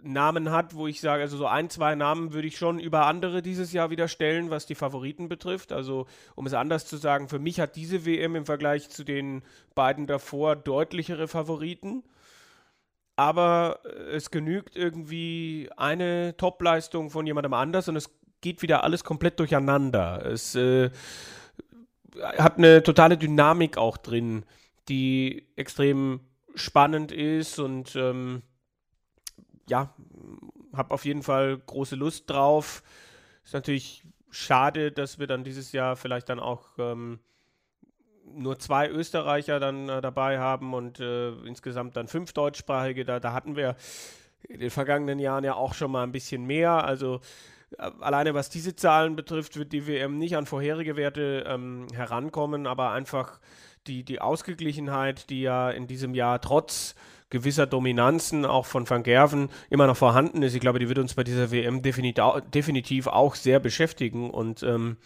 Namen 0.04 0.52
hat, 0.52 0.76
wo 0.76 0.88
ich 0.88 1.02
sage, 1.02 1.24
also 1.24 1.38
so 1.38 1.48
ein, 1.48 1.70
zwei 1.70 1.96
Namen 1.96 2.34
würde 2.34 2.48
ich 2.48 2.58
schon 2.58 2.80
über 2.80 3.06
andere 3.06 3.42
dieses 3.42 3.72
Jahr 3.74 3.90
wieder 3.90 4.08
stellen, 4.08 4.50
was 4.50 4.66
die 4.66 4.76
Favoriten 4.76 5.30
betrifft. 5.30 5.72
Also, 5.72 6.08
um 6.36 6.46
es 6.46 6.54
anders 6.54 6.86
zu 6.86 6.98
sagen, 6.98 7.30
für 7.30 7.40
mich 7.40 7.60
hat 7.60 7.76
diese 7.76 8.06
WM 8.06 8.36
im 8.36 8.46
Vergleich 8.46 8.90
zu 8.90 9.04
den 9.04 9.44
beiden 9.76 10.08
davor 10.08 10.56
deutlichere 10.56 11.28
Favoriten. 11.28 12.04
Aber 13.16 13.80
äh, 13.86 14.16
es 14.16 14.32
genügt 14.32 14.76
irgendwie 14.76 15.70
eine 15.78 16.36
Topleistung 16.38 17.10
von 17.10 17.26
jemandem 17.26 17.54
anders 17.54 17.88
und 17.88 17.96
es 17.96 18.10
geht 18.42 18.62
wieder 18.62 18.84
alles 18.84 19.04
komplett 19.04 19.40
durcheinander. 19.40 20.26
Es 20.26 20.56
äh, 20.56 20.90
hat 22.22 22.58
eine 22.58 22.84
totale 22.84 23.18
Dynamik 23.18 23.78
auch 23.78 23.98
drin, 23.98 24.46
die 24.90 25.48
extrem 25.56 26.20
spannend 26.56 27.12
ist 27.12 27.60
und 27.60 27.96
ähm, 27.96 28.44
ja, 29.70 29.94
habe 30.74 30.94
auf 30.94 31.06
jeden 31.06 31.24
Fall 31.24 31.58
große 31.58 31.96
Lust 31.96 32.30
drauf. 32.30 32.84
Ist 33.44 33.54
natürlich 33.54 34.04
schade, 34.30 34.92
dass 34.92 35.20
wir 35.20 35.28
dann 35.28 35.44
dieses 35.44 35.72
Jahr 35.72 35.96
vielleicht 35.96 36.30
dann 36.30 36.40
auch 36.40 36.70
ähm, 36.78 37.20
nur 38.26 38.58
zwei 38.60 38.90
Österreicher 38.90 39.60
dann 39.60 39.90
äh, 39.90 40.02
dabei 40.02 40.40
haben 40.40 40.74
und 40.74 41.00
äh, 41.00 41.32
insgesamt 41.46 41.96
dann 41.96 42.08
fünf 42.08 42.34
deutschsprachige. 42.34 43.06
Da, 43.06 43.20
da 43.20 43.34
hatten 43.34 43.56
wir 43.56 43.76
in 44.48 44.60
den 44.60 44.70
vergangenen 44.70 45.20
Jahren 45.20 45.44
ja 45.44 45.54
auch 45.54 45.74
schon 45.74 45.92
mal 45.92 46.04
ein 46.04 46.12
bisschen 46.12 46.46
mehr. 46.46 46.84
Also 46.84 47.22
äh, 47.78 47.92
alleine 48.00 48.34
was 48.34 48.50
diese 48.50 48.76
Zahlen 48.76 49.16
betrifft, 49.16 49.58
wird 49.58 49.72
die 49.72 49.88
WM 49.88 50.18
nicht 50.18 50.36
an 50.36 50.46
vorherige 50.46 50.96
Werte 50.96 51.46
ähm, 51.48 51.88
herankommen, 51.94 52.68
aber 52.68 52.92
einfach 52.92 53.40
die, 53.88 54.04
die 54.04 54.22
Ausgeglichenheit, 54.22 55.30
die 55.30 55.42
ja 55.42 55.70
in 55.70 55.88
diesem 55.88 56.14
Jahr 56.14 56.40
trotz 56.42 56.96
gewisser 57.34 57.66
Dominanzen 57.66 58.46
auch 58.46 58.66
von 58.66 58.90
Van 58.90 59.04
Gerven 59.04 59.50
immer 59.70 59.88
noch 59.88 59.98
vorhanden 59.98 60.44
ist. 60.44 60.54
Ich 60.54 60.62
glaube, 60.62 60.80
die 60.80 60.88
wird 60.88 61.00
uns 61.00 61.16
bei 61.16 61.26
dieser 61.26 61.52
WM 61.52 61.82
definitiv 61.82 63.08
auch 63.08 63.36
sehr 63.36 63.60
beschäftigen 63.60 64.30
und 64.30 64.64
ähm, 64.64 64.98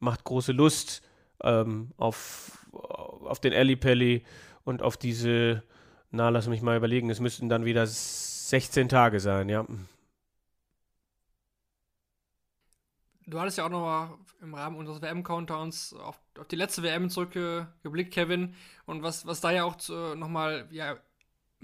macht 0.00 0.24
große 0.24 0.52
Lust 0.52 1.02
ähm, 1.42 1.92
auf, 1.96 2.66
auf 2.72 3.38
den 3.38 3.78
Pelli 3.78 4.24
und 4.64 4.82
auf 4.82 4.96
diese, 4.96 5.62
na, 6.10 6.30
lass 6.30 6.48
mich 6.48 6.62
mal 6.62 6.76
überlegen, 6.76 7.10
es 7.10 7.20
müssten 7.20 7.48
dann 7.48 7.64
wieder 7.64 7.86
16 7.86 8.88
Tage 8.88 9.20
sein, 9.20 9.48
ja. 9.48 9.66
Du 13.26 13.40
hattest 13.40 13.58
ja 13.58 13.64
auch 13.64 13.70
noch 13.70 13.80
mal 13.80 14.18
im 14.42 14.54
Rahmen 14.54 14.76
unseres 14.76 15.00
WM-Countdowns 15.00 15.94
auf, 15.94 16.20
auf, 16.38 16.46
die 16.48 16.56
letzte 16.56 16.82
WM 16.82 17.08
zurückgeblickt, 17.08 18.12
Kevin. 18.12 18.54
Und 18.84 19.02
was, 19.02 19.26
was 19.26 19.40
da 19.40 19.50
ja 19.50 19.64
auch 19.64 19.76
zu, 19.76 20.14
noch 20.14 20.28
mal 20.28 20.68
ja, 20.70 20.96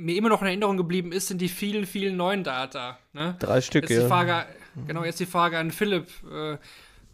mir 0.00 0.16
immer 0.16 0.28
noch 0.28 0.40
in 0.40 0.48
Erinnerung 0.48 0.76
geblieben 0.76 1.12
ist, 1.12 1.28
sind 1.28 1.40
die 1.40 1.48
vielen, 1.48 1.86
vielen 1.86 2.16
neuen 2.16 2.42
Data. 2.42 2.98
Ne? 3.12 3.36
Drei 3.38 3.60
Stück, 3.60 3.84
jetzt 3.84 3.98
ja. 3.98 4.02
Die 4.02 4.08
Frage, 4.08 4.46
genau, 4.86 5.04
jetzt 5.04 5.20
die 5.20 5.26
Frage 5.26 5.58
an 5.58 5.70
Philipp. 5.70 6.08
Äh, 6.30 6.56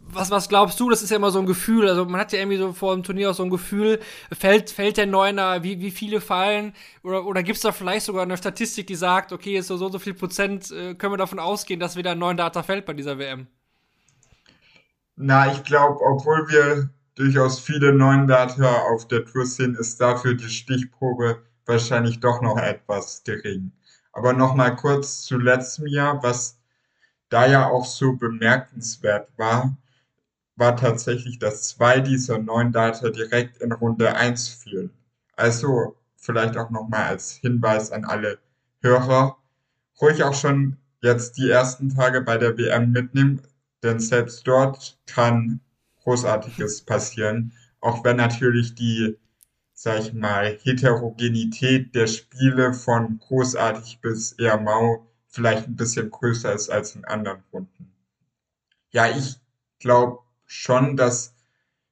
was, 0.09 0.31
was 0.31 0.47
glaubst 0.47 0.79
du? 0.79 0.89
Das 0.89 1.03
ist 1.03 1.09
ja 1.09 1.17
immer 1.17 1.31
so 1.31 1.39
ein 1.39 1.45
Gefühl. 1.45 1.87
Also 1.87 2.05
man 2.05 2.21
hat 2.21 2.31
ja 2.31 2.39
irgendwie 2.39 2.57
so 2.57 2.71
vor 2.71 2.93
dem 2.93 3.03
Turnier 3.03 3.31
auch 3.31 3.33
so 3.35 3.43
ein 3.43 3.49
Gefühl, 3.49 3.99
fällt, 4.31 4.69
fällt 4.69 4.97
der 4.97 5.05
Neuner, 5.05 5.63
wie, 5.63 5.81
wie 5.81 5.91
viele 5.91 6.21
fallen? 6.21 6.73
Oder, 7.03 7.25
oder 7.25 7.43
gibt 7.43 7.57
es 7.57 7.61
da 7.61 7.73
vielleicht 7.73 8.05
sogar 8.05 8.23
eine 8.23 8.37
Statistik, 8.37 8.87
die 8.87 8.95
sagt, 8.95 9.33
okay, 9.33 9.53
jetzt 9.53 9.67
so, 9.67 9.75
so, 9.75 9.89
so 9.89 9.99
viel 9.99 10.13
Prozent 10.13 10.71
äh, 10.71 10.95
können 10.95 11.13
wir 11.13 11.17
davon 11.17 11.39
ausgehen, 11.39 11.79
dass 11.79 11.97
wieder 11.97 12.11
ein 12.11 12.19
neuen 12.19 12.37
Data 12.37 12.63
fällt 12.63 12.85
bei 12.85 12.93
dieser 12.93 13.19
WM? 13.19 13.47
Na, 15.17 15.51
ich 15.51 15.63
glaube, 15.63 15.99
obwohl 16.01 16.47
wir 16.49 16.89
durchaus 17.15 17.59
viele 17.59 17.91
neuen 17.91 18.27
Data 18.27 18.83
auf 18.93 19.07
der 19.07 19.25
Tour 19.25 19.45
sehen, 19.45 19.75
ist 19.75 19.99
dafür 19.99 20.35
die 20.35 20.49
Stichprobe 20.49 21.41
wahrscheinlich 21.67 22.19
doch 22.19 22.41
noch 22.41 22.57
etwas 22.57 23.23
gering. 23.23 23.71
Aber 24.11 24.33
nochmal 24.33 24.75
kurz 24.75 25.21
zu 25.21 25.37
letztem 25.37 25.87
Jahr, 25.87 26.23
was 26.23 26.59
da 27.29 27.45
ja 27.45 27.67
auch 27.67 27.85
so 27.85 28.13
bemerkenswert 28.13 29.29
war, 29.37 29.77
war 30.55 30.75
tatsächlich, 30.75 31.39
dass 31.39 31.69
zwei 31.69 31.99
dieser 31.99 32.39
neun 32.39 32.71
Data 32.71 33.09
direkt 33.09 33.57
in 33.61 33.71
Runde 33.71 34.15
1 34.15 34.49
fielen. 34.49 34.91
Also 35.35 35.95
vielleicht 36.15 36.57
auch 36.57 36.71
nochmal 36.71 37.03
als 37.03 37.33
Hinweis 37.33 37.91
an 37.91 38.05
alle 38.05 38.39
Hörer, 38.81 39.37
ruhig 40.01 40.23
auch 40.23 40.33
schon 40.33 40.77
jetzt 41.01 41.37
die 41.37 41.49
ersten 41.49 41.89
Tage 41.89 42.21
bei 42.21 42.37
der 42.37 42.57
WM 42.57 42.91
mitnehmen, 42.91 43.41
denn 43.83 43.99
selbst 43.99 44.47
dort 44.47 44.97
kann 45.05 45.61
Großartiges 46.03 46.83
passieren, 46.83 47.53
auch 47.81 48.03
wenn 48.03 48.17
natürlich 48.17 48.73
die 48.75 49.17
sag 49.79 49.99
ich 49.99 50.11
mal, 50.11 50.57
Heterogenität 50.63 51.93
der 51.93 52.07
Spiele 52.07 52.73
von 52.73 53.19
großartig 53.19 53.99
bis 54.01 54.31
eher 54.31 54.59
mau 54.59 55.07
vielleicht 55.27 55.67
ein 55.67 55.75
bisschen 55.75 56.09
größer 56.09 56.51
ist 56.51 56.69
als 56.69 56.95
in 56.95 57.05
anderen 57.05 57.43
Runden. 57.53 57.91
Ja, 58.89 59.07
ich 59.15 59.35
glaube 59.77 60.23
schon, 60.47 60.97
dass 60.97 61.35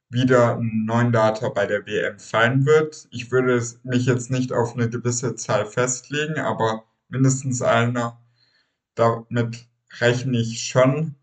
wieder 0.10 0.58
ein 0.58 0.86
neuen 0.86 1.12
Data 1.12 1.50
bei 1.50 1.68
der 1.68 1.86
WM 1.86 2.18
fallen 2.18 2.66
wird. 2.66 3.08
Ich 3.12 3.32
würde 3.32 3.64
mich 3.84 4.08
jetzt 4.08 4.32
nicht 4.32 4.52
auf 4.52 4.74
eine 4.74 4.90
gewisse 4.90 5.36
Zahl 5.36 5.68
festlegen, 5.68 6.40
aber 6.40 6.86
mindestens 7.08 7.62
einer, 7.62 8.20
damit 8.96 9.68
rechne 10.00 10.40
ich 10.40 10.64
schon. 10.64 11.14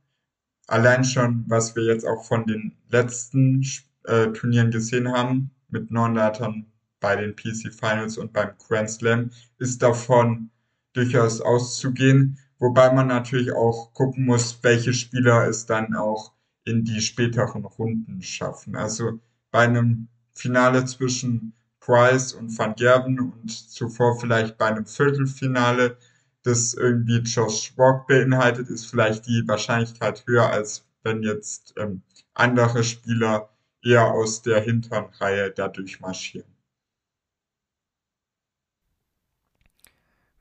Allein 0.69 1.03
schon, 1.03 1.45
was 1.49 1.75
wir 1.75 1.83
jetzt 1.83 2.07
auch 2.07 2.25
von 2.25 2.47
den 2.47 2.77
letzten 2.89 3.67
äh, 4.05 4.29
Turnieren 4.29 4.71
gesehen 4.71 5.11
haben, 5.11 5.51
mit 5.73 5.91
Non-Datern 5.91 6.67
bei 7.01 7.17
den 7.17 7.35
PC 7.35 7.75
Finals 7.75 8.17
und 8.17 8.33
beim 8.33 8.53
Grand 8.59 8.91
Slam 8.91 9.31
ist 9.59 9.83
davon 9.83 10.51
durchaus 10.93 11.41
auszugehen, 11.41 12.39
wobei 12.59 12.93
man 12.93 13.09
natürlich 13.09 13.53
auch 13.53 13.93
gucken 13.93 14.25
muss, 14.25 14.59
welche 14.63 14.93
Spieler 14.93 15.49
es 15.49 15.67
dann 15.67 15.95
auch 15.95 16.33
in 16.65 16.85
die 16.85 17.01
späteren 17.01 17.65
Runden 17.65 18.23
schaffen. 18.23 18.77
Also 18.77 19.21
bei 19.51 19.65
einem 19.65 20.09
Finale 20.33 20.85
zwischen 20.85 21.55
Price 21.81 22.33
und 22.33 22.57
Van 22.57 22.75
Gerven 22.77 23.19
und 23.19 23.51
zuvor 23.51 24.19
vielleicht 24.19 24.57
bei 24.57 24.67
einem 24.67 24.87
Viertelfinale, 24.87 25.97
das 26.45 26.75
irgendwie 26.75 27.19
Josh 27.19 27.73
Rock 27.77 28.07
beinhaltet, 28.07 28.69
ist 28.69 28.87
vielleicht 28.87 29.27
die 29.27 29.43
Wahrscheinlichkeit 29.47 30.25
höher, 30.27 30.49
als 30.49 30.85
wenn 31.03 31.23
jetzt 31.23 31.75
ähm, 31.77 32.03
andere 32.35 32.85
Spieler 32.85 33.52
eher 33.85 34.13
aus 34.13 34.43
der 34.43 34.61
hinteren 34.61 35.07
Reihe 35.21 35.51
dadurch 35.51 36.01
marschieren. 36.01 36.51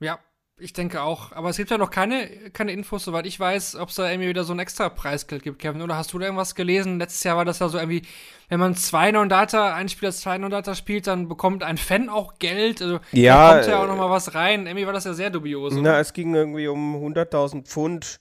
Ja, 0.00 0.18
ich 0.58 0.72
denke 0.72 1.02
auch. 1.02 1.32
Aber 1.32 1.50
es 1.50 1.56
gibt 1.56 1.70
ja 1.70 1.78
noch 1.78 1.90
keine, 1.90 2.50
keine 2.50 2.72
Infos, 2.72 3.04
soweit 3.04 3.26
ich 3.26 3.38
weiß, 3.38 3.76
ob 3.76 3.88
es 3.88 3.96
da 3.96 4.10
irgendwie 4.10 4.28
wieder 4.28 4.44
so 4.44 4.52
ein 4.52 4.58
extra 4.58 4.88
Preisgeld 4.88 5.42
gibt, 5.42 5.58
Kevin. 5.58 5.82
Oder 5.82 5.96
hast 5.96 6.12
du 6.12 6.18
da 6.18 6.26
irgendwas 6.26 6.54
gelesen? 6.54 6.98
Letztes 6.98 7.24
Jahr 7.24 7.36
war 7.36 7.44
das 7.44 7.58
ja 7.58 7.68
so 7.68 7.78
irgendwie, 7.78 8.02
wenn 8.48 8.60
man 8.60 8.74
zwei 8.76 9.10
Non-Data, 9.10 9.74
ein 9.74 9.88
Spieler 9.88 10.12
zwei 10.12 10.38
Non-Data 10.38 10.74
spielt, 10.74 11.06
dann 11.06 11.28
bekommt 11.28 11.62
ein 11.62 11.78
Fan 11.78 12.08
auch 12.08 12.38
Geld. 12.38 12.82
Also 12.82 13.00
ja, 13.12 13.48
da 13.48 13.54
kommt 13.54 13.68
ja 13.68 13.82
auch 13.82 13.86
noch 13.88 13.96
mal 13.96 14.10
was 14.10 14.34
rein. 14.34 14.66
Irgendwie 14.66 14.86
war 14.86 14.92
das 14.92 15.04
ja 15.04 15.14
sehr 15.14 15.30
dubios. 15.30 15.74
Na, 15.74 15.98
es 15.98 16.12
ging 16.12 16.34
irgendwie 16.34 16.68
um 16.68 16.96
100.000 16.96 17.64
Pfund 17.64 18.20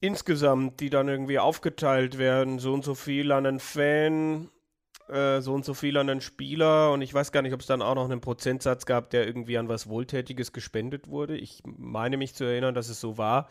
insgesamt, 0.00 0.80
die 0.80 0.90
dann 0.90 1.08
irgendwie 1.08 1.38
aufgeteilt 1.38 2.18
werden, 2.18 2.58
so 2.58 2.72
und 2.72 2.84
so 2.84 2.94
viel 2.94 3.32
an 3.32 3.46
einen 3.46 3.60
Fan, 3.60 4.48
äh, 5.08 5.40
so 5.40 5.54
und 5.54 5.64
so 5.64 5.74
viel 5.74 5.96
an 5.96 6.10
einen 6.10 6.20
Spieler 6.20 6.92
und 6.92 7.02
ich 7.02 7.14
weiß 7.14 7.32
gar 7.32 7.42
nicht, 7.42 7.54
ob 7.54 7.60
es 7.60 7.66
dann 7.66 7.82
auch 7.82 7.94
noch 7.94 8.04
einen 8.04 8.20
Prozentsatz 8.20 8.86
gab, 8.86 9.10
der 9.10 9.26
irgendwie 9.26 9.58
an 9.58 9.68
was 9.68 9.88
Wohltätiges 9.88 10.52
gespendet 10.52 11.08
wurde. 11.08 11.36
Ich 11.36 11.62
meine 11.64 12.16
mich 12.16 12.34
zu 12.34 12.44
erinnern, 12.44 12.74
dass 12.74 12.88
es 12.88 13.00
so 13.00 13.16
war. 13.18 13.48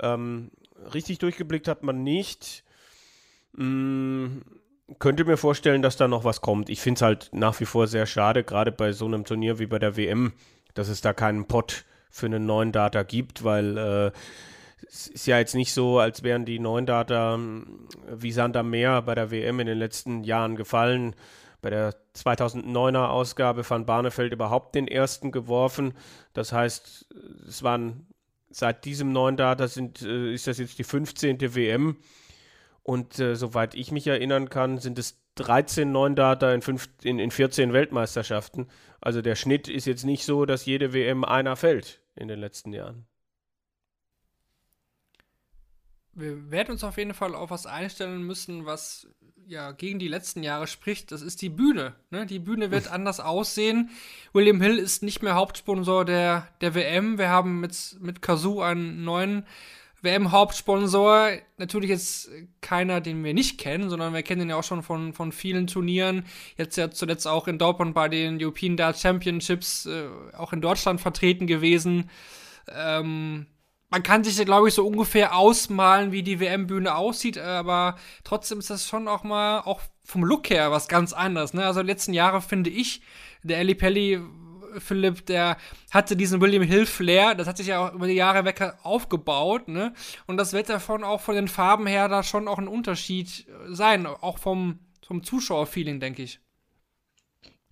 Ähm, 0.00 0.50
richtig 0.94 1.18
durchgeblickt 1.18 1.68
hat 1.68 1.82
man 1.82 2.02
nicht. 2.02 2.64
Mm, 3.52 4.38
könnte 4.98 5.24
mir 5.24 5.36
vorstellen, 5.36 5.82
dass 5.82 5.96
da 5.96 6.08
noch 6.08 6.24
was 6.24 6.40
kommt. 6.40 6.70
Ich 6.70 6.80
finde 6.80 6.98
es 6.98 7.02
halt 7.02 7.30
nach 7.32 7.58
wie 7.60 7.66
vor 7.66 7.86
sehr 7.86 8.06
schade, 8.06 8.42
gerade 8.42 8.72
bei 8.72 8.92
so 8.92 9.04
einem 9.04 9.24
Turnier 9.24 9.58
wie 9.58 9.66
bei 9.66 9.78
der 9.78 9.96
WM, 9.96 10.32
dass 10.74 10.88
es 10.88 11.00
da 11.00 11.12
keinen 11.12 11.46
Pot 11.46 11.84
für 12.10 12.26
einen 12.26 12.46
neuen 12.46 12.72
Data 12.72 13.02
gibt, 13.02 13.44
weil 13.44 13.76
äh, 13.76 14.12
es 14.86 15.06
ist 15.08 15.26
ja 15.26 15.38
jetzt 15.38 15.54
nicht 15.54 15.72
so, 15.72 15.98
als 15.98 16.22
wären 16.22 16.44
die 16.44 16.58
neuen 16.58 16.86
Data 16.86 17.34
hm, 17.34 17.88
wie 18.10 18.32
Sand 18.32 18.56
am 18.56 18.70
Meer 18.70 19.02
bei 19.02 19.14
der 19.14 19.30
WM 19.30 19.60
in 19.60 19.66
den 19.66 19.78
letzten 19.78 20.24
Jahren 20.24 20.56
gefallen. 20.56 21.14
Bei 21.60 21.70
der 21.70 21.94
2009er 22.14 23.08
Ausgabe 23.08 23.64
von 23.64 23.84
Barnefeld 23.84 24.32
überhaupt 24.32 24.74
den 24.74 24.86
ersten 24.86 25.32
geworfen. 25.32 25.94
Das 26.32 26.52
heißt, 26.52 27.06
es 27.48 27.62
waren 27.62 28.06
seit 28.50 28.84
diesem 28.84 29.12
neuen 29.12 29.36
Data 29.36 29.66
sind, 29.68 30.02
äh, 30.02 30.32
ist 30.32 30.46
das 30.46 30.58
jetzt 30.58 30.78
die 30.78 30.84
15. 30.84 31.54
WM. 31.54 31.96
Und 32.82 33.18
äh, 33.18 33.36
soweit 33.36 33.74
ich 33.74 33.92
mich 33.92 34.06
erinnern 34.06 34.48
kann, 34.48 34.78
sind 34.78 34.98
es 34.98 35.20
13 35.34 35.90
neuen 35.92 36.16
Data 36.16 36.52
in, 36.52 36.62
in, 37.02 37.18
in 37.18 37.30
14 37.30 37.72
Weltmeisterschaften. 37.72 38.68
Also 39.00 39.20
der 39.20 39.34
Schnitt 39.34 39.68
ist 39.68 39.86
jetzt 39.86 40.04
nicht 40.04 40.24
so, 40.24 40.46
dass 40.46 40.64
jede 40.64 40.92
WM 40.92 41.24
einer 41.24 41.56
fällt 41.56 42.00
in 42.16 42.28
den 42.28 42.40
letzten 42.40 42.72
Jahren. 42.72 43.06
Wir 46.18 46.50
werden 46.50 46.72
uns 46.72 46.82
auf 46.82 46.98
jeden 46.98 47.14
Fall 47.14 47.34
auf 47.34 47.50
was 47.50 47.66
einstellen 47.66 48.24
müssen, 48.24 48.66
was 48.66 49.06
ja 49.46 49.70
gegen 49.70 49.98
die 49.98 50.08
letzten 50.08 50.42
Jahre 50.42 50.66
spricht. 50.66 51.12
Das 51.12 51.22
ist 51.22 51.40
die 51.42 51.48
Bühne. 51.48 51.94
Ne? 52.10 52.26
Die 52.26 52.40
Bühne 52.40 52.70
wird 52.70 52.90
anders 52.90 53.20
aussehen. 53.20 53.90
William 54.32 54.60
Hill 54.60 54.78
ist 54.78 55.02
nicht 55.02 55.22
mehr 55.22 55.36
Hauptsponsor 55.36 56.04
der, 56.04 56.48
der 56.60 56.74
WM. 56.74 57.18
Wir 57.18 57.28
haben 57.28 57.60
mit, 57.60 57.96
mit 58.00 58.20
Kazoo 58.20 58.60
einen 58.60 59.04
neuen 59.04 59.46
WM-Hauptsponsor. 60.02 61.30
Natürlich 61.56 61.90
jetzt 61.90 62.30
keiner, 62.60 63.00
den 63.00 63.22
wir 63.22 63.32
nicht 63.32 63.58
kennen, 63.58 63.88
sondern 63.88 64.12
wir 64.12 64.22
kennen 64.22 64.42
ihn 64.42 64.50
ja 64.50 64.56
auch 64.56 64.64
schon 64.64 64.82
von, 64.82 65.12
von 65.12 65.30
vielen 65.30 65.66
Turnieren. 65.66 66.24
Jetzt 66.56 66.76
ja 66.76 66.90
zuletzt 66.90 67.26
auch 67.28 67.48
in 67.48 67.58
Dortmund 67.58 67.94
bei 67.94 68.08
den 68.08 68.42
European 68.42 68.76
Dart 68.76 68.98
Championships, 68.98 69.86
äh, 69.86 70.08
auch 70.36 70.52
in 70.52 70.60
Deutschland 70.60 71.00
vertreten 71.00 71.46
gewesen. 71.46 72.10
Ähm, 72.68 73.46
man 73.90 74.02
kann 74.02 74.22
sich, 74.22 74.36
glaube 74.44 74.68
ich, 74.68 74.74
so 74.74 74.86
ungefähr 74.86 75.34
ausmalen, 75.36 76.12
wie 76.12 76.22
die 76.22 76.40
WM-Bühne 76.40 76.94
aussieht, 76.94 77.38
aber 77.38 77.96
trotzdem 78.22 78.58
ist 78.58 78.70
das 78.70 78.86
schon 78.86 79.08
auch 79.08 79.24
mal, 79.24 79.60
auch 79.60 79.80
vom 80.04 80.24
Look 80.24 80.50
her, 80.50 80.70
was 80.70 80.88
ganz 80.88 81.12
anderes. 81.12 81.54
Ne? 81.54 81.64
Also, 81.64 81.80
letzten 81.80 82.12
Jahre 82.12 82.40
finde 82.40 82.70
ich, 82.70 83.02
der 83.42 83.58
Eli 83.58 83.74
Pelli, 83.74 84.20
Philipp, 84.78 85.24
der 85.26 85.56
hatte 85.90 86.16
diesen 86.16 86.40
William 86.40 86.62
Hill 86.62 86.84
Flair, 86.84 87.34
das 87.34 87.48
hat 87.48 87.56
sich 87.56 87.68
ja 87.68 87.78
auch 87.80 87.94
über 87.94 88.06
die 88.06 88.14
Jahre 88.14 88.44
weg 88.44 88.74
aufgebaut, 88.82 89.68
ne? 89.68 89.94
Und 90.26 90.36
das 90.36 90.52
wird 90.52 90.68
davon 90.68 91.04
auch 91.04 91.22
von 91.22 91.34
den 91.34 91.48
Farben 91.48 91.86
her 91.86 92.08
da 92.08 92.22
schon 92.22 92.48
auch 92.48 92.58
ein 92.58 92.68
Unterschied 92.68 93.46
sein, 93.68 94.06
auch 94.06 94.38
vom, 94.38 94.80
vom 95.06 95.24
Zuschauerfeeling, 95.24 96.00
denke 96.00 96.22
ich. 96.22 96.40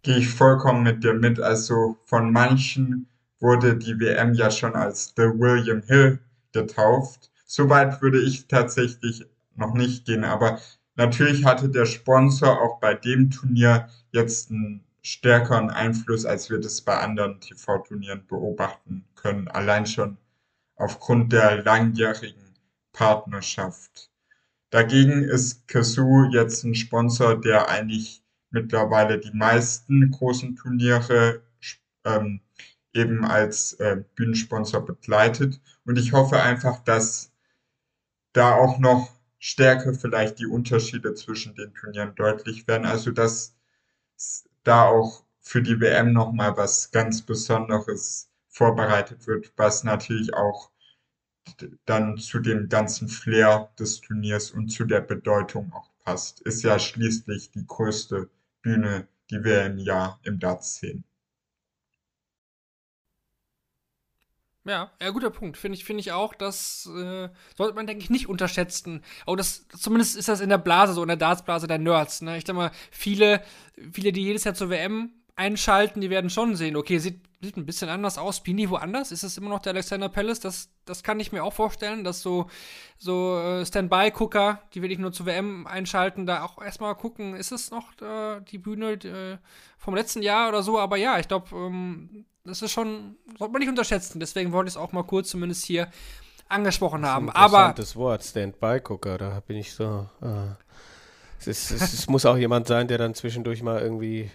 Gehe 0.02 0.18
ich 0.18 0.28
vollkommen 0.28 0.84
mit 0.84 1.04
dir 1.04 1.14
mit. 1.14 1.38
Also 1.40 1.98
von 2.04 2.32
manchen 2.32 3.08
wurde 3.40 3.76
die 3.76 3.98
WM 3.98 4.34
ja 4.34 4.50
schon 4.50 4.74
als 4.74 5.12
The 5.16 5.24
William 5.24 5.82
Hill 5.82 6.20
getauft. 6.52 7.30
Soweit 7.46 8.00
würde 8.02 8.20
ich 8.20 8.48
tatsächlich 8.48 9.24
noch 9.54 9.74
nicht 9.74 10.04
gehen, 10.06 10.24
aber 10.24 10.60
natürlich 10.96 11.44
hatte 11.44 11.68
der 11.68 11.86
Sponsor 11.86 12.60
auch 12.60 12.80
bei 12.80 12.94
dem 12.94 13.30
Turnier 13.30 13.88
jetzt 14.12 14.50
einen 14.50 14.84
stärkeren 15.02 15.70
Einfluss, 15.70 16.26
als 16.26 16.50
wir 16.50 16.58
das 16.58 16.80
bei 16.80 16.98
anderen 16.98 17.40
TV-Turnieren 17.40 18.26
beobachten 18.26 19.04
können, 19.14 19.48
allein 19.48 19.86
schon 19.86 20.18
aufgrund 20.74 21.32
der 21.32 21.62
langjährigen 21.62 22.54
Partnerschaft. 22.92 24.10
Dagegen 24.70 25.22
ist 25.22 25.68
Kazoo 25.68 26.24
jetzt 26.32 26.64
ein 26.64 26.74
Sponsor, 26.74 27.40
der 27.40 27.68
eigentlich 27.68 28.22
mittlerweile 28.50 29.18
die 29.18 29.32
meisten 29.32 30.10
großen 30.10 30.56
Turniere 30.56 31.42
ähm, 32.04 32.40
eben 32.96 33.24
als 33.24 33.74
äh, 33.74 34.02
Bühnensponsor 34.14 34.84
begleitet. 34.84 35.60
Und 35.84 35.98
ich 35.98 36.12
hoffe 36.12 36.40
einfach, 36.40 36.80
dass 36.80 37.32
da 38.32 38.54
auch 38.54 38.78
noch 38.78 39.10
stärker 39.38 39.94
vielleicht 39.94 40.38
die 40.38 40.46
Unterschiede 40.46 41.14
zwischen 41.14 41.54
den 41.54 41.74
Turnieren 41.74 42.14
deutlich 42.14 42.66
werden. 42.66 42.86
Also 42.86 43.10
dass 43.10 43.54
da 44.64 44.86
auch 44.86 45.24
für 45.40 45.62
die 45.62 45.80
WM 45.80 46.12
nochmal 46.12 46.56
was 46.56 46.90
ganz 46.90 47.22
Besonderes 47.22 48.28
vorbereitet 48.48 49.26
wird, 49.26 49.52
was 49.56 49.84
natürlich 49.84 50.34
auch 50.34 50.70
dann 51.84 52.18
zu 52.18 52.40
dem 52.40 52.68
ganzen 52.68 53.08
Flair 53.08 53.70
des 53.78 54.00
Turniers 54.00 54.50
und 54.50 54.68
zu 54.68 54.84
der 54.84 55.00
Bedeutung 55.00 55.72
auch 55.72 55.90
passt. 56.04 56.40
Ist 56.40 56.62
ja 56.62 56.78
schließlich 56.78 57.52
die 57.52 57.66
größte 57.66 58.28
Bühne, 58.62 59.06
die 59.30 59.44
wir 59.44 59.64
im 59.66 59.78
Jahr 59.78 60.18
im 60.24 60.40
Darts 60.40 60.76
sehen. 60.76 61.04
Ja, 64.66 64.90
ja, 65.00 65.10
guter 65.10 65.30
Punkt. 65.30 65.56
Finde 65.56 65.78
ich, 65.78 65.84
finde 65.84 66.00
ich 66.00 66.10
auch, 66.10 66.34
das 66.34 66.90
äh, 66.92 67.28
sollte 67.56 67.74
man, 67.76 67.86
denke 67.86 68.02
ich, 68.02 68.10
nicht 68.10 68.28
unterschätzen. 68.28 69.02
Aber 69.24 69.36
das, 69.36 69.68
zumindest 69.68 70.16
ist 70.16 70.28
das 70.28 70.40
in 70.40 70.48
der 70.48 70.58
Blase, 70.58 70.92
so 70.92 71.02
in 71.02 71.08
der 71.08 71.16
Dartsblase 71.16 71.68
der 71.68 71.78
Nerds. 71.78 72.20
Ne? 72.22 72.36
Ich 72.36 72.44
denke 72.44 72.62
mal, 72.62 72.70
viele, 72.90 73.42
viele, 73.92 74.10
die 74.10 74.22
jedes 74.22 74.42
Jahr 74.42 74.54
zur 74.54 74.68
WM 74.68 75.12
einschalten, 75.36 76.00
die 76.00 76.10
werden 76.10 76.30
schon 76.30 76.56
sehen, 76.56 76.74
okay, 76.74 76.98
sieht, 76.98 77.20
sieht 77.40 77.56
ein 77.56 77.66
bisschen 77.66 77.88
anders 77.88 78.18
aus. 78.18 78.42
Die 78.42 78.70
woanders? 78.70 79.12
Ist 79.12 79.22
es 79.22 79.38
immer 79.38 79.50
noch 79.50 79.60
der 79.60 79.72
Alexander 79.72 80.08
Palace? 80.08 80.40
Das, 80.40 80.70
das 80.84 81.04
kann 81.04 81.20
ich 81.20 81.30
mir 81.30 81.44
auch 81.44 81.52
vorstellen, 81.52 82.02
dass 82.02 82.20
so, 82.20 82.50
so 82.98 83.38
äh, 83.38 83.64
Standby-Gucker, 83.64 84.62
die 84.74 84.82
will 84.82 84.90
ich 84.90 84.98
nur 84.98 85.12
zur 85.12 85.26
WM 85.26 85.68
einschalten, 85.68 86.26
da 86.26 86.42
auch 86.42 86.60
erstmal 86.60 86.96
gucken, 86.96 87.36
ist 87.36 87.52
es 87.52 87.70
noch 87.70 87.92
äh, 88.00 88.40
die 88.50 88.58
Bühne 88.58 88.92
äh, 88.94 89.38
vom 89.78 89.94
letzten 89.94 90.22
Jahr 90.22 90.48
oder 90.48 90.64
so? 90.64 90.76
Aber 90.80 90.96
ja, 90.96 91.20
ich 91.20 91.28
glaube, 91.28 91.54
ähm, 91.54 92.24
das 92.46 92.62
ist 92.62 92.72
schon, 92.72 93.16
sollte 93.38 93.52
man 93.52 93.60
nicht 93.60 93.68
unterschätzen. 93.68 94.20
Deswegen 94.20 94.52
wollte 94.52 94.68
ich 94.68 94.74
es 94.74 94.78
auch 94.78 94.92
mal 94.92 95.04
kurz 95.04 95.28
zumindest 95.30 95.64
hier 95.64 95.88
angesprochen 96.48 97.02
das 97.02 97.10
haben. 97.10 97.30
Aber 97.30 97.74
das 97.76 97.96
Wort 97.96 98.24
Standby-Gucker, 98.24 99.18
da 99.18 99.40
bin 99.46 99.56
ich 99.56 99.74
so. 99.74 100.08
Äh, 100.22 100.54
es, 101.40 101.46
ist, 101.46 101.70
es, 101.70 101.92
es 101.92 102.08
muss 102.08 102.24
auch 102.24 102.36
jemand 102.36 102.66
sein, 102.66 102.88
der 102.88 102.98
dann 102.98 103.14
zwischendurch 103.14 103.62
mal 103.62 103.80
irgendwie 103.80 104.30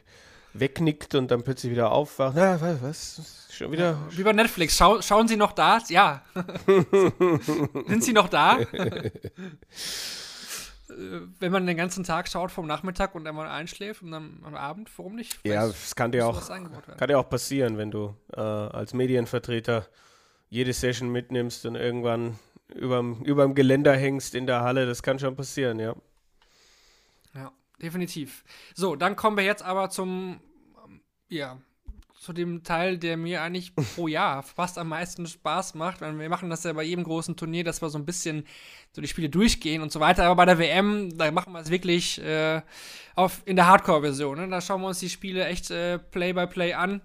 wegnickt 0.54 1.16
und 1.16 1.32
dann 1.32 1.44
plötzlich 1.44 1.72
wieder 1.72 1.92
aufwacht. 1.92 2.36
Na, 2.36 2.60
was, 2.62 2.82
was? 2.82 3.48
Schon 3.52 3.72
wieder. 3.72 3.98
Wie 4.10 4.24
bei 4.24 4.34
Netflix. 4.34 4.76
Schau, 4.78 5.02
schauen 5.02 5.28
Sie 5.28 5.38
noch 5.38 5.54
da? 5.54 5.80
Ja. 5.88 6.22
Sind 7.88 8.04
Sie 8.04 8.14
noch 8.14 8.30
da? 8.30 8.60
Äh, 10.98 11.22
wenn 11.40 11.52
man 11.52 11.66
den 11.66 11.78
ganzen 11.78 12.04
Tag 12.04 12.28
schaut 12.28 12.52
vom 12.52 12.68
Nachmittag 12.68 13.16
und 13.16 13.28
einmal 13.28 13.48
einschläft 13.48 14.02
und 14.02 14.12
dann 14.12 14.40
am 14.44 14.56
Abend, 14.56 14.90
warum 14.98 15.16
nicht? 15.16 15.40
Ja, 15.46 15.68
es 15.68 15.96
kann 15.96 16.12
dir 16.12 16.28
auch, 16.28 16.48
kann 16.48 17.08
dir 17.08 17.20
auch 17.20 17.30
passieren, 17.30 17.78
wenn 17.78 17.92
du 17.92 18.16
äh, 18.34 18.40
als 18.40 18.94
Medienvertreter 18.94 19.88
jede 20.50 20.74
Session 20.74 21.10
mitnimmst 21.10 21.66
und 21.66 21.76
irgendwann 21.76 22.38
überm, 22.76 23.22
überm 23.24 23.56
Geländer 23.56 23.96
hängst 23.96 24.36
in 24.36 24.48
der 24.48 24.62
Halle. 24.62 24.86
Das 24.86 25.02
kann 25.02 25.20
schon 25.20 25.36
passieren, 25.36 25.80
ja. 25.80 25.96
Ja, 27.34 27.52
definitiv. 27.82 28.44
So, 28.74 28.96
dann 28.96 29.16
kommen 29.16 29.38
wir 29.38 29.46
jetzt 29.46 29.64
aber 29.64 29.90
zum, 29.90 30.42
ja, 31.30 31.58
zu 32.22 32.34
dem 32.34 32.62
Teil, 32.62 33.00
der 33.00 33.18
mir 33.18 33.42
eigentlich 33.42 33.74
pro 33.76 34.08
Jahr 34.08 34.44
fast 34.44 34.78
am 34.78 34.90
meisten 34.90 35.26
Spaß 35.26 35.74
macht. 35.74 36.02
Wir 36.02 36.30
machen 36.30 36.52
das 36.52 36.64
ja 36.64 36.72
bei 36.72 36.84
jedem 36.84 37.04
großen 37.04 37.36
Turnier, 37.36 37.64
dass 37.64 37.82
wir 37.82 37.90
so 37.90 37.98
ein 37.98 38.06
bisschen 38.06 38.46
so 38.92 39.02
die 39.02 39.08
Spiele 39.08 39.28
durchgehen 39.28 39.82
und 39.82 39.92
so 39.92 40.00
weiter. 40.00 40.26
Aber 40.26 40.36
bei 40.36 40.46
der 40.46 40.60
WM, 40.60 41.18
da 41.18 41.32
machen 41.32 41.52
wir 41.52 41.60
es 41.60 41.72
wirklich 41.72 42.22
äh, 42.22 42.62
auf, 43.16 43.42
in 43.46 43.56
der 43.56 43.66
Hardcore-Version. 43.66 44.38
Ne? 44.38 44.48
Da 44.50 44.62
schauen 44.62 44.82
wir 44.82 44.90
uns 44.90 45.00
die 45.00 45.10
Spiele 45.10 45.48
echt 45.48 45.72
äh, 45.72 45.98
Play 45.98 46.34
by 46.34 46.46
Play 46.46 46.74
an, 46.74 47.02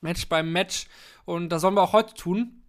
Match 0.00 0.28
beim 0.28 0.52
Match. 0.52 0.86
Und 1.24 1.48
das 1.48 1.62
sollen 1.62 1.74
wir 1.74 1.82
auch 1.82 1.92
heute 1.92 2.14
tun. 2.14 2.62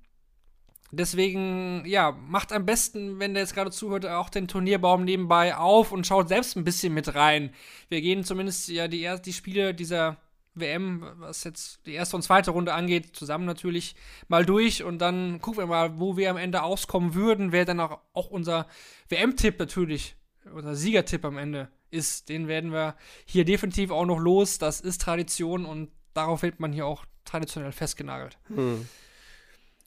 Deswegen, 0.90 1.84
ja, 1.86 2.12
macht 2.12 2.54
am 2.54 2.66
besten, 2.66 3.20
wenn 3.20 3.36
der 3.36 3.44
jetzt 3.44 3.54
gerade 3.54 3.70
zuhört, 3.70 4.08
auch 4.08 4.30
den 4.30 4.48
Turnierbaum 4.48 5.04
nebenbei 5.04 5.56
auf 5.56 5.92
und 5.92 6.08
schaut 6.08 6.28
selbst 6.28 6.58
ein 6.58 6.64
bisschen 6.64 6.96
mit 6.96 7.14
rein. 7.14 7.54
Wir 7.90 8.02
gehen 8.02 8.24
zumindest 8.24 8.68
ja 8.70 8.88
die, 8.88 9.08
die 9.24 9.34
Spiele 9.34 9.76
dieser 9.76 10.18
WM, 10.56 11.06
was 11.16 11.44
jetzt 11.44 11.86
die 11.86 11.94
erste 11.94 12.16
und 12.16 12.22
zweite 12.22 12.52
Runde 12.52 12.74
angeht, 12.74 13.16
zusammen 13.16 13.46
natürlich 13.46 13.96
mal 14.28 14.46
durch 14.46 14.84
und 14.84 15.00
dann 15.00 15.42
gucken 15.42 15.62
wir 15.62 15.68
mal, 15.68 16.00
wo 16.00 16.18
wir 16.18 16.30
am 16.30 16.38
Ende 16.38 16.64
auskommen 16.64 17.16
würden, 17.16 17.52
wer 17.52 17.66
dann 17.66 17.80
auch, 17.80 18.00
auch 18.14 18.30
unser 18.30 18.68
WM-Tipp 19.10 19.60
natürlich, 19.60 20.16
unser 20.54 20.76
Siegertipp 20.76 21.26
am 21.26 21.38
Ende 21.38 21.70
ist. 21.90 22.30
Den 22.30 22.48
werden 22.48 22.72
wir 22.72 22.96
hier 23.26 23.46
definitiv 23.46 23.92
auch 23.92 24.06
noch 24.06 24.20
los. 24.20 24.58
Das 24.58 24.82
ist 24.82 25.02
Tradition 25.02 25.66
und 25.66 25.90
darauf 26.14 26.44
wird 26.44 26.60
man 26.60 26.74
hier 26.74 26.86
auch 26.86 27.06
traditionell 27.26 27.72
festgenagelt. 27.72 28.38
Hm. 28.48 28.88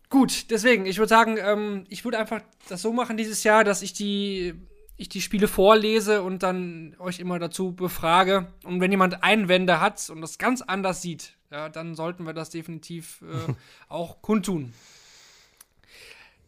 Gut, 0.09 0.51
deswegen, 0.51 0.87
ich 0.87 0.99
würde 0.99 1.09
sagen, 1.09 1.37
ähm, 1.39 1.85
ich 1.89 2.05
würde 2.05 2.19
einfach 2.19 2.41
das 2.69 2.83
so 2.83 2.93
machen 2.93 3.17
dieses 3.17 3.43
Jahr, 3.43 3.65
dass 3.65 3.83
ich 3.83 3.93
die 3.93 4.55
ich 4.97 5.09
die 5.09 5.21
Spiele 5.21 5.49
vorlese 5.49 6.23
und 6.23 6.43
dann 6.43 6.97
euch 6.99 7.21
immer 7.21 7.39
dazu 7.39 7.73
befrage. 7.73 8.47
Und 8.65 8.81
wenn 8.81 8.91
jemand 8.91 9.23
Einwände 9.23 9.81
hat 9.81 10.09
und 10.11 10.21
das 10.21 10.39
ganz 10.39 10.63
anders 10.63 11.03
sieht, 11.03 11.35
ja, 11.51 11.69
dann 11.69 11.95
sollten 11.95 12.25
wir 12.25 12.33
das 12.33 12.51
definitiv 12.51 13.23
äh, 13.23 13.53
auch 13.89 14.23
kundtun. 14.23 14.73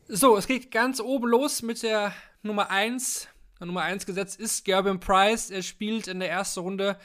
So, 0.09 0.37
es 0.37 0.47
geht 0.47 0.71
ganz 0.71 1.01
oben 1.01 1.29
los 1.29 1.63
mit 1.63 1.83
der 1.83 2.15
Nummer 2.43 2.71
1. 2.71 3.29
Nummer 3.61 3.83
1 3.83 4.07
gesetzt 4.07 4.41
ist 4.41 4.65
Gerben 4.65 5.01
Price. 5.01 5.51
Er 5.51 5.63
spielt 5.63 6.07
in 6.07 6.21
der 6.21 6.31
ersten 6.31 6.61
Runde 6.61 6.97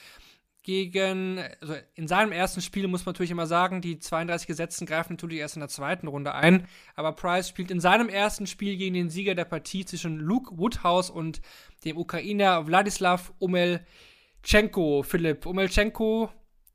gegen, 0.63 1.39
also 1.61 1.75
in 1.93 2.07
seinem 2.07 2.31
ersten 2.31 2.61
Spiel 2.61 2.87
muss 2.87 3.05
man 3.05 3.11
natürlich 3.11 3.31
immer 3.31 3.47
sagen, 3.47 3.81
die 3.81 3.99
32 3.99 4.47
Gesetzten 4.47 4.85
greifen 4.85 5.13
natürlich 5.13 5.39
erst 5.39 5.57
in 5.57 5.59
der 5.59 5.69
zweiten 5.69 6.07
Runde 6.07 6.33
ein. 6.33 6.67
Aber 6.95 7.11
Price 7.11 7.49
spielt 7.49 7.69
in 7.69 7.81
seinem 7.81 8.07
ersten 8.07 8.47
Spiel 8.47 8.77
gegen 8.77 8.93
den 8.93 9.09
Sieger 9.09 9.35
der 9.35 9.45
Partie 9.45 9.85
zwischen 9.85 10.17
Luke 10.17 10.57
Woodhouse 10.57 11.09
und 11.09 11.41
dem 11.83 11.97
Ukrainer 11.97 12.65
Wladislav 12.65 13.33
Omelchenko. 13.39 15.03
Philipp, 15.03 15.45
Omelchenko, 15.45 16.29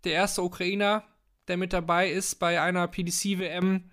der 0.05 0.13
erste 0.13 0.43
Ukrainer, 0.43 1.05
der 1.49 1.57
mit 1.57 1.73
dabei 1.73 2.11
ist 2.11 2.37
bei 2.37 2.61
einer 2.61 2.87
PDC-WM. 2.89 3.91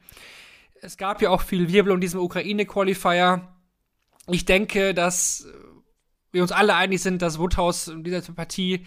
Es 0.81 0.97
gab 0.97 1.21
ja 1.21 1.29
auch 1.29 1.41
viel 1.41 1.71
Wirbel 1.71 1.93
um 1.93 2.01
diesen 2.01 2.19
Ukraine-Qualifier. 2.19 3.47
Ich 4.27 4.43
denke, 4.43 4.93
dass 4.93 5.47
wir 6.35 6.43
uns 6.43 6.51
alle 6.51 6.75
einig 6.75 7.01
sind, 7.01 7.21
dass 7.21 7.39
Woodhouse 7.39 7.87
in 7.87 8.03
dieser 8.03 8.21
Partie 8.21 8.85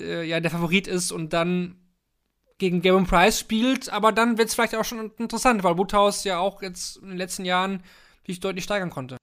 äh, 0.00 0.28
ja 0.28 0.40
der 0.40 0.50
Favorit 0.50 0.88
ist 0.88 1.12
und 1.12 1.32
dann 1.32 1.76
gegen 2.58 2.82
Gavin 2.82 3.06
Price 3.06 3.38
spielt, 3.38 3.90
aber 3.90 4.12
dann 4.12 4.38
wird 4.38 4.48
es 4.48 4.54
vielleicht 4.54 4.74
auch 4.74 4.84
schon 4.84 5.12
interessant, 5.18 5.62
weil 5.62 5.76
Woodhouse 5.76 6.24
ja 6.24 6.38
auch 6.38 6.62
jetzt 6.62 6.96
in 6.96 7.08
den 7.08 7.18
letzten 7.18 7.44
Jahren 7.44 7.82
sich 8.26 8.40
deutlich 8.40 8.64
steigern 8.64 8.90
konnte. 8.90 9.16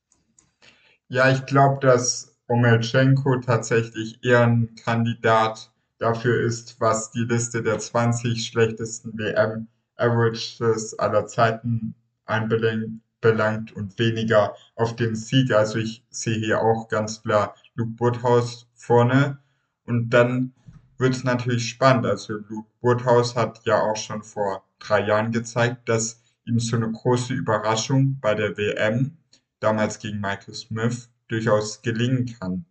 Ja, 1.09 1.29
ich 1.31 1.45
glaube, 1.45 1.79
dass 1.85 2.35
Omelchenko 2.47 3.37
tatsächlich 3.39 4.23
eher 4.23 4.45
ein 4.45 4.75
Kandidat 4.75 5.71
dafür 5.97 6.41
ist, 6.45 6.79
was 6.79 7.11
die 7.11 7.25
Liste 7.25 7.63
der 7.63 7.79
20 7.79 8.45
schlechtesten 8.45 9.17
WM-Averages 9.17 10.97
aller 10.99 11.25
Zeiten 11.27 11.95
einbelangt 12.25 13.75
und 13.75 13.97
weniger 13.97 14.55
auf 14.75 14.95
den 14.95 15.15
Sieg. 15.15 15.51
Also 15.51 15.79
ich 15.79 16.05
sehe 16.09 16.37
hier 16.37 16.61
auch 16.61 16.87
ganz 16.87 17.21
klar 17.21 17.55
Luke 17.75 17.99
Woodhouse 17.99 18.67
vorne. 18.75 19.39
Und 19.85 20.09
dann 20.11 20.53
wird 20.97 21.15
es 21.15 21.23
natürlich 21.23 21.69
spannend. 21.69 22.05
Also 22.05 22.33
Luke 22.49 22.69
Woodhouse 22.81 23.35
hat 23.35 23.61
ja 23.65 23.79
auch 23.81 23.95
schon 23.95 24.23
vor 24.23 24.63
drei 24.79 25.05
Jahren 25.05 25.31
gezeigt, 25.31 25.89
dass 25.89 26.21
ihm 26.45 26.59
so 26.59 26.75
eine 26.75 26.91
große 26.91 27.33
Überraschung 27.33 28.19
bei 28.19 28.35
der 28.35 28.57
WM, 28.57 29.17
damals 29.59 29.99
gegen 29.99 30.19
Michael 30.19 30.53
Smith, 30.53 31.09
durchaus 31.27 31.81
gelingen 31.81 32.25
kann. 32.39 32.65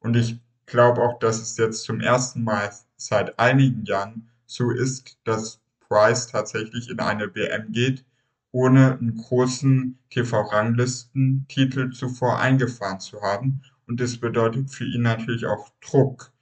Und 0.00 0.16
ich 0.16 0.40
glaube 0.64 1.02
auch, 1.02 1.18
dass 1.18 1.40
es 1.40 1.56
jetzt 1.56 1.82
zum 1.84 2.00
ersten 2.00 2.44
Mal 2.44 2.70
seit 2.96 3.38
einigen 3.38 3.84
Jahren 3.84 4.28
so 4.46 4.70
ist, 4.70 5.18
dass 5.24 5.60
Price 5.80 6.28
tatsächlich 6.28 6.88
in 6.88 7.00
eine 7.00 7.34
WM 7.34 7.72
geht, 7.72 8.04
ohne 8.52 8.92
einen 8.92 9.16
großen 9.16 9.98
TV-Ranglistentitel 10.10 11.90
zuvor 11.90 12.38
eingefahren 12.38 13.00
zu 13.00 13.20
haben 13.20 13.60
und 13.86 14.00
das 14.00 14.18
bedeutet 14.18 14.70
für 14.70 14.84
ihn 14.84 15.02
natürlich 15.02 15.46
auch 15.46 15.70
Druck, 15.80 16.32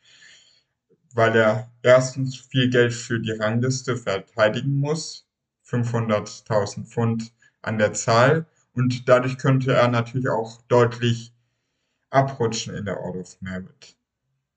weil 1.13 1.37
er 1.37 1.71
erstens 1.83 2.37
viel 2.37 2.71
Geld 2.71 2.93
für 2.93 3.21
die 3.21 3.33
Rangliste 3.33 3.97
verteidigen 3.97 4.75
muss, 4.75 5.27
500.000 5.67 6.85
Pfund 6.87 7.33
an 7.63 7.79
der 7.79 7.93
Zahl, 7.93 8.47
und 8.73 9.09
dadurch 9.09 9.39
könnte 9.39 9.73
er 9.73 9.89
natürlich 9.89 10.29
auch 10.29 10.61
deutlich 10.63 11.33
abrutschen 12.11 12.75
in 12.75 12.85
der 12.85 13.01
Order 13.01 13.21
of 13.21 13.41
Merit. 13.41 13.97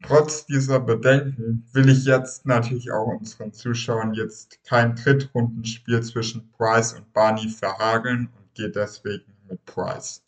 Trotz 0.03 0.45
dieser 0.45 0.79
Bedenken 0.79 1.67
will 1.73 1.89
ich 1.89 2.05
jetzt 2.05 2.45
natürlich 2.45 2.91
auch 2.91 3.07
unseren 3.07 3.51
Zuschauern 3.51 4.13
jetzt 4.13 4.63
kein 4.63 4.95
Drittrundenspiel 4.95 6.01
zwischen 6.03 6.51
Price 6.51 6.93
und 6.93 7.11
Barney 7.13 7.49
verhageln 7.49 8.29
und 8.38 8.53
gehe 8.53 8.69
deswegen 8.69 9.35
mit 9.49 9.65
Price. 9.65 10.26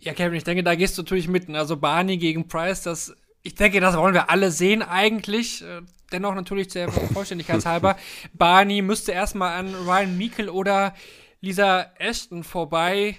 Ja, 0.00 0.12
Kevin, 0.14 0.34
ich 0.34 0.44
denke, 0.44 0.62
da 0.62 0.74
gehst 0.74 0.96
du 0.96 1.02
natürlich 1.02 1.28
mitten. 1.28 1.56
Also 1.56 1.76
Barney 1.76 2.18
gegen 2.18 2.48
Price, 2.48 2.82
das, 2.82 3.14
ich 3.42 3.54
denke, 3.54 3.80
das 3.80 3.96
wollen 3.96 4.14
wir 4.14 4.30
alle 4.30 4.50
sehen 4.50 4.82
eigentlich. 4.82 5.62
Äh, 5.62 5.82
dennoch 6.12 6.34
natürlich 6.34 6.68
der 6.68 6.90
Vollständigkeit 7.12 7.64
halber. 7.66 7.96
Barney 8.32 8.82
müsste 8.82 9.12
erstmal 9.12 9.58
an 9.58 9.74
Ryan 9.74 10.16
Meikle 10.16 10.52
oder 10.52 10.94
Lisa 11.40 11.86
Ashton 11.98 12.44
vorbei. 12.44 13.18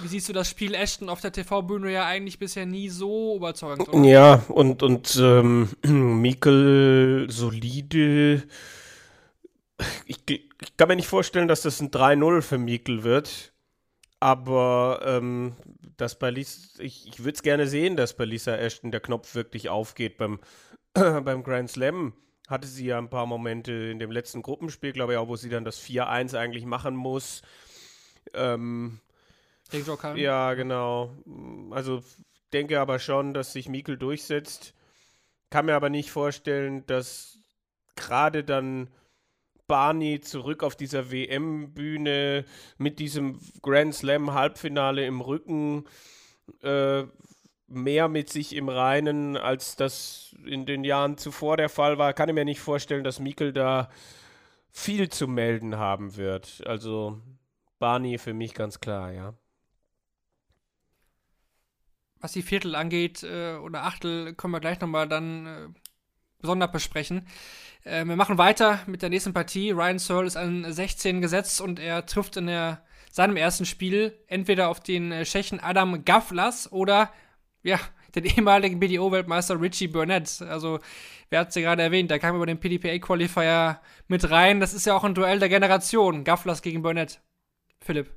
Wie 0.00 0.08
siehst 0.08 0.28
du 0.28 0.32
das 0.32 0.48
Spiel 0.48 0.74
Ashton 0.74 1.08
auf 1.08 1.20
der 1.20 1.32
TV-Bühne 1.32 1.92
ja 1.92 2.06
eigentlich 2.06 2.38
bisher 2.38 2.66
nie 2.66 2.88
so 2.88 3.36
überzeugend? 3.36 3.88
Oder? 3.88 4.04
Ja, 4.04 4.34
und, 4.48 4.82
und 4.82 5.16
ähm, 5.20 5.68
Mikkel 5.82 7.26
solide. 7.28 8.44
Ich, 10.06 10.18
ich, 10.28 10.76
kann 10.76 10.88
mir 10.88 10.96
nicht 10.96 11.08
vorstellen, 11.08 11.48
dass 11.48 11.62
das 11.62 11.80
ein 11.80 11.90
3-0 11.90 12.42
für 12.42 12.58
Mikkel 12.58 13.02
wird. 13.02 13.52
Aber 14.20 15.00
ähm, 15.04 15.54
dass 16.00 16.18
bei 16.18 16.30
Lisa, 16.30 16.82
ich, 16.82 17.06
ich 17.06 17.20
würde 17.20 17.36
es 17.36 17.42
gerne 17.42 17.66
sehen, 17.66 17.96
dass 17.96 18.16
bei 18.16 18.24
Lisa 18.24 18.56
Ashton 18.56 18.90
der 18.90 19.00
Knopf 19.00 19.34
wirklich 19.34 19.68
aufgeht. 19.68 20.16
Beim, 20.16 20.40
äh, 20.94 21.20
beim 21.20 21.42
Grand 21.42 21.70
Slam 21.70 22.14
hatte 22.48 22.66
sie 22.66 22.86
ja 22.86 22.98
ein 22.98 23.10
paar 23.10 23.26
Momente 23.26 23.72
in 23.72 23.98
dem 23.98 24.10
letzten 24.10 24.42
Gruppenspiel, 24.42 24.92
glaube 24.92 25.12
ich 25.12 25.18
auch, 25.18 25.28
wo 25.28 25.36
sie 25.36 25.50
dann 25.50 25.64
das 25.64 25.80
4-1 25.80 26.36
eigentlich 26.36 26.64
machen 26.64 26.96
muss. 26.96 27.42
Ähm, 28.34 29.00
ja, 30.16 30.54
genau. 30.54 31.16
Also 31.70 32.02
denke 32.52 32.80
aber 32.80 32.98
schon, 32.98 33.34
dass 33.34 33.52
sich 33.52 33.68
Mikkel 33.68 33.96
durchsetzt. 33.96 34.74
Kann 35.50 35.66
mir 35.66 35.74
aber 35.74 35.90
nicht 35.90 36.10
vorstellen, 36.10 36.84
dass 36.86 37.38
gerade 37.94 38.42
dann 38.42 38.88
Barney 39.70 40.20
zurück 40.20 40.64
auf 40.64 40.74
dieser 40.74 41.12
WM-Bühne 41.12 42.44
mit 42.76 42.98
diesem 42.98 43.38
Grand 43.62 43.94
Slam-Halbfinale 43.94 45.06
im 45.06 45.20
Rücken 45.20 45.84
äh, 46.62 47.04
mehr 47.68 48.08
mit 48.08 48.30
sich 48.30 48.56
im 48.56 48.68
Reinen, 48.68 49.36
als 49.36 49.76
das 49.76 50.34
in 50.44 50.66
den 50.66 50.82
Jahren 50.82 51.18
zuvor 51.18 51.56
der 51.56 51.68
Fall 51.68 51.98
war. 51.98 52.14
Kann 52.14 52.28
ich 52.28 52.34
mir 52.34 52.44
nicht 52.44 52.58
vorstellen, 52.58 53.04
dass 53.04 53.20
Mikkel 53.20 53.52
da 53.52 53.88
viel 54.72 55.08
zu 55.08 55.28
melden 55.28 55.76
haben 55.76 56.16
wird. 56.16 56.66
Also 56.66 57.20
Barney 57.78 58.18
für 58.18 58.34
mich 58.34 58.54
ganz 58.54 58.80
klar, 58.80 59.12
ja. 59.12 59.34
Was 62.18 62.32
die 62.32 62.42
Viertel 62.42 62.74
angeht 62.74 63.22
äh, 63.22 63.54
oder 63.54 63.84
Achtel, 63.84 64.34
können 64.34 64.52
wir 64.52 64.60
gleich 64.60 64.80
nochmal 64.80 65.08
dann 65.08 65.46
äh, 65.46 65.68
besonders 66.40 66.72
besprechen. 66.72 67.28
Äh, 67.84 68.04
wir 68.04 68.16
machen 68.16 68.38
weiter 68.38 68.80
mit 68.86 69.02
der 69.02 69.10
nächsten 69.10 69.32
Partie. 69.32 69.70
Ryan 69.70 69.98
Searle 69.98 70.26
ist 70.26 70.36
an 70.36 70.70
16 70.70 71.20
gesetzt 71.20 71.60
und 71.60 71.78
er 71.78 72.06
trifft 72.06 72.36
in 72.36 72.46
der, 72.46 72.82
seinem 73.10 73.36
ersten 73.36 73.64
Spiel 73.64 74.14
entweder 74.26 74.68
auf 74.68 74.80
den 74.80 75.12
äh, 75.12 75.24
Tschechen 75.24 75.60
Adam 75.60 76.04
Gavlas 76.04 76.70
oder 76.70 77.10
ja, 77.62 77.78
den 78.14 78.24
ehemaligen 78.24 78.80
BDO-Weltmeister 78.80 79.60
Richie 79.60 79.88
Burnett. 79.88 80.42
Also, 80.42 80.80
wer 81.28 81.40
hat 81.40 81.48
es 81.50 81.54
ja 81.54 81.62
gerade 81.62 81.82
erwähnt, 81.82 82.10
der 82.10 82.18
kam 82.18 82.36
über 82.36 82.46
den 82.46 82.58
PDPA-Qualifier 82.58 83.80
mit 84.08 84.30
rein. 84.30 84.60
Das 84.60 84.74
ist 84.74 84.86
ja 84.86 84.94
auch 84.94 85.04
ein 85.04 85.14
Duell 85.14 85.38
der 85.38 85.48
Generation. 85.48 86.24
Gavlas 86.24 86.62
gegen 86.62 86.82
Burnett. 86.82 87.20
Philipp. 87.80 88.10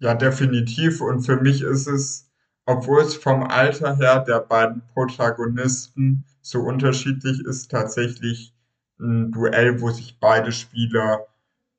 Ja, 0.00 0.14
definitiv. 0.14 1.00
Und 1.00 1.22
für 1.22 1.40
mich 1.40 1.62
ist 1.62 1.86
es, 1.86 2.30
obwohl 2.66 3.02
es 3.02 3.16
vom 3.16 3.42
Alter 3.42 3.96
her 3.96 4.20
der 4.20 4.40
beiden 4.40 4.82
Protagonisten 4.94 6.24
so 6.48 6.60
unterschiedlich 6.60 7.44
ist 7.44 7.70
tatsächlich 7.70 8.54
ein 8.98 9.30
Duell, 9.32 9.82
wo 9.82 9.90
sich 9.90 10.18
beide 10.18 10.50
Spieler 10.50 11.26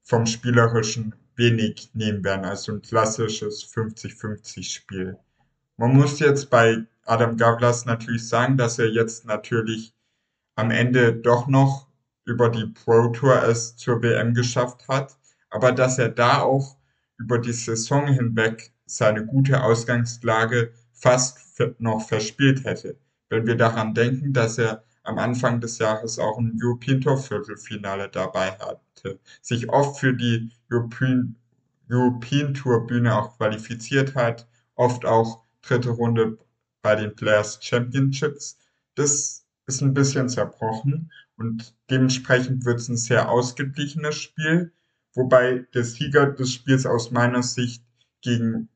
vom 0.04 0.28
Spielerischen 0.28 1.16
wenig 1.36 1.90
nehmen 1.96 2.24
werden, 2.24 2.46
also 2.46 2.74
ein 2.74 2.84
klassisches 2.84 3.66
50-50-Spiel. 3.74 5.18
Man 5.78 5.96
muss 5.96 6.20
jetzt 6.20 6.52
bei 6.52 6.86
Adam 7.04 7.36
Gavlas 7.36 7.86
natürlich 7.86 8.28
sagen, 8.28 8.58
dass 8.58 8.78
er 8.78 8.90
jetzt 8.90 9.26
natürlich 9.26 9.92
am 10.54 10.70
Ende 10.70 11.16
doch 11.16 11.48
noch 11.48 11.88
über 12.26 12.50
die 12.50 12.68
Pro 12.68 13.08
Tour 13.08 13.42
es 13.42 13.76
zur 13.76 14.04
WM 14.04 14.36
geschafft 14.36 14.88
hat, 14.88 15.18
aber 15.50 15.72
dass 15.72 15.98
er 15.98 16.10
da 16.10 16.44
auch 16.44 16.78
über 17.18 17.40
die 17.40 17.54
Saison 17.54 18.06
hinweg 18.06 18.72
seine 18.86 19.26
gute 19.26 19.64
Ausgangslage 19.64 20.74
fast 20.92 21.40
noch 21.80 22.08
verspielt 22.08 22.66
hätte 22.66 22.98
wenn 23.30 23.48
wir 23.48 23.56
daran 23.56 23.94
denken, 23.94 24.34
dass 24.34 24.58
er 24.58 24.84
am 25.04 25.18
Anfang 25.18 25.62
des 25.62 25.78
Jahres 25.78 26.20
auch 26.20 26.38
ein 26.38 26.60
European 26.62 27.02
Tour 27.02 27.18
Viertelfinale 27.18 28.10
dabei 28.10 28.52
hatte, 28.52 29.20
sich 29.42 29.70
oft 29.70 30.00
für 30.00 30.14
die 30.14 30.52
European, 30.72 31.36
European 31.90 32.54
Tour 32.54 32.86
Bühne 32.86 33.16
auch 33.16 33.38
qualifiziert 33.38 34.16
hat, 34.16 34.48
oft 34.76 35.06
auch 35.06 35.44
dritte 35.62 35.90
Runde 35.90 36.38
bei 36.82 36.96
den 36.96 37.16
Players 37.16 37.60
Championships. 37.62 38.58
Das 38.96 39.46
ist 39.68 39.82
ein 39.82 39.94
bisschen 39.94 40.30
zerbrochen 40.30 41.12
und 41.38 41.74
dementsprechend 41.90 42.66
wird 42.66 42.80
es 42.80 42.90
ein 42.90 42.98
sehr 42.98 43.30
ausgeglichenes 43.30 44.16
Spiel, 44.16 44.74
wobei 45.14 45.66
der 45.74 45.84
Sieger 45.84 46.28
des 46.28 46.54
Spiels 46.54 46.86
aus 46.86 47.12
meiner 47.12 47.44
Sicht 47.44 47.84
gegen 48.22 48.70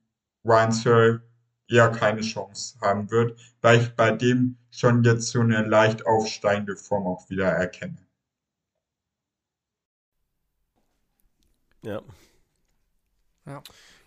Ryan 0.46 0.72
Searle 0.72 1.22
eher 1.68 1.90
keine 1.90 2.22
Chance 2.22 2.78
haben 2.82 3.10
wird, 3.10 3.40
weil 3.62 3.82
ich 3.82 3.96
bei 3.96 4.12
dem 4.12 4.58
schon 4.72 5.04
jetzt 5.04 5.28
so 5.28 5.40
eine 5.40 5.64
leicht 5.64 6.06
aufsteigende 6.06 6.76
Form 6.76 7.08
auch 7.08 7.30
wieder 7.30 7.48
erkenne. 7.48 7.98
Ja. 11.84 12.02
Ja. 13.46 13.62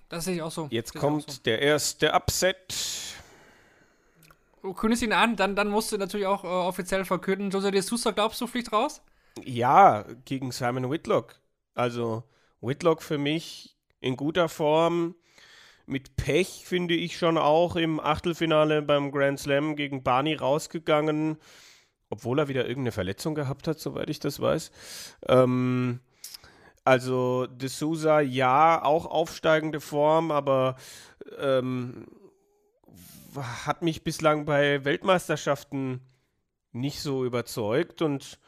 Das 0.09 0.25
sehe 0.25 0.37
ich 0.37 0.43
auch 0.43 0.51
so. 0.51 0.69
Jetzt 0.71 0.95
kommt 0.95 1.31
so. 1.31 1.43
der 1.45 1.61
erste 1.61 2.15
Upset. 2.15 2.75
Du 4.63 4.73
kündigst 4.73 5.03
ihn 5.03 5.13
an, 5.13 5.37
dann, 5.37 5.55
dann 5.55 5.69
musst 5.69 5.93
du 5.93 5.99
natürlich 5.99 6.27
auch 6.27 6.45
äh, 6.45 6.49
offiziell 6.49 7.05
verkünden. 7.05 7.51
Jose 7.51 7.71
de 7.71 7.81
Sousa, 7.81 8.11
glaubst 8.11 8.41
du, 8.41 8.47
fliegt 8.47 8.73
raus? 8.73 9.03
Ja, 9.45 10.05
gegen 10.25 10.51
Simon 10.51 10.91
Whitlock. 10.91 11.37
Also 11.75 12.25
Whitlock 12.61 13.03
für 13.03 13.19
mich 13.19 13.77
in 14.01 14.17
guter 14.17 14.49
Form. 14.49 15.15
Mit 15.87 16.17
Pech 16.17 16.65
finde 16.67 16.95
ich 16.95 17.17
schon 17.17 17.39
auch 17.39 17.77
im 17.77 18.01
Achtelfinale 18.01 18.83
beim 18.83 19.13
Grand 19.13 19.39
Slam 19.39 19.77
gegen 19.77 20.03
Barney 20.03 20.35
rausgegangen, 20.35 21.39
obwohl 22.11 22.41
er 22.41 22.49
wieder 22.49 22.67
irgendeine 22.67 22.93
Verletzung 22.93 23.37
gehabt 23.37 23.69
hat, 23.69 23.79
soweit 23.79 24.11
ich 24.11 24.19
das 24.19 24.41
weiß. 24.41 24.73
Ähm, 25.29 26.01
also 26.85 27.47
De 27.47 27.69
Souza, 27.69 28.21
ja, 28.21 28.83
auch 28.83 29.07
aufsteigende 29.07 29.81
Form, 29.81 30.33
aber 30.33 30.77
ähm, 31.39 32.07
hat 33.65 33.83
mich 33.83 34.03
bislang 34.03 34.45
bei 34.45 34.85
Weltmeisterschaften 34.85 36.01
nicht 36.73 37.01
so 37.01 37.25
überzeugt 37.25 38.03
und 38.03 38.39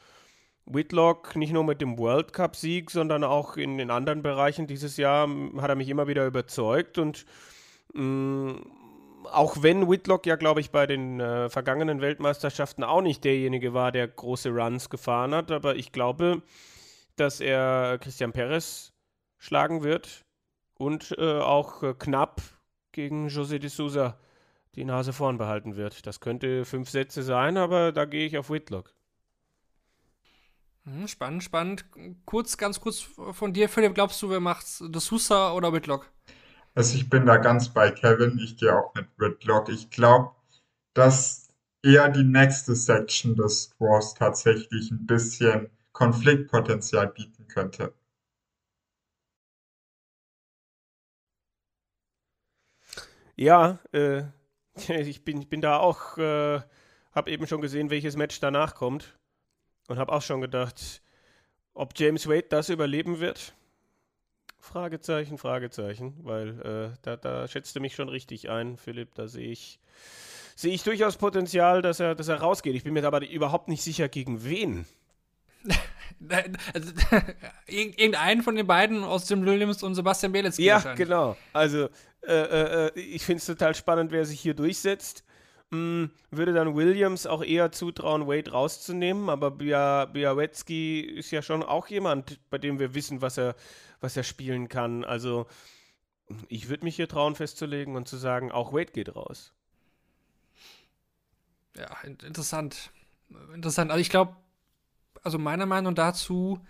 Whitlock 0.70 1.36
nicht 1.36 1.52
nur 1.52 1.64
mit 1.64 1.80
dem 1.80 1.98
World 1.98 2.32
Cup-Sieg, 2.32 2.90
sondern 2.90 3.24
auch 3.24 3.56
in 3.56 3.78
den 3.78 3.90
anderen 3.90 4.22
Bereichen 4.22 4.66
dieses 4.66 4.96
Jahr 4.96 5.28
hat 5.58 5.70
er 5.70 5.76
mich 5.76 5.88
immer 5.88 6.08
wieder 6.08 6.26
überzeugt 6.26 6.98
und 6.98 7.24
mh, 7.94 8.60
auch 9.32 9.62
wenn 9.62 9.88
Whitlock 9.88 10.26
ja, 10.26 10.36
glaube 10.36 10.60
ich, 10.60 10.70
bei 10.70 10.86
den 10.86 11.20
äh, 11.20 11.48
vergangenen 11.48 12.00
Weltmeisterschaften 12.00 12.84
auch 12.84 13.02
nicht 13.02 13.24
derjenige 13.24 13.74
war, 13.74 13.92
der 13.92 14.08
große 14.08 14.50
Runs 14.50 14.90
gefahren 14.90 15.34
hat, 15.34 15.50
aber 15.50 15.76
ich 15.76 15.92
glaube, 15.92 16.42
dass 17.16 17.40
er 17.40 17.98
Christian 17.98 18.32
Perez 18.32 18.92
schlagen 19.38 19.82
wird 19.82 20.24
und 20.74 21.14
äh, 21.18 21.40
auch 21.40 21.82
äh, 21.82 21.94
knapp 21.98 22.40
gegen 22.92 23.28
José 23.28 23.58
de 23.58 23.68
Sousa 23.68 24.18
die 24.74 24.84
Nase 24.84 25.12
vorn 25.12 25.38
behalten 25.38 25.76
wird. 25.76 26.06
Das 26.06 26.20
könnte 26.20 26.64
fünf 26.64 26.90
Sätze 26.90 27.22
sein, 27.22 27.56
aber 27.56 27.92
da 27.92 28.04
gehe 28.04 28.26
ich 28.26 28.38
auf 28.38 28.50
Whitlock. 28.50 28.94
Hm, 30.92 31.06
spannend, 31.06 31.44
spannend. 31.44 31.84
Kurz, 32.24 32.56
ganz 32.56 32.80
kurz 32.80 33.00
von 33.32 33.52
dir, 33.52 33.68
Philipp, 33.68 33.94
glaubst 33.94 34.22
du, 34.22 34.30
wer 34.30 34.40
macht's? 34.40 34.82
De 34.86 35.00
Sousa 35.00 35.52
oder 35.52 35.72
Whitlock? 35.72 36.10
Also 36.74 36.96
ich 36.96 37.10
bin 37.10 37.26
da 37.26 37.36
ganz 37.36 37.68
bei 37.68 37.90
Kevin. 37.90 38.38
Ich 38.38 38.56
gehe 38.56 38.74
auch 38.74 38.94
mit 38.94 39.06
Whitlock. 39.18 39.68
Ich 39.68 39.90
glaube, 39.90 40.30
dass 40.94 41.48
eher 41.82 42.08
die 42.08 42.24
nächste 42.24 42.74
Section 42.74 43.36
des 43.36 43.70
Draws 43.76 44.14
tatsächlich 44.14 44.90
ein 44.90 45.06
bisschen 45.06 45.70
Konfliktpotenzial 45.92 47.08
bieten 47.08 47.46
könnte. 47.48 47.92
Ja, 53.36 53.78
äh, 53.92 54.22
ich 54.88 55.24
bin, 55.24 55.42
ich 55.42 55.48
bin 55.48 55.60
da 55.60 55.78
auch, 55.78 56.16
äh, 56.16 56.60
habe 57.12 57.30
eben 57.30 57.46
schon 57.46 57.60
gesehen, 57.60 57.90
welches 57.90 58.16
Match 58.16 58.40
danach 58.40 58.74
kommt 58.74 59.18
und 59.88 59.98
habe 59.98 60.12
auch 60.12 60.22
schon 60.22 60.40
gedacht, 60.40 61.02
ob 61.74 61.98
James 61.98 62.28
Wade 62.28 62.46
das 62.48 62.68
überleben 62.68 63.18
wird. 63.20 63.54
Fragezeichen, 64.60 65.38
Fragezeichen, 65.38 66.14
weil 66.22 66.60
äh, 66.92 66.96
da, 67.02 67.16
da 67.16 67.48
schätzt 67.48 67.74
du 67.76 67.80
mich 67.80 67.94
schon 67.94 68.08
richtig 68.08 68.50
ein, 68.50 68.76
Philipp. 68.76 69.14
Da 69.14 69.28
sehe 69.28 69.50
ich, 69.50 69.78
sehe 70.56 70.72
ich 70.74 70.82
durchaus 70.82 71.16
Potenzial, 71.16 71.80
dass 71.80 72.00
er, 72.00 72.14
dass 72.14 72.28
er 72.28 72.36
rausgeht. 72.40 72.74
Ich 72.74 72.84
bin 72.84 72.92
mir 72.92 73.04
aber 73.04 73.26
überhaupt 73.28 73.68
nicht 73.68 73.82
sicher, 73.82 74.08
gegen 74.08 74.44
wen. 74.44 74.86
Also, 76.74 76.92
irgend- 77.66 77.98
Irgendeinen 78.00 78.42
von 78.42 78.56
den 78.56 78.66
beiden 78.66 79.04
aus 79.04 79.28
Jim 79.28 79.44
Williams 79.44 79.82
und 79.82 79.94
Sebastian 79.94 80.32
Bielecki 80.32 80.64
Ja, 80.64 80.94
genau. 80.94 81.36
Also, 81.52 81.90
äh, 82.22 82.32
äh, 82.32 82.86
äh, 82.88 83.00
ich 83.00 83.24
finde 83.24 83.38
es 83.38 83.46
total 83.46 83.74
spannend, 83.74 84.10
wer 84.10 84.24
sich 84.24 84.40
hier 84.40 84.54
durchsetzt. 84.54 85.22
Mm, 85.70 86.06
würde 86.30 86.54
dann 86.54 86.74
Williams 86.76 87.26
auch 87.26 87.42
eher 87.44 87.72
zutrauen, 87.72 88.26
Wade 88.26 88.50
rauszunehmen, 88.52 89.28
aber 89.28 89.50
Bia, 89.50 90.06
Białecki 90.06 91.00
ist 91.00 91.30
ja 91.30 91.42
schon 91.42 91.62
auch 91.62 91.88
jemand, 91.88 92.38
bei 92.50 92.56
dem 92.58 92.78
wir 92.78 92.94
wissen, 92.94 93.20
was 93.20 93.36
er, 93.38 93.54
was 94.00 94.16
er 94.16 94.22
spielen 94.22 94.68
kann. 94.68 95.04
Also, 95.04 95.46
ich 96.48 96.68
würde 96.68 96.84
mich 96.84 96.96
hier 96.96 97.08
trauen, 97.08 97.34
festzulegen 97.36 97.96
und 97.96 98.08
zu 98.08 98.16
sagen, 98.16 98.50
auch 98.52 98.72
Wade 98.72 98.92
geht 98.92 99.14
raus. 99.14 99.52
Ja, 101.76 101.96
in- 102.04 102.18
interessant. 102.26 102.90
Interessant. 103.54 103.90
Also 103.90 104.00
ich 104.00 104.10
glaube, 104.10 104.36
also 105.22 105.38
meiner 105.38 105.66
Meinung 105.66 105.94
dazu, 105.94 106.60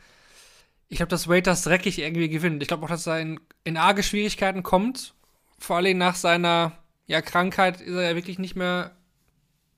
ich 0.88 0.98
glaube, 0.98 1.10
dass 1.10 1.28
Wade 1.28 1.42
das 1.42 1.62
dreckig 1.64 1.98
irgendwie 1.98 2.28
gewinnt. 2.28 2.62
Ich 2.62 2.68
glaube 2.68 2.84
auch, 2.84 2.90
dass 2.90 3.06
er 3.06 3.20
in, 3.20 3.40
in 3.64 3.76
arge 3.76 4.02
Schwierigkeiten 4.02 4.62
kommt. 4.62 5.14
Vor 5.58 5.76
allem 5.76 5.98
nach 5.98 6.16
seiner 6.16 6.72
ja, 7.08 7.20
Krankheit 7.22 7.80
ist 7.80 7.94
er 7.94 8.10
ja 8.10 8.14
wirklich 8.14 8.38
nicht 8.38 8.54
mehr 8.54 8.92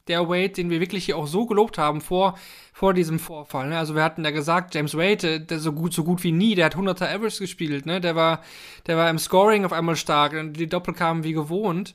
der 0.08 0.28
Wade, 0.28 0.50
den 0.50 0.70
wir 0.70 0.80
wirklich 0.80 1.04
hier 1.04 1.16
auch 1.16 1.28
so 1.28 1.46
gelobt 1.46 1.78
haben 1.78 2.00
vor, 2.00 2.36
vor 2.72 2.92
diesem 2.92 3.20
Vorfall. 3.20 3.68
Ne? 3.68 3.78
Also 3.78 3.94
wir 3.94 4.02
hatten 4.02 4.24
ja 4.24 4.32
gesagt, 4.32 4.74
James 4.74 4.96
Wade, 4.96 5.34
äh, 5.34 5.40
der 5.40 5.60
so 5.60 5.72
gut, 5.72 5.94
so 5.94 6.02
gut 6.04 6.24
wie 6.24 6.32
nie, 6.32 6.56
der 6.56 6.66
hat 6.66 6.76
100er 6.76 7.14
Average 7.14 7.38
gespielt, 7.38 7.86
ne? 7.86 8.00
Der 8.00 8.16
war, 8.16 8.42
der 8.86 8.96
war 8.96 9.08
im 9.08 9.18
Scoring 9.18 9.64
auf 9.64 9.72
einmal 9.72 9.96
stark 9.96 10.32
und 10.32 10.54
die 10.54 10.66
Doppel 10.66 10.94
kamen 10.94 11.22
wie 11.22 11.32
gewohnt. 11.32 11.94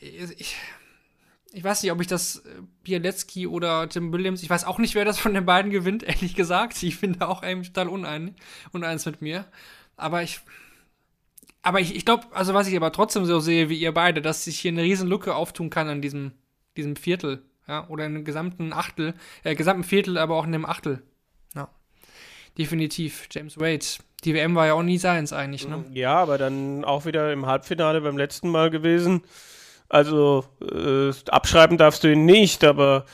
Ich, 0.00 0.56
ich 1.52 1.64
weiß 1.64 1.82
nicht, 1.82 1.90
ob 1.90 2.00
ich 2.00 2.06
das 2.06 2.36
äh, 2.36 2.62
Bialecki 2.84 3.48
oder 3.48 3.88
Tim 3.88 4.12
Williams, 4.12 4.42
ich 4.42 4.50
weiß 4.50 4.64
auch 4.64 4.78
nicht, 4.78 4.94
wer 4.94 5.04
das 5.04 5.18
von 5.18 5.34
den 5.34 5.46
beiden 5.46 5.72
gewinnt, 5.72 6.02
ehrlich 6.04 6.36
gesagt. 6.36 6.80
Ich 6.82 7.00
bin 7.00 7.18
da 7.18 7.26
auch 7.26 7.42
eigentlich 7.42 7.72
total 7.72 7.88
unein, 7.88 8.36
uneins 8.72 9.04
mit 9.06 9.20
mir. 9.20 9.46
Aber 9.96 10.22
ich, 10.22 10.40
aber 11.66 11.80
ich, 11.80 11.96
ich 11.96 12.04
glaube, 12.04 12.26
also 12.30 12.54
was 12.54 12.68
ich 12.68 12.76
aber 12.76 12.92
trotzdem 12.92 13.24
so 13.24 13.40
sehe 13.40 13.68
wie 13.68 13.78
ihr 13.78 13.92
beide, 13.92 14.22
dass 14.22 14.44
sich 14.44 14.60
hier 14.60 14.70
eine 14.70 14.84
riesen 14.84 15.08
Lücke 15.08 15.34
auftun 15.34 15.68
kann 15.68 15.88
an 15.88 16.00
diesem, 16.00 16.30
diesem 16.76 16.94
Viertel, 16.94 17.42
ja, 17.66 17.88
oder 17.88 18.06
in 18.06 18.14
dem 18.14 18.24
gesamten 18.24 18.72
Achtel, 18.72 19.14
äh, 19.42 19.56
gesamten 19.56 19.82
Viertel, 19.82 20.16
aber 20.16 20.36
auch 20.36 20.44
in 20.44 20.52
dem 20.52 20.64
Achtel. 20.64 21.02
Ja. 21.56 21.68
Definitiv. 22.56 23.26
James 23.32 23.58
Wade. 23.58 23.84
Die 24.22 24.32
WM 24.32 24.54
war 24.54 24.66
ja 24.66 24.74
auch 24.74 24.84
nie 24.84 24.98
seins 24.98 25.32
eigentlich, 25.32 25.66
ne? 25.66 25.84
Ja, 25.92 26.14
aber 26.14 26.38
dann 26.38 26.84
auch 26.84 27.04
wieder 27.04 27.32
im 27.32 27.46
Halbfinale 27.46 28.00
beim 28.00 28.16
letzten 28.16 28.48
Mal 28.48 28.70
gewesen. 28.70 29.22
Also 29.88 30.44
äh, 30.62 31.10
abschreiben 31.30 31.78
darfst 31.78 32.04
du 32.04 32.12
ihn 32.12 32.26
nicht, 32.26 32.62
aber 32.62 33.06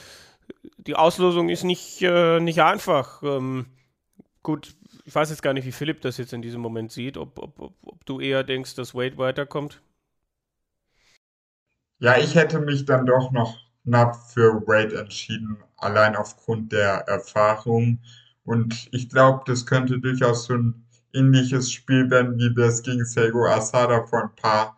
die 0.76 0.94
Auslosung 0.94 1.48
ist 1.48 1.64
nicht, 1.64 2.02
äh, 2.02 2.38
nicht 2.38 2.60
einfach. 2.60 3.22
Ähm, 3.22 3.64
gut, 4.42 4.74
ich 5.04 5.14
weiß 5.14 5.30
jetzt 5.30 5.42
gar 5.42 5.52
nicht, 5.52 5.66
wie 5.66 5.72
Philipp 5.72 6.00
das 6.00 6.16
jetzt 6.18 6.32
in 6.32 6.42
diesem 6.42 6.60
Moment 6.60 6.92
sieht, 6.92 7.16
ob, 7.16 7.38
ob, 7.38 7.58
ob, 7.60 7.74
ob 7.82 8.06
du 8.06 8.20
eher 8.20 8.44
denkst, 8.44 8.74
dass 8.74 8.94
Wade 8.94 9.18
weiterkommt. 9.18 9.82
Ja, 11.98 12.18
ich 12.18 12.34
hätte 12.34 12.60
mich 12.60 12.84
dann 12.84 13.06
doch 13.06 13.30
noch 13.32 13.56
knapp 13.84 14.16
für 14.30 14.66
Wade 14.66 14.98
entschieden, 14.98 15.56
allein 15.76 16.16
aufgrund 16.16 16.72
der 16.72 17.06
Erfahrung. 17.08 18.00
Und 18.44 18.88
ich 18.92 19.08
glaube, 19.08 19.42
das 19.46 19.66
könnte 19.66 20.00
durchaus 20.00 20.46
so 20.46 20.54
ein 20.54 20.84
ähnliches 21.14 21.70
Spiel 21.72 22.10
werden, 22.10 22.38
wie 22.38 22.54
wir 22.56 22.66
es 22.66 22.82
gegen 22.82 23.04
Seigo 23.04 23.46
Asada 23.46 24.04
vor 24.06 24.22
ein 24.24 24.34
paar 24.36 24.76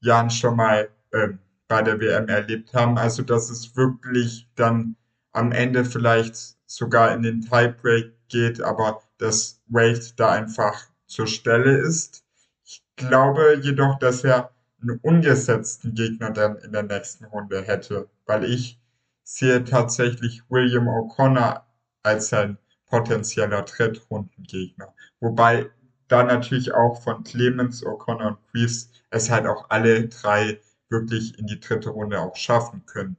Jahren 0.00 0.30
schon 0.30 0.56
mal 0.56 0.88
ähm, 1.12 1.38
bei 1.68 1.82
der 1.82 2.00
WM 2.00 2.28
erlebt 2.28 2.74
haben. 2.74 2.98
Also, 2.98 3.22
dass 3.22 3.50
es 3.50 3.76
wirklich 3.76 4.48
dann 4.56 4.96
am 5.32 5.52
Ende 5.52 5.84
vielleicht 5.84 6.36
sogar 6.66 7.12
in 7.14 7.22
den 7.22 7.40
Tiebreak 7.42 8.12
geht, 8.28 8.60
aber 8.60 9.00
dass 9.24 9.62
Wade 9.68 10.12
da 10.16 10.32
einfach 10.32 10.86
zur 11.06 11.26
Stelle 11.26 11.78
ist. 11.78 12.24
Ich 12.64 12.82
glaube 12.96 13.58
jedoch, 13.62 13.98
dass 13.98 14.22
er 14.22 14.50
einen 14.82 14.98
ungesetzten 14.98 15.94
Gegner 15.94 16.30
dann 16.30 16.58
in 16.58 16.72
der 16.72 16.82
nächsten 16.82 17.24
Runde 17.24 17.62
hätte, 17.62 18.10
weil 18.26 18.44
ich 18.44 18.78
sehe 19.22 19.64
tatsächlich 19.64 20.42
William 20.50 20.88
O'Connor 20.88 21.62
als 22.02 22.28
sein 22.28 22.58
potenzieller 22.86 23.62
Drittrundengegner. 23.62 24.94
Wobei 25.20 25.70
da 26.08 26.22
natürlich 26.22 26.74
auch 26.74 27.02
von 27.02 27.24
Clemens, 27.24 27.82
O'Connor 27.82 28.28
und 28.28 28.38
Greaves 28.52 28.90
es 29.08 29.30
halt 29.30 29.46
auch 29.46 29.70
alle 29.70 30.06
drei 30.08 30.60
wirklich 30.90 31.38
in 31.38 31.46
die 31.46 31.60
dritte 31.60 31.88
Runde 31.88 32.20
auch 32.20 32.36
schaffen 32.36 32.84
könnten. 32.84 33.16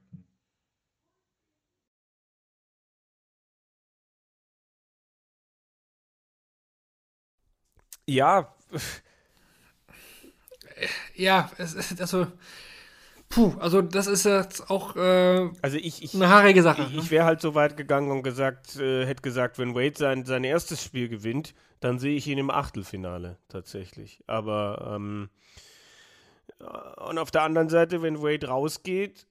Ja, 8.08 8.56
Ja, 11.16 11.50
es 11.58 11.74
ist, 11.74 12.00
also, 12.02 12.28
puh, 13.30 13.54
also 13.60 13.82
das 13.82 14.08
ist 14.08 14.26
jetzt 14.26 14.70
auch 14.70 14.96
äh, 14.96 15.50
also 15.62 15.78
ich, 15.78 16.04
ich, 16.04 16.14
eine 16.14 16.30
haarige 16.30 16.62
Sache. 16.62 16.84
ich, 16.84 16.92
ne? 16.92 17.00
ich 17.00 17.12
wäre 17.12 17.26
halt 17.26 17.42
so 17.42 17.56
weit 17.56 17.78
gegangen 17.78 18.12
und 18.12 18.24
gesagt, 18.24 18.76
äh, 18.78 19.06
hätte 19.06 19.22
gesagt, 19.22 19.58
wenn 19.58 19.76
Wade 19.76 19.98
sein, 19.98 20.26
sein 20.26 20.44
erstes 20.44 20.84
Spiel 20.84 21.08
gewinnt, 21.08 21.54
dann 21.80 22.00
sehe 22.00 22.16
ich 22.16 22.28
ihn 22.28 22.38
im 22.38 22.50
Achtelfinale 22.50 23.38
tatsächlich. 23.50 24.24
Aber 24.28 24.94
ähm, 24.96 25.30
und 27.08 27.18
auf 27.18 27.32
der 27.32 27.44
anderen 27.44 27.70
Seite, 27.70 28.02
wenn 28.02 28.22
Wade 28.22 28.48
rausgeht, 28.48 29.28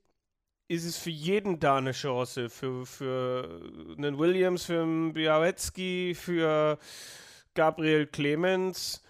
ist 0.69 0.85
es 0.85 0.97
für 0.97 1.11
jeden 1.11 1.61
da 1.61 1.77
eine 1.77 1.93
Chance. 1.93 2.49
Für, 2.49 2.87
für 2.87 3.61
einen 3.97 4.19
Williams, 4.19 4.65
für 4.65 4.83
einen 4.83 5.13
Białecki, 5.13 6.15
für 6.15 6.79
Gabriel 7.55 8.07
Clemens. 8.07 9.03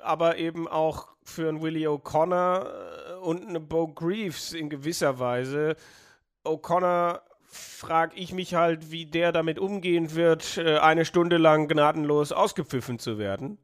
aber 0.00 0.38
eben 0.38 0.66
auch 0.68 1.08
für 1.22 1.48
einen 1.48 1.62
Willie 1.62 1.88
O'Connor 1.88 2.66
äh, 2.66 3.14
und 3.16 3.46
eine 3.46 3.60
Bo 3.60 3.88
Greaves 3.88 4.52
in 4.52 4.68
gewisser 4.68 5.18
Weise. 5.18 5.76
O'Connor 6.44 7.20
frage 7.42 8.16
ich 8.16 8.32
mich 8.32 8.54
halt, 8.54 8.90
wie 8.90 9.06
der 9.06 9.32
damit 9.32 9.58
umgehen 9.58 10.14
wird, 10.14 10.58
äh, 10.58 10.78
eine 10.78 11.04
Stunde 11.04 11.36
lang 11.36 11.68
gnadenlos 11.68 12.32
ausgepfiffen 12.32 12.98
zu 12.98 13.18
werden. 13.18 13.58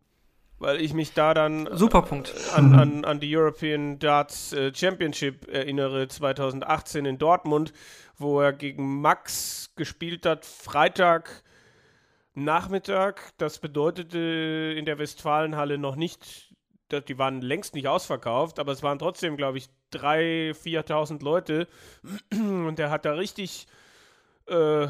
Weil 0.58 0.80
ich 0.80 0.94
mich 0.94 1.12
da 1.12 1.34
dann 1.34 1.68
Super 1.72 2.02
Punkt. 2.02 2.32
an, 2.54 2.74
an, 2.74 3.04
an 3.04 3.18
die 3.18 3.36
European 3.36 3.98
Darts 3.98 4.52
äh, 4.52 4.72
Championship 4.72 5.48
erinnere, 5.48 6.06
2018 6.06 7.04
in 7.04 7.18
Dortmund, 7.18 7.72
wo 8.16 8.40
er 8.40 8.52
gegen 8.52 9.00
Max 9.00 9.72
gespielt 9.74 10.24
hat, 10.24 10.44
Freitag 10.46 11.42
Nachmittag. 12.34 13.32
Das 13.38 13.58
bedeutete 13.58 14.74
in 14.76 14.84
der 14.84 14.98
Westfalenhalle 14.98 15.78
noch 15.78 15.96
nicht, 15.96 16.54
die 16.90 17.18
waren 17.18 17.40
längst 17.40 17.74
nicht 17.74 17.88
ausverkauft, 17.88 18.58
aber 18.58 18.72
es 18.72 18.82
waren 18.82 18.98
trotzdem, 18.98 19.36
glaube 19.36 19.58
ich, 19.58 19.68
3.000, 19.92 20.54
4.000 20.54 21.22
Leute. 21.22 21.68
Und 22.32 22.78
der 22.78 22.90
hat 22.90 23.04
da 23.04 23.12
richtig 23.12 23.66
äh, 24.46 24.88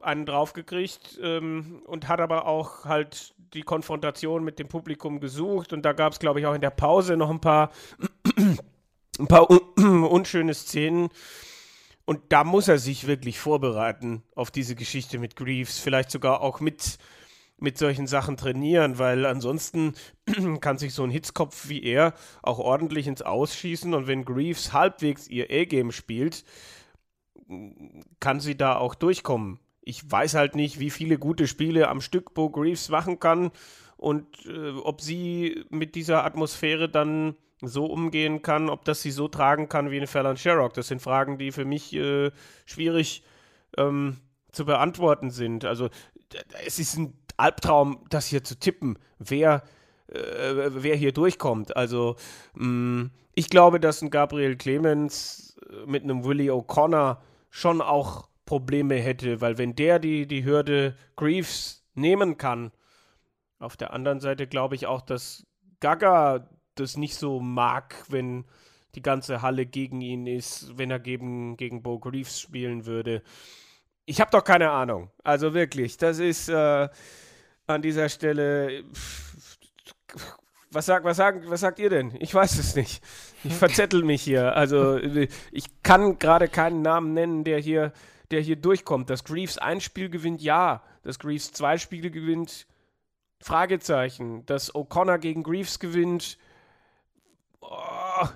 einen 0.00 0.24
draufgekriegt 0.24 1.18
ähm, 1.22 1.82
und 1.86 2.08
hat 2.08 2.20
aber 2.20 2.46
auch 2.46 2.86
halt 2.86 3.34
die 3.52 3.62
Konfrontation 3.62 4.44
mit 4.44 4.58
dem 4.58 4.68
Publikum 4.68 5.20
gesucht. 5.20 5.72
Und 5.72 5.82
da 5.82 5.92
gab 5.92 6.12
es, 6.12 6.18
glaube 6.18 6.40
ich, 6.40 6.46
auch 6.46 6.54
in 6.54 6.60
der 6.60 6.70
Pause 6.70 7.16
noch 7.16 7.30
ein 7.30 7.40
paar, 7.40 7.70
ein 9.18 9.26
paar 9.26 9.50
un 9.50 10.04
unschöne 10.04 10.54
Szenen. 10.54 11.10
Und 12.10 12.22
da 12.30 12.42
muss 12.42 12.66
er 12.66 12.78
sich 12.78 13.06
wirklich 13.06 13.38
vorbereiten 13.38 14.24
auf 14.34 14.50
diese 14.50 14.74
Geschichte 14.74 15.20
mit 15.20 15.36
Greaves, 15.36 15.78
vielleicht 15.78 16.10
sogar 16.10 16.40
auch 16.40 16.58
mit, 16.58 16.98
mit 17.56 17.78
solchen 17.78 18.08
Sachen 18.08 18.36
trainieren, 18.36 18.98
weil 18.98 19.24
ansonsten 19.24 19.94
kann 20.60 20.76
sich 20.76 20.92
so 20.92 21.04
ein 21.04 21.10
Hitzkopf 21.10 21.68
wie 21.68 21.84
er 21.84 22.14
auch 22.42 22.58
ordentlich 22.58 23.06
ins 23.06 23.22
Ausschießen 23.22 23.94
und 23.94 24.08
wenn 24.08 24.24
Greaves 24.24 24.72
halbwegs 24.72 25.28
ihr 25.28 25.52
A-Game 25.52 25.92
spielt, 25.92 26.44
kann 28.18 28.40
sie 28.40 28.56
da 28.56 28.74
auch 28.74 28.96
durchkommen. 28.96 29.60
Ich 29.80 30.10
weiß 30.10 30.34
halt 30.34 30.56
nicht, 30.56 30.80
wie 30.80 30.90
viele 30.90 31.16
gute 31.16 31.46
Spiele 31.46 31.86
am 31.86 32.00
Stück 32.00 32.34
Bo 32.34 32.50
Greaves 32.50 32.88
machen 32.88 33.20
kann 33.20 33.52
und 33.96 34.26
äh, 34.46 34.70
ob 34.70 35.00
sie 35.00 35.64
mit 35.70 35.94
dieser 35.94 36.24
Atmosphäre 36.24 36.88
dann 36.88 37.36
so 37.62 37.86
umgehen 37.86 38.42
kann, 38.42 38.70
ob 38.70 38.84
das 38.84 39.02
sie 39.02 39.10
so 39.10 39.28
tragen 39.28 39.68
kann 39.68 39.90
wie 39.90 39.96
eine 39.98 40.06
Fallon 40.06 40.36
Sherrock. 40.36 40.74
Das 40.74 40.88
sind 40.88 41.02
Fragen, 41.02 41.38
die 41.38 41.52
für 41.52 41.64
mich 41.64 41.94
äh, 41.94 42.30
schwierig 42.64 43.22
ähm, 43.76 44.16
zu 44.52 44.64
beantworten 44.64 45.30
sind. 45.30 45.64
Also 45.64 45.90
es 46.64 46.78
ist 46.78 46.96
ein 46.96 47.14
Albtraum, 47.36 48.04
das 48.10 48.26
hier 48.26 48.44
zu 48.44 48.58
tippen, 48.58 48.98
wer, 49.18 49.62
äh, 50.08 50.70
wer 50.70 50.96
hier 50.96 51.12
durchkommt. 51.12 51.76
Also 51.76 52.16
mh, 52.54 53.10
ich 53.34 53.48
glaube, 53.48 53.80
dass 53.80 54.02
ein 54.02 54.10
Gabriel 54.10 54.56
Clemens 54.56 55.56
äh, 55.68 55.86
mit 55.86 56.02
einem 56.02 56.24
Willie 56.24 56.52
O'Connor 56.52 57.18
schon 57.50 57.80
auch 57.80 58.28
Probleme 58.44 58.96
hätte, 58.96 59.40
weil 59.40 59.58
wenn 59.58 59.76
der 59.76 59.98
die, 59.98 60.26
die 60.26 60.44
Hürde 60.44 60.96
Greaves 61.16 61.84
nehmen 61.94 62.36
kann, 62.36 62.72
auf 63.58 63.76
der 63.76 63.92
anderen 63.92 64.20
Seite 64.20 64.46
glaube 64.46 64.74
ich 64.74 64.86
auch, 64.86 65.02
dass 65.02 65.46
Gaga 65.80 66.48
das 66.80 66.96
nicht 66.96 67.14
so 67.14 67.40
mag, 67.40 67.94
wenn 68.08 68.44
die 68.94 69.02
ganze 69.02 69.42
Halle 69.42 69.66
gegen 69.66 70.00
ihn 70.00 70.26
ist, 70.26 70.76
wenn 70.76 70.90
er 70.90 70.98
gegen, 70.98 71.56
gegen 71.56 71.82
Bo 71.82 71.98
Greaves 71.98 72.40
spielen 72.40 72.86
würde. 72.86 73.22
Ich 74.04 74.20
habe 74.20 74.30
doch 74.30 74.42
keine 74.42 74.70
Ahnung. 74.70 75.10
Also 75.22 75.54
wirklich, 75.54 75.96
das 75.96 76.18
ist 76.18 76.48
äh, 76.48 76.88
an 77.66 77.82
dieser 77.82 78.08
Stelle. 78.08 78.84
Was, 80.72 80.86
sagt, 80.86 81.04
was, 81.04 81.16
sagt, 81.16 81.48
was 81.48 81.60
sagt 81.60 81.78
ihr 81.78 81.90
denn? 81.90 82.16
Ich 82.18 82.34
weiß 82.34 82.58
es 82.58 82.74
nicht. 82.74 83.02
Ich 83.44 83.54
verzettel 83.54 84.02
mich 84.02 84.22
hier. 84.22 84.56
Also 84.56 84.98
ich 84.98 85.82
kann 85.82 86.18
gerade 86.18 86.48
keinen 86.48 86.82
Namen 86.82 87.14
nennen, 87.14 87.44
der 87.44 87.58
hier, 87.58 87.92
der 88.30 88.40
hier 88.40 88.56
durchkommt. 88.56 89.10
Dass 89.10 89.24
Greaves 89.24 89.58
ein 89.58 89.80
Spiel 89.80 90.10
gewinnt, 90.10 90.42
ja. 90.42 90.82
Dass 91.02 91.18
Greaves 91.18 91.52
zwei 91.52 91.78
Spiele 91.78 92.10
gewinnt, 92.10 92.66
Fragezeichen. 93.40 94.44
Dass 94.46 94.74
O'Connor 94.74 95.18
gegen 95.18 95.42
Greaves 95.42 95.78
gewinnt, 95.78 96.38
oh, 97.60 98.28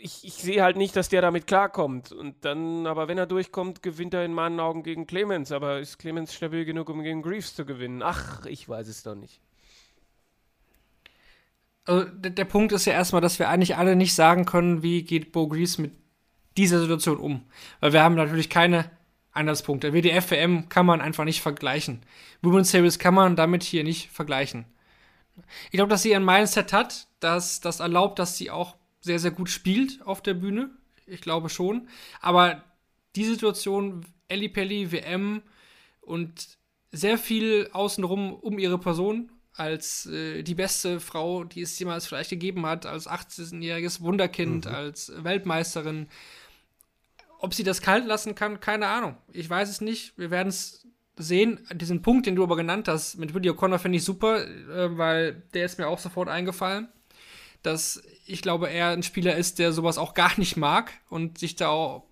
ich, 0.00 0.24
ich 0.24 0.34
sehe 0.34 0.62
halt 0.62 0.76
nicht, 0.76 0.96
dass 0.96 1.08
der 1.08 1.22
damit 1.22 1.46
klarkommt. 1.46 2.12
Und 2.12 2.44
dann, 2.44 2.86
aber 2.86 3.08
wenn 3.08 3.18
er 3.18 3.26
durchkommt, 3.26 3.82
gewinnt 3.82 4.14
er 4.14 4.24
in 4.24 4.34
meinen 4.34 4.60
Augen 4.60 4.82
gegen 4.82 5.06
Clemens. 5.06 5.52
Aber 5.52 5.80
ist 5.80 5.98
Clemens 5.98 6.34
stabil 6.34 6.64
genug, 6.64 6.88
um 6.88 7.02
gegen 7.02 7.22
Greaves 7.22 7.54
zu 7.54 7.64
gewinnen? 7.64 8.02
Ach, 8.02 8.46
ich 8.46 8.68
weiß 8.68 8.88
es 8.88 9.02
doch 9.02 9.14
nicht. 9.14 9.40
Also, 11.84 12.04
der, 12.04 12.32
der 12.32 12.44
Punkt 12.44 12.72
ist 12.72 12.84
ja 12.84 12.92
erstmal, 12.92 13.22
dass 13.22 13.38
wir 13.38 13.48
eigentlich 13.48 13.76
alle 13.76 13.96
nicht 13.96 14.14
sagen 14.14 14.44
können, 14.44 14.82
wie 14.82 15.02
geht 15.02 15.32
Bo 15.32 15.48
Greaves 15.48 15.78
mit 15.78 15.92
dieser 16.56 16.80
Situation 16.80 17.18
um. 17.18 17.42
Weil 17.80 17.92
wir 17.92 18.02
haben 18.02 18.14
natürlich 18.14 18.50
keine 18.50 18.90
Anhaltspunkte. 19.32 19.92
WDF, 19.92 20.30
WM 20.30 20.68
kann 20.68 20.86
man 20.86 21.00
einfach 21.00 21.24
nicht 21.24 21.40
vergleichen. 21.40 22.02
Women's 22.42 22.70
Series 22.70 22.98
kann 22.98 23.14
man 23.14 23.36
damit 23.36 23.62
hier 23.62 23.84
nicht 23.84 24.10
vergleichen. 24.10 24.66
Ich 25.66 25.72
glaube, 25.72 25.90
dass 25.90 26.02
sie 26.02 26.14
ein 26.14 26.24
Mindset 26.24 26.72
hat, 26.72 27.08
das 27.20 27.60
das 27.60 27.80
erlaubt, 27.80 28.18
dass 28.18 28.36
sie 28.36 28.50
auch 28.50 28.76
sehr, 29.00 29.18
sehr 29.18 29.30
gut 29.30 29.50
spielt 29.50 30.02
auf 30.06 30.22
der 30.22 30.34
Bühne. 30.34 30.70
Ich 31.06 31.20
glaube 31.20 31.48
schon. 31.48 31.88
Aber 32.20 32.62
die 33.16 33.24
Situation, 33.24 34.04
Ellie 34.28 34.48
Pelli, 34.48 34.92
WM 34.92 35.42
und 36.00 36.58
sehr 36.90 37.18
viel 37.18 37.68
außenrum 37.72 38.34
um 38.34 38.58
ihre 38.58 38.78
Person 38.78 39.30
als 39.52 40.06
äh, 40.06 40.42
die 40.42 40.54
beste 40.54 41.00
Frau, 41.00 41.44
die 41.44 41.62
es 41.62 41.78
jemals 41.78 42.06
vielleicht 42.06 42.30
gegeben 42.30 42.64
hat, 42.64 42.86
als 42.86 43.08
18-jähriges 43.08 44.00
Wunderkind, 44.00 44.66
mhm. 44.66 44.74
als 44.74 45.12
Weltmeisterin. 45.16 46.08
Ob 47.40 47.54
sie 47.54 47.64
das 47.64 47.82
kalt 47.82 48.06
lassen 48.06 48.34
kann, 48.34 48.60
keine 48.60 48.86
Ahnung. 48.86 49.16
Ich 49.32 49.48
weiß 49.48 49.68
es 49.68 49.80
nicht. 49.80 50.16
Wir 50.16 50.30
werden 50.30 50.48
es 50.48 50.86
sehen. 51.22 51.60
Diesen 51.72 52.02
Punkt, 52.02 52.26
den 52.26 52.36
du 52.36 52.42
aber 52.42 52.56
genannt 52.56 52.88
hast, 52.88 53.18
mit 53.18 53.34
Willie 53.34 53.52
O'Connor 53.52 53.78
finde 53.78 53.98
ich 53.98 54.04
super, 54.04 54.46
äh, 54.46 54.96
weil 54.96 55.42
der 55.54 55.64
ist 55.64 55.78
mir 55.78 55.88
auch 55.88 55.98
sofort 55.98 56.28
eingefallen. 56.28 56.88
Dass 57.62 58.02
ich 58.26 58.42
glaube, 58.42 58.70
er 58.70 58.90
ein 58.90 59.02
Spieler 59.02 59.36
ist, 59.36 59.58
der 59.58 59.72
sowas 59.72 59.98
auch 59.98 60.14
gar 60.14 60.38
nicht 60.38 60.56
mag 60.56 60.92
und 61.08 61.38
sich 61.38 61.56
da 61.56 61.68
auch 61.68 62.04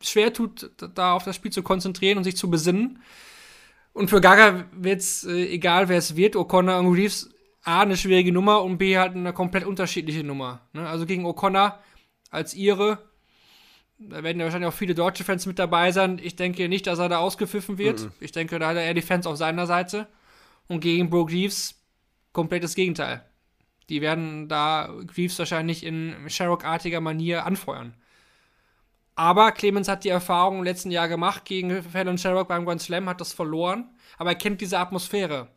schwer 0.00 0.32
tut, 0.32 0.70
da 0.94 1.12
auf 1.12 1.24
das 1.24 1.36
Spiel 1.36 1.50
zu 1.50 1.62
konzentrieren 1.62 2.18
und 2.18 2.24
sich 2.24 2.36
zu 2.36 2.50
besinnen. 2.50 3.02
Und 3.92 4.10
für 4.10 4.20
Gaga 4.20 4.66
wird 4.72 5.00
es, 5.00 5.24
äh, 5.24 5.48
egal 5.48 5.88
wer 5.88 5.98
es 5.98 6.14
wird, 6.14 6.36
O'Connor 6.36 6.78
und 6.78 6.94
Reeves, 6.94 7.30
A, 7.64 7.80
eine 7.80 7.96
schwierige 7.96 8.32
Nummer 8.32 8.62
und 8.62 8.78
B, 8.78 8.96
halt 8.96 9.14
eine 9.14 9.32
komplett 9.32 9.64
unterschiedliche 9.64 10.22
Nummer. 10.24 10.68
Ne? 10.72 10.88
Also 10.88 11.04
gegen 11.04 11.26
O'Connor 11.26 11.74
als 12.30 12.54
ihre 12.54 13.07
da 13.98 14.22
werden 14.22 14.38
ja 14.38 14.44
wahrscheinlich 14.44 14.68
auch 14.68 14.76
viele 14.76 14.94
deutsche 14.94 15.24
Fans 15.24 15.46
mit 15.46 15.58
dabei 15.58 15.92
sein. 15.92 16.20
Ich 16.22 16.36
denke 16.36 16.68
nicht, 16.68 16.86
dass 16.86 16.98
er 16.98 17.08
da 17.08 17.18
ausgepfiffen 17.18 17.78
wird. 17.78 18.00
Mhm. 18.00 18.12
Ich 18.20 18.32
denke, 18.32 18.58
da 18.58 18.68
hat 18.68 18.76
er 18.76 18.84
eher 18.84 18.94
die 18.94 19.02
Fans 19.02 19.26
auf 19.26 19.36
seiner 19.36 19.66
Seite. 19.66 20.06
Und 20.68 20.80
gegen 20.80 21.10
Bro 21.10 21.26
Greaves 21.26 21.82
komplettes 22.32 22.74
Gegenteil. 22.74 23.24
Die 23.88 24.00
werden 24.00 24.48
da 24.48 24.94
Greaves 25.06 25.38
wahrscheinlich 25.38 25.84
in 25.84 26.14
Sherrock-artiger 26.28 27.00
Manier 27.00 27.46
anfeuern. 27.46 27.94
Aber 29.14 29.50
Clemens 29.50 29.88
hat 29.88 30.04
die 30.04 30.10
Erfahrung 30.10 30.58
im 30.58 30.64
letzten 30.64 30.92
Jahr 30.92 31.08
gemacht 31.08 31.44
gegen 31.44 31.82
Fallon 31.82 32.18
Sherrock 32.18 32.46
beim 32.46 32.64
Grand 32.64 32.80
Slam, 32.80 33.08
hat 33.08 33.20
das 33.20 33.32
verloren. 33.32 33.90
Aber 34.16 34.30
er 34.30 34.36
kennt 34.36 34.60
diese 34.60 34.78
Atmosphäre. 34.78 35.48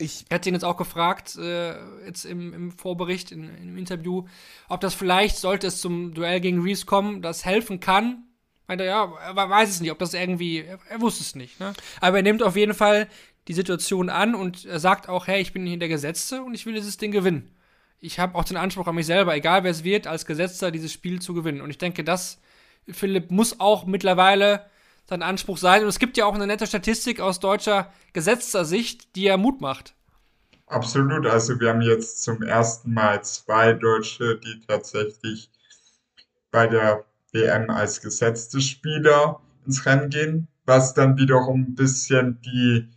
Ich 0.00 0.26
hätte 0.30 0.48
ihn 0.48 0.54
jetzt 0.54 0.64
auch 0.64 0.76
gefragt, 0.76 1.36
äh, 1.36 1.74
jetzt 2.06 2.24
im, 2.24 2.52
im 2.54 2.70
Vorbericht, 2.70 3.32
in, 3.32 3.50
im 3.58 3.76
Interview, 3.76 4.26
ob 4.68 4.80
das 4.80 4.94
vielleicht, 4.94 5.36
sollte 5.36 5.66
es 5.66 5.80
zum 5.80 6.14
Duell 6.14 6.40
gegen 6.40 6.62
Reeves 6.62 6.86
kommen, 6.86 7.20
das 7.20 7.44
helfen 7.44 7.80
kann. 7.80 8.24
Meinte 8.68 8.84
ja, 8.84 9.12
er 9.24 9.34
weiß 9.34 9.68
es 9.68 9.80
nicht, 9.80 9.90
ob 9.90 9.98
das 9.98 10.14
irgendwie, 10.14 10.60
er, 10.60 10.78
er 10.88 11.00
wusste 11.00 11.22
es 11.22 11.34
nicht. 11.34 11.58
Ne? 11.58 11.72
Aber 12.00 12.18
er 12.18 12.22
nimmt 12.22 12.42
auf 12.42 12.54
jeden 12.54 12.74
Fall 12.74 13.08
die 13.48 13.54
Situation 13.54 14.10
an 14.10 14.34
und 14.34 14.66
er 14.66 14.78
sagt 14.78 15.08
auch, 15.08 15.26
hey, 15.26 15.40
ich 15.40 15.52
bin 15.52 15.66
hier 15.66 15.78
der 15.78 15.88
Gesetzte 15.88 16.42
und 16.42 16.54
ich 16.54 16.66
will 16.66 16.74
dieses 16.74 16.98
Ding 16.98 17.10
gewinnen. 17.10 17.50
Ich 17.98 18.20
habe 18.20 18.36
auch 18.36 18.44
den 18.44 18.58
Anspruch 18.58 18.86
an 18.86 18.94
mich 18.94 19.06
selber, 19.06 19.34
egal 19.34 19.64
wer 19.64 19.70
es 19.70 19.82
wird, 19.84 20.06
als 20.06 20.26
Gesetzter 20.26 20.70
dieses 20.70 20.92
Spiel 20.92 21.20
zu 21.20 21.34
gewinnen. 21.34 21.62
Und 21.62 21.70
ich 21.70 21.78
denke, 21.78 22.04
das, 22.04 22.40
Philipp, 22.88 23.30
muss 23.30 23.58
auch 23.58 23.86
mittlerweile 23.86 24.66
sein 25.08 25.22
Anspruch 25.22 25.58
sein. 25.58 25.82
Und 25.82 25.88
es 25.88 25.98
gibt 25.98 26.16
ja 26.16 26.26
auch 26.26 26.34
eine 26.34 26.46
nette 26.46 26.66
Statistik 26.66 27.20
aus 27.20 27.40
deutscher 27.40 27.92
gesetzter 28.12 28.64
Sicht, 28.64 29.16
die 29.16 29.22
ja 29.22 29.36
Mut 29.36 29.60
macht. 29.60 29.94
Absolut. 30.66 31.26
Also 31.26 31.58
wir 31.58 31.70
haben 31.70 31.80
jetzt 31.80 32.22
zum 32.22 32.42
ersten 32.42 32.92
Mal 32.92 33.24
zwei 33.24 33.72
Deutsche, 33.72 34.38
die 34.38 34.60
tatsächlich 34.66 35.50
bei 36.50 36.66
der 36.66 37.04
WM 37.32 37.70
als 37.70 38.00
gesetzte 38.00 38.60
Spieler 38.60 39.40
ins 39.66 39.86
Rennen 39.86 40.10
gehen, 40.10 40.48
was 40.66 40.92
dann 40.92 41.16
wiederum 41.16 41.62
ein 41.62 41.74
bisschen 41.74 42.40
die 42.42 42.88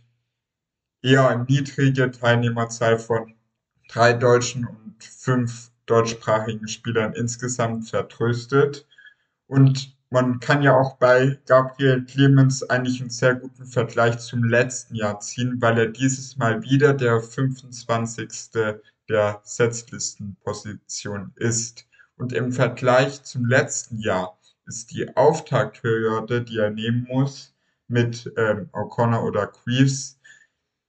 eher 1.02 1.44
niedrige 1.48 2.10
Teilnehmerzahl 2.10 2.98
von 2.98 3.34
drei 3.88 4.12
deutschen 4.12 4.66
und 4.66 5.02
fünf 5.02 5.70
deutschsprachigen 5.86 6.68
Spielern 6.68 7.14
insgesamt 7.14 7.88
vertröstet. 7.88 8.86
Und 9.46 9.96
man 10.12 10.40
kann 10.40 10.62
ja 10.62 10.78
auch 10.78 10.98
bei 10.98 11.38
Gabriel 11.46 12.04
Clemens 12.04 12.62
eigentlich 12.68 13.00
einen 13.00 13.08
sehr 13.08 13.34
guten 13.34 13.64
Vergleich 13.64 14.18
zum 14.18 14.44
letzten 14.44 14.94
Jahr 14.94 15.20
ziehen, 15.20 15.56
weil 15.60 15.78
er 15.78 15.86
dieses 15.86 16.36
Mal 16.36 16.62
wieder 16.62 16.92
der 16.92 17.22
25. 17.22 18.50
der 19.08 19.40
Setzlistenposition 19.42 21.32
ist. 21.36 21.88
Und 22.16 22.34
im 22.34 22.52
Vergleich 22.52 23.22
zum 23.22 23.46
letzten 23.46 24.00
Jahr 24.00 24.38
ist 24.66 24.90
die 24.90 25.16
Auftakthürde, 25.16 26.42
die 26.42 26.58
er 26.58 26.70
nehmen 26.70 27.06
muss, 27.08 27.54
mit 27.88 28.30
ähm, 28.36 28.68
O'Connor 28.72 29.24
oder 29.24 29.46
Queeves, 29.46 30.20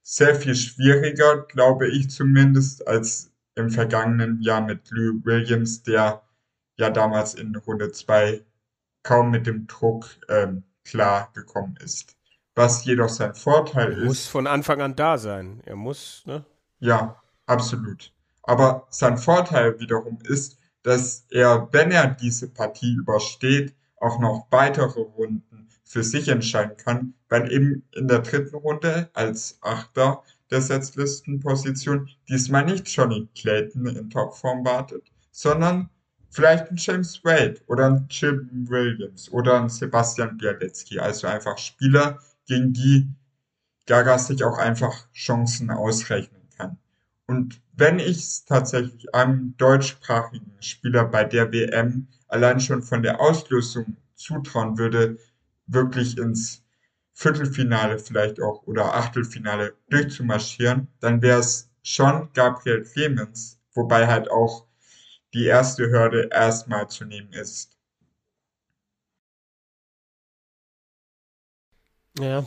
sehr 0.02 0.34
viel 0.34 0.54
schwieriger, 0.54 1.46
glaube 1.46 1.88
ich 1.88 2.10
zumindest, 2.10 2.86
als 2.86 3.32
im 3.54 3.70
vergangenen 3.70 4.42
Jahr 4.42 4.60
mit 4.60 4.90
Lou 4.90 5.24
Williams, 5.24 5.82
der 5.82 6.22
ja 6.76 6.90
damals 6.90 7.34
in 7.34 7.56
Runde 7.56 7.90
2 7.90 8.44
kaum 9.04 9.30
mit 9.30 9.46
dem 9.46 9.68
Druck 9.68 10.06
ähm, 10.28 10.64
klar 10.84 11.30
gekommen 11.34 11.76
ist. 11.82 12.16
Was 12.56 12.84
jedoch 12.84 13.08
sein 13.08 13.34
Vorteil 13.34 13.92
er 13.92 13.98
ist. 13.98 14.04
muss 14.04 14.26
von 14.26 14.46
Anfang 14.48 14.80
an 14.80 14.96
da 14.96 15.18
sein. 15.18 15.60
Er 15.64 15.76
muss, 15.76 16.24
ne? 16.26 16.44
Ja, 16.80 17.22
absolut. 17.46 18.12
Aber 18.42 18.86
sein 18.90 19.16
Vorteil 19.16 19.78
wiederum 19.78 20.18
ist, 20.24 20.58
dass 20.82 21.26
er, 21.30 21.68
wenn 21.72 21.90
er 21.90 22.08
diese 22.08 22.48
Partie 22.48 22.94
übersteht, 22.94 23.74
auch 23.96 24.18
noch 24.18 24.46
weitere 24.50 25.00
Runden 25.00 25.68
für 25.84 26.02
sich 26.02 26.28
entscheiden 26.28 26.76
kann, 26.76 27.14
weil 27.28 27.50
eben 27.52 27.88
in 27.94 28.08
der 28.08 28.20
dritten 28.20 28.56
Runde 28.56 29.10
als 29.14 29.58
Achter 29.62 30.22
der 30.50 30.60
Setzlistenposition 30.60 32.08
diesmal 32.28 32.64
nicht 32.64 32.88
Johnny 32.88 33.28
Clayton 33.34 33.86
in 33.86 34.10
Topform 34.10 34.64
wartet, 34.64 35.10
sondern 35.30 35.88
vielleicht 36.34 36.68
ein 36.68 36.76
James 36.76 37.24
Wade 37.24 37.60
oder 37.68 37.86
ein 37.86 38.06
Jim 38.10 38.68
Williams 38.68 39.30
oder 39.30 39.60
ein 39.60 39.68
Sebastian 39.68 40.36
Bialecki, 40.36 40.98
also 40.98 41.28
einfach 41.28 41.56
Spieler, 41.58 42.18
gegen 42.46 42.72
die 42.72 43.08
Gaga 43.86 44.18
sich 44.18 44.42
auch 44.42 44.58
einfach 44.58 45.10
Chancen 45.12 45.70
ausrechnen 45.70 46.42
kann. 46.56 46.76
Und 47.26 47.60
wenn 47.76 48.00
ich 48.00 48.18
es 48.18 48.44
tatsächlich 48.44 49.14
einem 49.14 49.54
deutschsprachigen 49.56 50.56
Spieler 50.60 51.04
bei 51.04 51.24
der 51.24 51.52
WM 51.52 52.08
allein 52.28 52.58
schon 52.58 52.82
von 52.82 53.02
der 53.02 53.20
Auslösung 53.20 53.96
zutrauen 54.16 54.76
würde, 54.76 55.18
wirklich 55.66 56.18
ins 56.18 56.62
Viertelfinale 57.12 57.98
vielleicht 58.00 58.42
auch 58.42 58.66
oder 58.66 58.94
Achtelfinale 58.94 59.74
durchzumarschieren, 59.88 60.88
dann 60.98 61.22
wäre 61.22 61.38
es 61.38 61.70
schon 61.82 62.28
Gabriel 62.34 62.82
Clemens, 62.82 63.60
wobei 63.74 64.08
halt 64.08 64.28
auch 64.30 64.66
die 65.34 65.44
erste 65.46 65.90
Hürde 65.90 66.28
erstmal 66.32 66.88
zu 66.88 67.04
nehmen 67.04 67.32
ist. 67.32 67.76
Ja. 72.18 72.44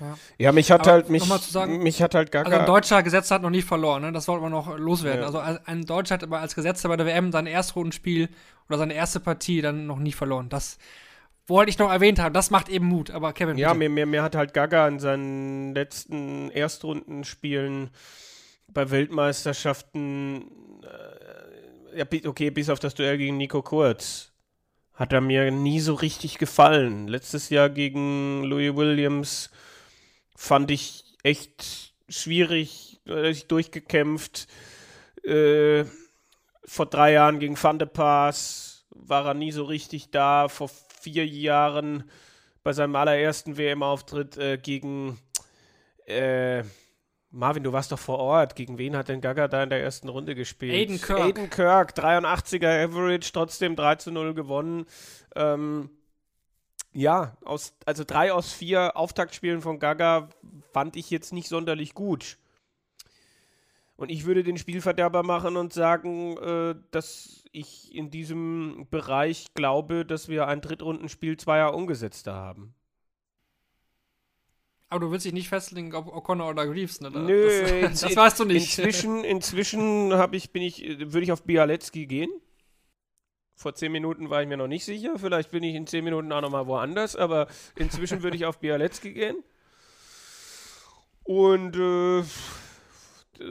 Ja. 0.00 0.18
Ja, 0.36 0.52
mich 0.52 0.70
hat 0.70 0.82
Aber 0.82 0.90
halt, 0.92 1.08
mich, 1.08 1.24
sagen, 1.24 1.78
mich 1.82 2.02
hat 2.02 2.14
halt 2.14 2.30
Gaga. 2.30 2.48
Also 2.50 2.60
ein 2.60 2.66
deutscher 2.66 3.02
Gesetzer 3.02 3.36
hat 3.36 3.42
noch 3.42 3.48
nie 3.50 3.62
verloren, 3.62 4.02
ne? 4.02 4.12
das 4.12 4.28
wollte 4.28 4.42
man 4.42 4.52
noch 4.52 4.76
loswerden. 4.76 5.20
Ja. 5.22 5.26
Also 5.26 5.38
ein- 5.38 5.86
Deutscher 5.86 6.14
hat 6.14 6.22
aber 6.22 6.40
als 6.40 6.54
Gesetzer 6.54 6.88
bei 6.90 6.96
der 6.98 7.06
WM 7.06 7.32
sein 7.32 7.46
Erstrundenspiel 7.46 8.28
oder 8.68 8.76
seine 8.78 8.92
erste 8.92 9.20
Partie 9.20 9.62
dann 9.62 9.86
noch 9.86 9.98
nie 9.98 10.12
verloren. 10.12 10.50
Das 10.50 10.76
wollte 11.46 11.70
ich 11.70 11.78
noch 11.78 11.90
erwähnt 11.90 12.18
haben. 12.18 12.34
Das 12.34 12.50
macht 12.50 12.68
eben 12.68 12.84
Mut. 12.86 13.10
Aber 13.10 13.32
Kevin, 13.32 13.56
Ja, 13.56 13.68
bitte. 13.68 13.78
mir, 13.78 13.88
mir, 13.88 14.04
mir 14.06 14.22
hat 14.22 14.34
halt 14.36 14.52
Gaga 14.52 14.86
in 14.88 14.98
seinen 14.98 15.74
letzten 15.74 16.50
Erstrundenspielen 16.50 17.88
bei 18.68 18.90
Weltmeisterschaften, 18.90 20.44
ja, 21.96 22.04
okay, 22.26 22.50
bis 22.50 22.70
auf 22.70 22.78
das 22.78 22.94
Duell 22.94 23.18
gegen 23.18 23.36
Nico 23.36 23.62
Kurz, 23.62 24.32
hat 24.94 25.12
er 25.12 25.20
mir 25.20 25.50
nie 25.50 25.80
so 25.80 25.94
richtig 25.94 26.38
gefallen. 26.38 27.08
Letztes 27.08 27.50
Jahr 27.50 27.68
gegen 27.68 28.44
Louis 28.44 28.74
Williams 28.74 29.50
fand 30.34 30.70
ich 30.70 31.04
echt 31.22 31.94
schwierig, 32.08 33.00
durchgekämpft. 33.48 34.48
Äh, 35.24 35.84
vor 36.64 36.86
drei 36.86 37.12
Jahren 37.12 37.38
gegen 37.38 37.62
Van 37.62 37.78
de 37.78 37.88
Paas 37.88 38.86
war 38.90 39.26
er 39.26 39.34
nie 39.34 39.52
so 39.52 39.64
richtig 39.64 40.10
da. 40.10 40.48
Vor 40.48 40.70
vier 41.00 41.26
Jahren 41.26 42.10
bei 42.62 42.72
seinem 42.72 42.96
allerersten 42.96 43.56
WM-Auftritt 43.56 44.36
äh, 44.36 44.58
gegen 44.58 45.18
äh, 46.06 46.64
Marvin, 47.30 47.62
du 47.62 47.72
warst 47.72 47.92
doch 47.92 47.98
vor 47.98 48.18
Ort. 48.18 48.56
Gegen 48.56 48.78
wen 48.78 48.96
hat 48.96 49.08
denn 49.08 49.20
Gaga 49.20 49.48
da 49.48 49.62
in 49.62 49.70
der 49.70 49.82
ersten 49.82 50.08
Runde 50.08 50.34
gespielt? 50.34 50.74
Aiden 50.74 51.00
Kirk. 51.00 51.20
Aiden 51.20 51.50
Kirk, 51.50 51.92
83er 51.92 52.84
Average, 52.84 53.30
trotzdem 53.32 53.76
3 53.76 53.96
zu 53.96 54.10
0 54.10 54.34
gewonnen. 54.34 54.86
Ähm, 55.34 55.90
ja, 56.92 57.36
aus, 57.44 57.74
also 57.84 58.04
drei 58.06 58.32
aus 58.32 58.54
vier 58.54 58.96
Auftaktspielen 58.96 59.60
von 59.60 59.78
Gaga 59.78 60.30
fand 60.72 60.96
ich 60.96 61.10
jetzt 61.10 61.32
nicht 61.32 61.48
sonderlich 61.48 61.92
gut. 61.92 62.38
Und 63.96 64.10
ich 64.10 64.24
würde 64.24 64.42
den 64.42 64.56
Spielverderber 64.56 65.22
machen 65.22 65.56
und 65.56 65.72
sagen, 65.72 66.36
äh, 66.38 66.74
dass 66.92 67.44
ich 67.52 67.94
in 67.94 68.10
diesem 68.10 68.86
Bereich 68.90 69.46
glaube, 69.54 70.04
dass 70.06 70.28
wir 70.28 70.46
ein 70.48 70.60
Drittrundenspiel 70.60 71.36
zweier 71.36 71.74
Ungesetzter 71.74 72.34
haben. 72.34 72.74
Aber 74.88 75.00
du 75.00 75.10
willst 75.10 75.26
dich 75.26 75.32
nicht 75.32 75.48
festlegen, 75.48 75.94
ob 75.94 76.06
O'Connor 76.06 76.50
oder 76.50 76.66
Greaves, 76.66 77.00
ne? 77.00 77.10
Nö, 77.10 77.82
das, 77.82 78.00
das 78.02 78.16
weißt 78.16 78.40
du 78.40 78.44
nicht. 78.44 78.78
Inzwischen, 78.78 79.24
inzwischen 79.24 80.12
ich, 80.32 80.52
bin 80.52 80.62
ich, 80.62 80.82
würde 80.98 81.22
ich 81.22 81.32
auf 81.32 81.42
Bialecki 81.42 82.06
gehen. 82.06 82.30
Vor 83.56 83.74
zehn 83.74 83.90
Minuten 83.90 84.30
war 84.30 84.42
ich 84.42 84.48
mir 84.48 84.56
noch 84.56 84.68
nicht 84.68 84.84
sicher. 84.84 85.18
Vielleicht 85.18 85.50
bin 85.50 85.62
ich 85.62 85.74
in 85.74 85.86
zehn 85.86 86.04
Minuten 86.04 86.30
auch 86.30 86.42
noch 86.42 86.50
mal 86.50 86.66
woanders, 86.66 87.16
aber 87.16 87.48
inzwischen 87.74 88.22
würde 88.22 88.36
ich 88.36 88.44
auf 88.44 88.58
Bialecki 88.58 89.12
gehen. 89.12 89.42
Und 91.24 91.74
äh, 91.74 92.22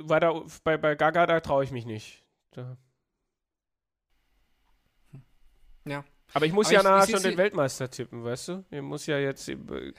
weiter 0.07 0.45
bei, 0.63 0.77
bei 0.77 0.95
Gaga, 0.95 1.25
da 1.25 1.39
traue 1.41 1.63
ich 1.65 1.71
mich 1.71 1.85
nicht. 1.85 2.23
Da. 2.51 2.77
Ja. 5.85 6.05
Aber 6.35 6.45
ich 6.45 6.51
muss 6.51 6.67
Aber 6.67 6.73
ja 6.75 6.83
nachher 6.83 7.07
schon 7.13 7.23
den 7.23 7.37
Weltmeister 7.37 7.89
tippen, 7.89 8.21
weißt 8.25 8.49
du? 8.49 8.65
Ich 8.69 8.81
muss 8.81 9.05
ja 9.05 9.17
jetzt, 9.17 9.49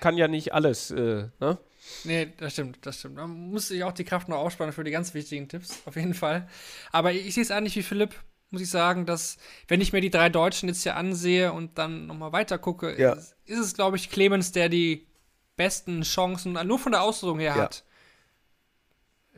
kann 0.00 0.18
ja 0.18 0.28
nicht 0.28 0.52
alles, 0.52 0.90
äh, 0.90 1.28
ne? 1.40 1.58
Nee, 2.04 2.30
das 2.36 2.52
stimmt, 2.52 2.84
das 2.84 2.98
stimmt. 2.98 3.16
Da 3.16 3.26
muss 3.26 3.70
ich 3.70 3.82
auch 3.84 3.92
die 3.92 4.04
Kraft 4.04 4.28
noch 4.28 4.36
aufspannen 4.36 4.74
für 4.74 4.84
die 4.84 4.90
ganz 4.90 5.14
wichtigen 5.14 5.48
Tipps, 5.48 5.80
auf 5.86 5.96
jeden 5.96 6.12
Fall. 6.12 6.46
Aber 6.92 7.10
ich, 7.12 7.26
ich 7.26 7.34
sehe 7.34 7.42
es 7.42 7.50
eigentlich 7.50 7.74
wie 7.76 7.82
Philipp, 7.82 8.14
muss 8.50 8.60
ich 8.60 8.68
sagen, 8.68 9.06
dass, 9.06 9.38
wenn 9.66 9.80
ich 9.80 9.94
mir 9.94 10.02
die 10.02 10.10
drei 10.10 10.28
Deutschen 10.28 10.68
jetzt 10.68 10.82
hier 10.82 10.96
ansehe 10.96 11.54
und 11.54 11.78
dann 11.78 12.06
nochmal 12.06 12.32
weiter 12.32 12.58
gucke, 12.58 13.00
Ja. 13.00 13.14
ist, 13.14 13.34
ist 13.46 13.58
es, 13.58 13.72
glaube 13.74 13.96
ich, 13.96 14.10
Clemens, 14.10 14.52
der 14.52 14.68
die 14.68 15.06
besten 15.56 16.02
Chancen 16.02 16.52
nur 16.52 16.78
von 16.78 16.92
der 16.92 17.02
Auslosung 17.02 17.38
her 17.38 17.54
Ja. 17.56 17.62
hat. 17.62 17.82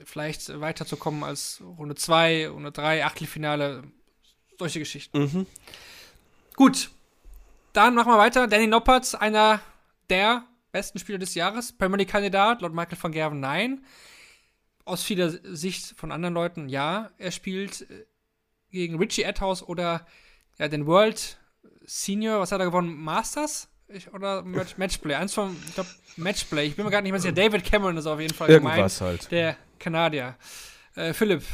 Vielleicht 0.04 0.60
weiterzukommen 0.60 1.22
als 1.22 1.62
Runde 1.64 1.94
2, 1.94 2.48
Runde 2.48 2.72
3, 2.72 3.04
Achtelfinale, 3.04 3.84
solche 4.58 4.80
Geschichten. 4.80 5.18
Mhm. 5.20 5.46
Gut, 6.58 6.90
dann 7.72 7.94
machen 7.94 8.10
wir 8.10 8.18
weiter. 8.18 8.48
Danny 8.48 8.66
Noppert, 8.66 9.14
einer 9.20 9.60
der 10.10 10.42
besten 10.72 10.98
Spieler 10.98 11.18
des 11.18 11.36
Jahres. 11.36 11.70
Premier 11.72 11.98
League-Kandidat, 11.98 12.62
laut 12.62 12.74
Michael 12.74 12.98
van 13.00 13.12
Gerven 13.12 13.38
nein. 13.38 13.84
Aus 14.84 15.04
vieler 15.04 15.30
Sicht 15.54 15.96
von 15.96 16.10
anderen 16.10 16.34
Leuten 16.34 16.68
ja. 16.68 17.12
Er 17.16 17.30
spielt 17.30 17.82
äh, 17.82 18.06
gegen 18.72 18.98
Richie 18.98 19.24
Adhouse 19.24 19.62
oder 19.62 20.04
ja, 20.58 20.66
den 20.66 20.88
World 20.88 21.38
Senior, 21.86 22.40
was 22.40 22.50
hat 22.50 22.58
er 22.58 22.66
gewonnen? 22.66 22.92
Masters? 23.04 23.68
Ich, 23.86 24.12
oder 24.12 24.42
Match, 24.42 24.76
Matchplay? 24.78 25.14
Eins 25.14 25.34
von, 25.34 25.56
ich 25.64 25.74
glaube, 25.74 25.90
Matchplay. 26.16 26.66
Ich 26.66 26.74
bin 26.74 26.84
mir 26.86 26.90
gar 26.90 27.02
nicht 27.02 27.12
mehr 27.12 27.20
sicher. 27.20 27.34
David 27.34 27.64
Cameron 27.64 27.96
ist 27.98 28.06
auf 28.06 28.18
jeden 28.18 28.34
Fall 28.34 28.50
Irgendwas 28.50 28.98
gemeint. 28.98 29.20
halt. 29.20 29.30
Der 29.30 29.56
Kanadier. 29.78 30.34
Äh, 30.96 31.12
Philipp. 31.12 31.44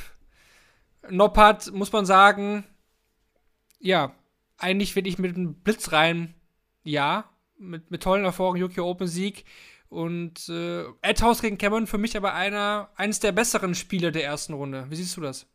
Noppert, 1.11 1.70
muss 1.74 1.93
man 1.93 2.07
sagen, 2.07 2.65
ja, 3.81 4.15
eigentlich 4.65 4.97
will 4.97 5.07
ich 5.07 5.19
mit 5.19 5.36
einem 5.36 5.55
Blitz 5.55 5.93
rein, 5.93 6.35
ja, 6.82 7.31
mit, 7.59 7.91
mit 7.91 8.03
tollen 8.03 8.24
Erfolgen, 8.24 8.59
Yukio 8.59 8.89
Open 8.89 9.07
Sieg. 9.07 9.45
Und 9.89 10.49
äh, 10.49 10.85
Adhouse 11.03 11.43
gegen 11.43 11.59
Cameron 11.59 11.86
für 11.86 11.99
mich 11.99 12.16
aber 12.16 12.35
einer, 12.35 12.89
eines 12.97 13.20
der 13.20 13.31
besseren 13.31 13.74
Spiele 13.74 14.11
der 14.11 14.24
ersten 14.24 14.55
Runde. 14.55 14.86
Wie 14.89 14.97
siehst 14.97 15.16
du 15.16 15.20
das? 15.20 15.47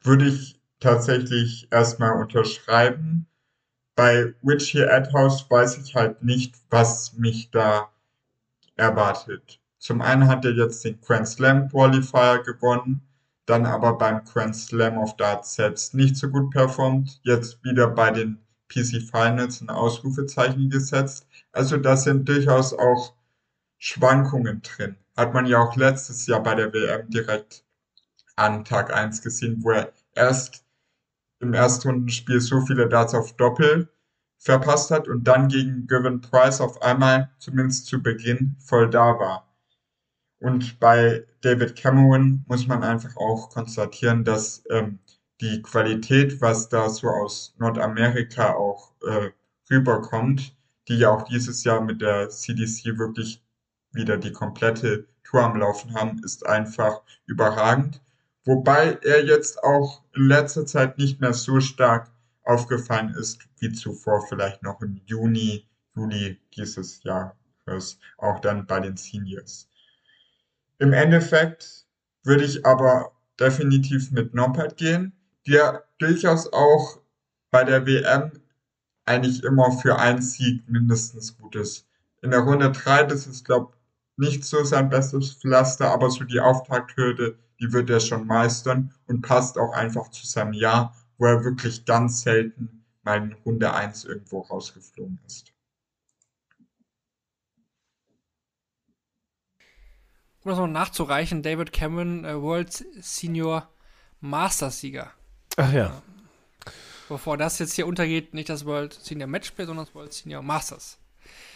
Würde 0.00 0.26
ich 0.26 0.60
tatsächlich 0.80 1.68
erstmal 1.70 2.20
unterschreiben. 2.20 3.26
Bei 3.94 4.34
Richie 4.46 4.84
Adhouse 4.84 5.48
weiß 5.48 5.78
ich 5.78 5.94
halt 5.94 6.22
nicht, 6.22 6.56
was 6.70 7.12
mich 7.12 7.50
da 7.50 7.92
erwartet. 8.76 9.60
Zum 9.78 10.00
einen 10.00 10.26
hat 10.26 10.44
er 10.44 10.52
jetzt 10.52 10.84
den 10.84 11.00
Grand 11.00 11.28
Slam 11.28 11.68
Qualifier 11.68 12.42
gewonnen, 12.44 13.07
dann 13.48 13.64
aber 13.64 13.96
beim 13.96 14.24
Grand 14.24 14.54
Slam 14.54 14.98
of 14.98 15.16
Darts 15.16 15.54
selbst 15.54 15.94
nicht 15.94 16.16
so 16.16 16.28
gut 16.28 16.50
performt, 16.50 17.20
jetzt 17.22 17.64
wieder 17.64 17.88
bei 17.88 18.10
den 18.10 18.38
PC 18.68 19.02
Finals 19.10 19.62
ein 19.62 19.70
Ausrufezeichen 19.70 20.68
gesetzt. 20.68 21.26
Also 21.52 21.78
da 21.78 21.96
sind 21.96 22.28
durchaus 22.28 22.74
auch 22.74 23.14
Schwankungen 23.78 24.60
drin. 24.62 24.96
Hat 25.16 25.32
man 25.32 25.46
ja 25.46 25.60
auch 25.60 25.76
letztes 25.76 26.26
Jahr 26.26 26.42
bei 26.42 26.54
der 26.54 26.72
WM 26.72 27.08
direkt 27.08 27.64
an 28.36 28.64
Tag 28.64 28.94
1 28.94 29.22
gesehen, 29.22 29.64
wo 29.64 29.70
er 29.70 29.92
erst 30.14 30.64
im 31.40 31.54
Erstrundenspiel 31.54 32.40
so 32.40 32.60
viele 32.60 32.88
Darts 32.88 33.14
auf 33.14 33.34
Doppel 33.36 33.88
verpasst 34.36 34.90
hat 34.90 35.08
und 35.08 35.24
dann 35.24 35.48
gegen 35.48 35.86
Gavin 35.86 36.20
Price 36.20 36.60
auf 36.60 36.82
einmal, 36.82 37.30
zumindest 37.38 37.86
zu 37.86 38.02
Beginn, 38.02 38.56
voll 38.58 38.90
da 38.90 39.18
war. 39.18 39.47
Und 40.40 40.78
bei 40.78 41.26
David 41.40 41.76
Cameron 41.76 42.44
muss 42.46 42.66
man 42.66 42.82
einfach 42.82 43.16
auch 43.16 43.50
konstatieren, 43.50 44.24
dass 44.24 44.62
ähm, 44.70 45.00
die 45.40 45.62
Qualität, 45.62 46.40
was 46.40 46.68
da 46.68 46.88
so 46.88 47.08
aus 47.08 47.54
Nordamerika 47.58 48.54
auch 48.54 48.92
äh, 49.06 49.30
rüberkommt, 49.70 50.56
die 50.88 50.98
ja 50.98 51.10
auch 51.10 51.24
dieses 51.24 51.64
Jahr 51.64 51.80
mit 51.80 52.00
der 52.00 52.30
CDC 52.30 52.98
wirklich 52.98 53.42
wieder 53.92 54.16
die 54.16 54.32
komplette 54.32 55.06
Tour 55.24 55.42
am 55.42 55.58
Laufen 55.58 55.94
haben, 55.94 56.22
ist 56.24 56.46
einfach 56.46 57.02
überragend. 57.26 58.00
Wobei 58.44 58.98
er 59.02 59.24
jetzt 59.26 59.62
auch 59.62 60.02
in 60.14 60.26
letzter 60.26 60.64
Zeit 60.66 60.98
nicht 60.98 61.20
mehr 61.20 61.34
so 61.34 61.60
stark 61.60 62.10
aufgefallen 62.44 63.14
ist 63.14 63.46
wie 63.58 63.72
zuvor, 63.72 64.26
vielleicht 64.26 64.62
noch 64.62 64.80
im 64.80 65.00
Juni, 65.04 65.66
Juli 65.94 66.40
dieses 66.56 67.02
Jahres, 67.02 67.98
auch 68.16 68.40
dann 68.40 68.66
bei 68.66 68.80
den 68.80 68.96
Seniors. 68.96 69.67
Im 70.78 70.92
Endeffekt 70.92 71.86
würde 72.22 72.44
ich 72.44 72.64
aber 72.64 73.12
definitiv 73.40 74.10
mit 74.12 74.34
Noppert 74.34 74.76
gehen, 74.76 75.12
der 75.46 75.84
durchaus 75.98 76.52
auch 76.52 77.00
bei 77.50 77.64
der 77.64 77.86
WM 77.86 78.32
eigentlich 79.04 79.42
immer 79.42 79.72
für 79.72 79.98
einen 79.98 80.22
Sieg 80.22 80.68
mindestens 80.68 81.36
gut 81.36 81.56
ist. 81.56 81.86
In 82.22 82.30
der 82.30 82.40
Runde 82.40 82.70
3, 82.70 83.04
das 83.04 83.26
ist, 83.26 83.44
glaube 83.44 83.72
nicht 84.16 84.44
so 84.44 84.64
sein 84.64 84.88
bestes 84.88 85.34
Pflaster, 85.34 85.90
aber 85.90 86.10
so 86.10 86.24
die 86.24 86.40
Auftakthürde, 86.40 87.38
die 87.60 87.72
wird 87.72 87.88
er 87.90 88.00
schon 88.00 88.26
meistern 88.26 88.92
und 89.06 89.22
passt 89.22 89.56
auch 89.58 89.72
einfach 89.72 90.10
zu 90.10 90.26
seinem 90.26 90.52
Jahr, 90.52 90.94
wo 91.16 91.26
er 91.26 91.44
wirklich 91.44 91.84
ganz 91.84 92.22
selten 92.22 92.84
mal 93.02 93.22
in 93.22 93.32
Runde 93.44 93.72
1 93.72 94.04
irgendwo 94.04 94.40
rausgeflogen 94.40 95.18
ist. 95.26 95.52
Um 100.48 100.52
das 100.52 100.60
noch 100.60 100.66
nachzureichen, 100.66 101.42
David 101.42 101.74
Cameron, 101.74 102.24
äh, 102.24 102.40
World 102.40 102.72
Senior 103.02 103.68
Masters-Sieger. 104.22 105.10
Ach 105.58 105.70
ja. 105.74 106.00
Bevor 107.10 107.36
das 107.36 107.58
jetzt 107.58 107.74
hier 107.74 107.86
untergeht, 107.86 108.32
nicht 108.32 108.48
das 108.48 108.64
World 108.64 108.94
Senior 108.94 109.28
Matchplay, 109.28 109.66
sondern 109.66 109.84
das 109.84 109.94
World 109.94 110.14
Senior 110.14 110.40
Masters. 110.40 110.96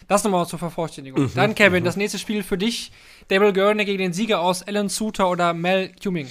Das 0.08 0.24
nochmal 0.24 0.46
zur 0.46 0.58
Vervollständigung. 0.58 1.22
Mhm, 1.22 1.30
Dann, 1.34 1.54
Kevin, 1.54 1.84
das 1.84 1.96
nächste 1.96 2.18
Spiel 2.18 2.42
für 2.42 2.58
dich: 2.58 2.92
Dable 3.28 3.54
Gurney 3.54 3.86
gegen 3.86 4.02
den 4.02 4.12
Sieger 4.12 4.40
aus 4.40 4.62
Alan 4.62 4.90
Suter 4.90 5.30
oder 5.30 5.54
Mel 5.54 5.92
Cuming. 6.02 6.28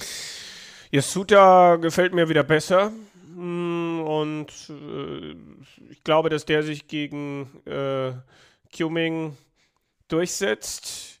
Ja, 0.92 1.02
Suter 1.02 1.78
gefällt 1.78 2.14
mir 2.14 2.28
wieder 2.28 2.44
besser. 2.44 2.92
Mm, 3.34 4.02
Und 4.02 4.52
äh, 4.68 5.34
ich 5.90 6.04
glaube, 6.04 6.28
dass 6.28 6.44
der 6.44 6.62
sich 6.62 6.86
gegen 6.86 7.50
äh, 7.66 8.12
Cuming 8.72 9.36
durchsetzt 10.06 11.11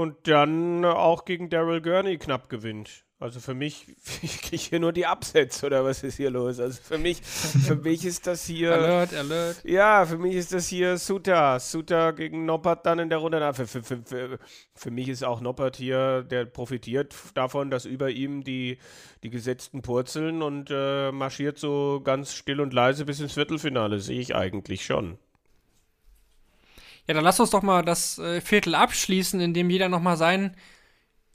und 0.00 0.16
dann 0.26 0.84
auch 0.84 1.24
gegen 1.24 1.50
Daryl 1.50 1.82
Gurney 1.82 2.18
knapp 2.18 2.48
gewinnt. 2.48 3.04
Also 3.20 3.38
für 3.38 3.52
mich, 3.52 3.84
ich 4.22 4.40
kriege 4.40 4.62
hier 4.62 4.80
nur 4.80 4.94
die 4.94 5.04
Upsets 5.04 5.62
oder 5.62 5.84
was 5.84 6.02
ist 6.02 6.16
hier 6.16 6.30
los? 6.30 6.58
Also 6.58 6.80
für 6.82 6.96
mich, 6.96 7.20
für 7.20 7.76
mich 7.84 8.06
ist 8.06 8.26
das 8.26 8.46
hier. 8.46 8.72
Alert, 8.72 9.12
Alert. 9.12 9.62
Ja, 9.62 10.06
für 10.06 10.16
mich 10.16 10.34
ist 10.34 10.54
das 10.54 10.68
hier 10.68 10.96
Suter. 10.96 11.60
Suter 11.60 12.14
gegen 12.14 12.46
Noppert 12.46 12.86
dann 12.86 12.98
in 12.98 13.10
der 13.10 13.18
Runde. 13.18 13.38
Na, 13.38 13.52
für, 13.52 13.66
für, 13.66 13.82
für, 13.82 14.02
für, 14.02 14.38
für 14.74 14.90
mich 14.90 15.08
ist 15.10 15.22
auch 15.22 15.42
Noppert 15.42 15.76
hier, 15.76 16.22
der 16.22 16.46
profitiert 16.46 17.14
davon, 17.34 17.70
dass 17.70 17.84
über 17.84 18.08
ihm 18.08 18.42
die, 18.42 18.78
die 19.22 19.30
Gesetzten 19.30 19.82
purzeln 19.82 20.40
und 20.40 20.70
äh, 20.70 21.12
marschiert 21.12 21.58
so 21.58 22.00
ganz 22.02 22.32
still 22.32 22.62
und 22.62 22.72
leise 22.72 23.04
bis 23.04 23.20
ins 23.20 23.34
Viertelfinale. 23.34 24.00
Sehe 24.00 24.20
ich 24.20 24.34
eigentlich 24.34 24.86
schon. 24.86 25.18
Ja, 27.10 27.14
dann 27.14 27.24
lass 27.24 27.40
uns 27.40 27.50
doch 27.50 27.62
mal 27.62 27.82
das 27.82 28.18
äh, 28.20 28.40
Viertel 28.40 28.76
abschließen, 28.76 29.40
indem 29.40 29.68
jeder 29.68 29.88
noch 29.88 29.98
mal 30.00 30.16
sein 30.16 30.54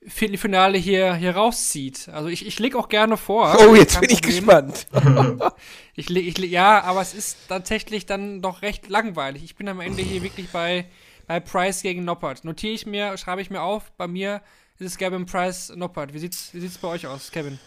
Viertelfinale 0.07 0.77
hier, 0.77 1.15
hier 1.15 1.35
rauszieht. 1.35 2.07
Also 2.13 2.29
ich, 2.29 2.47
ich 2.47 2.59
leg 2.59 2.75
auch 2.77 2.87
gerne 2.87 3.17
vor. 3.17 3.57
Oh, 3.59 3.75
jetzt 3.75 3.95
Kein 3.95 4.01
bin 4.03 4.09
ich 4.11 4.21
Problem. 4.21 4.45
gespannt. 4.45 4.87
Ich, 5.97 6.07
leg- 6.07 6.27
ich, 6.27 6.37
leg- 6.37 6.49
ja, 6.49 6.81
aber 6.81 7.01
es 7.01 7.13
ist 7.13 7.35
tatsächlich 7.49 8.05
dann 8.05 8.41
doch 8.41 8.61
recht 8.61 8.87
langweilig. 8.87 9.43
Ich 9.43 9.57
bin 9.57 9.67
am 9.67 9.81
Ende 9.81 10.01
hier 10.01 10.23
wirklich 10.23 10.47
bei, 10.49 10.85
bei 11.27 11.41
Price 11.41 11.81
gegen 11.81 12.05
Noppert. 12.05 12.45
Notiere 12.45 12.71
ich 12.73 12.85
mir, 12.85 13.17
schreibe 13.17 13.41
ich 13.41 13.49
mir 13.49 13.61
auf, 13.61 13.91
bei 13.97 14.07
mir 14.07 14.41
ist 14.79 14.87
es 14.93 14.97
Gavin 14.97 15.25
Price 15.25 15.73
Noppert. 15.75 16.13
Wie 16.13 16.19
sieht's, 16.19 16.53
wie 16.53 16.61
sieht's 16.61 16.77
bei 16.77 16.87
euch 16.87 17.05
aus, 17.05 17.31
Kevin? 17.31 17.59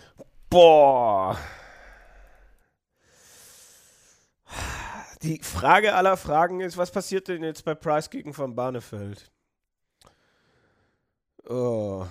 Boah. 0.49 1.37
Die 5.23 5.41
Frage 5.43 5.95
aller 5.95 6.17
Fragen 6.17 6.61
ist, 6.61 6.77
was 6.77 6.93
passiert 6.93 7.29
denn 7.29 7.43
jetzt 7.43 7.65
bei 7.65 7.75
Price 7.75 8.09
gegen 8.09 8.37
Van 8.37 8.55
Barneveld? 8.55 9.31
Oh. 11.49 12.07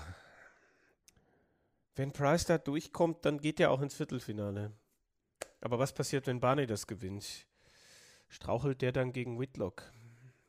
Wenn 1.95 2.11
Price 2.11 2.45
da 2.45 2.57
durchkommt, 2.57 3.23
dann 3.23 3.39
geht 3.39 3.59
er 3.59 3.71
auch 3.71 3.81
ins 3.81 3.95
Viertelfinale. 3.95 4.73
Aber 5.61 5.79
was 5.79 5.93
passiert, 5.93 6.27
wenn 6.27 6.39
Barney 6.39 6.67
das 6.67 6.85
gewinnt? 6.85 7.45
Strauchelt 8.27 8.81
der 8.81 8.91
dann 8.91 9.13
gegen 9.13 9.39
Whitlock? 9.39 9.83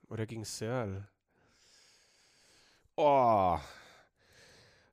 Oder 0.09 0.27
gegen 0.27 0.45
Searle? 0.45 1.09
Oh. 2.97 3.59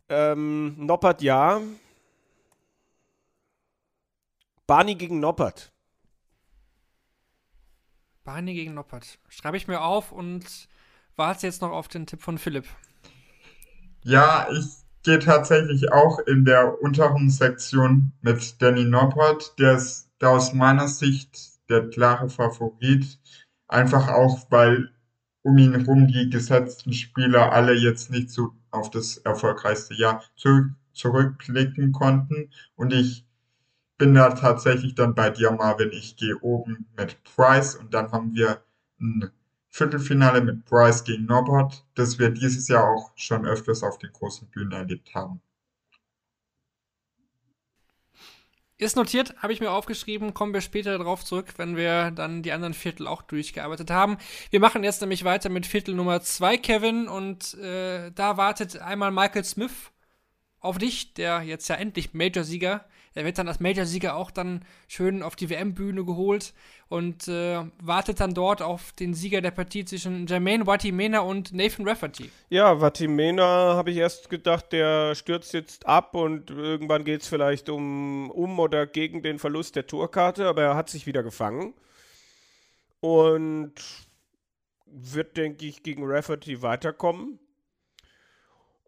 Ähm, 0.08 0.76
Noppert 0.86 1.22
ja. 1.22 1.62
Barney 4.68 4.96
gegen 4.96 5.20
Noppert. 5.20 5.72
Barney 8.26 8.54
gegen 8.54 8.74
Noppert. 8.74 9.20
Schreibe 9.30 9.56
ich 9.56 9.68
mir 9.68 9.82
auf 9.82 10.12
und 10.12 10.44
warte 11.16 11.48
jetzt 11.48 11.62
noch 11.62 11.72
auf 11.72 11.88
den 11.88 12.06
Tipp 12.06 12.22
von 12.22 12.38
Philipp. 12.38 12.66
Ja, 14.04 14.48
ich 14.52 14.66
gehe 15.04 15.20
tatsächlich 15.20 15.92
auch 15.94 16.20
in 16.20 16.44
der 16.44 16.82
unteren 16.82 17.30
Sektion 17.30 18.12
mit 18.22 18.62
Danny 18.62 18.84
Noppert. 18.84 19.58
Der 19.60 19.76
ist 19.76 20.10
da 20.20 20.30
aus 20.30 20.54
meiner 20.54 20.88
Sicht 20.88 21.38
der 21.70 21.90
klare 21.90 22.30
Favorit. 22.30 23.20
Einfach 23.68 24.10
auch, 24.10 24.48
weil 24.50 24.92
um 25.44 25.58
ihn 25.58 25.74
herum 25.74 26.08
die 26.08 26.30
gesetzten 26.30 26.92
Spieler 26.92 27.52
alle 27.52 27.74
jetzt 27.74 28.10
nicht 28.10 28.32
so 28.32 28.52
auf 28.72 28.90
das 28.90 29.18
erfolgreichste 29.18 29.94
Jahr 29.94 30.24
zu, 30.36 30.72
zurückblicken 30.94 31.92
konnten. 31.92 32.50
Und 32.76 32.94
ich 32.94 33.25
bin 33.98 34.14
da 34.14 34.30
tatsächlich 34.30 34.96
dann 34.96 35.16
bei 35.16 35.30
dir, 35.30 35.52
Marvin. 35.52 35.92
Ich 35.92 36.16
gehe 36.18 36.38
oben 36.40 36.88
mit 36.98 37.24
Price 37.24 37.76
und 37.76 37.94
dann 37.94 38.12
haben 38.12 38.34
wir 38.34 38.64
ein 39.00 39.32
Viertelfinale 39.70 40.42
mit 40.42 40.66
Price 40.66 41.04
gegen 41.04 41.26
Norbert, 41.26 41.86
das 41.96 42.18
wir 42.18 42.30
dieses 42.30 42.68
Jahr 42.68 42.90
auch 42.90 43.12
schon 43.16 43.46
öfters 43.46 43.84
auf 43.84 43.98
den 43.98 44.12
großen 44.12 44.48
Bühnen 44.50 44.72
erlebt 44.72 45.14
haben. 45.14 45.42
Ist 48.78 48.98
notiert, 48.98 49.36
habe 49.42 49.54
ich 49.54 49.62
mir 49.62 49.72
aufgeschrieben, 49.72 50.34
kommen 50.34 50.54
wir 50.54 50.60
später 50.60 50.98
darauf 50.98 51.24
zurück, 51.24 51.54
wenn 51.56 51.78
wir 51.78 52.12
dann 52.12 52.44
die 52.44 52.52
anderen 52.52 52.74
Viertel 52.74 53.08
auch 53.08 53.22
durchgearbeitet 53.22 53.90
haben. 53.90 54.18
Wir 54.50 54.60
machen 54.60 54.84
jetzt 54.84 55.00
nämlich 55.00 55.24
weiter 55.24 55.48
mit 55.48 55.66
Viertel 55.66 55.96
Nummer 55.96 56.20
2, 56.20 56.58
Kevin, 56.58 57.08
und 57.08 57.54
äh, 57.54 58.12
da 58.12 58.36
wartet 58.36 58.78
einmal 58.80 59.12
Michael 59.12 59.46
Smith 59.46 59.92
auf 60.60 60.78
dich, 60.78 61.14
der 61.14 61.42
jetzt 61.44 61.70
ja 61.70 61.76
endlich 61.76 62.14
Major-Sieger. 62.14 62.84
Er 63.16 63.24
wird 63.24 63.38
dann 63.38 63.48
als 63.48 63.62
Major-Sieger 63.62 64.16
auch 64.16 64.30
dann 64.30 64.66
schön 64.90 65.24
auf 65.24 65.38
die 65.38 65.50
WM-Bühne 65.50 66.04
geholt 66.04 66.54
und 66.90 67.30
äh, 67.30 67.64
wartet 67.82 68.20
dann 68.20 68.34
dort 68.34 68.62
auf 68.62 68.92
den 68.92 69.14
Sieger 69.14 69.40
der 69.40 69.52
Partie 69.52 69.86
zwischen 69.86 70.28
Jermaine 70.28 70.68
Watimena 70.68 71.20
und 71.20 71.54
Nathan 71.54 71.88
Rafferty. 71.88 72.30
Ja, 72.50 72.82
Vatimena 72.82 73.76
habe 73.76 73.92
ich 73.92 73.98
erst 73.98 74.30
gedacht, 74.30 74.74
der 74.74 75.16
stürzt 75.16 75.54
jetzt 75.54 75.86
ab 75.86 76.14
und 76.14 76.52
irgendwann 76.52 77.06
geht 77.06 77.22
es 77.22 77.28
vielleicht 77.30 77.70
um, 77.70 78.30
um 78.32 78.60
oder 78.60 78.86
gegen 78.86 79.24
den 79.24 79.40
Verlust 79.40 79.78
der 79.78 79.88
Tourkarte, 79.88 80.46
aber 80.48 80.64
er 80.64 80.76
hat 80.76 80.90
sich 80.90 81.08
wieder 81.08 81.24
gefangen. 81.24 81.74
Und 83.00 83.76
wird, 84.86 85.38
denke 85.38 85.66
ich, 85.66 85.84
gegen 85.84 86.04
Rafferty 86.06 86.62
weiterkommen. 86.62 87.40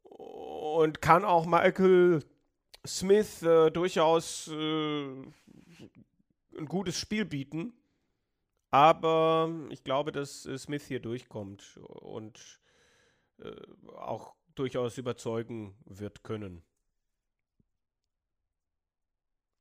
Und 0.04 1.02
kann 1.02 1.24
auch 1.24 1.46
Michael 1.46 2.24
Smith 2.88 3.44
äh, 3.44 3.70
durchaus 3.70 4.48
äh, 4.48 5.08
ein 6.58 6.66
gutes 6.66 6.98
Spiel 6.98 7.26
bieten. 7.26 7.74
Aber 8.70 9.50
ich 9.70 9.84
glaube, 9.84 10.12
dass 10.12 10.46
äh, 10.46 10.58
Smith 10.58 10.86
hier 10.86 11.00
durchkommt 11.00 11.78
und 11.78 12.60
äh, 13.40 13.52
auch 13.98 14.36
durchaus 14.56 14.98
überzeugen 14.98 15.76
wird 15.86 16.24
können. 16.24 16.64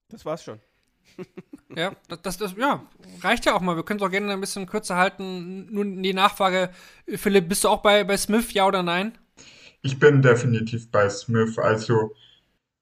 Das 0.08 0.24
war's 0.24 0.44
schon. 0.44 0.60
Ja, 1.74 1.96
das, 2.06 2.22
das, 2.22 2.38
das 2.38 2.56
ja, 2.56 2.86
reicht 3.22 3.44
ja 3.44 3.54
auch 3.56 3.60
mal. 3.60 3.74
Wir 3.74 3.82
können 3.82 3.98
es 3.98 4.06
auch 4.06 4.10
gerne 4.10 4.32
ein 4.32 4.40
bisschen 4.40 4.66
kürzer 4.66 4.96
halten. 4.96 5.66
Nun 5.74 6.00
die 6.00 6.14
Nachfrage, 6.14 6.70
Philipp, 7.08 7.48
bist 7.48 7.64
du 7.64 7.68
auch 7.68 7.82
bei, 7.82 8.04
bei 8.04 8.16
Smith, 8.16 8.52
ja 8.52 8.68
oder 8.68 8.84
nein? 8.84 9.18
Ich 9.82 9.98
bin 9.98 10.22
definitiv 10.22 10.88
bei 10.92 11.10
Smith. 11.10 11.58
Also 11.58 12.14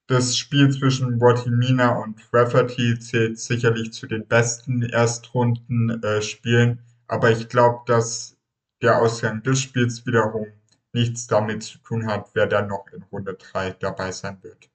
das 0.07 0.37
Spiel 0.37 0.69
zwischen 0.71 1.19
Watimina 1.19 1.97
und 2.03 2.21
Rafferty 2.31 2.99
zählt 2.99 3.39
sicherlich 3.39 3.91
zu 3.93 4.07
den 4.07 4.27
besten 4.27 4.83
Erstrunden-Spielen. 4.83 6.79
Aber 7.07 7.31
ich 7.31 7.49
glaube, 7.49 7.79
dass 7.87 8.37
der 8.81 9.01
Ausgang 9.01 9.41
des 9.43 9.61
Spiels 9.61 10.05
wiederum 10.05 10.47
nichts 10.93 11.27
damit 11.27 11.63
zu 11.63 11.79
tun 11.79 12.07
hat, 12.07 12.29
wer 12.33 12.47
dann 12.47 12.67
noch 12.67 12.85
in 12.93 13.03
Runde 13.03 13.33
3 13.33 13.71
dabei 13.71 14.11
sein 14.11 14.37
wird. 14.43 14.69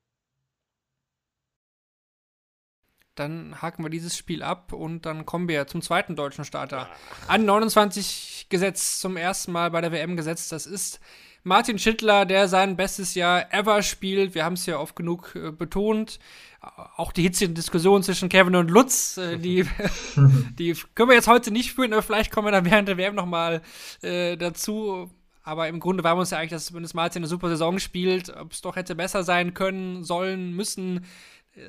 Dann 3.15 3.61
haken 3.61 3.85
wir 3.85 3.91
dieses 3.91 4.17
Spiel 4.17 4.43
ab 4.43 4.73
und 4.73 5.05
dann 5.05 5.27
kommen 5.27 5.49
wir 5.49 5.67
zum 5.67 5.83
zweiten 5.83 6.17
deutschen 6.17 6.45
Starter. 6.45 6.89
An 7.29 7.45
29 7.45 8.47
gesetzt, 8.49 9.01
zum 9.01 9.17
ersten 9.17 9.53
Mal 9.53 9.71
bei 9.71 9.81
der 9.81 9.93
WM 9.93 10.17
gesetzt. 10.17 10.53
Das 10.53 10.67
ist 10.67 11.01
Martin 11.43 11.79
Schindler, 11.79 12.27
der 12.27 12.49
sein 12.49 12.77
bestes 12.77 13.15
Jahr 13.15 13.53
ever 13.53 13.83
spielt. 13.83 14.35
Wir 14.35 14.45
haben 14.45 14.55
es 14.55 14.67
ja 14.67 14.79
oft 14.79 14.97
genug 14.97 15.35
äh, 15.35 15.51
betont. 15.51 16.19
Auch 16.97 17.13
die 17.13 17.23
hitzige 17.23 17.55
Diskussion 17.55 18.03
zwischen 18.03 18.29
Kevin 18.29 18.55
und 18.55 18.71
Lutz, 18.71 19.17
äh, 19.17 19.39
die, 19.39 19.67
die 20.59 20.75
können 20.95 21.09
wir 21.09 21.17
jetzt 21.17 21.29
heute 21.29 21.51
nicht 21.51 21.73
führen, 21.73 21.93
aber 21.93 22.03
vielleicht 22.03 22.31
kommen 22.31 22.49
wir 22.49 22.53
dann 22.53 22.67
während 22.67 22.89
der 22.89 22.99
WM 22.99 23.15
nochmal 23.15 23.63
äh, 24.03 24.37
dazu. 24.37 25.11
Aber 25.43 25.69
im 25.69 25.81
Grunde 25.81 26.05
war 26.05 26.17
uns 26.17 26.31
ja 26.31 26.39
eigentlich, 26.39 26.51
dass 26.51 26.67
zumindest 26.67 26.95
Martin 26.95 27.21
eine 27.21 27.29
super 27.29 27.49
Saison 27.49 27.79
spielt, 27.79 28.35
ob 28.37 28.53
es 28.53 28.61
doch 28.61 28.77
hätte 28.77 28.95
besser 28.95 29.25
sein 29.25 29.55
können, 29.55 30.05
sollen, 30.05 30.55
müssen, 30.55 31.07
äh, 31.55 31.61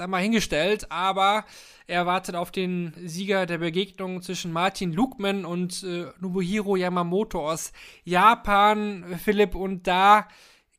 da 0.00 0.06
mal 0.06 0.22
hingestellt. 0.22 0.90
Aber 0.90 1.44
er 1.86 2.06
wartet 2.06 2.34
auf 2.34 2.50
den 2.50 2.92
Sieger 3.04 3.46
der 3.46 3.58
Begegnung 3.58 4.22
zwischen 4.22 4.52
Martin 4.52 4.92
Lukman 4.92 5.44
und 5.44 5.82
äh, 5.84 6.06
Nobuhiro 6.20 6.76
Yamamoto 6.76 7.50
aus 7.50 7.72
Japan, 8.04 9.04
Philipp. 9.22 9.54
Und 9.54 9.86
da 9.86 10.28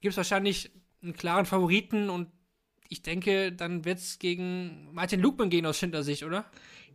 gibt 0.02 0.14
es 0.14 0.18
wahrscheinlich 0.18 0.72
einen 1.02 1.14
klaren 1.14 1.46
Favoriten 1.46 2.10
und 2.10 2.28
ich 2.90 3.04
denke, 3.04 3.52
dann 3.52 3.86
wird 3.86 4.00
es 4.00 4.20
gegen 4.20 4.90
Martin 4.94 5.22
Lukman 5.22 5.50
gehen 5.50 5.66
aus 5.66 5.78
Schindler 5.78 6.04
Sicht, 6.04 6.24
oder? 6.24 6.46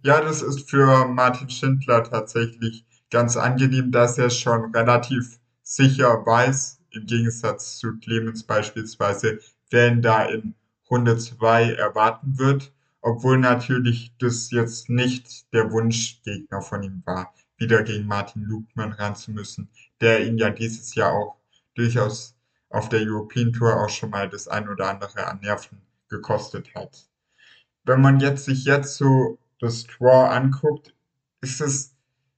Ja, 0.02 0.20
das 0.20 0.42
ist 0.42 0.68
für 0.68 1.06
Martin 1.06 1.48
Schindler 1.48 2.04
tatsächlich 2.04 2.84
ganz 3.10 3.36
angenehm, 3.36 3.92
dass 3.92 4.18
er 4.18 4.28
schon 4.28 4.74
relativ 4.74 5.38
sicher 5.62 6.26
weiß, 6.26 6.80
im 6.90 7.06
Gegensatz 7.06 7.78
zu 7.78 7.96
Clemens 7.98 8.42
beispielsweise, 8.42 9.38
wer 9.70 9.88
ihn 9.88 10.02
da 10.02 10.24
in 10.24 10.54
Runde 10.94 11.18
2 11.18 11.72
erwarten 11.72 12.38
wird, 12.38 12.72
obwohl 13.00 13.36
natürlich 13.38 14.14
das 14.20 14.52
jetzt 14.52 14.88
nicht 14.88 15.52
der 15.52 15.72
Wunschgegner 15.72 16.62
von 16.62 16.84
ihm 16.84 17.02
war, 17.04 17.34
wieder 17.56 17.82
gegen 17.82 18.06
Martin 18.06 18.42
Lugmann 18.42 18.92
ran 18.92 19.16
zu 19.16 19.32
müssen, 19.32 19.68
der 20.00 20.24
ihn 20.24 20.38
ja 20.38 20.50
dieses 20.50 20.94
Jahr 20.94 21.12
auch 21.12 21.36
durchaus 21.74 22.36
auf 22.70 22.88
der 22.90 23.00
European 23.00 23.52
Tour 23.52 23.76
auch 23.76 23.88
schon 23.88 24.10
mal 24.10 24.28
das 24.28 24.46
ein 24.46 24.68
oder 24.68 24.88
andere 24.88 25.26
an 25.26 25.40
Nerven 25.40 25.82
gekostet 26.08 26.72
hat. 26.76 27.08
Wenn 27.82 28.00
man 28.00 28.20
jetzt 28.20 28.44
sich 28.44 28.64
jetzt 28.64 28.96
so 28.96 29.38
das 29.58 29.84
Draw 29.84 30.28
anguckt, 30.28 30.94
ist 31.40 31.60
es 31.60 31.96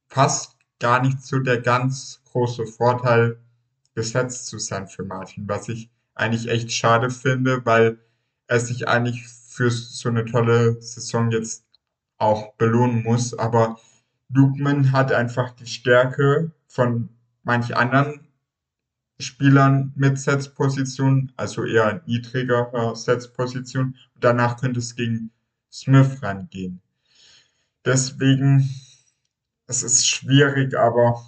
fast 0.08 0.56
gar 0.80 1.02
nicht 1.02 1.22
so 1.22 1.40
der 1.40 1.60
ganz 1.60 2.22
große 2.24 2.66
Vorteil, 2.66 3.38
gesetzt 3.94 4.46
zu 4.46 4.58
sein 4.58 4.88
für 4.88 5.04
Martin, 5.04 5.46
was 5.46 5.68
ich 5.68 5.90
eigentlich 6.14 6.48
echt 6.48 6.72
schade 6.72 7.10
finde, 7.10 7.64
weil 7.64 7.98
er 8.46 8.60
sich 8.60 8.88
eigentlich 8.88 9.26
für 9.26 9.70
so 9.70 10.08
eine 10.08 10.24
tolle 10.24 10.80
Saison 10.80 11.30
jetzt 11.30 11.64
auch 12.18 12.54
belohnen 12.54 13.02
muss. 13.02 13.34
Aber 13.34 13.78
Lukman 14.28 14.92
hat 14.92 15.12
einfach 15.12 15.52
die 15.52 15.66
Stärke 15.66 16.52
von 16.66 17.08
manch 17.42 17.76
anderen 17.76 18.20
Spielern 19.18 19.92
mit 19.96 20.18
Setzposition, 20.18 21.32
also 21.36 21.64
eher 21.64 22.02
niedrigerer 22.06 22.94
Setzposition. 22.94 23.96
Danach 24.20 24.60
könnte 24.60 24.80
es 24.80 24.94
gegen 24.94 25.30
Smith 25.72 26.22
rangehen. 26.22 26.82
Deswegen, 27.84 28.68
es 29.66 29.82
ist 29.82 30.06
schwierig, 30.06 30.76
aber 30.76 31.24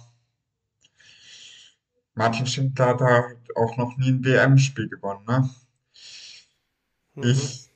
Martin 2.13 2.45
Schindler 2.45 2.87
hat 2.87 3.01
halt 3.01 3.55
auch 3.55 3.77
noch 3.77 3.97
nie 3.97 4.09
ein 4.09 4.23
WM-Spiel 4.23 4.89
gewonnen, 4.89 5.25
ne? 5.25 5.49
Ich 7.21 7.69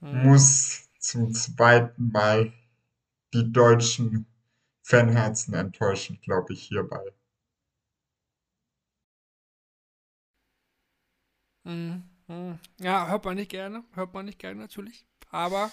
Mhm. 0.00 0.22
muss 0.24 0.88
zum 1.00 1.32
zweiten 1.34 2.10
Mal 2.12 2.52
die 3.34 3.52
deutschen 3.52 4.26
Fanherzen 4.82 5.54
enttäuschen, 5.54 6.20
glaube 6.22 6.52
ich, 6.54 6.62
hierbei. 6.64 7.12
Mhm. 11.64 12.02
Mhm. 12.26 12.58
Ja, 12.80 13.08
hört 13.08 13.24
man 13.24 13.36
nicht 13.36 13.50
gerne. 13.50 13.84
Hört 13.94 14.14
man 14.14 14.26
nicht 14.26 14.38
gerne 14.38 14.60
natürlich. 14.60 15.04
Aber 15.30 15.70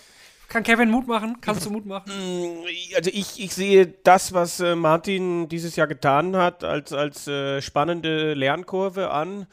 kann 0.48 0.64
Kevin 0.64 0.90
Mut 0.92 1.08
machen? 1.08 1.40
Kannst 1.42 1.66
du 1.66 1.70
Mut 1.72 1.86
machen? 1.86 2.12
Mm, 2.12 2.66
Also 2.96 3.10
ich, 3.14 3.40
ich 3.40 3.54
sehe 3.54 3.88
das, 4.04 4.34
was 4.34 4.60
äh, 4.60 4.76
Martin 4.76 5.50
dieses 5.50 5.76
Jahr 5.76 5.88
getan 5.88 6.36
hat, 6.36 6.64
als, 6.64 6.94
als 6.94 7.28
äh, 7.28 7.62
spannende 7.62 8.34
Lernkurve 8.34 9.10
an, 9.12 9.48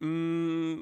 mm, 0.00 0.74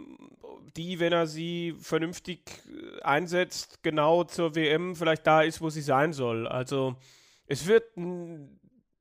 die, 0.76 1.00
wenn 1.00 1.12
er 1.12 1.26
sie 1.26 1.74
vernünftig 1.80 2.62
äh, 2.66 3.02
einsetzt, 3.02 3.82
genau 3.82 4.24
zur 4.24 4.54
WM 4.54 4.96
vielleicht 4.96 5.26
da 5.26 5.42
ist, 5.42 5.60
wo 5.60 5.70
sie 5.70 5.82
sein 5.82 6.12
soll. 6.12 6.46
Also 6.46 6.96
es 7.46 7.66
wird 7.66 7.96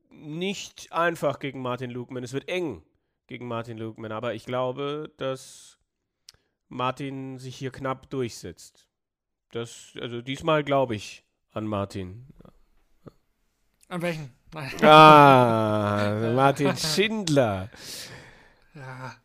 nicht 0.10 0.92
einfach 0.92 1.40
gegen 1.40 1.62
Martin 1.62 1.92
Lugman, 1.92 2.24
es 2.24 2.34
wird 2.34 2.48
eng 2.48 2.84
gegen 3.28 3.48
Martin 3.48 3.78
Lugman, 3.78 4.12
aber 4.12 4.34
ich 4.34 4.46
glaube, 4.46 5.12
dass 5.18 5.78
Martin 6.68 7.40
sich 7.40 7.56
hier 7.56 7.72
knapp 7.72 8.10
durchsetzt. 8.10 8.88
Das, 9.52 9.94
also 10.00 10.22
diesmal 10.22 10.64
glaube 10.64 10.96
ich 10.96 11.24
an 11.52 11.66
Martin. 11.66 12.28
An 13.88 14.02
welchen? 14.02 14.34
Ah, 14.82 16.32
Martin 16.36 16.76
Schindler. 16.76 17.70
Ja. 18.76 19.16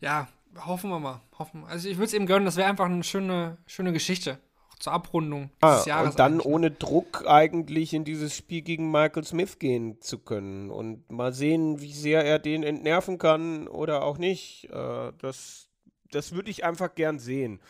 Ja, 0.00 0.28
hoffen 0.66 0.90
wir 0.90 0.98
mal. 0.98 1.20
Hoffen. 1.38 1.64
Also 1.64 1.88
ich 1.88 1.96
würde 1.96 2.06
es 2.06 2.14
eben 2.14 2.26
gönnen, 2.26 2.44
das 2.44 2.56
wäre 2.56 2.68
einfach 2.68 2.86
eine 2.86 3.02
schöne, 3.04 3.58
schöne 3.66 3.92
Geschichte. 3.92 4.38
Auch 4.70 4.78
zur 4.78 4.92
Abrundung 4.92 5.50
Ah, 5.60 5.76
des 5.76 5.86
Jahres. 5.86 6.10
und 6.10 6.18
dann 6.18 6.36
ne? 6.38 6.42
ohne 6.42 6.70
Druck 6.70 7.24
eigentlich 7.26 7.94
in 7.94 8.04
dieses 8.04 8.36
Spiel 8.36 8.62
gegen 8.62 8.90
Michael 8.90 9.24
Smith 9.24 9.58
gehen 9.58 10.00
zu 10.00 10.18
können 10.18 10.70
und 10.70 11.10
mal 11.10 11.32
sehen, 11.32 11.80
wie 11.80 11.92
sehr 11.92 12.24
er 12.24 12.38
den 12.38 12.62
entnerven 12.62 13.18
kann 13.18 13.66
oder 13.68 14.02
auch 14.04 14.18
nicht. 14.18 14.68
Äh, 14.70 15.12
das 15.18 15.68
das 16.10 16.32
würde 16.32 16.50
ich 16.50 16.64
einfach 16.64 16.94
gern 16.94 17.18
sehen. 17.18 17.60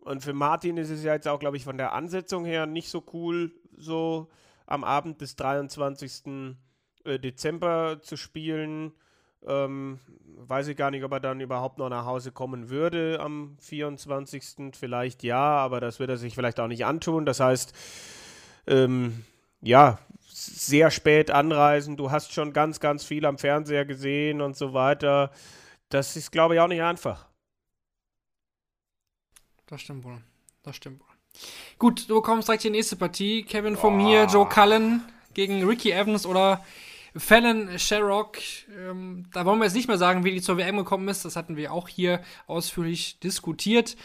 Und 0.00 0.22
für 0.24 0.32
Martin 0.32 0.76
ist 0.76 0.90
es 0.90 1.04
ja 1.04 1.14
jetzt 1.14 1.28
auch, 1.28 1.38
glaube 1.38 1.56
ich, 1.56 1.64
von 1.64 1.76
der 1.78 1.92
Ansetzung 1.92 2.44
her 2.44 2.66
nicht 2.66 2.88
so 2.88 3.04
cool, 3.12 3.52
so 3.76 4.28
am 4.66 4.82
Abend 4.82 5.20
des 5.20 5.36
23. 5.36 6.56
äh, 7.04 7.18
Dezember 7.18 8.00
zu 8.02 8.16
spielen. 8.16 8.92
Ähm, 9.46 9.98
weiß 10.36 10.68
ich 10.68 10.76
gar 10.76 10.90
nicht, 10.90 11.04
ob 11.04 11.12
er 11.12 11.20
dann 11.20 11.40
überhaupt 11.40 11.78
noch 11.78 11.88
nach 11.88 12.04
Hause 12.04 12.32
kommen 12.32 12.70
würde 12.70 13.18
am 13.20 13.56
24. 13.60 14.74
Vielleicht 14.78 15.22
ja, 15.22 15.56
aber 15.56 15.80
das 15.80 15.98
wird 15.98 16.10
er 16.10 16.16
sich 16.16 16.34
vielleicht 16.34 16.60
auch 16.60 16.68
nicht 16.68 16.84
antun. 16.84 17.26
Das 17.26 17.40
heißt, 17.40 17.72
ähm, 18.66 19.24
ja, 19.62 19.98
sehr 20.26 20.90
spät 20.90 21.30
anreisen. 21.30 21.96
Du 21.96 22.10
hast 22.10 22.32
schon 22.32 22.52
ganz, 22.52 22.80
ganz 22.80 23.04
viel 23.04 23.26
am 23.26 23.38
Fernseher 23.38 23.84
gesehen 23.84 24.40
und 24.40 24.56
so 24.56 24.72
weiter. 24.72 25.30
Das 25.88 26.16
ist, 26.16 26.30
glaube 26.30 26.54
ich, 26.54 26.60
auch 26.60 26.68
nicht 26.68 26.82
einfach. 26.82 27.26
Das 29.66 29.82
stimmt 29.82 30.04
wohl. 30.04 30.18
Das 30.62 30.76
stimmt 30.76 31.00
wohl. 31.00 31.06
Gut, 31.78 32.08
du 32.08 32.16
bekommst 32.16 32.48
direkt 32.48 32.64
die 32.64 32.70
nächste 32.70 32.96
Partie. 32.96 33.44
Kevin 33.44 33.76
von 33.76 33.96
mir, 33.96 34.24
Joe 34.24 34.48
Cullen 34.48 35.02
gegen 35.34 35.64
Ricky 35.66 35.92
Evans 35.92 36.26
oder 36.26 36.64
Fallon 37.16 37.78
Sherrock. 37.78 38.38
Ähm, 38.76 39.26
da 39.32 39.44
wollen 39.44 39.58
wir 39.58 39.64
jetzt 39.64 39.74
nicht 39.74 39.88
mehr 39.88 39.98
sagen, 39.98 40.24
wie 40.24 40.32
die 40.32 40.40
zur 40.42 40.56
WM 40.56 40.76
gekommen 40.76 41.08
ist. 41.08 41.24
Das 41.24 41.36
hatten 41.36 41.56
wir 41.56 41.72
auch 41.72 41.88
hier 41.88 42.22
ausführlich 42.46 43.18
diskutiert. 43.20 43.96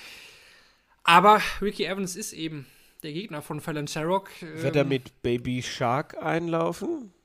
Aber 1.03 1.39
Ricky 1.61 1.85
Evans 1.85 2.15
ist 2.15 2.33
eben 2.33 2.65
der 3.03 3.13
Gegner 3.13 3.41
von 3.41 3.61
Fallon 3.61 3.87
Sherrock. 3.87 4.29
Wird 4.41 4.75
er 4.75 4.81
Ähm, 4.81 4.89
mit 4.89 5.21
Baby 5.21 5.61
Shark 5.61 6.17
einlaufen? 6.21 7.11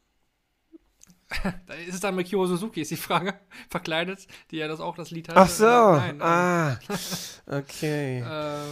Da 1.66 1.74
ist 1.74 1.94
es 1.94 2.00
dann 2.00 2.16
mit 2.16 2.28
Kyo 2.28 2.44
Suzuki, 2.46 2.80
ist 2.80 2.90
die 2.90 2.96
Frage. 2.96 3.38
Verkleidet, 3.70 4.26
die 4.50 4.56
ja 4.56 4.66
das 4.66 4.80
auch 4.80 4.96
das 4.96 5.12
Lied 5.12 5.28
hat. 5.28 5.36
Ach 5.36 5.48
so. 5.48 5.64
Nein, 5.64 6.16
nein. 6.18 6.20
ah. 6.20 6.78
Okay. 7.46 8.18
Äh, 8.18 8.64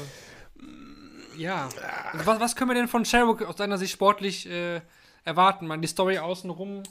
ja. 1.40 1.68
Was, 2.14 2.40
was 2.40 2.56
können 2.56 2.70
wir 2.70 2.74
denn 2.74 2.88
von 2.88 3.04
Sherrock 3.04 3.42
aus 3.42 3.54
deiner 3.54 3.78
Sicht 3.78 3.92
sportlich 3.92 4.48
äh, 4.50 4.80
erwarten? 5.24 5.68
Man, 5.68 5.80
die 5.80 5.86
Story 5.88 6.18
außenrum 6.18 6.82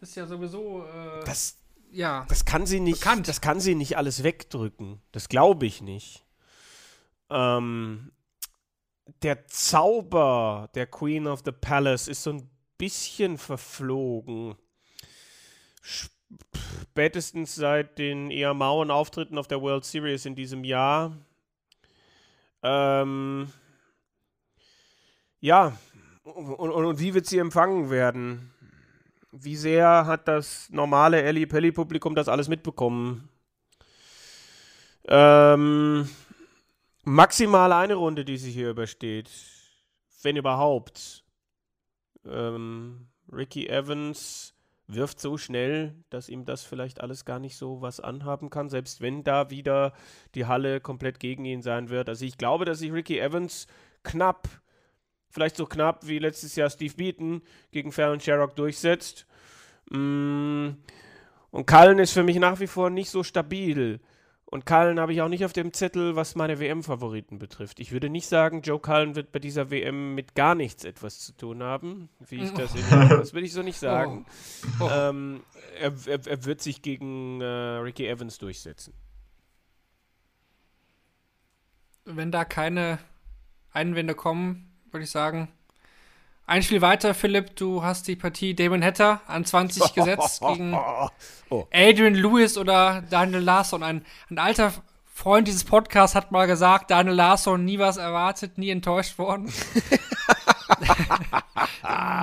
ist 0.00 0.16
ja 0.16 0.26
sowieso. 0.26 0.84
Äh, 0.84 1.24
Das, 1.24 1.58
ja. 1.90 2.26
das 2.28 2.44
kann 2.44 2.66
sie 2.66 2.80
nicht. 2.80 3.00
Bekannt. 3.00 3.28
Das 3.28 3.40
kann 3.40 3.60
sie 3.60 3.74
nicht 3.74 3.96
alles 3.96 4.22
wegdrücken. 4.22 5.00
Das 5.12 5.28
glaube 5.28 5.66
ich 5.66 5.82
nicht. 5.82 6.24
Ähm, 7.30 8.12
der 9.22 9.46
Zauber 9.46 10.70
der 10.74 10.86
Queen 10.86 11.26
of 11.26 11.42
the 11.44 11.52
Palace 11.52 12.08
ist 12.08 12.22
so 12.22 12.30
ein 12.32 12.50
bisschen 12.78 13.38
verflogen. 13.38 14.56
Spätestens 15.82 17.54
seit 17.54 17.98
den 17.98 18.30
eher 18.30 18.54
mauen 18.54 18.90
Auftritten 18.90 19.38
auf 19.38 19.48
der 19.48 19.62
World 19.62 19.84
Series 19.84 20.26
in 20.26 20.34
diesem 20.34 20.64
Jahr. 20.64 21.16
Ähm, 22.62 23.52
ja, 25.40 25.78
und, 26.24 26.54
und, 26.54 26.84
und 26.84 26.98
wie 26.98 27.14
wird 27.14 27.26
sie 27.26 27.38
empfangen 27.38 27.90
werden? 27.90 28.52
Wie 29.42 29.56
sehr 29.56 30.06
hat 30.06 30.28
das 30.28 30.68
normale 30.70 31.22
Ellie 31.22 31.46
Pelli-Publikum 31.46 32.14
das 32.14 32.28
alles 32.28 32.48
mitbekommen? 32.48 33.28
Ähm, 35.08 36.08
maximal 37.04 37.72
eine 37.72 37.94
Runde, 37.94 38.24
die 38.24 38.36
sich 38.36 38.54
hier 38.54 38.70
übersteht. 38.70 39.30
Wenn 40.22 40.36
überhaupt. 40.36 41.24
Ähm, 42.24 43.08
Ricky 43.30 43.68
Evans 43.68 44.54
wirft 44.88 45.20
so 45.20 45.36
schnell, 45.36 45.94
dass 46.10 46.28
ihm 46.28 46.44
das 46.44 46.62
vielleicht 46.62 47.00
alles 47.00 47.24
gar 47.24 47.38
nicht 47.38 47.56
so 47.56 47.80
was 47.80 48.00
anhaben 48.00 48.50
kann, 48.50 48.68
selbst 48.68 49.00
wenn 49.00 49.24
da 49.24 49.50
wieder 49.50 49.92
die 50.34 50.46
Halle 50.46 50.80
komplett 50.80 51.18
gegen 51.18 51.44
ihn 51.44 51.62
sein 51.62 51.88
wird. 51.88 52.08
Also 52.08 52.24
ich 52.24 52.38
glaube, 52.38 52.64
dass 52.64 52.78
sich 52.78 52.92
Ricky 52.92 53.18
Evans 53.18 53.66
knapp, 54.04 54.48
vielleicht 55.30 55.56
so 55.56 55.66
knapp 55.66 56.06
wie 56.06 56.18
letztes 56.18 56.56
Jahr 56.56 56.70
Steve 56.70 56.94
Beaton 56.94 57.42
gegen 57.72 57.92
Fallon 57.92 58.20
Sherrock 58.20 58.56
durchsetzt. 58.56 59.26
Mm, 59.90 60.70
und 61.50 61.66
Cullen 61.66 61.98
ist 61.98 62.12
für 62.12 62.22
mich 62.22 62.38
nach 62.38 62.60
wie 62.60 62.66
vor 62.66 62.90
nicht 62.90 63.10
so 63.10 63.22
stabil. 63.22 64.00
Und 64.48 64.64
Cullen 64.64 65.00
habe 65.00 65.12
ich 65.12 65.22
auch 65.22 65.28
nicht 65.28 65.44
auf 65.44 65.52
dem 65.52 65.72
Zettel, 65.72 66.14
was 66.14 66.36
meine 66.36 66.60
WM-Favoriten 66.60 67.38
betrifft. 67.38 67.80
Ich 67.80 67.90
würde 67.90 68.08
nicht 68.08 68.28
sagen, 68.28 68.62
Joe 68.62 68.78
Cullen 68.78 69.16
wird 69.16 69.32
bei 69.32 69.40
dieser 69.40 69.70
WM 69.70 70.14
mit 70.14 70.36
gar 70.36 70.54
nichts 70.54 70.84
etwas 70.84 71.18
zu 71.18 71.32
tun 71.32 71.64
haben, 71.64 72.08
wie 72.20 72.44
ich 72.44 72.52
das 72.52 72.74
in, 72.74 72.82
Das 73.08 73.34
würde 73.34 73.46
ich 73.46 73.52
so 73.52 73.62
nicht 73.62 73.78
sagen. 73.78 74.24
Oh. 74.78 74.84
Oh. 74.84 74.90
Ähm, 74.90 75.42
er, 75.80 75.92
er, 76.06 76.26
er, 76.26 76.44
wird 76.44 76.62
sich 76.62 76.80
gegen 76.80 77.40
äh, 77.40 77.44
Ricky 77.44 78.06
Evans 78.06 78.38
durchsetzen. 78.38 78.94
Wenn 82.04 82.30
da 82.30 82.44
keine 82.44 83.00
Einwände 83.72 84.14
kommen, 84.14 84.75
würde 84.96 85.04
ich 85.04 85.10
sagen, 85.10 85.48
ein 86.46 86.62
Spiel 86.62 86.80
weiter, 86.80 87.12
Philipp, 87.12 87.54
du 87.56 87.82
hast 87.82 88.08
die 88.08 88.16
Partie 88.16 88.54
Damon 88.54 88.82
Hatter 88.82 89.20
an 89.26 89.44
20 89.44 89.92
gesetzt 89.94 90.40
gegen 90.40 90.72
oh. 91.50 91.66
Adrian 91.70 92.14
Lewis 92.14 92.56
oder 92.56 93.02
Daniel 93.10 93.42
Larsson. 93.42 93.82
Ein, 93.82 94.06
ein 94.30 94.38
alter 94.38 94.72
Freund 95.12 95.48
dieses 95.48 95.64
Podcasts 95.64 96.16
hat 96.16 96.32
mal 96.32 96.46
gesagt, 96.46 96.90
Daniel 96.90 97.14
Larsson 97.14 97.62
nie 97.62 97.78
was 97.78 97.98
erwartet, 97.98 98.56
nie 98.56 98.70
enttäuscht 98.70 99.18
worden. 99.18 99.48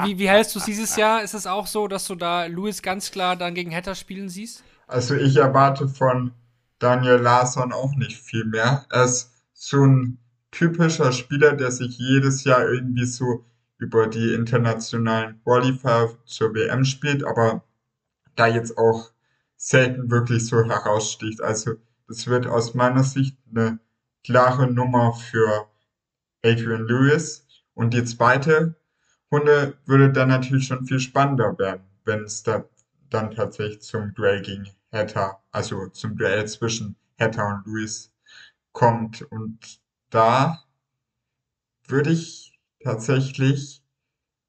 wie, 0.06 0.18
wie 0.18 0.30
hältst 0.30 0.56
du 0.56 0.60
es 0.60 0.66
dieses 0.66 0.96
Jahr? 0.96 1.22
Ist 1.22 1.36
es 1.36 1.46
auch 1.46 1.68
so, 1.68 1.88
dass 1.88 2.08
du 2.08 2.16
da 2.16 2.46
Lewis 2.46 2.82
ganz 2.82 3.12
klar 3.12 3.36
dann 3.36 3.54
gegen 3.54 3.76
Hatter 3.76 3.94
spielen 3.94 4.30
siehst? 4.30 4.64
Also 4.88 5.14
ich 5.14 5.36
erwarte 5.38 5.88
von 5.88 6.32
Daniel 6.80 7.18
Larsson 7.18 7.72
auch 7.72 7.94
nicht 7.94 8.20
viel 8.20 8.46
mehr. 8.46 8.88
Er 8.90 9.04
ist 9.04 9.32
so 9.54 9.86
ein 9.86 10.18
typischer 10.54 11.12
Spieler, 11.12 11.54
der 11.54 11.72
sich 11.72 11.98
jedes 11.98 12.44
Jahr 12.44 12.70
irgendwie 12.70 13.06
so 13.06 13.44
über 13.78 14.08
die 14.08 14.34
internationalen 14.34 15.42
Qualifier 15.44 16.16
zur 16.26 16.54
WM 16.54 16.86
spielt, 16.86 17.24
aber 17.24 17.64
da 18.36 18.48
jetzt 18.48 18.78
auch 18.78 19.12
selten 19.58 20.10
wirklich 20.10 20.46
so 20.46 20.64
heraussticht. 20.64 21.42
Also 21.42 21.76
das 22.08 22.28
wird 22.28 22.48
aus 22.48 22.74
meiner 22.74 23.04
Sicht 23.04 23.38
eine 23.50 23.80
klare 24.24 24.72
Nummer 24.72 25.14
für 25.14 25.68
Adrian 26.44 26.88
Lewis. 26.88 27.46
Und 27.74 27.94
die 27.94 28.04
zweite 28.04 28.76
Runde 29.32 29.78
würde 29.86 30.12
dann 30.12 30.30
natürlich 30.30 30.68
schon 30.68 30.86
viel 30.86 31.00
spannender 31.00 31.58
werden, 31.58 31.84
wenn 32.06 32.24
es 32.24 32.44
da 32.44 32.66
dann 33.10 33.32
tatsächlich 33.32 33.82
zum 33.82 34.14
Duell 34.14 34.42
gegen 34.42 34.68
Hatter, 34.92 35.42
also 35.52 35.88
zum 35.88 36.18
Duell 36.18 36.48
zwischen 36.48 36.96
Hatter 37.20 37.48
und 37.48 37.66
Lewis 37.66 38.12
kommt. 38.72 39.22
Und 39.24 39.82
da 40.14 40.64
würde 41.88 42.12
ich 42.12 42.60
tatsächlich 42.84 43.84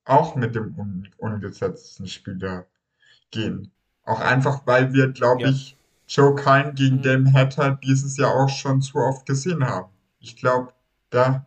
auch 0.05 0.35
mit 0.35 0.55
dem 0.55 0.79
un 0.79 1.09
ungesetzten 1.17 2.07
Spieler 2.07 2.67
gehen. 3.31 3.73
Auch 4.05 4.21
einfach, 4.21 4.67
weil 4.67 4.93
wir, 4.93 5.09
glaube 5.09 5.43
ja. 5.43 5.49
ich, 5.49 5.77
Joe 6.07 6.35
Kine 6.35 6.75
gegen 6.75 6.97
mhm. 6.97 7.03
Dame 7.03 7.33
Hatter 7.33 7.79
dieses 7.83 8.19
Jahr 8.19 8.35
auch 8.35 8.51
schon 8.51 8.83
zu 8.83 8.99
oft 8.99 9.25
gesehen 9.25 9.65
haben. 9.65 9.91
Ich 10.21 10.37
glaube, 10.37 10.75
da 11.09 11.47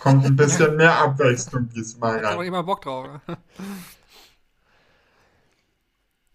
kommt 0.00 0.24
ein 0.24 0.36
bisschen 0.36 0.76
mehr 0.76 0.98
Abwechslung 0.98 1.68
diesmal 1.68 2.16
rein. 2.16 2.24
Ich 2.24 2.30
habe 2.30 2.46
immer 2.46 2.62
Bock 2.62 2.80
drauf. 2.80 3.20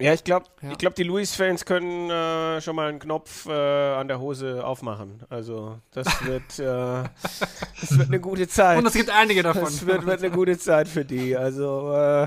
Ja, 0.03 0.13
ich 0.13 0.25
glaube, 0.25 0.47
ja. 0.61 0.71
ich 0.71 0.77
die 0.77 1.03
Louis-Fans 1.03 1.63
können 1.63 2.09
äh, 2.09 2.59
schon 2.59 2.75
mal 2.75 2.89
einen 2.89 2.99
Knopf 2.99 3.45
äh, 3.45 3.51
an 3.51 4.09
der 4.09 4.19
Hose 4.19 4.65
aufmachen. 4.65 5.23
Also 5.29 5.79
das 5.91 6.07
wird, 6.25 6.59
äh, 6.59 6.63
das 7.79 7.97
wird 7.97 8.09
eine 8.09 8.19
gute 8.19 8.49
Zeit. 8.49 8.79
Und 8.79 8.85
es 8.85 8.93
gibt 8.95 9.09
einige 9.09 9.43
davon. 9.43 9.63
Das 9.63 9.85
wird, 9.85 10.05
wird 10.05 10.19
eine 10.21 10.31
gute 10.31 10.57
Zeit 10.57 10.89
für 10.89 11.05
die. 11.05 11.37
Also 11.37 11.93
äh, 11.95 12.25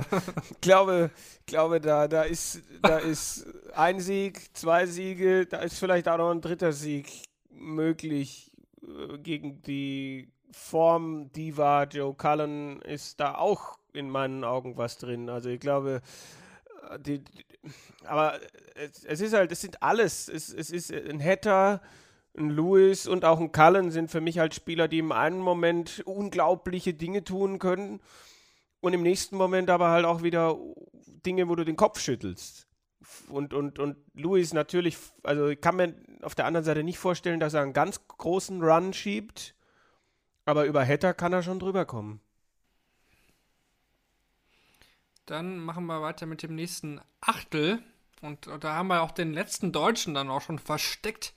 ich 0.50 0.60
glaube, 0.62 1.10
glaube 1.44 1.82
da, 1.82 2.08
da 2.08 2.22
ist, 2.22 2.62
da 2.80 2.96
ist 2.96 3.46
ein 3.74 4.00
Sieg, 4.00 4.56
zwei 4.56 4.86
Siege, 4.86 5.44
da 5.44 5.58
ist 5.58 5.78
vielleicht 5.78 6.08
auch 6.08 6.16
noch 6.16 6.30
ein 6.30 6.40
dritter 6.40 6.72
Sieg 6.72 7.24
möglich 7.50 8.52
äh, 8.82 9.18
gegen 9.18 9.60
die 9.60 10.30
Form 10.50 11.30
Diva 11.32 11.84
Joe 11.84 12.14
Cullen 12.14 12.80
ist 12.80 13.20
da 13.20 13.34
auch 13.34 13.76
in 13.92 14.08
meinen 14.08 14.44
Augen 14.44 14.78
was 14.78 14.96
drin. 14.96 15.28
Also 15.28 15.50
ich 15.50 15.60
glaube 15.60 16.00
die, 16.98 17.22
aber 18.04 18.38
es, 18.74 19.04
es, 19.04 19.20
ist 19.20 19.34
halt, 19.34 19.52
es 19.52 19.60
sind 19.60 19.82
alles. 19.82 20.28
Es, 20.28 20.52
es 20.52 20.70
ist 20.70 20.92
ein 20.92 21.22
Hatter, 21.22 21.80
ein 22.36 22.50
Lewis 22.50 23.06
und 23.06 23.24
auch 23.24 23.40
ein 23.40 23.52
Cullen 23.52 23.90
sind 23.90 24.10
für 24.10 24.20
mich 24.20 24.38
halt 24.38 24.54
Spieler, 24.54 24.88
die 24.88 24.98
im 24.98 25.12
einen 25.12 25.40
Moment 25.40 26.02
unglaubliche 26.04 26.94
Dinge 26.94 27.24
tun 27.24 27.58
können 27.58 28.00
und 28.80 28.92
im 28.92 29.02
nächsten 29.02 29.36
Moment 29.36 29.70
aber 29.70 29.88
halt 29.88 30.04
auch 30.04 30.22
wieder 30.22 30.56
Dinge, 31.24 31.48
wo 31.48 31.54
du 31.54 31.64
den 31.64 31.76
Kopf 31.76 31.98
schüttelst. 31.98 32.68
Und, 33.28 33.54
und, 33.54 33.78
und 33.78 33.96
Lewis 34.14 34.52
natürlich, 34.52 34.96
also 35.22 35.48
ich 35.48 35.60
kann 35.60 35.76
mir 35.76 35.94
auf 36.22 36.34
der 36.34 36.46
anderen 36.46 36.64
Seite 36.64 36.82
nicht 36.82 36.98
vorstellen, 36.98 37.40
dass 37.40 37.54
er 37.54 37.62
einen 37.62 37.72
ganz 37.72 38.06
großen 38.08 38.62
Run 38.62 38.92
schiebt, 38.92 39.54
aber 40.44 40.66
über 40.66 40.84
Hatter 40.84 41.14
kann 41.14 41.32
er 41.32 41.42
schon 41.42 41.58
drüber 41.58 41.84
kommen. 41.84 42.20
Dann 45.26 45.58
machen 45.58 45.86
wir 45.86 46.02
weiter 46.02 46.26
mit 46.26 46.42
dem 46.42 46.54
nächsten 46.54 47.00
Achtel. 47.20 47.80
Und 48.22 48.48
da 48.60 48.74
haben 48.74 48.88
wir 48.88 49.02
auch 49.02 49.10
den 49.10 49.32
letzten 49.32 49.72
Deutschen 49.72 50.14
dann 50.14 50.30
auch 50.30 50.40
schon 50.40 50.58
versteckt. 50.58 51.34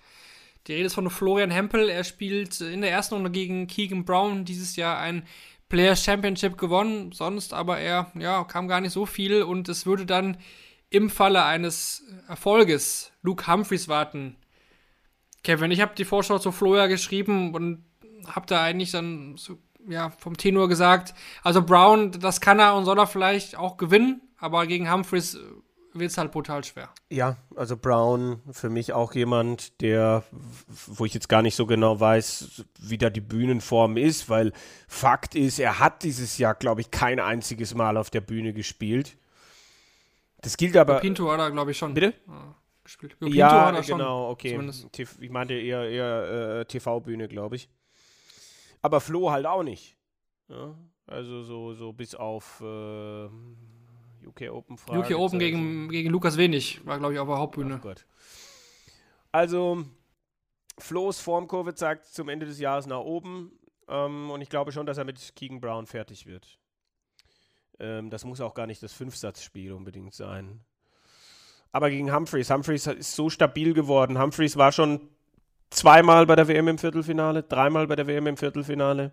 Die 0.68 0.74
Rede 0.74 0.86
ist 0.86 0.94
von 0.94 1.10
Florian 1.10 1.52
Hempel. 1.52 1.90
Er 1.90 2.04
spielt 2.04 2.62
in 2.62 2.82
der 2.82 2.92
ersten 2.92 3.16
Runde 3.16 3.32
gegen 3.32 3.68
Keegan 3.68 4.06
Brown 4.06 4.46
dieses 4.46 4.76
Jahr 4.76 5.00
ein 5.00 5.28
Players 5.68 6.04
Championship 6.04 6.58
gewonnen. 6.58 7.12
Sonst 7.12 7.54
aber 7.54 7.80
er, 7.80 8.12
ja, 8.16 8.44
kam 8.44 8.68
gar 8.68 8.80
nicht 8.80 8.94
so 8.94 9.06
viel. 9.06 9.42
Und 9.42 9.68
es 9.70 9.86
würde 9.86 10.06
dann 10.06 10.38
im 10.92 11.10
Falle 11.10 11.44
eines 11.44 12.04
Erfolges 12.28 13.12
Luke 13.22 13.48
Humphreys 13.48 13.88
warten. 13.88 14.36
Kevin, 15.44 15.72
ich 15.72 15.82
habe 15.82 15.96
die 15.96 16.06
Vorschau 16.06 16.38
zu 16.38 16.52
Florian 16.52 16.90
geschrieben 16.90 17.56
und 17.56 17.84
habe 18.28 18.46
da 18.46 18.62
eigentlich 18.62 18.92
dann 18.92 19.38
so 19.38 19.58
ja, 19.90 20.12
vom 20.12 20.38
Tenor 20.38 20.70
gesagt, 20.70 21.14
also 21.44 21.62
Brown, 21.62 22.12
das 22.12 22.42
kann 22.42 22.60
er 22.60 22.76
und 22.76 22.86
soll 22.86 23.00
er 23.00 23.08
vielleicht 23.08 23.58
auch 23.58 23.78
gewinnen, 23.78 24.22
aber 24.38 24.66
gegen 24.68 24.92
Humphreys 24.92 25.36
äh, 25.36 25.40
wird 25.94 26.12
es 26.12 26.18
halt 26.18 26.32
brutal 26.32 26.64
schwer. 26.64 26.90
Ja, 27.10 27.38
also 27.56 27.76
Brown 27.76 28.42
für 28.52 28.70
mich 28.70 28.94
auch 28.94 29.14
jemand, 29.14 29.82
der, 29.82 30.24
wo 30.68 31.06
ich 31.06 31.14
jetzt 31.14 31.30
gar 31.30 31.42
nicht 31.42 31.56
so 31.56 31.66
genau 31.66 32.00
weiß, 32.00 32.64
wie 32.80 32.98
da 32.98 33.10
die 33.10 33.22
Bühnenform 33.22 33.98
ist, 33.98 34.30
weil 34.30 34.54
Fakt 34.88 35.36
ist, 35.36 35.60
er 35.60 35.80
hat 35.80 36.04
dieses 36.04 36.38
Jahr, 36.38 36.54
glaube 36.54 36.82
ich, 36.82 36.92
kein 36.92 37.20
einziges 37.20 37.74
Mal 37.74 37.98
auf 37.98 38.10
der 38.10 38.22
Bühne 38.22 38.54
gespielt. 38.54 39.18
Das 40.42 40.56
gilt 40.56 40.78
aber. 40.78 41.00
Pinto 41.00 41.30
hat 41.32 41.40
er, 41.40 41.52
glaube 41.52 41.72
ich, 41.72 41.78
schon. 41.78 41.94
Bitte? 41.94 42.14
gespielt. 42.84 43.20
Pinto 43.20 43.36
ja, 43.36 43.72
genau, 43.72 43.84
schon, 43.84 44.02
okay. 44.02 44.52
Zumindest. 44.52 44.88
Ich 45.20 45.30
meinte 45.30 45.54
eher, 45.54 45.90
eher 45.90 46.60
äh, 46.60 46.66
TV-Bühne, 46.66 47.28
glaube 47.28 47.56
ich. 47.56 47.70
Aber 48.82 49.02
Flo 49.02 49.32
halt 49.32 49.46
auch 49.46 49.64
nicht. 49.64 49.98
Ja? 50.48 50.76
Also 51.08 51.44
so, 51.44 51.74
so 51.74 51.92
bis 51.92 52.16
auf 52.16 52.62
äh, 52.62 53.26
UK 54.26 54.52
Open 54.52 54.78
Frage. 54.78 55.00
UK 55.00 55.20
Open 55.20 55.40
gegen, 55.40 55.90
gegen 55.90 56.10
Lukas 56.10 56.38
Wenig, 56.38 56.86
war 56.86 57.00
glaube 57.00 57.14
ich 57.14 57.20
auf 57.20 57.28
der 57.28 57.38
Hauptbühne. 57.38 57.82
Oh 57.84 57.94
also 59.32 59.86
Flo's 60.78 61.20
Formkurve 61.20 61.74
zeigt 61.74 62.06
zum 62.06 62.30
Ende 62.30 62.46
des 62.46 62.60
Jahres 62.60 62.86
nach 62.86 63.00
oben 63.00 63.52
ähm, 63.88 64.30
und 64.30 64.42
ich 64.42 64.50
glaube 64.50 64.72
schon, 64.72 64.86
dass 64.86 64.98
er 64.98 65.06
mit 65.06 65.36
Keegan 65.36 65.60
Brown 65.60 65.88
fertig 65.88 66.26
wird. 66.26 66.60
Ähm, 67.80 68.10
das 68.10 68.24
muss 68.24 68.42
auch 68.42 68.54
gar 68.54 68.68
nicht 68.68 68.84
das 68.84 68.94
Fünfsatzspiel 68.94 69.74
unbedingt 69.74 70.14
sein. 70.14 70.62
Aber 71.72 71.90
gegen 71.90 72.14
Humphreys, 72.14 72.50
Humphreys 72.50 72.88
ist 72.88 73.16
so 73.16 73.30
stabil 73.30 73.74
geworden. 73.74 74.20
Humphreys 74.20 74.58
war 74.58 74.72
schon 74.72 75.10
zweimal 75.70 76.26
bei 76.26 76.36
der 76.36 76.48
WM 76.48 76.68
im 76.68 76.78
Viertelfinale, 76.78 77.44
dreimal 77.44 77.88
bei 77.88 77.96
der 77.96 78.08
WM 78.08 78.28
im 78.28 78.38
Viertelfinale. 78.38 79.12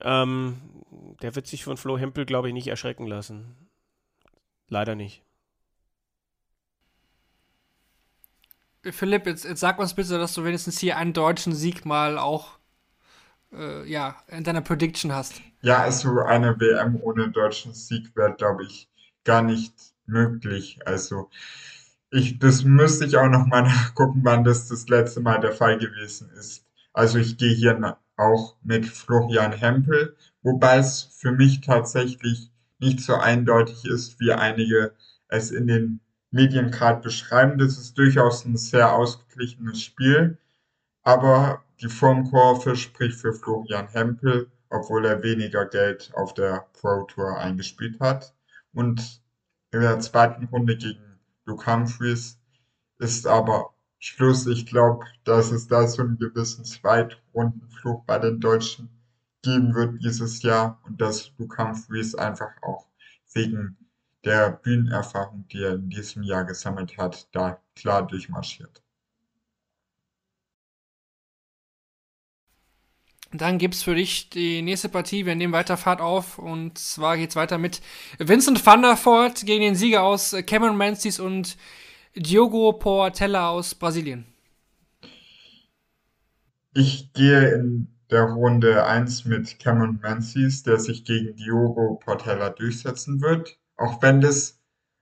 Ähm, 0.00 0.60
der 1.22 1.34
wird 1.34 1.46
sich 1.46 1.64
von 1.64 1.76
Flo 1.76 1.98
Hempel, 1.98 2.24
glaube 2.24 2.48
ich, 2.48 2.54
nicht 2.54 2.68
erschrecken 2.68 3.06
lassen. 3.06 3.56
Leider 4.68 4.94
nicht. 4.94 5.22
Philipp, 8.82 9.26
jetzt, 9.26 9.44
jetzt 9.44 9.60
sag 9.60 9.78
uns 9.78 9.94
bitte, 9.94 10.18
dass 10.18 10.32
du 10.32 10.44
wenigstens 10.44 10.78
hier 10.78 10.96
einen 10.96 11.12
deutschen 11.12 11.54
Sieg 11.54 11.84
mal 11.84 12.18
auch 12.18 12.58
äh, 13.52 13.86
ja, 13.86 14.16
in 14.28 14.44
deiner 14.44 14.62
Prediction 14.62 15.12
hast. 15.12 15.42
Ja, 15.60 15.82
also 15.82 16.20
eine 16.20 16.58
WM 16.58 16.98
ohne 17.02 17.30
deutschen 17.30 17.74
Sieg 17.74 18.16
wäre, 18.16 18.34
glaube 18.34 18.64
ich, 18.64 18.88
gar 19.24 19.42
nicht 19.42 19.74
möglich. 20.06 20.78
Also 20.86 21.28
ich, 22.10 22.38
das 22.38 22.64
müsste 22.64 23.04
ich 23.04 23.16
auch 23.16 23.28
noch 23.28 23.46
mal 23.46 23.62
nachgucken, 23.62 24.20
wann 24.24 24.44
das 24.44 24.68
das 24.68 24.88
letzte 24.88 25.20
Mal 25.20 25.40
der 25.40 25.52
Fall 25.52 25.78
gewesen 25.78 26.30
ist. 26.38 26.66
Also 26.92 27.18
ich 27.18 27.38
gehe 27.38 27.54
hier 27.54 27.98
auch 28.16 28.56
mit 28.62 28.86
Florian 28.86 29.52
Hempel, 29.52 30.16
wobei 30.42 30.78
es 30.78 31.02
für 31.02 31.32
mich 31.32 31.60
tatsächlich 31.60 32.50
nicht 32.78 33.00
so 33.00 33.14
eindeutig 33.14 33.84
ist, 33.84 34.18
wie 34.20 34.32
einige 34.32 34.92
es 35.28 35.50
in 35.50 35.66
den 35.66 36.00
Medien 36.30 36.70
gerade 36.70 37.00
beschreiben. 37.00 37.58
Das 37.58 37.78
ist 37.78 37.96
durchaus 37.96 38.44
ein 38.44 38.56
sehr 38.56 38.92
ausgeglichenes 38.92 39.82
Spiel, 39.82 40.38
aber 41.02 41.62
die 41.80 41.88
Formkurve 41.88 42.76
spricht 42.76 43.18
für 43.18 43.32
Florian 43.32 43.88
Hempel, 43.88 44.50
obwohl 44.68 45.06
er 45.06 45.22
weniger 45.22 45.66
Geld 45.66 46.10
auf 46.14 46.34
der 46.34 46.66
Pro 46.74 47.04
Tour 47.04 47.38
eingespielt 47.38 48.00
hat. 48.00 48.34
Und 48.72 49.22
in 49.72 49.80
der 49.80 50.00
zweiten 50.00 50.44
Runde 50.46 50.76
gegen 50.76 51.09
Luke 51.50 51.66
Humphreys 51.66 52.38
ist 52.98 53.26
aber 53.26 53.74
Schluss. 53.98 54.46
Ich 54.46 54.66
glaube, 54.66 55.04
dass 55.24 55.50
es 55.50 55.66
da 55.66 55.88
so 55.88 56.02
einen 56.02 56.16
gewissen 56.16 56.64
Zweitrundenflug 56.64 58.06
bei 58.06 58.20
den 58.20 58.38
Deutschen 58.38 58.88
geben 59.42 59.74
wird 59.74 60.00
dieses 60.00 60.42
Jahr 60.44 60.80
und 60.84 61.00
dass 61.00 61.32
Luke 61.38 61.60
Humphreys 61.60 62.14
einfach 62.14 62.52
auch 62.62 62.86
wegen 63.32 63.76
der 64.24 64.52
Bühnenerfahrung, 64.52 65.48
die 65.48 65.64
er 65.64 65.74
in 65.74 65.90
diesem 65.90 66.22
Jahr 66.22 66.44
gesammelt 66.44 66.96
hat, 66.98 67.28
da 67.32 67.60
klar 67.74 68.06
durchmarschiert. 68.06 68.80
Dann 73.32 73.58
gibt 73.58 73.74
es 73.74 73.84
für 73.84 73.94
dich 73.94 74.28
die 74.30 74.60
nächste 74.60 74.88
Partie. 74.88 75.24
Wir 75.24 75.36
nehmen 75.36 75.52
weiter 75.52 75.76
Fahrt 75.76 76.00
auf. 76.00 76.38
Und 76.38 76.78
zwar 76.78 77.16
geht 77.16 77.30
es 77.30 77.36
weiter 77.36 77.58
mit 77.58 77.80
Vincent 78.18 78.64
van 78.64 78.82
der 78.82 78.96
Voort 78.96 79.46
gegen 79.46 79.62
den 79.62 79.74
Sieger 79.76 80.02
aus 80.02 80.34
Cameron 80.46 80.76
Menzies 80.76 81.20
und 81.20 81.56
Diogo 82.16 82.72
Portela 82.72 83.50
aus 83.50 83.74
Brasilien. 83.76 84.24
Ich 86.74 87.12
gehe 87.12 87.54
in 87.54 87.88
der 88.10 88.24
Runde 88.24 88.84
1 88.84 89.24
mit 89.24 89.60
Cameron 89.60 90.00
Menzies, 90.02 90.64
der 90.64 90.80
sich 90.80 91.04
gegen 91.04 91.36
Diogo 91.36 92.00
Portela 92.04 92.50
durchsetzen 92.50 93.20
wird. 93.20 93.56
Auch 93.76 94.02
wenn 94.02 94.20
das 94.20 94.58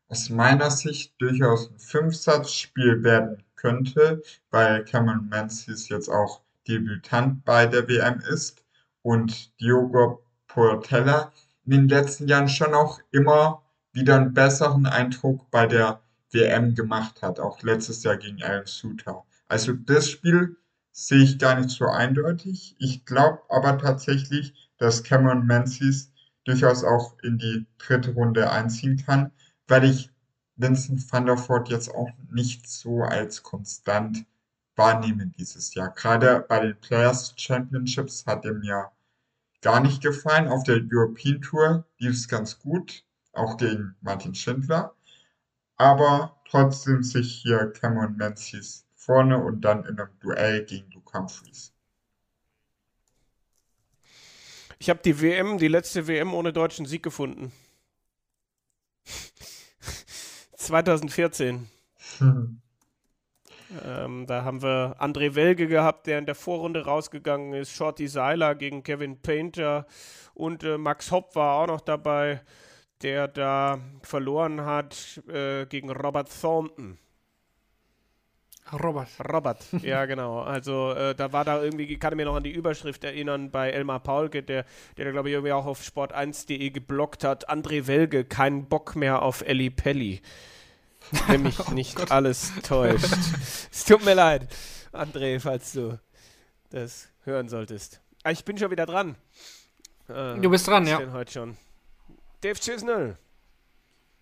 aus 0.09 0.29
meiner 0.29 0.71
Sicht 0.71 1.15
durchaus 1.19 1.71
ein 1.71 1.79
Fünfsatzspiel 1.79 3.03
werden 3.03 3.43
könnte, 3.57 4.23
weil 4.51 4.85
Cameron 4.85 5.29
Menzies 5.29 5.89
jetzt 5.89 6.09
auch 6.09 6.43
Debütant 6.69 7.45
bei 7.45 7.67
der 7.67 7.89
WM 7.89 8.21
ist 8.21 8.63
und 9.03 9.59
Diogo 9.61 10.23
Portella 10.47 11.33
in 11.65 11.73
den 11.73 11.89
letzten 11.89 12.29
Jahren 12.29 12.49
schon 12.49 12.75
auch 12.75 13.01
immer 13.11 13.63
wieder 13.93 14.17
einen 14.17 14.35
besseren 14.35 14.87
Eindruck 14.87 15.51
bei 15.51 15.67
der 15.67 16.01
WM 16.31 16.75
gemacht 16.75 17.23
hat, 17.23 17.41
auch 17.41 17.63
letztes 17.63 18.03
Jahr 18.03 18.17
gegen 18.17 18.43
Aaron 18.43 18.67
Suter. 18.67 19.25
Also 19.49 19.73
das 19.73 20.11
Spiel 20.11 20.57
sehe 20.93 21.23
ich 21.23 21.39
gar 21.39 21.59
nicht 21.59 21.71
so 21.71 21.87
eindeutig. 21.87 22.77
Ich 22.79 23.05
glaube 23.05 23.41
aber 23.49 23.79
tatsächlich, 23.79 24.71
dass 24.79 25.03
Cameron 25.03 25.47
Menzies 25.47 26.13
durchaus 26.45 26.85
auch 26.85 27.17
in 27.23 27.39
die 27.39 27.67
dritte 27.79 28.13
Runde 28.13 28.51
einziehen 28.51 29.03
kann, 29.05 29.31
weil 29.67 29.85
ich 29.85 30.11
Vincent 30.57 31.11
van 31.11 31.27
der 31.27 31.37
Voort 31.37 31.69
jetzt 31.69 31.91
auch 31.91 32.11
nicht 32.31 32.69
so 32.69 33.03
als 33.03 33.43
konstant 33.43 34.25
wahrnehmen 34.79 35.35
dieses 35.37 35.75
Jahr. 35.75 35.91
Gerade 35.91 36.47
bei 36.49 36.61
den 36.61 36.81
Players 36.81 37.35
Championships 37.37 38.25
hat 38.27 38.45
er 38.45 38.55
mir 38.55 38.91
gar 39.61 39.81
nicht 39.81 40.01
gefallen. 40.01 40.49
Auf 40.49 40.63
der 40.63 40.81
European 40.91 41.43
Tour 41.43 41.85
lief 41.99 42.13
es 42.13 42.29
ganz 42.29 42.59
gut, 42.59 43.05
auch 43.33 43.57
gegen 43.57 43.97
Martin 44.01 44.35
Schindler. 44.35 44.95
Aber 45.77 46.41
trotzdem 46.49 47.03
sich 47.03 47.43
hier 47.43 47.73
Cameron 47.73 48.17
Menzies 48.17 48.87
vorne 48.95 49.39
und 49.39 49.61
dann 49.61 49.85
in 49.85 49.99
einem 49.99 50.11
Duell 50.21 50.65
gegen 50.65 50.91
Luke 50.93 51.13
Humphreys. 51.13 51.75
Ich 54.79 54.89
habe 54.89 55.01
die 55.05 55.21
WM, 55.21 55.59
die 55.59 55.69
letzte 55.69 56.07
WM 56.07 56.33
ohne 56.33 56.53
deutschen 56.53 56.87
Sieg 56.87 57.03
gefunden. 57.03 57.53
2014. 60.57 61.69
Ähm, 63.85 64.27
da 64.27 64.45
haben 64.45 64.63
wir 64.63 64.97
André 64.99 65.35
Welge 65.35 65.67
gehabt, 65.67 66.07
der 66.07 66.19
in 66.19 66.27
der 66.27 66.35
Vorrunde 66.35 66.85
rausgegangen 66.85 67.53
ist. 67.53 67.73
Shorty 67.73 68.09
Seiler 68.09 68.55
gegen 68.55 68.83
Kevin 68.83 69.21
Painter 69.21 69.87
und 70.35 70.65
äh, 70.65 70.79
Max 70.79 71.11
Hopp 71.11 71.35
war 71.37 71.61
auch 71.61 71.67
noch 71.67 71.81
dabei, 71.81 72.41
der 73.03 73.29
da 73.29 73.79
verloren 74.03 74.65
hat 74.65 75.21
äh, 75.29 75.67
gegen 75.67 75.91
Robert 75.91 76.31
Thornton. 76.41 76.99
Robert. 78.73 79.09
Robert, 79.33 79.65
ja 79.83 80.05
genau. 80.07 80.41
Also 80.41 80.93
äh, 80.93 81.15
da 81.15 81.33
war 81.33 81.45
da 81.45 81.63
irgendwie, 81.63 81.85
ich 81.85 82.01
kann 82.01 82.17
mich 82.17 82.27
noch 82.27 82.37
an 82.37 82.43
die 82.43 82.53
Überschrift 82.53 83.05
erinnern 83.05 83.51
bei 83.51 83.71
Elmar 83.71 84.01
Paulke, 84.01 84.43
der, 84.43 84.65
der 84.97 85.07
da 85.07 85.11
glaube 85.11 85.29
ich 85.29 85.35
irgendwie 85.35 85.53
auch 85.53 85.67
auf 85.67 85.81
sport1.de 85.81 86.71
geblockt 86.71 87.25
hat. 87.25 87.49
André 87.51 87.87
Welge, 87.87 88.25
kein 88.25 88.69
Bock 88.69 88.97
mehr 88.97 89.23
auf 89.23 89.43
Ellie 89.43 89.71
Pelli. 89.71 90.21
Wenn 91.27 91.43
mich 91.43 91.59
oh 91.61 91.73
nicht 91.73 91.97
Gott. 91.97 92.11
alles 92.11 92.53
täuscht. 92.63 93.05
es 93.71 93.85
tut 93.85 94.05
mir 94.05 94.15
leid, 94.15 94.49
André, 94.93 95.41
falls 95.41 95.73
du 95.73 95.99
das 96.71 97.09
hören 97.25 97.49
solltest. 97.49 98.01
Ah, 98.25 98.31
ich 98.31 98.45
bin 98.45 98.59
schon 98.59 98.71
wieder 98.71 98.87
dran. 98.87 99.17
Äh, 100.09 100.39
du 100.39 100.51
bist 100.51 100.67
dran, 100.67 100.87
ja. 100.87 100.99
Denn 100.99 101.13
heute 101.13 101.33
schon. 101.33 101.57
Dave 102.41 102.59
Chisnell. 102.59 103.17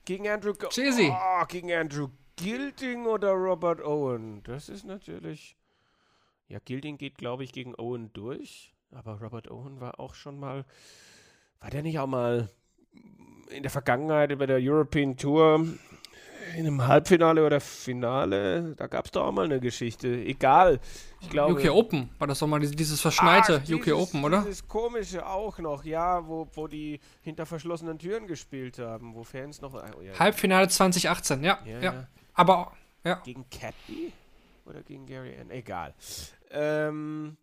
Gegen 0.05 0.29
Andrew 0.29 0.55
Go 0.55 0.69
Chizzy. 0.69 1.13
Oh, 1.13 1.45
gegen 1.47 1.73
Andrew 1.73 2.09
Gilding 2.37 3.07
oder 3.07 3.33
Robert 3.33 3.83
Owen? 3.83 4.43
Das 4.45 4.69
ist 4.69 4.85
natürlich. 4.85 5.57
Ja, 6.49 6.61
Gilding 6.65 6.97
geht, 6.97 7.19
glaube 7.19 7.43
ich, 7.43 7.53
gegen 7.53 7.75
Owen 7.75 8.13
durch. 8.13 8.75
Aber 8.93 9.21
Robert 9.21 9.51
Owen 9.51 9.81
war 9.81 9.99
auch 9.99 10.15
schon 10.15 10.39
mal. 10.39 10.65
War 11.61 11.71
der 11.71 11.83
nicht 11.83 11.99
auch 11.99 12.07
mal 12.07 12.49
in 13.51 13.63
der 13.63 13.71
Vergangenheit 13.71 14.39
bei 14.39 14.47
der 14.47 14.59
European 14.61 15.17
Tour 15.17 15.67
in 16.55 16.67
einem 16.67 16.87
Halbfinale 16.87 17.45
oder 17.45 17.61
Finale, 17.61 18.75
da 18.77 18.87
gab 18.87 19.07
es 19.07 19.11
doch 19.13 19.25
auch 19.25 19.33
mal 19.33 19.45
eine 19.45 19.61
Geschichte. 19.61 20.09
Egal. 20.09 20.81
Ich 21.21 21.31
glaube, 21.31 21.55
UK 21.55 21.71
Open 21.71 22.11
war 22.19 22.27
das 22.27 22.39
doch 22.39 22.47
mal 22.47 22.61
dieses 22.61 23.01
verschneite 23.01 23.63
Ach, 23.65 23.71
UK 23.71 23.89
Open, 23.93 24.23
oder? 24.23 24.43
Dieses 24.43 24.67
komische 24.67 25.27
auch 25.27 25.59
noch, 25.59 25.85
ja, 25.85 26.27
wo, 26.27 26.47
wo 26.55 26.69
die 26.69 27.01
hinter 27.23 27.47
verschlossenen 27.47 27.99
Türen 27.99 28.27
gespielt 28.27 28.79
haben, 28.79 29.15
wo 29.15 29.25
Fans 29.25 29.61
noch. 29.61 29.75
Oh, 29.75 30.03
ja, 30.03 30.19
Halbfinale 30.19 30.69
2018, 30.69 31.43
ja, 31.43 31.59
ja. 31.65 31.81
ja. 31.81 32.07
Aber, 32.35 32.73
ja. 33.05 33.15
Gegen 33.25 33.49
Catby? 33.51 34.13
Oder 34.67 34.83
gegen 34.83 35.07
Gary 35.07 35.35
N? 35.35 35.51
Egal. 35.51 35.95
Ähm, 36.51 37.37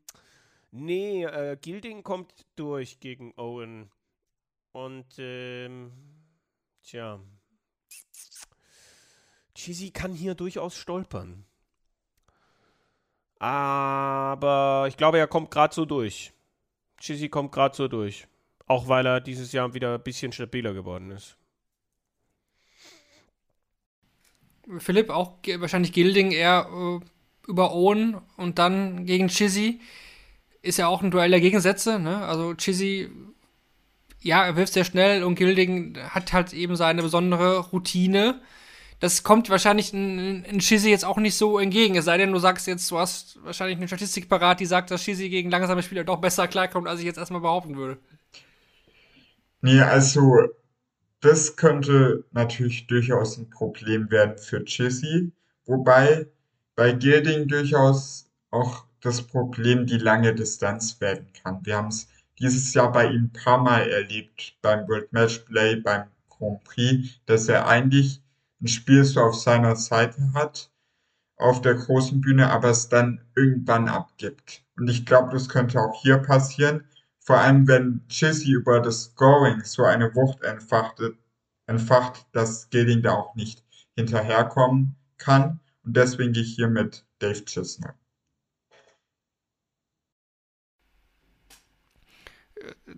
nee, 0.71 1.23
äh, 1.23 1.57
Gilding 1.59 2.03
kommt 2.03 2.45
durch 2.55 2.99
gegen 2.99 3.34
Owen. 3.38 3.89
Und, 4.71 5.05
ähm, 5.17 5.91
tja, 6.81 7.19
Chizzy 9.55 9.91
kann 9.91 10.13
hier 10.13 10.35
durchaus 10.35 10.77
stolpern. 10.77 11.45
Aber 13.39 14.85
ich 14.88 14.97
glaube, 14.97 15.17
er 15.19 15.27
kommt 15.27 15.51
gerade 15.51 15.73
so 15.73 15.85
durch. 15.85 16.34
Chizzy 16.99 17.30
kommt 17.30 17.51
gerade 17.51 17.75
so 17.75 17.88
durch. 17.88 18.27
Auch 18.67 18.88
weil 18.88 19.05
er 19.05 19.19
dieses 19.19 19.51
Jahr 19.51 19.73
wieder 19.73 19.95
ein 19.95 20.03
bisschen 20.03 20.31
stabiler 20.31 20.73
geworden 20.73 21.11
ist. 21.11 21.38
Philipp, 24.77 25.09
auch 25.09 25.39
wahrscheinlich 25.57 25.91
Gilding 25.91 26.31
eher 26.31 26.69
äh, 26.71 27.49
über 27.49 27.73
Owen 27.73 28.21
und 28.38 28.59
dann 28.59 29.05
gegen 29.05 29.27
Chizzy. 29.27 29.81
Ist 30.61 30.77
ja 30.77 30.88
auch 30.88 31.01
ein 31.01 31.11
Duell 31.11 31.30
der 31.30 31.41
Gegensätze. 31.41 31.99
Ne? 31.99 32.25
Also 32.25 32.53
Chizzy, 32.55 33.11
ja, 34.21 34.45
er 34.45 34.55
wirft 34.55 34.71
sehr 34.71 34.85
schnell 34.85 35.23
und 35.23 35.35
Gilding 35.35 35.97
hat 35.97 36.31
halt 36.31 36.53
eben 36.53 36.77
seine 36.77 37.01
besondere 37.01 37.59
Routine 37.59 38.41
das 39.03 39.21
kommt 39.21 39.49
wahrscheinlich 39.49 39.91
ein, 39.91 40.45
ein 40.45 40.61
Shizzy 40.61 40.89
jetzt 40.89 41.03
auch 41.03 41.17
nicht 41.17 41.35
so 41.35 41.59
entgegen. 41.59 41.97
Es 41.97 42.05
sei 42.05 42.17
denn, 42.17 42.31
du 42.31 42.39
sagst 42.39 42.67
jetzt, 42.67 42.89
du 42.89 42.99
hast 42.99 43.38
wahrscheinlich 43.43 43.75
eine 43.75 43.88
Statistik 43.89 44.30
parat, 44.30 44.61
die 44.61 44.65
sagt, 44.65 44.91
dass 44.91 45.03
Shizzy 45.03 45.27
gegen 45.27 45.51
langsame 45.51 45.84
Spieler 45.84 46.05
doch 46.05 46.21
besser 46.21 46.47
klarkommt, 46.47 46.88
als 46.88 47.01
ich 47.01 47.05
jetzt 47.05 47.17
erstmal 47.17 47.41
behaupten 47.41 47.75
würde. 47.75 47.97
Nee, 49.59 49.81
also 49.81 50.47
das 51.19 51.57
könnte 51.57 52.23
natürlich 52.31 52.88
durchaus 52.88 53.38
ein 53.38 53.49
Problem 53.49 54.09
werden 54.09 54.38
für 54.38 54.63
Chizzy. 54.63 55.34
Wobei 55.65 56.27
bei 56.77 56.93
Gilding 56.93 57.49
durchaus 57.49 58.31
auch 58.51 58.85
das 59.01 59.21
Problem 59.21 59.85
die 59.85 59.97
lange 59.97 60.34
Distanz 60.34 61.01
werden 61.01 61.27
kann. 61.43 61.59
Wir 61.65 61.75
haben 61.75 61.89
es 61.89 62.07
dieses 62.39 62.73
Jahr 62.73 62.89
bei 62.89 63.07
ihm 63.07 63.23
ein 63.23 63.34
paar 63.34 63.57
Mal 63.57 63.89
erlebt, 63.89 64.55
beim 64.61 64.88
World 64.88 65.11
Match 65.11 65.39
Play, 65.39 65.75
beim 65.75 66.05
Grand 66.30 66.63
Prix, 66.63 67.09
dass 67.25 67.49
er 67.49 67.67
eigentlich 67.67 68.22
ein 68.64 68.68
Spiel 68.68 69.03
so 69.03 69.22
auf 69.22 69.35
seiner 69.35 69.76
Seite 69.76 70.34
hat 70.34 70.72
auf 71.38 71.61
der 71.61 71.76
großen 71.76 72.22
Bühne, 72.22 72.49
aber 72.49 72.69
es 72.69 72.88
dann 72.88 73.22
irgendwann 73.35 73.90
abgibt. 73.90 74.64
Und 74.77 74.90
ich 74.90 75.06
glaube, 75.06 75.31
das 75.34 75.49
könnte 75.49 75.80
auch 75.81 76.02
hier 76.02 76.18
passieren. 76.18 76.85
Vor 77.19 77.38
allem, 77.38 77.68
wenn 77.68 78.06
Chizzy 78.07 78.52
über 78.52 78.80
das 78.80 79.03
Scoring 79.03 79.64
so 79.64 79.84
eine 79.84 80.15
Wucht 80.15 80.41
entfachtet, 80.44 81.18
entfacht, 81.68 82.26
dass 82.31 82.69
Gilding 82.69 83.02
da 83.02 83.14
auch 83.14 83.35
nicht 83.35 83.64
hinterherkommen 83.95 84.95
kann. 85.18 85.60
Und 85.84 85.98
deswegen 85.98 86.34
gehe 86.34 86.44
ich 86.44 86.56
hier 86.56 86.69
mit 86.69 87.06
Dave 87.19 87.44
Chisnell. 87.44 87.94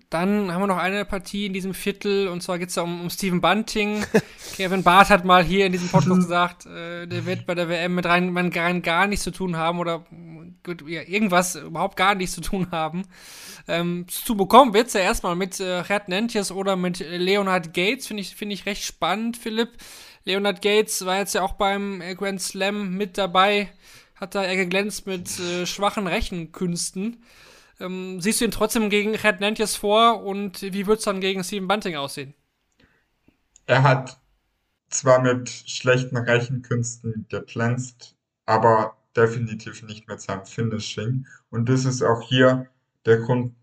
Dann 0.10 0.52
haben 0.52 0.62
wir 0.62 0.68
noch 0.68 0.78
eine 0.78 1.06
Partie 1.06 1.48
in 1.48 1.54
diesem 1.54 1.74
Viertel 1.74 2.28
und 2.28 2.44
zwar 2.44 2.60
geht 2.60 2.70
es 2.70 2.76
da 2.76 2.82
um, 2.82 3.02
um 3.02 3.10
Stephen 3.10 3.42
Bunting. 3.42 4.06
Kevin 4.56 4.84
Barth 4.84 5.10
hat 5.10 5.26
mal 5.26 5.44
hier 5.44 5.66
in 5.66 5.72
diesem 5.72 5.90
Podcast 5.90 6.16
gesagt, 6.22 6.66
äh, 6.66 7.08
der 7.08 7.26
wird 7.26 7.46
bei 7.46 7.56
der 7.56 7.68
WM 7.70 7.96
mit 7.96 8.06
rein, 8.06 8.32
man 8.32 8.52
gar, 8.52 8.74
gar 8.82 9.08
nichts 9.08 9.24
zu 9.24 9.32
tun 9.32 9.58
haben 9.58 9.80
oder 9.80 10.06
gut, 10.64 10.88
ja, 10.88 11.02
irgendwas 11.02 11.56
überhaupt 11.56 11.98
gar 11.98 12.16
nichts 12.16 12.36
zu 12.36 12.42
tun 12.42 12.68
haben. 12.72 13.04
Ähm, 13.68 14.06
zu 14.08 14.38
bekommen 14.38 14.74
wird 14.74 14.88
es 14.88 14.94
ja 14.94 15.02
erstmal 15.02 15.36
mit 15.36 15.60
äh, 15.60 15.84
Gerd 15.84 16.10
Nentjes 16.10 16.52
oder 16.52 16.76
mit 16.76 17.00
Leonard 17.00 17.74
Gates, 17.74 18.08
finde 18.08 18.22
ich, 18.22 18.36
find 18.36 18.52
ich 18.52 18.66
recht 18.66 18.84
spannend, 18.84 19.38
Philipp. 19.38 19.78
Leonard 20.26 20.62
Gates 20.62 21.06
war 21.06 21.18
jetzt 21.18 21.34
ja 21.34 21.42
auch 21.42 21.54
beim 21.54 22.02
äh, 22.02 22.16
Grand 22.16 22.42
Slam 22.42 22.96
mit 22.96 23.18
dabei, 23.18 23.70
hat 24.16 24.36
da 24.36 24.44
er 24.44 24.56
geglänzt 24.56 25.08
mit 25.08 25.40
äh, 25.40 25.66
schwachen 25.66 26.08
Rechenkünsten. 26.08 27.24
Ähm, 27.80 28.22
siehst 28.22 28.42
du 28.42 28.46
ihn 28.46 28.52
trotzdem 28.52 28.90
gegen 28.90 29.16
Red 29.16 29.42
Nantjes 29.42 29.76
vor 29.76 30.24
und 30.24 30.62
wie 30.62 30.88
wird 30.88 31.00
es 31.00 31.06
dann 31.06 31.20
gegen 31.20 31.44
Steven 31.44 31.68
Bunting 31.68 31.96
aussehen? 31.96 32.34
Er 33.66 33.84
hat 33.84 34.18
zwar 34.90 35.22
mit 35.22 35.50
schlechten 35.50 36.18
Rechenkünsten 36.18 37.26
geglänzt, 37.30 38.16
aber 38.46 38.96
definitiv 39.16 39.84
nicht 39.84 40.08
mit 40.08 40.22
seinem 40.22 40.46
Finishing. 40.46 41.26
Und 41.50 41.70
das 41.70 41.86
ist 41.86 42.02
auch 42.02 42.22
hier 42.22 42.68
der 43.06 43.18
Grund, 43.18 43.56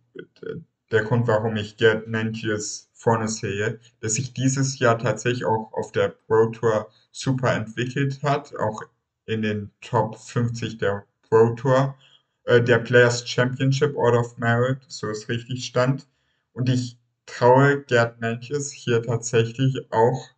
der 0.90 1.04
Grund, 1.04 1.26
warum 1.26 1.56
ich 1.56 1.76
Gerd 1.76 2.08
Nantjes 2.08 2.90
vorne 2.92 3.28
sehe, 3.28 3.80
dass 4.00 4.14
sich 4.14 4.32
dieses 4.32 4.78
Jahr 4.78 4.98
tatsächlich 4.98 5.44
auch 5.44 5.72
auf 5.72 5.92
der 5.92 6.08
Pro 6.08 6.46
Tour 6.46 6.88
super 7.10 7.54
entwickelt 7.54 8.22
hat, 8.22 8.54
auch 8.56 8.82
in 9.26 9.42
den 9.42 9.70
Top 9.80 10.18
50 10.18 10.78
der 10.78 11.04
Pro 11.28 11.54
Tour 11.54 11.96
äh, 12.44 12.62
der 12.62 12.78
Players 12.78 13.28
Championship 13.28 13.96
Order 13.96 14.20
of 14.20 14.38
Merit, 14.38 14.78
so 14.88 15.08
es 15.08 15.28
richtig 15.28 15.64
stand. 15.64 16.06
Und 16.52 16.68
ich 16.68 16.98
traue 17.26 17.82
Gerd 17.82 18.20
Mentjes 18.20 18.72
hier 18.72 19.02
tatsächlich 19.02 19.86
auch 19.90 20.30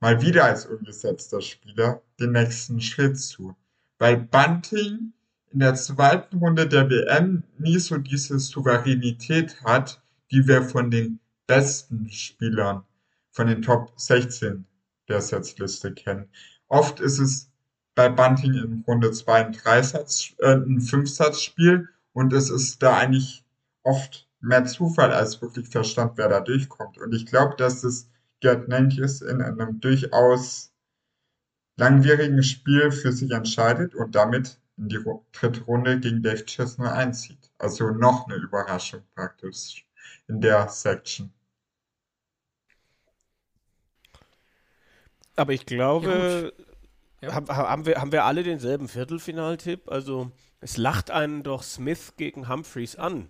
mal 0.00 0.22
wieder 0.22 0.44
als 0.44 0.66
ungesetzter 0.66 1.40
Spieler 1.40 2.02
den 2.20 2.32
nächsten 2.32 2.80
Schritt 2.80 3.18
zu. 3.18 3.54
Weil 3.98 4.16
Bunting 4.16 5.12
in 5.50 5.60
der 5.60 5.74
zweiten 5.74 6.38
Runde 6.38 6.68
der 6.68 6.88
WM 6.90 7.42
nie 7.58 7.78
so 7.78 7.98
diese 7.98 8.38
Souveränität 8.38 9.62
hat, 9.64 10.02
die 10.30 10.46
wir 10.46 10.62
von 10.62 10.90
den 10.90 11.20
besten 11.46 12.10
Spielern, 12.10 12.84
von 13.30 13.46
den 13.46 13.62
Top 13.62 13.92
16 13.96 14.66
der 15.08 15.20
Setzliste 15.20 15.92
kennen. 15.92 16.30
Oft 16.68 17.00
ist 17.00 17.18
es 17.18 17.47
bei 17.98 18.08
Bunting 18.08 18.54
in 18.54 18.84
Runde 18.86 19.10
2 19.10 19.46
ein 19.46 19.52
Dreisatz, 19.52 20.32
äh, 20.38 20.54
ein 20.54 20.80
Fünfsatzspiel 20.80 21.88
und 22.12 22.32
es 22.32 22.48
ist 22.48 22.80
da 22.80 22.96
eigentlich 22.96 23.44
oft 23.82 24.28
mehr 24.38 24.64
Zufall 24.66 25.12
als 25.12 25.42
wirklich 25.42 25.68
Verstand, 25.68 26.12
wer 26.14 26.28
da 26.28 26.38
durchkommt. 26.38 26.96
Und 26.98 27.12
ich 27.12 27.26
glaube, 27.26 27.56
dass 27.56 27.82
es 27.82 28.08
Gerd 28.38 28.68
Nenkjes 28.68 29.20
in 29.20 29.42
einem 29.42 29.80
durchaus 29.80 30.72
langwierigen 31.76 32.40
Spiel 32.44 32.92
für 32.92 33.10
sich 33.10 33.32
entscheidet 33.32 33.96
und 33.96 34.14
damit 34.14 34.60
in 34.76 34.88
die 34.88 35.04
dritte 35.32 35.62
Runde 35.62 35.98
gegen 35.98 36.22
Dave 36.22 36.44
Chesner 36.44 36.92
einzieht. 36.92 37.50
Also 37.58 37.90
noch 37.90 38.28
eine 38.28 38.36
Überraschung 38.36 39.02
praktisch 39.16 39.84
in 40.28 40.40
der 40.40 40.68
Section. 40.68 41.32
Aber 45.34 45.52
ich 45.52 45.66
glaube, 45.66 46.52
ja, 46.56 46.67
ja. 47.20 47.34
Haben, 47.34 47.48
haben, 47.48 47.86
wir, 47.86 48.00
haben 48.00 48.12
wir 48.12 48.24
alle 48.24 48.42
denselben 48.42 48.88
Viertelfinaltipp? 48.88 49.90
Also 49.90 50.30
es 50.60 50.76
lacht 50.76 51.10
einen 51.10 51.42
doch 51.42 51.62
Smith 51.62 52.14
gegen 52.16 52.48
Humphreys 52.48 52.96
an. 52.96 53.28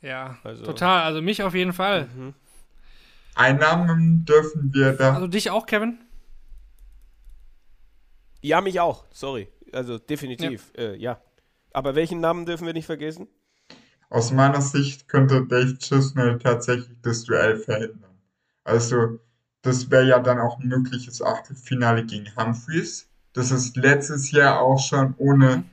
Ja, 0.00 0.38
also. 0.44 0.64
total. 0.64 1.02
Also 1.02 1.22
mich 1.22 1.42
auf 1.42 1.54
jeden 1.54 1.72
Fall. 1.72 2.08
Mhm. 2.14 2.34
Einnahmen 3.34 4.24
dürfen 4.24 4.72
wir 4.72 4.92
da. 4.92 5.14
Also 5.14 5.26
dich 5.26 5.50
auch, 5.50 5.66
Kevin? 5.66 5.98
Ja, 8.40 8.60
mich 8.60 8.80
auch. 8.80 9.04
Sorry. 9.10 9.48
Also 9.72 9.98
definitiv. 9.98 10.72
Ja. 10.76 10.82
Äh, 10.82 10.96
ja. 10.96 11.20
Aber 11.72 11.94
welchen 11.94 12.20
Namen 12.20 12.46
dürfen 12.46 12.66
wir 12.66 12.72
nicht 12.72 12.86
vergessen? 12.86 13.28
Aus 14.08 14.30
meiner 14.32 14.62
Sicht 14.62 15.08
könnte 15.08 15.44
Dave 15.46 15.76
Chisnell 15.78 16.38
tatsächlich 16.38 16.96
das 17.02 17.24
Duell 17.24 17.56
verhindern. 17.56 18.18
Also 18.64 19.18
das 19.66 19.90
wäre 19.90 20.06
ja 20.06 20.18
dann 20.20 20.38
auch 20.38 20.58
ein 20.58 20.68
mögliches 20.68 21.20
Achtelfinale 21.20 22.06
gegen 22.06 22.34
Humphreys. 22.36 23.08
Das 23.32 23.50
es 23.50 23.74
letztes 23.76 24.30
Jahr 24.30 24.60
auch 24.60 24.78
schon 24.78 25.14
ohne 25.18 25.64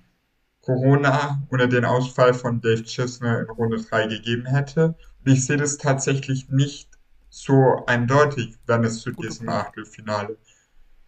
Corona, 0.61 1.43
ohne 1.51 1.67
den 1.67 1.85
Ausfall 1.85 2.33
von 2.33 2.59
Dave 2.59 2.83
Chisner 2.83 3.41
in 3.41 3.49
Runde 3.49 3.77
3 3.77 4.07
gegeben 4.07 4.45
hätte. 4.45 4.95
Und 5.23 5.31
ich 5.31 5.45
sehe 5.45 5.57
das 5.57 5.77
tatsächlich 5.77 6.49
nicht 6.49 6.89
so 7.29 7.83
eindeutig, 7.85 8.57
wenn 8.65 8.83
es 8.83 9.01
zu 9.01 9.11
diesem 9.11 9.49
Achtelfinale 9.49 10.37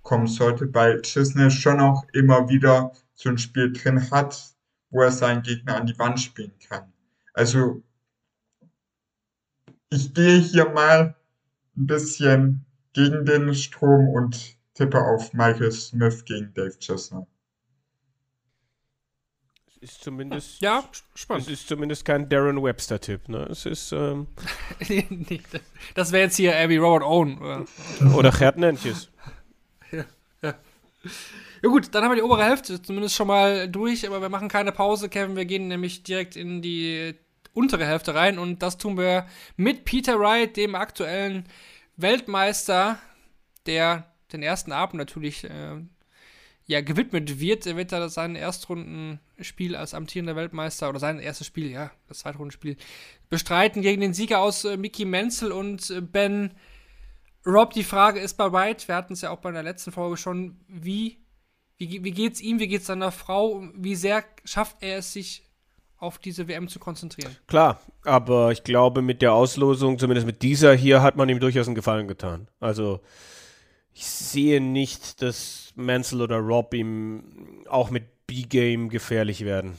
kommen 0.01 0.27
sollte, 0.27 0.73
weil 0.73 1.01
Chisner 1.01 1.49
schon 1.49 1.79
auch 1.79 2.05
immer 2.13 2.49
wieder 2.49 2.91
so 3.15 3.29
ein 3.29 3.37
Spiel 3.37 3.73
drin 3.73 4.11
hat, 4.11 4.55
wo 4.91 5.01
er 5.01 5.11
seinen 5.11 5.41
Gegner 5.41 5.75
an 5.75 5.87
die 5.87 5.97
Wand 5.97 6.19
spielen 6.19 6.53
kann. 6.69 6.93
Also 7.33 7.81
ich 9.89 10.13
gehe 10.13 10.37
hier 10.37 10.69
mal 10.69 11.15
ein 11.77 11.87
bisschen 11.87 12.64
gegen 12.95 13.25
den 13.25 13.53
Strom 13.53 14.09
und 14.09 14.57
tippe 14.73 14.99
auf 14.99 15.33
Michael 15.33 15.71
Smith 15.71 16.23
gegen 16.25 16.53
Dave 16.53 16.77
Chestnut. 16.79 17.27
Ist 19.81 20.01
zumindest. 20.01 20.61
Ja, 20.61 20.83
spannend. 21.13 21.45
Es 21.45 21.59
ist 21.59 21.67
zumindest 21.67 22.05
kein 22.05 22.27
Darren 22.27 22.63
Webster-Tipp, 22.63 23.29
ne? 23.29 23.45
Es 23.51 23.67
ist. 23.67 23.91
Ähm 23.91 24.27
das 25.93 26.11
wäre 26.11 26.23
jetzt 26.23 26.37
hier 26.37 26.57
Abby 26.57 26.77
Robert 26.77 27.03
Owen. 27.03 27.37
Oder, 27.37 27.65
oder 28.15 28.31
Gerd 28.31 28.57
Nentjes. 28.57 29.09
ja, 29.91 30.05
ja. 30.41 30.55
Ja 31.61 31.69
gut, 31.69 31.93
dann 31.93 32.03
haben 32.03 32.11
wir 32.11 32.15
die 32.15 32.21
obere 32.23 32.45
Hälfte 32.45 32.81
zumindest 32.81 33.15
schon 33.15 33.27
mal 33.27 33.67
durch, 33.67 34.07
aber 34.07 34.21
wir 34.21 34.29
machen 34.29 34.49
keine 34.49 34.71
Pause, 34.71 35.09
Kevin. 35.09 35.35
Wir 35.35 35.45
gehen 35.45 35.67
nämlich 35.67 36.03
direkt 36.03 36.35
in 36.35 36.61
die 36.61 37.13
untere 37.53 37.85
Hälfte 37.85 38.15
rein 38.15 38.39
und 38.39 38.61
das 38.63 38.77
tun 38.77 38.97
wir 38.97 39.27
mit 39.55 39.85
Peter 39.85 40.19
Wright, 40.19 40.55
dem 40.57 40.75
aktuellen 40.75 41.45
Weltmeister, 41.97 42.99
der 43.65 44.11
den 44.31 44.43
ersten 44.43 44.71
Abend 44.71 44.95
natürlich 44.95 45.43
äh, 45.43 45.81
ja, 46.67 46.81
gewidmet 46.81 47.39
wird. 47.39 47.65
Er 47.65 47.77
wird 47.77 47.91
da 47.91 48.09
sein 48.09 48.35
Erstrundenspiel 48.35 49.75
als 49.75 49.93
amtierender 49.93 50.35
Weltmeister 50.35 50.89
oder 50.89 50.99
sein 50.99 51.19
erstes 51.19 51.47
Spiel, 51.47 51.69
ja, 51.69 51.91
das 52.07 52.19
Zweitrundenspiel, 52.19 52.77
bestreiten 53.29 53.81
gegen 53.81 54.01
den 54.01 54.13
Sieger 54.13 54.39
aus 54.39 54.65
äh, 54.65 54.77
Mickey 54.77 55.05
Menzel 55.05 55.51
und 55.51 55.89
äh, 55.89 56.01
Ben 56.01 56.51
Rob. 57.45 57.73
Die 57.73 57.83
Frage 57.83 58.19
ist 58.19 58.35
bei 58.35 58.51
White, 58.51 58.87
wir 58.87 58.95
hatten 58.95 59.13
es 59.13 59.21
ja 59.21 59.29
auch 59.29 59.39
bei 59.39 59.51
der 59.51 59.63
letzten 59.63 59.91
Folge 59.91 60.17
schon, 60.17 60.59
wie, 60.67 61.19
wie, 61.77 62.03
wie 62.03 62.11
geht 62.11 62.33
es 62.33 62.41
ihm, 62.41 62.59
wie 62.59 62.67
geht 62.67 62.81
es 62.81 62.87
seiner 62.87 63.11
Frau, 63.11 63.63
wie 63.75 63.95
sehr 63.95 64.25
schafft 64.43 64.77
er 64.81 64.97
es 64.97 65.13
sich 65.13 65.44
auf 66.05 66.17
diese 66.17 66.47
WM 66.47 66.67
zu 66.67 66.79
konzentrieren. 66.79 67.35
Klar, 67.47 67.81
aber 68.03 68.51
ich 68.51 68.63
glaube, 68.63 69.01
mit 69.01 69.21
der 69.21 69.33
Auslosung, 69.33 69.99
zumindest 69.99 70.25
mit 70.25 70.41
dieser 70.41 70.73
hier, 70.73 71.01
hat 71.01 71.15
man 71.15 71.27
ihm 71.29 71.39
durchaus 71.39 71.67
einen 71.67 71.75
Gefallen 71.75 72.07
getan. 72.07 72.47
Also 72.59 73.01
ich 73.93 74.05
sehe 74.05 74.61
nicht, 74.61 75.21
dass 75.21 75.73
Mansell 75.75 76.21
oder 76.21 76.37
Rob 76.37 76.73
ihm 76.73 77.63
auch 77.67 77.89
mit 77.89 78.27
B-Game 78.27 78.89
gefährlich 78.89 79.45
werden. 79.45 79.77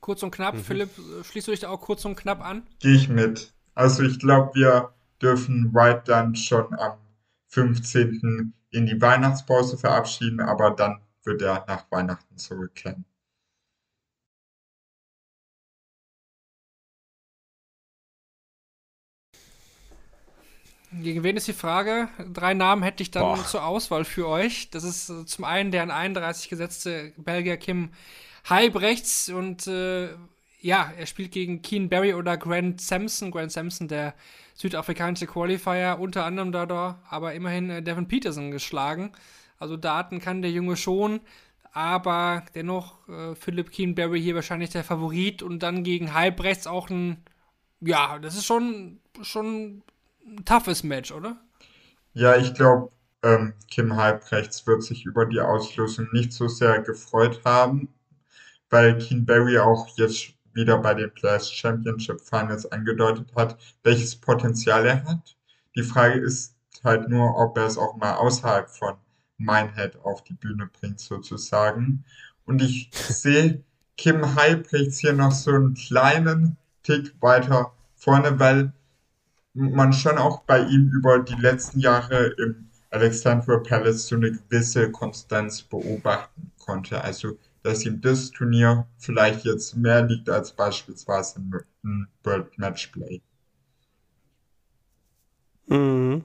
Kurz 0.00 0.22
und 0.22 0.30
knapp, 0.30 0.54
mhm. 0.54 0.64
Philipp, 0.64 0.90
schließt 1.24 1.48
du 1.48 1.50
dich 1.52 1.60
da 1.60 1.68
auch 1.68 1.80
kurz 1.80 2.04
und 2.04 2.16
knapp 2.16 2.44
an? 2.44 2.66
Gehe 2.80 2.94
ich 2.94 3.08
mit. 3.08 3.52
Also 3.74 4.02
ich 4.02 4.18
glaube, 4.18 4.54
wir 4.54 4.92
dürfen 5.20 5.74
White 5.74 6.04
dann 6.06 6.34
schon 6.34 6.74
am 6.78 6.98
15. 7.48 8.52
in 8.70 8.86
die 8.86 9.00
Weihnachtspause 9.00 9.78
verabschieden, 9.78 10.40
aber 10.40 10.70
dann 10.70 11.00
wird 11.24 11.42
er 11.42 11.64
nach 11.66 11.90
Weihnachten 11.90 12.36
zurückkehren. 12.38 13.04
Gegen 20.92 21.22
wen 21.22 21.36
ist 21.36 21.46
die 21.46 21.52
Frage? 21.52 22.08
Drei 22.32 22.54
Namen 22.54 22.82
hätte 22.82 23.02
ich 23.02 23.10
dann 23.10 23.22
Boah. 23.22 23.44
zur 23.44 23.64
Auswahl 23.64 24.04
für 24.04 24.26
euch. 24.26 24.70
Das 24.70 24.84
ist 24.84 25.10
äh, 25.10 25.26
zum 25.26 25.44
einen 25.44 25.70
der 25.70 25.82
an 25.82 25.90
31 25.90 26.48
gesetzte 26.48 27.12
Belgier 27.18 27.58
Kim 27.58 27.90
Halbrechts 28.48 29.28
und 29.28 29.66
äh, 29.66 30.08
ja, 30.60 30.90
er 30.96 31.06
spielt 31.06 31.32
gegen 31.32 31.60
Keen 31.62 31.88
Barry 31.88 32.14
oder 32.14 32.38
Grant 32.38 32.80
Sampson. 32.80 33.30
Grant 33.30 33.52
Sampson, 33.52 33.86
der 33.86 34.14
südafrikanische 34.54 35.26
Qualifier, 35.26 35.98
unter 36.00 36.24
anderem 36.24 36.52
da, 36.52 37.00
aber 37.08 37.34
immerhin 37.34 37.68
äh, 37.68 37.82
Devin 37.82 38.08
Peterson 38.08 38.50
geschlagen. 38.50 39.12
Also 39.58 39.76
Daten 39.76 40.20
kann 40.20 40.42
der 40.42 40.50
Junge 40.50 40.76
schon, 40.76 41.20
aber 41.72 42.44
dennoch 42.54 43.08
äh, 43.08 43.34
Philipp 43.34 43.70
Keenberry 43.70 44.20
hier 44.20 44.34
wahrscheinlich 44.34 44.70
der 44.70 44.84
Favorit 44.84 45.42
und 45.42 45.62
dann 45.62 45.84
gegen 45.84 46.14
Halbrechts 46.14 46.66
auch 46.66 46.90
ein 46.90 47.24
ja, 47.80 48.18
das 48.18 48.36
ist 48.36 48.46
schon, 48.46 49.00
schon 49.22 49.82
ein 50.26 50.44
toughes 50.44 50.82
Match, 50.82 51.12
oder? 51.12 51.36
Ja, 52.12 52.36
ich 52.36 52.54
glaube, 52.54 52.90
ähm, 53.22 53.54
Kim 53.70 53.96
Halbrechts 53.96 54.66
wird 54.66 54.82
sich 54.82 55.04
über 55.04 55.26
die 55.26 55.40
Auslosung 55.40 56.08
nicht 56.12 56.32
so 56.32 56.48
sehr 56.48 56.80
gefreut 56.80 57.40
haben, 57.44 57.88
weil 58.70 58.98
Keen 58.98 59.24
Barry 59.24 59.58
auch 59.58 59.88
jetzt 59.96 60.34
wieder 60.52 60.78
bei 60.78 60.94
den 60.94 61.12
Players 61.12 61.52
Championship 61.52 62.20
Finals 62.20 62.66
angedeutet 62.66 63.32
hat, 63.36 63.58
welches 63.84 64.16
Potenzial 64.16 64.86
er 64.86 65.04
hat. 65.04 65.36
Die 65.76 65.82
Frage 65.82 66.18
ist 66.18 66.56
halt 66.82 67.08
nur, 67.08 67.36
ob 67.36 67.56
er 67.56 67.66
es 67.66 67.78
auch 67.78 67.96
mal 67.96 68.14
außerhalb 68.14 68.68
von 68.68 68.96
Minehead 69.38 69.96
auf 70.04 70.22
die 70.24 70.34
Bühne 70.34 70.66
bringt, 70.66 71.00
sozusagen. 71.00 72.04
Und 72.44 72.62
ich 72.62 72.90
sehe 72.92 73.62
Kim 73.96 74.34
Halbrechts 74.34 74.98
hier 74.98 75.12
noch 75.12 75.32
so 75.32 75.52
einen 75.52 75.74
kleinen 75.74 76.56
Tick 76.82 77.14
weiter 77.20 77.72
vorne, 77.96 78.38
weil 78.38 78.72
man 79.54 79.92
schon 79.92 80.18
auch 80.18 80.42
bei 80.42 80.60
ihm 80.60 80.90
über 80.92 81.18
die 81.18 81.34
letzten 81.34 81.80
Jahre 81.80 82.26
im 82.38 82.68
Alexandria 82.90 83.58
Palace 83.58 84.06
so 84.06 84.16
eine 84.16 84.32
gewisse 84.32 84.90
Konstanz 84.90 85.62
beobachten 85.62 86.52
konnte. 86.58 87.02
Also, 87.02 87.38
dass 87.62 87.84
ihm 87.84 88.00
das 88.00 88.30
Turnier 88.30 88.86
vielleicht 88.98 89.44
jetzt 89.44 89.76
mehr 89.76 90.02
liegt 90.02 90.30
als 90.30 90.52
beispielsweise 90.52 91.40
im 91.82 92.06
World 92.22 92.56
Matchplay. 92.56 93.20
Mhm. 95.66 96.24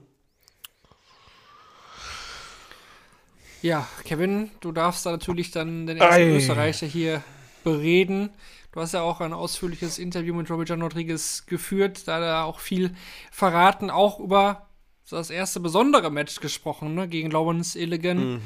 Ja, 3.64 3.88
Kevin, 4.03 4.52
du 4.60 4.73
darfst 4.73 5.06
da 5.06 5.11
natürlich 5.11 5.52
dann 5.52 5.88
den 5.88 5.98
ersten 5.98 6.22
Ei. 6.22 6.35
Österreicher 6.35 6.85
hier 6.85 7.23
bereden. 7.64 8.30
Du 8.73 8.81
hast 8.81 8.94
ja 8.94 9.02
auch 9.02 9.22
ein 9.22 9.31
ausführliches 9.31 9.99
Interview 9.99 10.35
mit 10.35 10.52
Robert 10.52 10.68
John 10.68 10.81
Rodriguez 10.81 11.45
geführt, 11.45 12.06
da 12.07 12.15
hat 12.15 12.23
er 12.23 12.44
auch 12.44 12.60
viel 12.60 12.91
verraten, 13.31 13.90
auch 13.90 14.19
über 14.19 14.68
das 15.10 15.30
erste 15.30 15.61
besondere 15.61 16.11
Match 16.11 16.41
gesprochen, 16.41 16.94
ne, 16.94 17.07
gegen 17.07 17.31
Lawrence 17.31 17.80
Illigan 17.80 18.41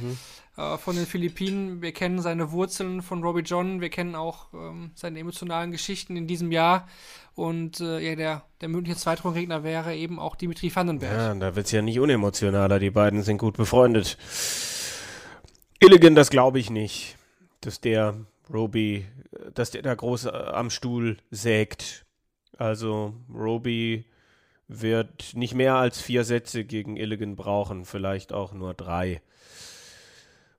äh, 0.56 0.78
von 0.78 0.96
den 0.96 1.08
Philippinen. 1.08 1.82
Wir 1.82 1.94
kennen 1.94 2.22
seine 2.22 2.52
Wurzeln 2.52 3.02
von 3.02 3.24
Robbie 3.24 3.42
John, 3.42 3.82
wir 3.82 3.90
kennen 3.90 4.14
auch 4.14 4.54
ähm, 4.54 4.92
seine 4.94 5.18
emotionalen 5.18 5.72
Geschichten 5.72 6.16
in 6.16 6.28
diesem 6.28 6.52
Jahr. 6.52 6.88
Und 7.34 7.80
äh, 7.80 8.00
ja, 8.08 8.16
der, 8.16 8.44
der 8.62 8.70
mögliche 8.70 8.98
Zweitrundgegner 8.98 9.64
wäre 9.64 9.96
eben 9.96 10.20
auch 10.20 10.36
Dimitri 10.36 10.76
Vandenberg. 10.76 11.12
Ja, 11.12 11.34
da 11.34 11.56
wird 11.56 11.66
es 11.66 11.72
ja 11.72 11.82
nicht 11.82 12.00
unemotionaler. 12.00 12.78
Die 12.80 12.92
beiden 12.92 13.24
sind 13.24 13.38
gut 13.40 13.58
befreundet. 13.58 14.18
Illigan, 15.80 16.16
das 16.16 16.32
glaube 16.32 16.58
ich 16.58 16.72
nicht, 16.72 17.18
dass 17.62 17.80
der 17.80 18.16
Roby, 18.52 19.06
dass 19.54 19.70
der 19.70 19.84
da 19.84 19.94
groß 19.94 20.26
äh, 20.26 20.30
am 20.30 20.72
Stuhl 20.72 21.18
sägt. 21.30 22.06
Also 22.58 23.14
Roby 23.32 24.06
wird 24.68 25.36
nicht 25.36 25.54
mehr 25.54 25.76
als 25.76 26.02
vier 26.02 26.24
Sätze 26.24 26.64
gegen 26.64 26.98
Illigan 26.98 27.36
brauchen, 27.36 27.86
vielleicht 27.86 28.34
auch 28.34 28.54
nur 28.54 28.74
drei. 28.74 29.22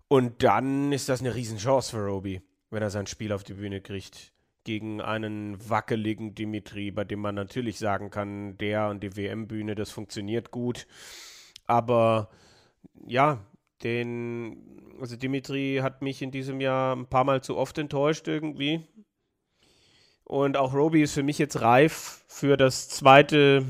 Und 0.07 0.43
dann 0.45 0.93
ist 0.93 1.09
das 1.09 1.20
eine 1.20 1.35
Riesenchance 1.35 1.90
für 1.90 2.07
Roby, 2.07 2.40
wenn 2.70 2.82
er 2.82 2.90
sein 2.90 3.09
Spiel 3.09 3.32
auf 3.32 3.43
die 3.43 3.55
Bühne 3.55 3.81
kriegt. 3.81 4.32
Gegen 4.62 5.01
einen 5.01 5.69
wackeligen 5.69 6.35
Dimitri, 6.35 6.90
bei 6.90 7.05
dem 7.05 7.20
man 7.20 7.35
natürlich 7.35 7.78
sagen 7.78 8.11
kann, 8.11 8.57
der 8.59 8.89
und 8.89 9.03
die 9.03 9.16
WM-Bühne, 9.16 9.74
das 9.74 9.90
funktioniert 9.90 10.51
gut. 10.51 10.86
Aber 11.66 12.31
ja, 13.07 13.45
den, 13.82 14.92
also 15.00 15.16
Dimitri 15.16 15.80
hat 15.82 16.02
mich 16.02 16.22
in 16.22 16.30
diesem 16.30 16.60
Jahr 16.60 16.94
ein 16.96 17.06
paar 17.06 17.24
Mal 17.24 17.42
zu 17.42 17.56
oft 17.56 17.78
enttäuscht 17.78 18.28
irgendwie. 18.28 18.86
Und 20.24 20.56
auch 20.56 20.74
Roby 20.74 21.02
ist 21.02 21.14
für 21.14 21.22
mich 21.22 21.38
jetzt 21.38 21.60
reif 21.60 22.24
für 22.28 22.56
das 22.56 22.88
zweite 22.88 23.64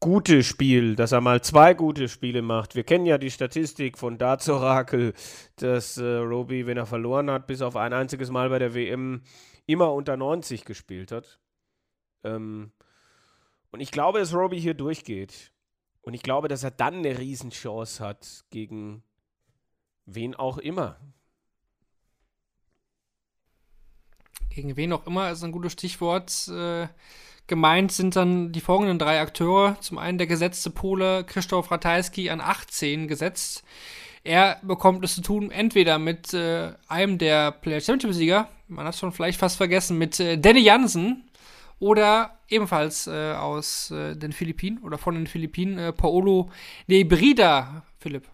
gute 0.00 0.44
Spiel, 0.44 0.94
dass 0.94 1.12
er 1.12 1.20
mal 1.20 1.42
zwei 1.42 1.74
gute 1.74 2.08
Spiele 2.08 2.42
macht. 2.42 2.74
Wir 2.74 2.84
kennen 2.84 3.06
ja 3.06 3.18
die 3.18 3.30
Statistik 3.30 3.98
von 3.98 4.18
Darts 4.18 4.48
Oracle, 4.48 5.14
dass 5.56 5.96
äh, 5.96 6.04
Roby, 6.04 6.66
wenn 6.66 6.76
er 6.76 6.86
verloren 6.86 7.30
hat, 7.30 7.46
bis 7.46 7.62
auf 7.62 7.76
ein 7.76 7.92
einziges 7.92 8.30
Mal 8.30 8.50
bei 8.50 8.58
der 8.58 8.74
WM 8.74 9.22
immer 9.66 9.92
unter 9.92 10.16
90 10.16 10.64
gespielt 10.64 11.10
hat. 11.12 11.40
Ähm, 12.22 12.72
und 13.72 13.80
ich 13.80 13.90
glaube, 13.90 14.18
dass 14.18 14.34
Roby 14.34 14.60
hier 14.60 14.74
durchgeht. 14.74 15.52
Und 16.06 16.14
ich 16.14 16.22
glaube, 16.22 16.46
dass 16.46 16.62
er 16.62 16.70
dann 16.70 16.98
eine 16.98 17.18
Riesenchance 17.18 18.02
hat 18.02 18.44
gegen 18.50 19.02
wen 20.06 20.36
auch 20.36 20.56
immer. 20.56 21.00
Gegen 24.50 24.76
wen 24.76 24.92
auch 24.92 25.04
immer 25.08 25.32
ist 25.32 25.42
ein 25.42 25.50
gutes 25.50 25.72
Stichwort. 25.72 26.46
Äh, 26.46 26.86
gemeint 27.48 27.90
sind 27.90 28.14
dann 28.14 28.52
die 28.52 28.60
folgenden 28.60 29.00
drei 29.00 29.20
Akteure. 29.20 29.78
Zum 29.80 29.98
einen 29.98 30.16
der 30.16 30.28
gesetzte 30.28 30.70
Pole 30.70 31.24
Christoph 31.24 31.72
Ratajski 31.72 32.30
an 32.30 32.40
18 32.40 33.08
gesetzt. 33.08 33.64
Er 34.22 34.60
bekommt 34.62 35.04
es 35.04 35.16
zu 35.16 35.22
tun, 35.22 35.50
entweder 35.50 35.98
mit 35.98 36.32
äh, 36.32 36.72
einem 36.86 37.18
der 37.18 37.50
Player 37.50 37.80
Championship 37.80 38.16
Sieger, 38.16 38.48
man 38.68 38.86
hat 38.86 38.94
es 38.94 39.00
schon 39.00 39.12
vielleicht 39.12 39.38
fast 39.38 39.56
vergessen, 39.56 39.98
mit 39.98 40.20
äh, 40.20 40.36
Danny 40.38 40.60
Jansen 40.60 41.25
oder 41.78 42.38
ebenfalls 42.48 43.06
äh, 43.06 43.32
aus 43.32 43.90
äh, 43.90 44.16
den 44.16 44.32
Philippinen 44.32 44.78
oder 44.82 44.98
von 44.98 45.14
den 45.14 45.26
Philippinen 45.26 45.78
äh, 45.78 45.92
Paolo 45.92 46.50
Nebrida, 46.86 47.82
Philipp. 47.98 48.28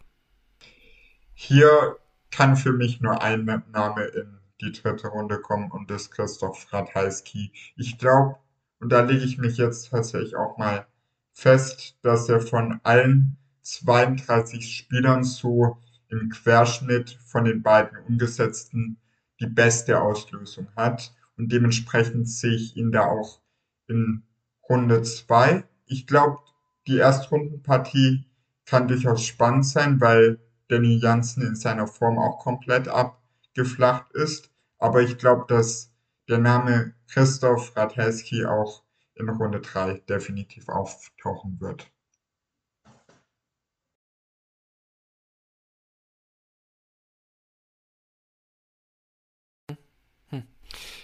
Hier 1.35 1.97
kann 2.31 2.57
für 2.57 2.73
mich 2.73 3.01
nur 3.01 3.23
ein 3.23 3.45
Name 3.73 4.05
in 4.05 4.39
die 4.61 4.73
dritte 4.73 5.09
Runde 5.09 5.41
kommen 5.41 5.71
und 5.71 5.91
das 5.91 6.03
ist 6.03 6.11
Christoph 6.13 6.73
Ratajski. 6.73 7.53
Ich 7.77 7.99
glaube, 7.99 8.37
und 8.81 8.91
da 8.91 9.03
lege 9.03 9.25
ich 9.25 9.39
mich 9.39 9.57
jetzt 9.57 9.91
tatsächlich 9.91 10.37
auch 10.37 10.57
mal 10.59 10.87
fest, 11.33 11.97
dass 12.03 12.29
er 12.29 12.41
von 12.41 12.81
allen 12.83 13.37
32 13.63 14.77
Spielern 14.77 15.25
so 15.25 15.79
im 16.09 16.29
Querschnitt 16.31 17.19
von 17.25 17.45
den 17.45 17.63
beiden 17.63 17.99
Ungesetzten 18.09 18.99
die 19.41 19.47
beste 19.47 20.01
Auslösung 20.01 20.69
hat. 20.77 21.13
Und 21.43 21.51
dementsprechend 21.51 22.29
sehe 22.29 22.55
ich 22.55 22.77
ihn 22.77 22.93
da 22.93 23.05
auch 23.05 23.41
in 23.89 24.23
Runde 24.69 25.03
2. 25.03 25.65
Ich 25.87 26.07
glaube, 26.07 26.39
die 26.87 26.99
Erstrundenpartie 26.99 28.27
kann 28.65 28.87
durchaus 28.87 29.25
spannend 29.25 29.67
sein, 29.67 30.01
weil 30.01 30.39
Danny 30.69 30.99
Jansen 30.99 31.45
in 31.45 31.57
seiner 31.57 31.89
Form 31.89 32.17
auch 32.17 32.39
komplett 32.39 32.87
abgeflacht 32.87 34.13
ist. 34.13 34.53
Aber 34.79 35.03
ich 35.03 35.19
glaube, 35.19 35.47
dass 35.49 35.91
der 36.29 36.39
Name 36.39 36.95
Christoph 37.09 37.77
Ratajski 37.77 38.45
auch 38.45 38.85
in 39.17 39.29
Runde 39.29 39.61
3 39.61 39.95
definitiv 40.09 40.69
auftauchen 40.69 41.61
wird. 41.61 41.91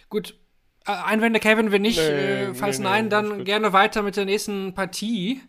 Gut. 0.08 0.34
Äh, 0.86 0.92
Einwände, 0.92 1.40
Kevin, 1.40 1.72
wenn 1.72 1.82
nicht, 1.82 1.98
Nee, 1.98 2.04
äh, 2.04 2.54
falls 2.54 2.78
nee, 2.78 2.84
nee, 2.84 2.90
nein, 2.90 3.12
alles 3.12 3.30
dann 3.30 3.44
gerne 3.44 3.72
weiter 3.72 4.02
mit 4.02 4.16
der 4.16 4.24
nächsten 4.24 4.74
Partie. 4.74 5.40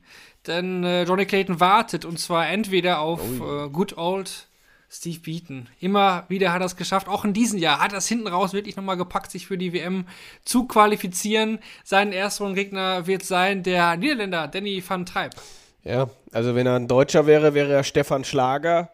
Denn 0.47 0.83
äh, 0.83 1.03
Johnny 1.03 1.25
Clayton 1.25 1.59
wartet 1.59 2.05
und 2.05 2.17
zwar 2.19 2.47
entweder 2.47 2.99
auf 2.99 3.21
Oh 3.41 3.65
äh, 3.65 3.69
Good 3.69 3.97
Old 3.97 4.47
Steve 4.89 5.19
Beaton. 5.19 5.67
Immer 5.79 6.25
wieder 6.29 6.51
hat 6.51 6.61
er 6.61 6.65
es 6.65 6.75
geschafft, 6.75 7.07
auch 7.07 7.23
in 7.23 7.33
diesem 7.33 7.59
Jahr 7.59 7.79
hat 7.79 7.91
er 7.91 7.99
es 7.99 8.07
hinten 8.07 8.27
raus 8.27 8.53
wirklich 8.53 8.75
nochmal 8.75 8.97
gepackt, 8.97 9.31
sich 9.31 9.45
für 9.45 9.57
die 9.57 9.71
WM 9.71 10.05
zu 10.43 10.65
qualifizieren. 10.65 11.59
Sein 11.83 12.11
erster 12.11 12.51
Gegner 12.53 13.05
wird 13.05 13.23
sein 13.23 13.61
der 13.61 13.97
Niederländer 13.97 14.47
Danny 14.47 14.83
van 14.85 15.05
Treib. 15.05 15.35
Ja, 15.83 16.09
also 16.31 16.55
wenn 16.55 16.65
er 16.65 16.75
ein 16.75 16.87
Deutscher 16.87 17.27
wäre, 17.27 17.53
wäre 17.53 17.71
er 17.71 17.83
Stefan 17.83 18.23
Schlager 18.23 18.89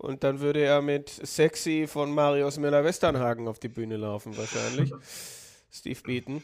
und 0.00 0.24
dann 0.24 0.40
würde 0.40 0.62
er 0.62 0.80
mit 0.80 1.10
Sexy 1.10 1.86
von 1.86 2.10
Marius 2.14 2.58
Müller-Westernhagen 2.58 3.46
auf 3.48 3.58
die 3.58 3.68
Bühne 3.68 3.98
laufen, 3.98 4.34
wahrscheinlich. 4.34 4.92
Steve 5.70 6.00
Beaton. 6.02 6.42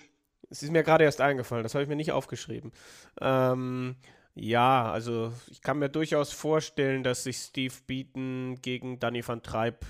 Es 0.50 0.62
ist 0.62 0.70
mir 0.70 0.82
gerade 0.82 1.04
erst 1.04 1.22
eingefallen, 1.22 1.62
das 1.62 1.74
habe 1.74 1.82
ich 1.82 1.88
mir 1.88 1.96
nicht 1.96 2.12
aufgeschrieben. 2.12 2.70
Ähm, 3.18 3.96
ja, 4.34 4.92
also 4.92 5.32
ich 5.48 5.62
kann 5.62 5.78
mir 5.78 5.88
durchaus 5.88 6.32
vorstellen, 6.32 7.02
dass 7.02 7.24
sich 7.24 7.38
Steve 7.38 7.72
Beaton 7.86 8.58
gegen 8.60 9.00
Danny 9.00 9.26
van 9.26 9.42
Treib 9.42 9.86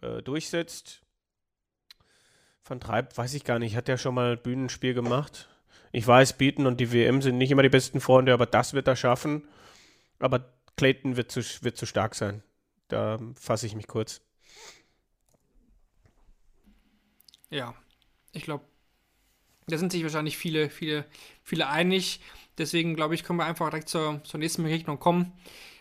äh, 0.00 0.22
durchsetzt. 0.22 1.02
Van 2.64 2.78
Treib, 2.78 3.18
weiß 3.18 3.34
ich 3.34 3.42
gar 3.42 3.58
nicht, 3.58 3.74
hat 3.74 3.88
der 3.88 3.98
schon 3.98 4.14
mal 4.14 4.36
Bühnenspiel 4.36 4.94
gemacht? 4.94 5.48
Ich 5.90 6.06
weiß, 6.06 6.34
Beaton 6.34 6.66
und 6.66 6.78
die 6.78 6.92
WM 6.92 7.22
sind 7.22 7.38
nicht 7.38 7.50
immer 7.50 7.64
die 7.64 7.68
besten 7.68 8.00
Freunde, 8.00 8.32
aber 8.32 8.46
das 8.46 8.72
wird 8.72 8.86
er 8.86 8.96
schaffen. 8.96 9.48
Aber 10.20 10.48
Clayton 10.76 11.16
wird 11.16 11.32
zu, 11.32 11.40
wird 11.62 11.76
zu 11.76 11.86
stark 11.86 12.14
sein. 12.14 12.44
Da 12.88 13.18
fasse 13.38 13.66
ich 13.66 13.74
mich 13.74 13.86
kurz. 13.86 14.20
Ja, 17.50 17.74
ich 18.32 18.42
glaube, 18.42 18.64
da 19.66 19.78
sind 19.78 19.92
sich 19.92 20.02
wahrscheinlich 20.02 20.36
viele, 20.36 20.70
viele, 20.70 21.06
viele 21.42 21.68
einig. 21.68 22.20
Deswegen 22.58 22.94
glaube 22.94 23.14
ich, 23.14 23.24
können 23.24 23.38
wir 23.38 23.46
einfach 23.46 23.70
direkt 23.70 23.88
zur, 23.88 24.22
zur 24.24 24.40
nächsten 24.40 24.62
Begegnung 24.62 24.98
kommen. 24.98 25.32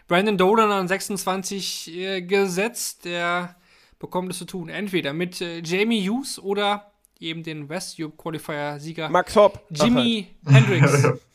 Brandon 0.07 0.37
Dolan 0.37 0.71
an 0.71 0.87
26 0.87 1.95
äh, 1.95 2.21
gesetzt, 2.21 3.05
der 3.05 3.55
bekommt 3.99 4.31
es 4.31 4.37
zu 4.37 4.45
tun. 4.45 4.69
Entweder 4.69 5.13
mit 5.13 5.41
äh, 5.41 5.61
Jamie 5.63 6.07
Hughes 6.07 6.39
oder 6.39 6.91
eben 7.19 7.43
den 7.43 7.69
West 7.69 7.97
Qualifier-Sieger 8.17 9.09
Max 9.09 9.35
Hopp. 9.35 9.65
Jimi 9.69 10.27
Hendrix. 10.45 11.07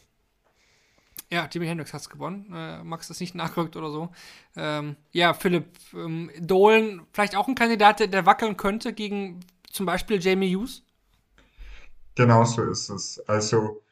Ja, 1.31 1.47
Jimi 1.51 1.67
Hendrix 1.67 1.93
hat 1.93 2.01
es 2.01 2.09
gewonnen. 2.09 2.51
Äh, 2.55 2.83
Max 2.85 3.11
ist 3.11 3.21
nicht 3.21 3.35
nachgerückt 3.35 3.77
oder 3.77 3.91
so. 3.91 4.11
Ähm, 4.57 4.97
ja, 5.13 5.35
Philipp 5.35 5.67
ähm, 5.95 6.31
Dolan, 6.41 7.07
vielleicht 7.13 7.37
auch 7.37 7.49
ein 7.49 7.55
Kandidat, 7.55 8.01
der, 8.01 8.07
der 8.07 8.25
wackeln 8.25 8.57
könnte 8.57 8.93
gegen 8.93 9.41
zum 9.71 9.87
Beispiel 9.87 10.21
Jamie 10.21 10.55
Hughes? 10.55 10.83
Genau 12.15 12.45
so 12.45 12.63
ist 12.63 12.89
es. 12.89 13.23
Also 13.29 13.83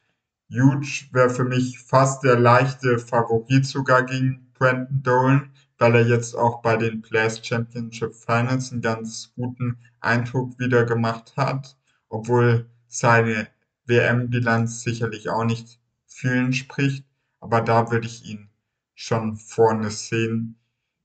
Huge 0.51 1.07
wäre 1.13 1.31
für 1.31 1.45
mich 1.45 1.79
fast 1.79 2.25
der 2.25 2.39
leichte 2.39 2.99
Favorit 2.99 3.67
sogar 3.67 4.05
gegen 4.05 4.51
Brandon 4.55 5.03
Dolan, 5.03 5.51
weil 5.79 5.95
er 5.95 6.07
jetzt 6.07 6.35
auch 6.35 6.63
bei 6.63 6.77
den 6.77 7.03
Players 7.03 7.47
Championship 7.47 8.15
Finals 8.15 8.73
einen 8.73 8.81
ganz 8.81 9.33
guten 9.37 9.79
Eindruck 10.01 10.59
wieder 10.59 10.85
gemacht 10.85 11.35
hat, 11.37 11.77
obwohl 12.09 12.67
seine 12.89 13.49
WM-Bilanz 13.87 14.83
sicherlich 14.83 15.29
auch 15.29 15.45
nicht 15.45 15.79
vielen 16.07 16.53
spricht. 16.53 17.05
Aber 17.47 17.61
da 17.61 17.93
würde 17.93 18.09
ich 18.09 18.25
ihn 18.25 18.51
schon 18.97 19.37
vorne 19.37 19.93
sehen. 19.93 20.57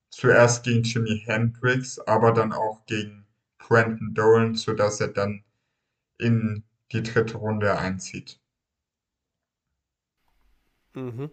Zuerst 0.09 0.63
gegen 0.63 0.81
Jimi 0.81 1.21
Hendrix, 1.23 1.99
aber 1.99 2.31
dann 2.31 2.51
auch 2.51 2.83
gegen 2.87 3.27
Brandon 3.59 4.15
Dolan, 4.15 4.55
sodass 4.55 4.99
er 4.99 5.09
dann 5.09 5.43
in 6.17 6.63
die 6.91 7.03
dritte 7.03 7.37
Runde 7.37 7.77
einzieht. 7.77 8.39
Mhm. 10.95 11.29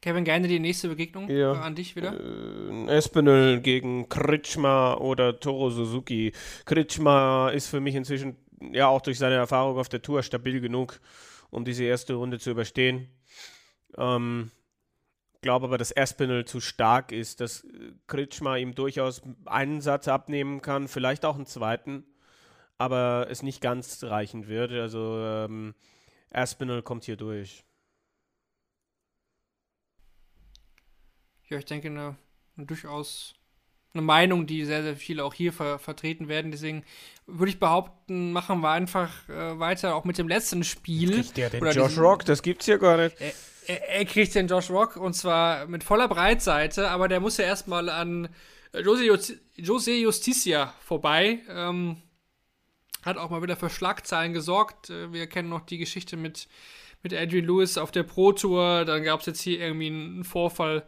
Kevin, 0.00 0.22
gerne 0.22 0.46
die 0.46 0.60
nächste 0.60 0.88
Begegnung 0.88 1.28
Ja. 1.28 1.50
an 1.54 1.74
dich 1.74 1.96
wieder. 1.96 2.14
Äh, 2.14 2.96
Espinel 2.96 3.60
gegen 3.60 4.08
Kritschma 4.08 4.94
oder 4.94 5.40
Toro 5.40 5.70
Suzuki. 5.70 6.32
Kritschma 6.64 7.50
ist 7.50 7.66
für 7.66 7.80
mich 7.80 7.96
inzwischen 7.96 8.36
ja 8.72 8.86
auch 8.86 9.00
durch 9.00 9.18
seine 9.18 9.34
Erfahrung 9.34 9.78
auf 9.78 9.88
der 9.88 10.00
Tour 10.00 10.22
stabil 10.22 10.60
genug, 10.60 11.00
um 11.50 11.64
diese 11.64 11.84
erste 11.84 12.14
Runde 12.14 12.38
zu 12.38 12.50
überstehen. 12.50 13.08
Ähm, 13.96 14.50
glaube 15.46 15.66
aber, 15.66 15.78
dass 15.78 15.92
Espinel 15.92 16.44
zu 16.44 16.60
stark 16.60 17.12
ist, 17.12 17.40
dass 17.40 17.64
äh, 17.64 17.92
Kritschma 18.08 18.56
ihm 18.56 18.74
durchaus 18.74 19.22
einen 19.44 19.80
Satz 19.80 20.08
abnehmen 20.08 20.60
kann, 20.60 20.88
vielleicht 20.88 21.24
auch 21.24 21.36
einen 21.36 21.46
zweiten, 21.46 22.04
aber 22.78 23.28
es 23.30 23.42
nicht 23.42 23.60
ganz 23.60 24.02
reichen 24.02 24.48
wird. 24.48 24.72
Also 24.72 25.20
ähm, 25.20 25.74
Aspinall 26.30 26.82
kommt 26.82 27.04
hier 27.04 27.16
durch. 27.16 27.64
Ja, 31.48 31.58
ich 31.58 31.64
denke, 31.64 31.88
eine, 31.88 32.16
eine 32.56 32.66
durchaus 32.66 33.34
eine 33.96 34.02
Meinung, 34.06 34.46
die 34.46 34.64
sehr, 34.64 34.82
sehr 34.82 34.96
viele 34.96 35.24
auch 35.24 35.34
hier 35.34 35.52
ver 35.52 35.78
vertreten 35.78 36.28
werden. 36.28 36.50
Deswegen 36.50 36.84
würde 37.26 37.50
ich 37.50 37.58
behaupten, 37.58 38.32
machen 38.32 38.60
wir 38.60 38.70
einfach 38.70 39.28
äh, 39.28 39.58
weiter 39.58 39.94
auch 39.96 40.04
mit 40.04 40.18
dem 40.18 40.28
letzten 40.28 40.62
Spiel. 40.64 41.10
Kriegt 41.12 41.36
der 41.36 41.50
den 41.50 41.62
Oder 41.62 41.72
Josh 41.72 41.88
diesen- 41.88 42.02
Rock? 42.04 42.24
Das 42.24 42.42
gibt's 42.42 42.66
hier 42.66 42.78
gar 42.78 42.96
nicht. 42.96 43.16
Er, 43.20 43.32
er, 43.66 43.88
er 43.98 44.04
kriegt 44.04 44.34
den 44.34 44.46
Josh 44.46 44.70
Rock 44.70 44.96
und 44.96 45.14
zwar 45.14 45.66
mit 45.66 45.82
voller 45.82 46.06
Breitseite, 46.08 46.88
aber 46.90 47.08
der 47.08 47.20
muss 47.20 47.36
ja 47.36 47.44
erstmal 47.44 47.88
an 47.88 48.28
äh, 48.72 48.80
Jose, 48.80 49.04
Justi- 49.04 49.38
Jose 49.56 49.92
Justicia 49.94 50.72
vorbei. 50.84 51.40
Ähm, 51.48 51.96
hat 53.04 53.18
auch 53.18 53.30
mal 53.30 53.42
wieder 53.42 53.56
für 53.56 53.70
Schlagzeilen 53.70 54.32
gesorgt. 54.32 54.90
Äh, 54.90 55.12
Wir 55.12 55.26
kennen 55.26 55.48
noch 55.48 55.60
die 55.66 55.78
Geschichte 55.78 56.16
mit, 56.16 56.48
mit 57.02 57.12
Adrian 57.14 57.44
Lewis 57.46 57.78
auf 57.78 57.90
der 57.90 58.02
Pro 58.04 58.32
Tour. 58.32 58.84
Dann 58.84 59.02
gab 59.04 59.20
es 59.20 59.26
jetzt 59.26 59.40
hier 59.40 59.60
irgendwie 59.60 59.88
einen 59.88 60.24
Vorfall 60.24 60.84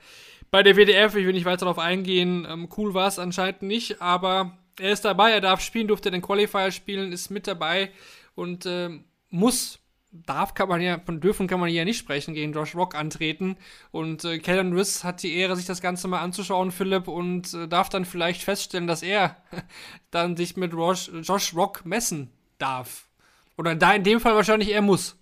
bei 0.50 0.62
der 0.62 0.76
WDF. 0.76 1.14
Ich 1.14 1.26
will 1.26 1.32
nicht 1.32 1.44
weiter 1.44 1.66
darauf 1.66 1.78
eingehen. 1.78 2.46
Ähm, 2.48 2.68
cool 2.76 2.94
war 2.94 3.08
es 3.08 3.18
anscheinend 3.18 3.62
nicht, 3.62 4.00
aber 4.00 4.58
er 4.78 4.92
ist 4.92 5.04
dabei. 5.04 5.32
Er 5.32 5.40
darf 5.40 5.60
spielen, 5.60 5.88
durfte 5.88 6.10
den 6.10 6.22
Qualifier 6.22 6.70
spielen, 6.70 7.12
ist 7.12 7.30
mit 7.30 7.46
dabei 7.46 7.90
und 8.34 8.66
ähm, 8.66 9.04
muss. 9.30 9.80
Darf 10.10 10.54
kann 10.54 10.70
man 10.70 10.80
ja, 10.80 10.98
von 11.04 11.20
dürfen 11.20 11.48
kann 11.48 11.60
man 11.60 11.68
hier 11.68 11.84
nicht 11.84 11.98
sprechen, 11.98 12.32
gegen 12.32 12.54
Josh 12.54 12.74
Rock 12.74 12.94
antreten. 12.94 13.58
Und 13.90 14.24
äh, 14.24 14.38
Kellen 14.38 14.72
Riss 14.72 15.04
hat 15.04 15.22
die 15.22 15.36
Ehre, 15.36 15.54
sich 15.54 15.66
das 15.66 15.82
Ganze 15.82 16.08
mal 16.08 16.20
anzuschauen, 16.20 16.72
Philipp, 16.72 17.08
und 17.08 17.52
äh, 17.52 17.68
darf 17.68 17.90
dann 17.90 18.06
vielleicht 18.06 18.42
feststellen, 18.42 18.86
dass 18.86 19.02
er 19.02 19.36
dann 20.10 20.34
sich 20.34 20.56
mit 20.56 20.72
Rosh, 20.72 21.10
Josh 21.22 21.54
Rock 21.54 21.84
messen 21.84 22.30
darf. 22.56 23.06
Oder 23.58 23.74
da 23.74 23.92
in 23.92 24.02
dem 24.02 24.18
Fall 24.18 24.34
wahrscheinlich 24.34 24.72
er 24.72 24.80
muss. 24.80 25.14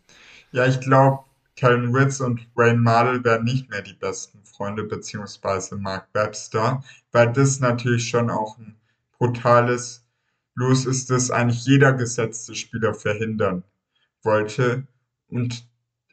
Ja, 0.53 0.67
ich 0.67 0.79
glaube, 0.79 1.25
Kellen 1.57 1.95
Ritz 1.95 2.21
und 2.21 2.47
Wayne 2.55 2.79
Mardell 2.79 3.25
werden 3.25 3.45
nicht 3.45 3.71
mehr 3.71 3.81
die 3.81 3.95
besten 3.95 4.45
Freunde, 4.45 4.85
beziehungsweise 4.85 5.77
Mark 5.77 6.09
Webster, 6.13 6.85
weil 7.13 7.33
das 7.33 7.61
natürlich 7.61 8.09
schon 8.09 8.31
auch 8.31 8.59
ein 8.59 8.77
brutales 9.19 10.07
Los 10.55 10.87
ist, 10.87 11.11
das 11.11 11.31
eigentlich 11.31 11.65
jeder 11.65 11.93
gesetzte 11.93 12.55
Spieler 12.55 12.95
verhindern 12.95 13.65
wollte. 14.23 14.87
Und 15.29 15.67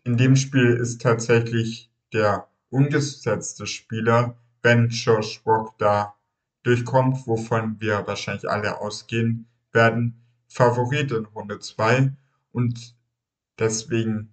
in 0.03 0.17
dem 0.17 0.35
Spiel 0.35 0.71
ist 0.71 1.01
tatsächlich 1.01 1.89
der 2.11 2.47
ungesetzte 2.69 3.67
Spieler, 3.67 4.35
wenn 4.61 4.89
Josh 4.89 5.41
Rock 5.45 5.77
da 5.77 6.15
durchkommt, 6.63 7.27
wovon 7.27 7.79
wir 7.79 8.05
wahrscheinlich 8.07 8.49
alle 8.49 8.79
ausgehen 8.79 9.47
werden, 9.71 10.21
Favorit 10.47 11.11
in 11.11 11.25
Runde 11.25 11.59
2. 11.59 12.11
Und 12.51 12.95
deswegen 13.59 14.32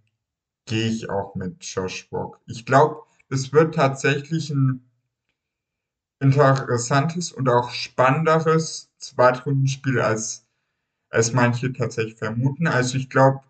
gehe 0.70 0.88
ich 0.88 1.10
auch 1.10 1.34
mit 1.34 1.64
Josh 1.64 2.06
Rock. 2.12 2.38
Ich 2.46 2.64
glaube, 2.64 3.02
es 3.28 3.52
wird 3.52 3.74
tatsächlich 3.74 4.50
ein 4.50 4.88
interessantes 6.20 7.32
und 7.32 7.48
auch 7.48 7.70
spannenderes 7.70 8.88
Zweitrundenspiel 8.98 10.00
als, 10.00 10.46
als 11.08 11.32
manche 11.32 11.72
tatsächlich 11.72 12.14
vermuten. 12.14 12.68
Also 12.68 12.98
ich 12.98 13.10
glaube, 13.10 13.40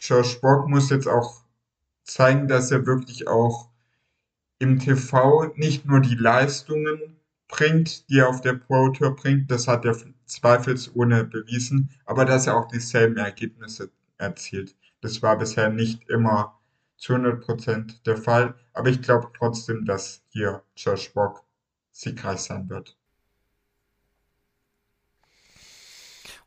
Josh 0.00 0.42
Rock 0.42 0.66
muss 0.68 0.88
jetzt 0.88 1.06
auch 1.06 1.42
zeigen, 2.02 2.48
dass 2.48 2.70
er 2.70 2.86
wirklich 2.86 3.28
auch 3.28 3.68
im 4.58 4.78
TV 4.78 5.52
nicht 5.56 5.84
nur 5.84 6.00
die 6.00 6.14
Leistungen 6.14 7.20
bringt, 7.46 8.08
die 8.08 8.20
er 8.20 8.30
auf 8.30 8.40
der 8.40 8.54
Pro 8.54 8.88
Tour 8.88 9.14
bringt, 9.14 9.50
das 9.50 9.68
hat 9.68 9.84
er 9.84 9.98
zweifelsohne 10.24 11.24
bewiesen, 11.24 11.90
aber 12.06 12.24
dass 12.24 12.46
er 12.46 12.56
auch 12.56 12.68
dieselben 12.68 13.18
Ergebnisse 13.18 13.90
erzielt. 14.16 14.74
Das 15.04 15.20
war 15.20 15.36
bisher 15.36 15.68
nicht 15.68 16.08
immer 16.08 16.58
zu 16.96 17.12
100% 17.12 18.04
der 18.06 18.16
Fall, 18.16 18.54
aber 18.72 18.88
ich 18.88 19.02
glaube 19.02 19.28
trotzdem, 19.36 19.84
dass 19.84 20.22
hier 20.30 20.62
Josh 20.78 21.14
Rock 21.14 21.44
siegreich 21.90 22.38
sein 22.38 22.70
wird. 22.70 22.96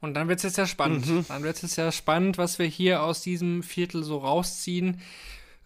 Und 0.02 0.16
dann 0.16 0.28
wird 0.28 0.40
es 0.40 0.44
jetzt 0.44 0.58
ja 0.58 0.66
spannend. 0.66 1.06
Dann 1.30 1.44
wird 1.44 1.58
es 1.58 1.62
jetzt 1.62 1.76
ja 1.76 1.92
spannend, 1.92 2.40
was 2.40 2.58
wir 2.58 2.66
hier 2.66 3.04
aus 3.04 3.22
diesem 3.22 3.62
Viertel 3.62 4.04
so 4.04 4.18
rausziehen. 4.18 5.02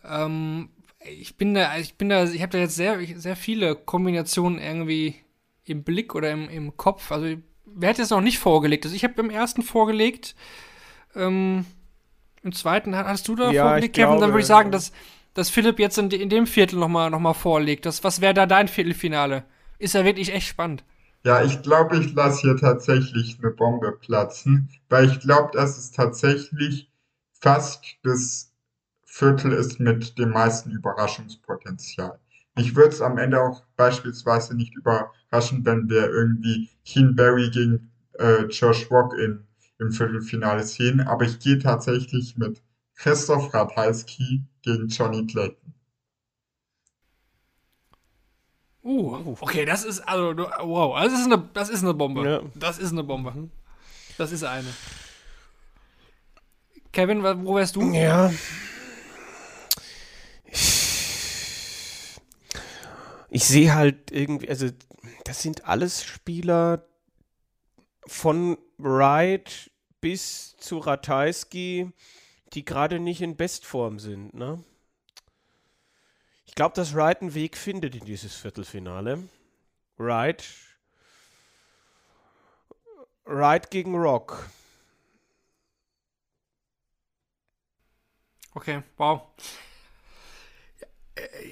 Ähm, 0.04 0.68
ich 1.00 1.38
bin 1.38 1.54
da, 1.54 1.78
ich 1.78 1.96
bin 1.96 2.10
da, 2.10 2.26
ich 2.26 2.42
habe 2.42 2.52
da 2.52 2.58
jetzt 2.58 2.76
sehr, 2.76 3.00
sehr 3.16 3.38
viele 3.38 3.78
Kombinationen 3.78 4.60
irgendwie 4.60 5.16
im 5.64 5.86
Blick 5.86 6.14
oder 6.14 6.30
im, 6.32 6.50
im 6.50 6.76
Kopf. 6.76 7.10
Also, 7.14 7.38
wer 7.64 7.90
hat 7.90 8.00
jetzt 8.00 8.12
noch 8.12 8.20
nicht 8.20 8.40
vorgelegt? 8.40 8.84
Also, 8.84 8.98
ich 8.98 9.06
habe 9.06 9.22
im 9.22 9.30
ersten 9.30 9.62
vorgelegt. 9.62 10.36
Ähm, 11.16 11.66
Im 12.44 12.52
zweiten 12.54 12.96
ha- 12.96 13.06
hast 13.08 13.28
du 13.28 13.36
da 13.36 13.54
Ja, 13.54 13.54
vorgelegt, 13.54 13.96
Kevin? 13.96 14.20
Dann 14.20 14.32
glaube, 14.32 14.34
würde 14.34 14.42
ich 14.42 14.48
sagen, 14.48 14.72
dass, 14.72 14.92
dass 15.34 15.50
Philipp 15.50 15.80
jetzt 15.80 15.98
in, 15.98 16.10
in 16.12 16.30
dem 16.30 16.48
Viertel 16.48 16.80
nochmal 16.80 17.10
noch 17.10 17.20
mal 17.20 17.34
vorlegt. 17.34 17.86
Das, 17.86 18.04
was 18.04 18.22
wäre 18.22 18.34
da 18.34 18.46
dein 18.46 18.68
Viertelfinale? 18.68 19.44
Ist 19.80 19.94
ja 19.94 20.06
wirklich 20.06 20.34
echt 20.34 20.48
spannend. 20.48 20.84
Ja, 21.24 21.44
ich 21.44 21.62
glaube, 21.64 21.98
ich 21.98 22.14
lasse 22.14 22.42
hier 22.42 22.58
tatsächlich 22.58 23.38
eine 23.40 23.52
Bombe 23.52 23.92
platzen, 23.92 24.70
weil 24.90 25.06
ich 25.10 25.20
glaube, 25.20 25.50
dass 25.54 25.78
es 25.78 25.92
tatsächlich 25.92 26.92
fast 27.40 27.84
das 28.04 28.52
Viertel 29.06 29.52
ist 29.54 29.80
mit 29.80 30.18
dem 30.20 30.30
meisten 30.32 30.72
Überraschungspotenzial. 30.72 32.20
Mich 32.56 32.76
würde 32.76 32.90
es 32.90 33.02
am 33.02 33.18
Ende 33.18 33.42
auch 33.42 33.64
beispielsweise 33.78 34.56
nicht 34.56 34.76
überraschen, 34.76 35.66
wenn 35.66 35.90
wir 35.90 36.10
irgendwie 36.10 36.70
Keen 36.86 37.16
Barry 37.16 37.50
gegen 37.52 37.92
äh, 38.20 38.44
Josh 38.46 38.90
Rock 38.92 39.14
in, 39.16 39.46
im 39.82 39.92
Viertelfinale 39.92 40.64
sehen, 40.64 41.02
aber 41.02 41.26
ich 41.26 41.40
gehe 41.40 41.60
tatsächlich 41.60 42.38
mit 42.38 42.62
Christoph 42.96 43.54
Ratajski 43.54 44.44
gegen 44.62 44.88
Johnny 44.88 45.26
Clayton. 45.26 45.74
Uh, 48.84 49.36
okay, 49.42 49.66
das 49.66 49.84
ist 49.84 50.00
also 50.02 50.36
wow, 50.38 51.00
das 51.04 51.14
ist 51.14 51.26
eine, 51.26 51.50
das 51.54 51.70
ist 51.70 51.84
eine 51.84 51.94
Bombe. 51.94 52.28
Ja. 52.28 52.42
Das 52.56 52.80
ist 52.80 52.92
eine 52.92 53.04
Bombe. 53.04 53.50
Das 54.18 54.32
ist 54.32 54.44
eine. 54.44 54.70
Kevin, 56.92 57.24
wo 57.24 57.56
wärst 57.56 57.76
du? 57.76 57.82
Ja. 57.92 58.32
Ich 63.30 63.46
sehe 63.46 63.74
halt 63.74 64.12
irgendwie, 64.12 64.50
also 64.50 64.68
das 65.24 65.42
sind 65.42 65.66
alles 65.66 66.04
Spieler 66.04 66.86
von 68.06 68.58
Wright 68.78 69.71
bis 70.02 70.58
zu 70.58 70.80
Ratajski, 70.80 71.92
die 72.54 72.66
gerade 72.66 73.00
nicht 73.00 73.22
in 73.22 73.38
Bestform 73.38 74.00
sind, 74.00 74.34
ne? 74.34 74.64
Ich 76.46 76.56
glaube, 76.56 76.76
dass 76.76 76.94
Wright 76.94 77.22
einen 77.22 77.34
Weg 77.34 77.56
findet 77.56 77.96
in 77.96 78.04
dieses 78.04 78.36
Viertelfinale. 78.36 79.24
Wright 79.98 80.44
Ride 83.26 83.68
gegen 83.70 83.96
Rock. 83.96 84.50
Okay, 88.54 88.84
wow. 88.98 89.22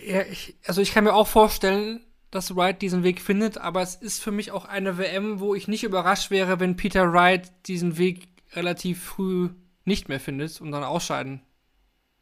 Ja, 0.06 0.22
ich, 0.24 0.56
also 0.66 0.82
ich 0.82 0.92
kann 0.92 1.06
mir 1.06 1.14
auch 1.14 1.28
vorstellen, 1.28 2.06
dass 2.32 2.56
Wright 2.56 2.82
diesen 2.82 3.04
Weg 3.04 3.22
findet, 3.22 3.58
aber 3.58 3.82
es 3.82 3.96
ist 3.96 4.22
für 4.22 4.32
mich 4.32 4.52
auch 4.52 4.66
eine 4.66 4.98
WM, 4.98 5.40
wo 5.40 5.56
ich 5.56 5.68
nicht 5.68 5.84
überrascht 5.84 6.30
wäre, 6.30 6.60
wenn 6.60 6.76
Peter 6.76 7.12
Wright 7.14 7.52
diesen 7.68 7.98
Weg 7.98 8.29
relativ 8.54 9.04
früh 9.04 9.50
nicht 9.86 10.10
mehr 10.10 10.20
findet 10.20 10.62
und 10.62 10.72
dann 10.72 10.84
ausscheiden 10.84 11.42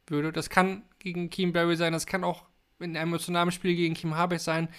würde. 0.07 0.31
Das 0.31 0.49
kann 0.49 0.83
gegen 0.99 1.29
Kim 1.29 1.53
Barry 1.53 1.75
sein, 1.75 1.93
das 1.93 2.05
kann 2.05 2.23
auch 2.23 2.45
in 2.79 2.95
einem 2.95 3.09
emotionalen 3.09 3.51
Spiel 3.51 3.75
gegen 3.75 3.93
Kim 3.93 4.15
Habeck 4.15 4.39
sein 4.39 4.69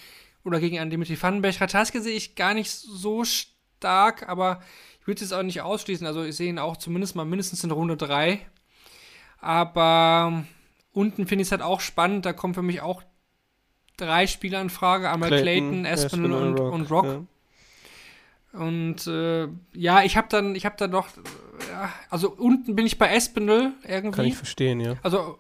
oder 0.45 0.61
gegen 0.61 0.79
einen 0.79 0.91
Dimitri 0.91 1.21
Vandenberg. 1.21 1.61
Ratajski 1.61 2.01
sehe 2.01 2.17
ich 2.17 2.35
gar 2.35 2.55
nicht 2.55 2.71
so 2.71 3.25
stark, 3.25 4.29
aber 4.29 4.63
ich 5.01 5.07
würde 5.07 5.25
es 5.25 5.33
auch 5.33 5.43
nicht 5.43 5.61
ausschließen. 5.63 6.07
Also 6.07 6.25
ich 6.25 6.37
sehe 6.37 6.49
ihn 6.49 6.59
auch 6.59 6.77
zumindest 6.77 7.17
mal 7.17 7.25
mindestens 7.25 7.65
in 7.65 7.71
Runde 7.71 7.97
3. 7.97 8.41
Aber 9.41 10.45
unten 10.93 11.27
finde 11.27 11.43
ich 11.43 11.49
es 11.49 11.53
halt 11.53 11.63
auch 11.63 11.81
spannend. 11.81 12.27
Da 12.27 12.33
kommen 12.33 12.55
für 12.55 12.63
mich 12.63 12.81
auch 12.81 13.03
drei 13.97 14.27
Spieler 14.27 14.61
in 14.61 14.71
Frage. 14.71 15.11
Einmal 15.11 15.29
Clayton, 15.29 15.83
Clayton 15.83 15.87
Aspinall 15.87 16.33
und, 16.33 16.59
Rock. 16.59 16.73
Und, 16.73 16.91
Rock. 16.91 17.05
Ja. 17.05 17.25
Und 18.53 19.07
äh, 19.07 19.49
ja, 19.73 20.03
ich 20.03 20.17
habe 20.17 20.29
dann, 20.31 20.55
ich 20.55 20.65
habe 20.65 20.77
dann 20.79 20.91
noch, 20.91 21.09
ja, 21.71 21.93
also 22.11 22.31
unten 22.31 22.75
bin 22.75 22.87
ich 22.87 22.99
bei 22.99 23.15
Aspinall 23.15 23.73
irgendwie. 23.85 24.17
Kann 24.17 24.25
ich 24.25 24.37
verstehen, 24.37 24.81
ja. 24.81 24.97
Also, 25.03 25.39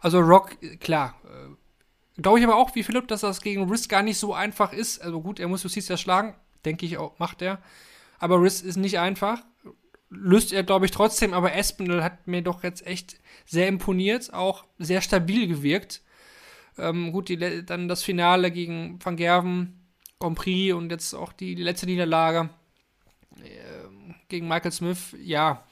also 0.00 0.20
Rock, 0.20 0.56
klar. 0.80 1.14
Äh, 1.24 2.22
Glaube 2.22 2.38
ich 2.38 2.44
aber 2.46 2.56
auch, 2.56 2.74
wie 2.74 2.82
Philipp, 2.82 3.08
dass 3.08 3.20
das 3.20 3.42
gegen 3.42 3.68
Risk 3.68 3.90
gar 3.90 4.02
nicht 4.02 4.18
so 4.18 4.32
einfach 4.32 4.72
ist. 4.72 5.02
Also 5.02 5.20
gut, 5.20 5.38
er 5.38 5.48
muss 5.48 5.62
Justiz 5.62 6.00
schlagen, 6.00 6.34
denke 6.64 6.86
ich 6.86 6.96
auch, 6.96 7.18
macht 7.18 7.42
er. 7.42 7.58
Aber 8.18 8.40
Risk 8.40 8.64
ist 8.64 8.76
nicht 8.76 8.98
einfach 8.98 9.42
löst 10.10 10.52
er, 10.52 10.62
glaube 10.62 10.86
ich, 10.86 10.92
trotzdem, 10.92 11.34
aber 11.34 11.54
Espinel 11.54 12.02
hat 12.02 12.26
mir 12.26 12.42
doch 12.42 12.62
jetzt 12.62 12.86
echt 12.86 13.16
sehr 13.44 13.68
imponiert, 13.68 14.32
auch 14.32 14.64
sehr 14.78 15.00
stabil 15.00 15.46
gewirkt. 15.46 16.02
Ähm, 16.78 17.12
gut, 17.12 17.28
die, 17.28 17.64
dann 17.64 17.88
das 17.88 18.02
Finale 18.02 18.50
gegen 18.50 18.98
Van 19.02 19.16
Gerven, 19.16 19.75
Grand 20.18 20.38
Prix 20.38 20.74
und 20.74 20.90
jetzt 20.90 21.14
auch 21.14 21.32
die, 21.32 21.54
die 21.54 21.62
letzte 21.62 21.86
Niederlage 21.86 22.48
äh, 23.38 24.14
gegen 24.28 24.48
Michael 24.48 24.72
Smith, 24.72 25.14
ja. 25.22 25.64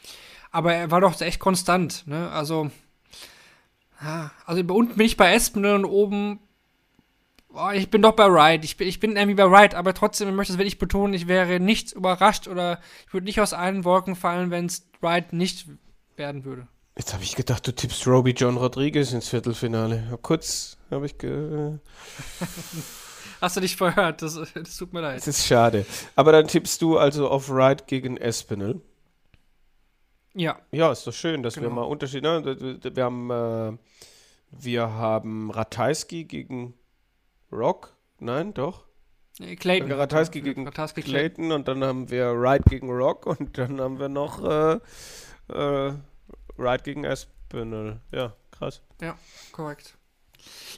Aber 0.50 0.74
er 0.74 0.90
war 0.90 1.00
doch 1.00 1.20
echt 1.20 1.40
konstant, 1.40 2.06
ne? 2.06 2.30
Also, 2.30 2.70
ja, 4.00 4.30
also 4.46 4.62
unten 4.62 4.96
bin 4.96 5.06
ich 5.06 5.16
bei 5.16 5.34
Espinel 5.34 5.74
und 5.74 5.84
oben 5.84 6.40
oh, 7.54 7.70
ich 7.72 7.90
bin 7.90 8.02
doch 8.02 8.12
bei 8.12 8.30
Wright. 8.30 8.64
Ich 8.64 8.76
bin, 8.76 8.88
ich 8.88 9.00
bin 9.00 9.16
irgendwie 9.16 9.34
bei 9.34 9.50
Wright, 9.50 9.74
aber 9.74 9.94
trotzdem 9.94 10.28
ich 10.28 10.34
möchte 10.34 10.52
ich 10.52 10.56
das 10.56 10.58
wirklich 10.58 10.78
betonen, 10.78 11.14
ich 11.14 11.26
wäre 11.26 11.60
nicht 11.60 11.92
überrascht 11.92 12.48
oder 12.48 12.80
ich 13.06 13.12
würde 13.12 13.24
nicht 13.24 13.40
aus 13.40 13.52
allen 13.52 13.84
Wolken 13.84 14.16
fallen, 14.16 14.50
wenn 14.50 14.66
es 14.66 14.86
Wright 15.00 15.32
nicht 15.32 15.66
werden 16.16 16.44
würde. 16.44 16.68
Jetzt 16.96 17.12
habe 17.12 17.24
ich 17.24 17.34
gedacht, 17.34 17.66
du 17.66 17.74
tippst 17.74 18.06
Roby 18.06 18.30
John 18.32 18.56
Rodriguez 18.56 19.12
ins 19.12 19.28
Viertelfinale. 19.28 20.18
Kurz 20.22 20.76
habe 20.90 21.06
ich 21.06 21.18
ge 21.18 21.78
Hast 23.44 23.58
du 23.58 23.60
dich 23.60 23.76
verhört? 23.76 24.22
Das, 24.22 24.40
das, 24.54 24.76
tut 24.78 24.94
mir 24.94 25.02
leid. 25.02 25.18
Das 25.18 25.28
ist 25.28 25.46
schade. 25.46 25.84
Aber 26.16 26.32
dann 26.32 26.48
tippst 26.48 26.80
du 26.80 26.96
also 26.96 27.28
auf 27.28 27.50
Wright 27.50 27.86
gegen 27.86 28.16
Espinel. 28.16 28.80
Ja. 30.32 30.58
Ja, 30.72 30.90
ist 30.90 31.06
doch 31.06 31.12
schön, 31.12 31.42
dass 31.42 31.56
genau. 31.56 31.66
wir 31.66 31.74
mal 31.74 31.82
Unterschiede. 31.82 32.22
Ne? 32.26 32.94
Wir 32.96 33.04
haben, 33.04 33.30
äh, 33.30 33.76
wir 34.50 34.92
haben 34.92 35.50
Ratajski 35.50 36.24
gegen 36.24 36.72
Rock? 37.52 37.94
Nein, 38.18 38.54
doch. 38.54 38.86
Clayton. 39.58 39.92
Ratajski 39.92 40.40
gegen 40.40 40.64
Ratajski 40.66 41.02
Clayton 41.02 41.52
und 41.52 41.68
dann 41.68 41.84
haben 41.84 42.10
wir 42.10 42.40
Wright 42.40 42.64
gegen 42.64 42.88
Rock 42.90 43.26
und 43.26 43.58
dann 43.58 43.78
haben 43.78 43.98
wir 43.98 44.08
noch 44.08 44.42
äh, 44.42 44.78
äh, 45.52 45.92
Wright 46.56 46.82
gegen 46.82 47.04
Espinel. 47.04 48.00
Ja, 48.10 48.32
krass. 48.52 48.80
Ja, 49.02 49.18
korrekt. 49.52 49.98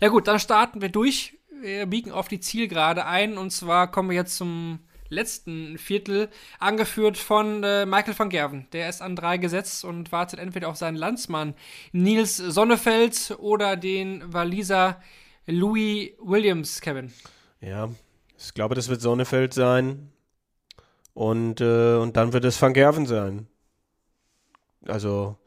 Ja 0.02 0.08
gut, 0.08 0.26
dann 0.26 0.40
starten 0.40 0.80
wir 0.80 0.88
durch. 0.88 1.35
Wir 1.60 1.86
biegen 1.86 2.12
auf 2.12 2.28
die 2.28 2.40
Zielgerade 2.40 3.06
ein 3.06 3.38
und 3.38 3.50
zwar 3.50 3.90
kommen 3.90 4.10
wir 4.10 4.16
jetzt 4.16 4.36
zum 4.36 4.80
letzten 5.08 5.78
Viertel, 5.78 6.28
angeführt 6.58 7.16
von 7.16 7.62
äh, 7.62 7.86
Michael 7.86 8.18
van 8.18 8.28
Gerven. 8.28 8.66
Der 8.72 8.88
ist 8.88 9.02
an 9.02 9.16
drei 9.16 9.38
gesetzt 9.38 9.84
und 9.84 10.12
wartet 10.12 10.40
entweder 10.40 10.68
auf 10.68 10.76
seinen 10.76 10.96
Landsmann 10.96 11.54
Nils 11.92 12.36
Sonnefeld 12.36 13.36
oder 13.38 13.76
den 13.76 14.32
Waliser 14.32 15.00
Louis 15.46 16.10
Williams, 16.20 16.80
Kevin. 16.80 17.12
Ja, 17.60 17.88
ich 18.36 18.54
glaube, 18.54 18.74
das 18.74 18.88
wird 18.88 19.00
Sonnefeld 19.00 19.54
sein. 19.54 20.10
Und, 21.14 21.60
äh, 21.60 21.94
und 21.94 22.16
dann 22.16 22.32
wird 22.32 22.44
es 22.44 22.60
Van 22.60 22.74
Gerven 22.74 23.06
sein. 23.06 23.46
Also, 24.86 25.38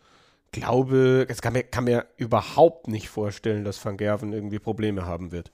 glaube, 0.51 1.27
es 1.29 1.41
kann 1.41 1.53
mir, 1.53 1.63
kann 1.63 1.83
mir 1.83 2.07
überhaupt 2.17 2.87
nicht 2.87 3.09
vorstellen, 3.09 3.63
dass 3.63 3.83
Van 3.83 3.97
Gerven 3.97 4.33
irgendwie 4.33 4.59
Probleme 4.59 5.05
haben 5.05 5.31
wird. 5.31 5.51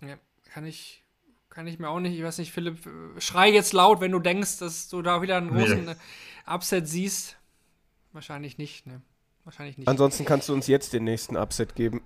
Ja, 0.00 0.16
kann 0.52 0.66
ich, 0.66 1.04
kann 1.48 1.66
ich 1.66 1.78
mir 1.78 1.88
auch 1.88 2.00
nicht. 2.00 2.16
Ich 2.16 2.24
weiß 2.24 2.38
nicht, 2.38 2.52
Philipp, 2.52 2.78
schrei 3.18 3.50
jetzt 3.50 3.72
laut, 3.72 4.00
wenn 4.00 4.12
du 4.12 4.18
denkst, 4.18 4.58
dass 4.58 4.88
du 4.88 5.02
da 5.02 5.22
wieder 5.22 5.36
einen 5.36 5.50
großen 5.50 5.84
nee. 5.84 5.94
Upset 6.46 6.88
siehst. 6.88 7.36
Wahrscheinlich 8.12 8.58
nicht, 8.58 8.86
ne? 8.86 9.00
Wahrscheinlich 9.44 9.78
nicht. 9.78 9.88
Ansonsten 9.88 10.24
kannst 10.24 10.48
du 10.48 10.52
uns 10.52 10.66
jetzt 10.66 10.92
den 10.92 11.04
nächsten 11.04 11.36
Upset 11.36 11.74
geben. 11.74 12.02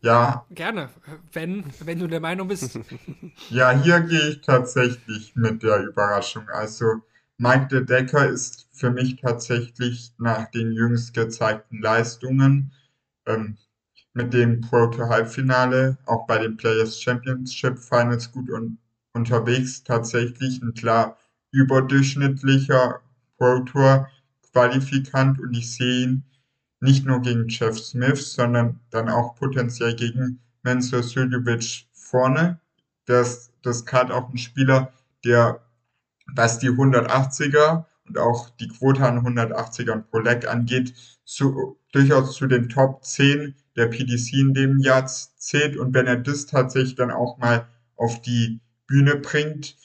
Ja. 0.00 0.46
Gerne, 0.50 0.90
wenn, 1.32 1.64
wenn 1.80 1.98
du 1.98 2.06
der 2.06 2.20
Meinung 2.20 2.48
bist. 2.48 2.78
ja, 3.50 3.70
hier 3.70 4.00
gehe 4.00 4.28
ich 4.28 4.40
tatsächlich 4.42 5.34
mit 5.34 5.62
der 5.62 5.82
Überraschung. 5.84 6.48
Also 6.50 7.02
Mike 7.38 7.68
de 7.68 7.84
Decker 7.84 8.28
ist 8.28 8.68
für 8.72 8.90
mich 8.90 9.16
tatsächlich 9.16 10.12
nach 10.18 10.50
den 10.50 10.72
jüngst 10.72 11.14
gezeigten 11.14 11.80
Leistungen 11.80 12.72
ähm, 13.26 13.56
mit 14.14 14.32
dem 14.32 14.60
Proto 14.60 15.08
Halbfinale 15.08 15.98
auch 16.06 16.26
bei 16.26 16.38
den 16.38 16.56
Players 16.56 17.00
Championship 17.00 17.78
Finals 17.78 18.30
gut 18.30 18.48
un 18.48 18.78
unterwegs. 19.12 19.82
Tatsächlich 19.84 20.62
ein 20.62 20.74
klar 20.74 21.18
überdurchschnittlicher 21.50 23.00
Pro 23.36 23.60
Tour 23.60 24.08
Qualifikant 24.52 25.40
und 25.40 25.54
ich 25.54 25.74
sehe 25.74 26.04
ihn 26.04 26.24
nicht 26.80 27.06
nur 27.06 27.20
gegen 27.22 27.48
Jeff 27.48 27.78
Smith, 27.78 28.32
sondern 28.32 28.80
dann 28.90 29.08
auch 29.08 29.34
potenziell 29.36 29.94
gegen 29.94 30.40
Mensur 30.62 31.02
Suljovic 31.02 31.86
vorne. 31.92 32.60
Das, 33.06 33.52
das 33.62 33.84
gerade 33.84 34.14
auch 34.14 34.28
ein 34.30 34.38
Spieler, 34.38 34.92
der, 35.24 35.60
was 36.34 36.58
die 36.58 36.70
180er 36.70 37.84
und 38.06 38.18
auch 38.18 38.50
die 38.50 38.68
Quote 38.68 39.04
an 39.04 39.26
180ern 39.26 40.02
pro 40.02 40.18
Leg 40.18 40.46
angeht, 40.46 40.94
zu, 41.24 41.78
durchaus 41.92 42.36
zu 42.36 42.46
den 42.46 42.68
Top 42.68 43.04
10 43.04 43.54
der 43.76 43.86
PDC 43.86 44.32
in 44.34 44.54
dem 44.54 44.78
Jahr 44.78 45.06
zählt. 45.06 45.76
Und 45.76 45.94
wenn 45.94 46.06
er 46.06 46.16
das 46.16 46.46
tatsächlich 46.46 46.94
dann 46.94 47.10
auch 47.10 47.38
mal 47.38 47.68
auf 47.96 48.22
die 48.22 48.60
Bühne 48.86 49.16
bringt, 49.16 49.76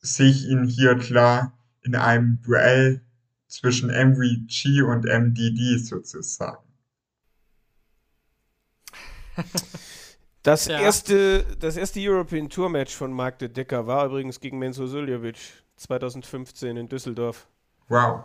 sehe 0.00 0.30
ich 0.30 0.48
ihn 0.48 0.64
hier 0.64 0.96
klar 0.96 1.58
in 1.82 1.94
einem 1.94 2.40
Duell 2.42 3.02
zwischen 3.46 3.90
MVG 3.90 4.82
und 4.82 5.04
MDD 5.04 5.78
sozusagen. 5.78 6.66
Das, 10.44 10.66
ja. 10.66 10.80
erste, 10.80 11.44
das 11.60 11.76
erste 11.76 12.00
European 12.00 12.48
Tour 12.48 12.68
Match 12.68 12.92
von 12.92 13.12
Mark 13.12 13.38
de 13.38 13.48
Decker 13.48 13.86
war 13.86 14.06
übrigens 14.06 14.40
gegen 14.40 14.58
Menzo 14.58 14.88
Suljovic 14.88 15.38
2015 15.76 16.76
in 16.76 16.88
Düsseldorf. 16.88 17.46
Wow. 17.86 18.24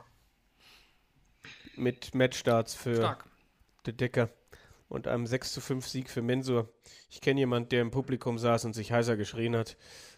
Mit 1.76 2.16
Matchstarts 2.16 2.74
für 2.74 2.96
Stark. 2.96 3.26
de 3.86 3.94
Decker 3.94 4.30
und 4.90 5.08
einem 5.08 5.28
6 5.28 5.54
zu 5.54 5.62
5 5.62 5.88
Sieg 5.88 6.10
für 6.10 6.22
Mensur. 6.22 6.70
Ich 7.10 7.22
kenne 7.22 7.40
jemanden, 7.40 7.70
der 7.70 7.82
im 7.82 7.92
Publikum 7.92 8.38
saß 8.38 8.66
und 8.66 8.74
sich 8.74 8.92
heißer 8.92 9.18
geschrien 9.18 9.56
hat 9.56 9.78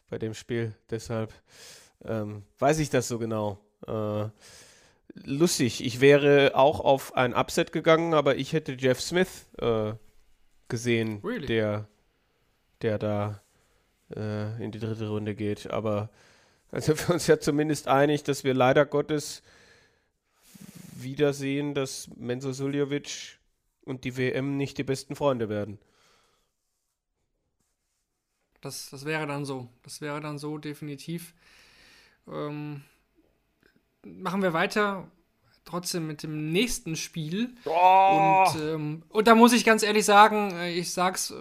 bei 0.10 0.18
dem 0.18 0.34
Spiel. 0.34 0.76
Deshalb 0.90 1.34
ähm, 2.06 2.44
weiß 2.60 2.80
ich 2.80 2.90
das 2.90 3.08
so 3.08 3.20
genau. 3.20 3.60
Äh, 3.88 4.30
lustig. 5.26 5.84
Ich 5.84 6.02
wäre 6.02 6.52
auch 6.56 6.80
auf 6.80 7.16
ein 7.16 7.34
Upset 7.34 7.72
gegangen, 7.72 8.14
aber 8.14 8.36
ich 8.36 8.54
hätte 8.54 8.74
Jeff 8.74 9.02
Smith 9.02 9.48
äh, 9.60 9.94
gesehen, 10.68 11.22
really? 11.24 11.48
der, 11.48 11.88
der 12.82 13.00
da 13.00 13.42
äh, 14.16 14.64
in 14.64 14.72
die 14.72 14.80
dritte 14.80 15.10
Runde 15.10 15.36
geht. 15.36 15.70
Aber 15.72 16.10
also 16.72 16.98
wir 16.98 17.10
uns 17.10 17.28
ja 17.28 17.40
zumindest 17.40 17.88
einig, 17.88 18.24
dass 18.24 18.44
wir 18.44 18.54
leider 18.54 18.86
Gottes 18.86 19.42
wiedersehen, 20.96 21.74
dass 21.74 22.10
Menzo 22.16 22.52
Suljovic 22.52 23.39
und 23.90 24.04
die 24.04 24.18
WM 24.18 24.58
nicht 24.58 24.78
die 24.78 24.84
besten 24.84 25.16
Freunde 25.16 25.50
werden. 25.50 25.80
Das, 28.62 28.90
das 28.90 29.06
wäre 29.06 29.26
dann 29.26 29.46
so. 29.46 29.70
Das 29.84 30.02
wäre 30.02 30.22
dann 30.22 30.38
so 30.38 30.58
definitiv. 30.58 31.34
Ähm, 32.28 32.84
machen 34.04 34.42
wir 34.42 34.54
weiter 34.54 35.10
trotzdem 35.66 36.08
mit 36.08 36.24
dem 36.24 36.52
nächsten 36.52 36.96
Spiel. 36.96 37.56
Oh. 37.66 38.46
Und, 38.48 38.62
ähm, 38.62 39.04
und 39.10 39.28
da 39.28 39.36
muss 39.36 39.54
ich 39.54 39.66
ganz 39.66 39.84
ehrlich 39.84 40.06
sagen, 40.06 40.52
äh, 40.52 40.74
ich 40.74 40.92
sag's 40.92 41.32
äh, 41.32 41.36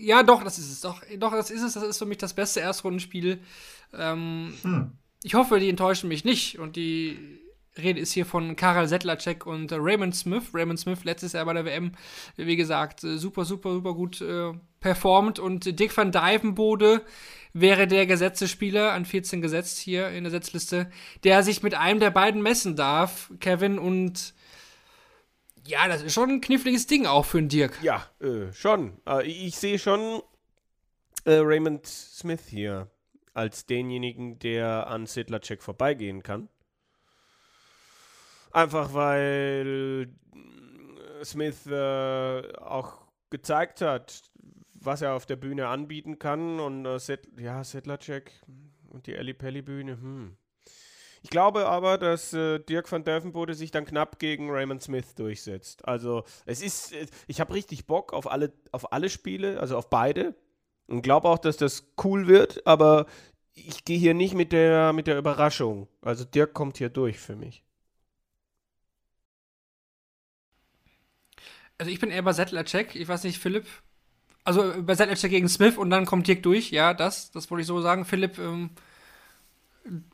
ja, 0.00 0.22
doch, 0.22 0.42
das 0.42 0.58
ist 0.58 0.70
es. 0.70 0.80
Doch, 0.80 1.02
doch, 1.18 1.32
das 1.32 1.50
ist 1.50 1.62
es. 1.62 1.74
Das 1.74 1.82
ist 1.82 1.98
für 1.98 2.06
mich 2.06 2.18
das 2.18 2.34
beste 2.34 2.60
Erstrundenspiel. 2.60 3.40
Ähm, 3.92 4.54
Hm. 4.62 4.92
Ich 5.22 5.34
hoffe, 5.34 5.58
die 5.58 5.70
enttäuschen 5.70 6.08
mich 6.08 6.24
nicht. 6.26 6.58
Und 6.58 6.76
die 6.76 7.40
Rede 7.76 8.00
ist 8.00 8.12
hier 8.12 8.24
von 8.24 8.56
Karel 8.56 8.86
Sedlacek 8.86 9.46
und 9.46 9.72
Raymond 9.72 10.14
Smith. 10.14 10.44
Raymond 10.54 10.78
Smith 10.78 11.04
letztes 11.04 11.32
Jahr 11.32 11.44
bei 11.44 11.54
der 11.54 11.64
WM, 11.64 11.92
wie 12.36 12.56
gesagt, 12.56 13.02
äh, 13.04 13.18
super, 13.18 13.44
super, 13.44 13.72
super 13.72 13.94
gut 13.94 14.20
äh, 14.20 14.52
performt. 14.80 15.38
Und 15.38 15.78
Dick 15.78 15.96
van 15.96 16.12
Dijvenbode 16.12 17.02
wäre 17.52 17.86
der 17.86 18.06
gesetzte 18.06 18.48
Spieler, 18.48 18.92
an 18.92 19.04
14 19.04 19.40
gesetzt 19.40 19.78
hier 19.78 20.10
in 20.10 20.24
der 20.24 20.30
Setzliste, 20.30 20.90
der 21.24 21.42
sich 21.42 21.62
mit 21.62 21.74
einem 21.74 22.00
der 22.00 22.10
beiden 22.10 22.42
messen 22.42 22.76
darf, 22.76 23.32
Kevin. 23.40 23.78
Und 23.78 24.34
ja, 25.66 25.88
das 25.88 26.02
ist 26.02 26.14
schon 26.14 26.30
ein 26.30 26.40
kniffliges 26.40 26.86
Ding 26.86 27.06
auch 27.06 27.24
für 27.24 27.38
einen 27.38 27.48
Dirk. 27.48 27.78
Ja, 27.82 28.06
äh, 28.20 28.52
schon. 28.52 29.00
Äh, 29.08 29.26
ich 29.26 29.56
sehe 29.56 29.78
schon 29.78 30.22
äh, 31.24 31.38
Raymond 31.38 31.86
Smith 31.86 32.42
hier 32.48 32.88
als 33.32 33.66
denjenigen, 33.66 34.38
der 34.38 34.86
an 34.86 35.06
Sedlacek 35.06 35.62
vorbeigehen 35.62 36.22
kann. 36.22 36.48
Einfach 38.54 38.94
weil 38.94 40.08
äh, 41.20 41.24
Smith 41.24 41.66
äh, 41.66 42.56
auch 42.58 43.02
gezeigt 43.28 43.80
hat, 43.80 44.22
was 44.74 45.02
er 45.02 45.14
auf 45.14 45.26
der 45.26 45.34
Bühne 45.34 45.66
anbieten 45.66 46.20
kann. 46.20 46.60
Und 46.60 46.86
äh, 46.86 47.00
Sed 47.00 47.26
ja, 47.36 47.64
Sedlacek 47.64 48.30
und 48.90 49.08
die 49.08 49.16
Ellie 49.16 49.34
Pelli 49.34 49.60
Bühne, 49.60 50.00
hm. 50.00 50.36
Ich 51.22 51.30
glaube 51.30 51.66
aber, 51.66 51.98
dass 51.98 52.32
äh, 52.32 52.60
Dirk 52.60 52.92
van 52.92 53.02
Dijvenbode 53.02 53.54
sich 53.54 53.72
dann 53.72 53.86
knapp 53.86 54.20
gegen 54.20 54.50
Raymond 54.50 54.82
Smith 54.82 55.16
durchsetzt. 55.16 55.88
Also 55.88 56.22
es 56.46 56.62
ist, 56.62 56.92
äh, 56.92 57.06
ich 57.26 57.40
habe 57.40 57.54
richtig 57.54 57.86
Bock 57.86 58.12
auf 58.12 58.30
alle, 58.30 58.52
auf 58.70 58.92
alle 58.92 59.10
Spiele, 59.10 59.58
also 59.58 59.76
auf 59.76 59.90
beide. 59.90 60.36
Und 60.86 61.02
glaube 61.02 61.28
auch, 61.28 61.38
dass 61.38 61.56
das 61.56 61.92
cool 62.04 62.28
wird, 62.28 62.64
aber 62.68 63.06
ich 63.52 63.84
gehe 63.84 63.98
hier 63.98 64.14
nicht 64.14 64.34
mit 64.34 64.52
der, 64.52 64.92
mit 64.92 65.08
der 65.08 65.18
Überraschung. 65.18 65.88
Also 66.02 66.24
Dirk 66.24 66.54
kommt 66.54 66.76
hier 66.78 66.90
durch 66.90 67.18
für 67.18 67.34
mich. 67.34 67.64
Also 71.78 71.90
ich 71.90 72.00
bin 72.00 72.10
eher 72.10 72.22
bei 72.22 72.32
Sedlacek, 72.32 72.94
ich 72.94 73.08
weiß 73.08 73.24
nicht, 73.24 73.38
Philipp. 73.38 73.66
Also 74.44 74.72
äh, 74.72 74.82
bei 74.82 74.94
Sedlacek 74.94 75.30
gegen 75.30 75.48
Smith 75.48 75.76
und 75.78 75.90
dann 75.90 76.06
kommt 76.06 76.28
Dirk 76.28 76.42
durch, 76.44 76.70
ja, 76.72 76.94
das, 76.94 77.30
das 77.32 77.50
wollte 77.50 77.62
ich 77.62 77.68
so 77.68 77.80
sagen. 77.82 78.04
Philipp, 78.04 78.38
ähm, 78.38 78.70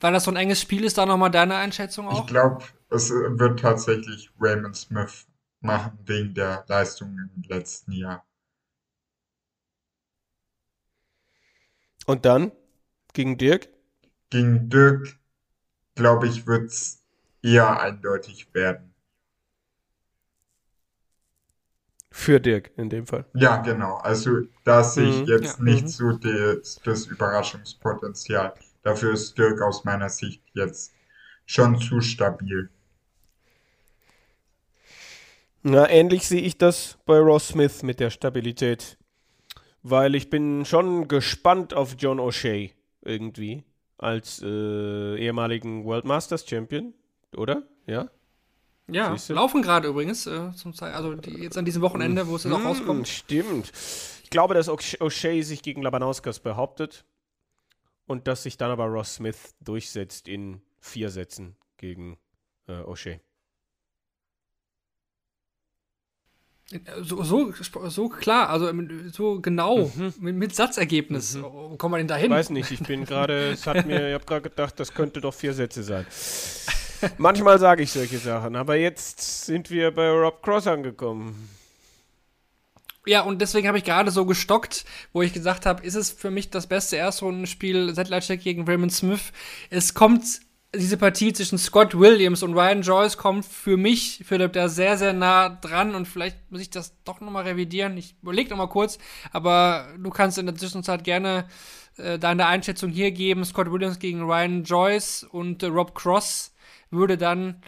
weil 0.00 0.12
das 0.12 0.24
so 0.24 0.30
ein 0.30 0.36
enges 0.36 0.60
Spiel 0.60 0.84
ist, 0.84 0.98
da 0.98 1.06
nochmal 1.06 1.30
deine 1.30 1.56
Einschätzung 1.56 2.08
Ich 2.08 2.26
auch? 2.26 2.26
glaube, 2.26 2.62
es 2.90 3.08
wird 3.08 3.60
tatsächlich 3.60 4.30
Raymond 4.38 4.76
Smith 4.76 5.26
machen 5.62 5.98
wegen 6.04 6.34
der 6.34 6.66
Leistung 6.68 7.16
im 7.18 7.42
letzten 7.48 7.92
Jahr. 7.92 8.22
Und 12.06 12.26
dann 12.26 12.52
gegen 13.14 13.38
Dirk? 13.38 13.68
Gegen 14.30 14.68
Dirk, 14.68 15.20
glaube 15.96 16.28
ich, 16.28 16.46
wird 16.46 16.70
es 16.70 17.04
eher 17.42 17.80
eindeutig 17.80 18.54
werden. 18.54 18.89
Für 22.12 22.38
Dirk 22.40 22.70
in 22.76 22.88
dem 22.88 23.06
Fall. 23.06 23.26
Ja, 23.32 23.56
genau. 23.58 23.96
Also 23.96 24.42
da 24.64 24.84
sehe 24.84 25.08
ich 25.08 25.24
Mhm, 25.24 25.26
jetzt 25.26 25.58
ja, 25.58 25.60
nicht 25.60 25.82
mhm. 25.82 25.88
so 25.88 26.12
das, 26.12 26.80
das 26.82 27.06
Überraschungspotenzial. 27.06 28.54
Dafür 28.82 29.12
ist 29.14 29.36
Dirk 29.38 29.60
aus 29.62 29.84
meiner 29.84 30.08
Sicht 30.08 30.42
jetzt 30.54 30.92
schon 31.46 31.78
zu 31.80 32.00
stabil. 32.00 32.70
Na, 35.62 35.88
ähnlich 35.90 36.26
sehe 36.26 36.40
ich 36.40 36.56
das 36.58 36.98
bei 37.04 37.18
Ross 37.18 37.48
Smith 37.48 37.82
mit 37.82 38.00
der 38.00 38.10
Stabilität. 38.10 38.96
Weil 39.82 40.14
ich 40.14 40.30
bin 40.30 40.64
schon 40.66 41.08
gespannt 41.08 41.74
auf 41.74 41.96
John 41.98 42.20
O'Shea 42.20 42.72
irgendwie. 43.02 43.64
Als 43.98 44.42
äh, 44.42 45.16
ehemaligen 45.18 45.84
World 45.84 46.04
Masters 46.06 46.48
Champion, 46.48 46.94
oder? 47.36 47.64
Ja? 47.86 48.10
Ja, 48.92 49.12
Siehste? 49.12 49.34
laufen 49.34 49.62
gerade 49.62 49.88
übrigens, 49.88 50.26
äh, 50.26 50.52
zum 50.54 50.74
Zeit, 50.74 50.94
also 50.94 51.14
die, 51.14 51.30
jetzt 51.42 51.56
an 51.58 51.64
diesem 51.64 51.82
Wochenende, 51.82 52.26
wo 52.26 52.36
es 52.36 52.44
jetzt 52.44 52.52
auch 52.52 52.58
Hm, 52.58 52.66
rauskommt. 52.66 53.08
Stimmt. 53.08 53.72
Ich 54.24 54.30
glaube, 54.30 54.54
dass 54.54 54.68
O'Sh- 54.68 54.98
O'Shea 55.00 55.42
sich 55.42 55.62
gegen 55.62 55.82
Labanauskas 55.82 56.40
behauptet 56.40 57.04
und 58.06 58.26
dass 58.28 58.42
sich 58.44 58.56
dann 58.56 58.70
aber 58.70 58.84
Ross 58.86 59.16
Smith 59.16 59.54
durchsetzt 59.60 60.28
in 60.28 60.60
vier 60.80 61.10
Sätzen 61.10 61.56
gegen 61.76 62.16
äh, 62.68 62.72
O'Shea. 62.82 63.18
So, 67.02 67.24
so, 67.24 67.52
so 67.88 68.08
klar, 68.08 68.48
also 68.48 68.72
mit- 68.72 69.12
so 69.12 69.40
genau, 69.40 69.88
Mhm. 69.96 70.14
mit, 70.20 70.36
mit 70.36 70.54
Satzergebnis. 70.54 71.36
Wo 71.42 71.74
kommt 71.76 71.90
man 71.90 71.98
denn 71.98 72.06
da 72.06 72.14
hin? 72.14 72.30
Weiß 72.30 72.50
nicht, 72.50 72.70
ich 72.70 72.78
bin 72.78 73.04
gerade, 73.04 73.50
es 73.50 73.66
hat 73.66 73.86
mir, 73.86 74.06
ich 74.08 74.14
habe 74.14 74.24
gerade 74.24 74.42
gedacht, 74.48 74.78
das 74.78 74.94
könnte 74.94 75.20
doch 75.20 75.34
vier 75.34 75.52
Sätze 75.52 75.82
sein. 75.82 76.06
Manchmal 77.18 77.58
sage 77.58 77.82
ich 77.82 77.92
solche 77.92 78.18
Sachen, 78.18 78.56
aber 78.56 78.76
jetzt 78.76 79.46
sind 79.46 79.70
wir 79.70 79.90
bei 79.90 80.10
Rob 80.10 80.42
Cross 80.42 80.66
angekommen. 80.66 81.48
Ja, 83.06 83.22
und 83.22 83.40
deswegen 83.40 83.66
habe 83.66 83.78
ich 83.78 83.84
gerade 83.84 84.10
so 84.10 84.26
gestockt, 84.26 84.84
wo 85.12 85.22
ich 85.22 85.32
gesagt 85.32 85.64
habe, 85.64 85.82
ist 85.84 85.94
es 85.94 86.10
für 86.10 86.30
mich 86.30 86.50
das 86.50 86.66
beste 86.66 86.96
Erstrundenspiel 86.96 87.94
Sedlacek 87.94 88.42
gegen 88.42 88.64
Raymond 88.68 88.92
Smith. 88.92 89.32
Es 89.70 89.94
kommt, 89.94 90.24
diese 90.74 90.98
Partie 90.98 91.32
zwischen 91.32 91.56
Scott 91.56 91.98
Williams 91.98 92.42
und 92.42 92.52
Ryan 92.52 92.82
Joyce 92.82 93.16
kommt 93.16 93.46
für 93.46 93.78
mich, 93.78 94.22
Philipp, 94.26 94.52
da 94.52 94.68
sehr, 94.68 94.98
sehr 94.98 95.14
nah 95.14 95.48
dran 95.48 95.94
und 95.94 96.06
vielleicht 96.06 96.36
muss 96.50 96.60
ich 96.60 96.70
das 96.70 96.92
doch 97.04 97.20
nochmal 97.20 97.44
revidieren. 97.44 97.96
Ich 97.96 98.16
überlege 98.22 98.50
nochmal 98.50 98.68
kurz, 98.68 98.98
aber 99.32 99.88
du 99.98 100.10
kannst 100.10 100.36
in 100.36 100.46
der 100.46 100.54
Zwischenzeit 100.54 101.02
gerne 101.02 101.46
äh, 102.00 102.18
deine 102.18 102.46
Einschätzung 102.46 102.90
hier 102.90 103.12
geben. 103.12 103.44
Scott 103.44 103.70
Williams 103.70 103.98
gegen 103.98 104.22
Ryan 104.22 104.64
Joyce 104.64 105.24
und 105.24 105.62
äh, 105.62 105.66
Rob 105.66 105.94
Cross 105.94 106.52
würde 106.90 107.16
dann 107.16 107.62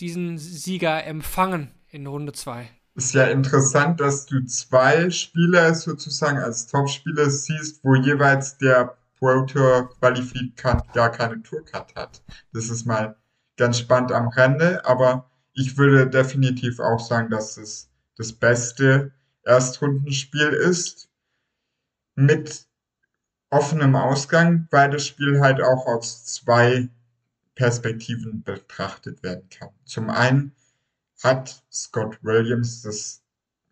diesen 0.00 0.38
Sieger 0.38 1.04
empfangen 1.04 1.70
in 1.88 2.06
Runde 2.06 2.32
2. 2.32 2.68
Ist 2.94 3.14
ja 3.14 3.26
interessant, 3.26 4.00
dass 4.00 4.26
du 4.26 4.44
zwei 4.44 5.10
Spieler 5.10 5.74
sozusagen 5.74 6.38
als 6.38 6.66
Topspieler 6.66 7.30
siehst, 7.30 7.82
wo 7.84 7.94
jeweils 7.94 8.58
der 8.58 8.96
Pro 9.18 9.42
Tour 9.42 9.88
Qualifikant 9.98 10.92
gar 10.92 11.10
keine 11.10 11.42
Tourcard 11.42 11.94
hat. 11.94 12.22
Das 12.52 12.68
ist 12.68 12.84
mal 12.84 13.16
ganz 13.56 13.78
spannend 13.78 14.12
am 14.12 14.28
Rande, 14.28 14.84
aber 14.84 15.30
ich 15.54 15.78
würde 15.78 16.08
definitiv 16.08 16.80
auch 16.80 16.98
sagen, 16.98 17.30
dass 17.30 17.56
es 17.56 17.90
das 18.16 18.32
beste 18.32 19.12
Erstrundenspiel 19.44 20.48
ist. 20.48 21.08
Mit 22.14 22.66
offenem 23.52 23.94
Ausgang, 23.94 24.66
weil 24.70 24.90
das 24.90 25.06
Spiel 25.06 25.40
halt 25.40 25.60
auch 25.60 25.86
aus 25.86 26.24
zwei 26.24 26.88
Perspektiven 27.54 28.42
betrachtet 28.42 29.22
werden 29.22 29.46
kann. 29.50 29.68
Zum 29.84 30.08
einen 30.08 30.52
hat 31.22 31.62
Scott 31.70 32.18
Williams, 32.22 32.80
das 32.80 33.22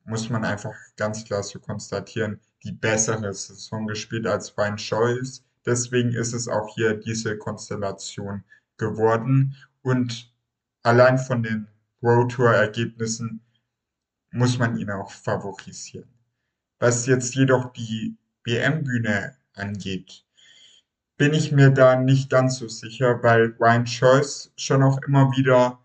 muss 0.05 0.29
man 0.29 0.45
einfach 0.45 0.75
ganz 0.97 1.25
klar 1.25 1.43
so 1.43 1.59
konstatieren, 1.59 2.41
die 2.63 2.73
bessere 2.73 3.33
Saison 3.33 3.87
gespielt 3.87 4.27
als 4.27 4.57
Ryan 4.59 4.77
Joyce. 4.77 5.43
Deswegen 5.65 6.13
ist 6.13 6.35
es 6.35 6.47
auch 6.47 6.75
hier 6.75 6.95
diese 6.95 7.39
Konstellation 7.39 8.45
geworden. 8.77 9.57
Und 9.81 10.31
allein 10.83 11.17
von 11.17 11.43
den 11.43 11.69
World 12.03 12.33
Tour 12.33 12.51
Ergebnissen 12.51 13.41
muss 14.31 14.59
man 14.59 14.77
ihn 14.77 14.91
auch 14.91 15.11
favorisieren. 15.11 16.09
Was 16.79 17.07
jetzt 17.07 17.35
jedoch 17.35 17.73
die 17.73 18.19
WM-Bühne 18.45 19.40
angeht, 19.61 20.25
bin 21.17 21.35
ich 21.35 21.53
mir 21.53 21.71
da 21.71 21.97
nicht 21.97 22.31
ganz 22.31 22.59
so 22.59 22.69
sicher, 22.69 23.23
weil 23.23 23.55
Ryan 23.61 23.85
Joyce 23.85 24.53
schon 24.57 24.83
auch 24.83 24.99
immer 25.07 25.31
wieder 25.33 25.79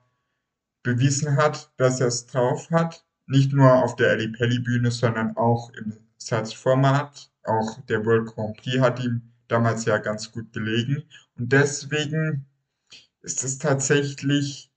bewiesen 0.84 1.36
hat, 1.36 1.72
dass 1.78 2.00
er 2.00 2.08
es 2.08 2.26
drauf 2.28 2.70
hat. 2.72 3.06
Nicht 3.28 3.52
nur 3.54 3.84
auf 3.84 3.96
der 3.96 4.12
Ali 4.12 4.30
Pelli 4.30 4.60
Bühne, 4.60 4.92
sondern 4.92 5.36
auch 5.36 5.72
im 5.74 5.98
Satzformat. 6.18 7.32
Auch 7.44 7.82
der 7.88 8.06
World 8.06 8.28
Grand 8.28 8.58
Prix 8.58 8.80
hat 8.80 9.04
ihm 9.04 9.34
damals 9.48 9.86
ja 9.86 9.98
ganz 9.98 10.32
gut 10.32 10.54
gelegen. 10.54 11.04
Und 11.38 11.52
deswegen 11.52 12.46
ist 13.22 13.44
es 13.44 13.58
tatsächlich 13.58 14.72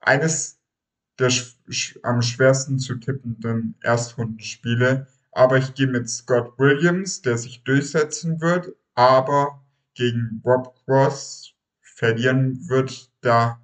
eines 0.00 0.58
der 1.18 1.30
sch 1.30 1.58
sch 1.68 1.98
am 2.02 2.22
schwersten 2.22 2.78
zu 2.78 2.96
tippenden 2.96 3.76
Erstrundenspiele. 3.82 5.06
Aber 5.32 5.58
ich 5.58 5.74
gehe 5.74 5.86
mit 5.86 6.08
Scott 6.08 6.58
Williams, 6.58 7.22
der 7.22 7.38
sich 7.38 7.62
durchsetzen 7.64 8.40
wird, 8.40 8.74
aber 8.94 9.64
gegen 9.94 10.42
Rob 10.44 10.74
Cross 10.84 11.54
verlieren 11.80 12.68
wird. 12.68 13.10
Da 13.20 13.60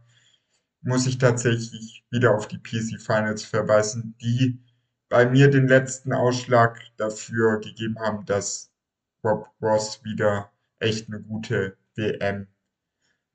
muss 0.83 1.07
ich 1.07 1.19
tatsächlich 1.19 2.05
wieder 2.11 2.35
auf 2.35 2.49
die 2.49 2.59
PC 2.59 3.01
Finals 3.01 3.43
verweisen, 3.45 4.15
die 4.21 4.61
bei 5.09 5.27
mir 5.27 5.51
den 5.51 5.69
letzten 5.69 6.13
Ausschlag 6.13 6.81
dafür 6.97 7.61
gegeben 7.61 7.99
haben, 7.99 8.25
dass 8.27 8.71
Rob 9.25 9.49
Ross 9.61 10.05
wieder 10.05 10.53
echt 10.79 11.09
eine 11.09 11.21
gute 11.21 11.77
WM 11.95 12.47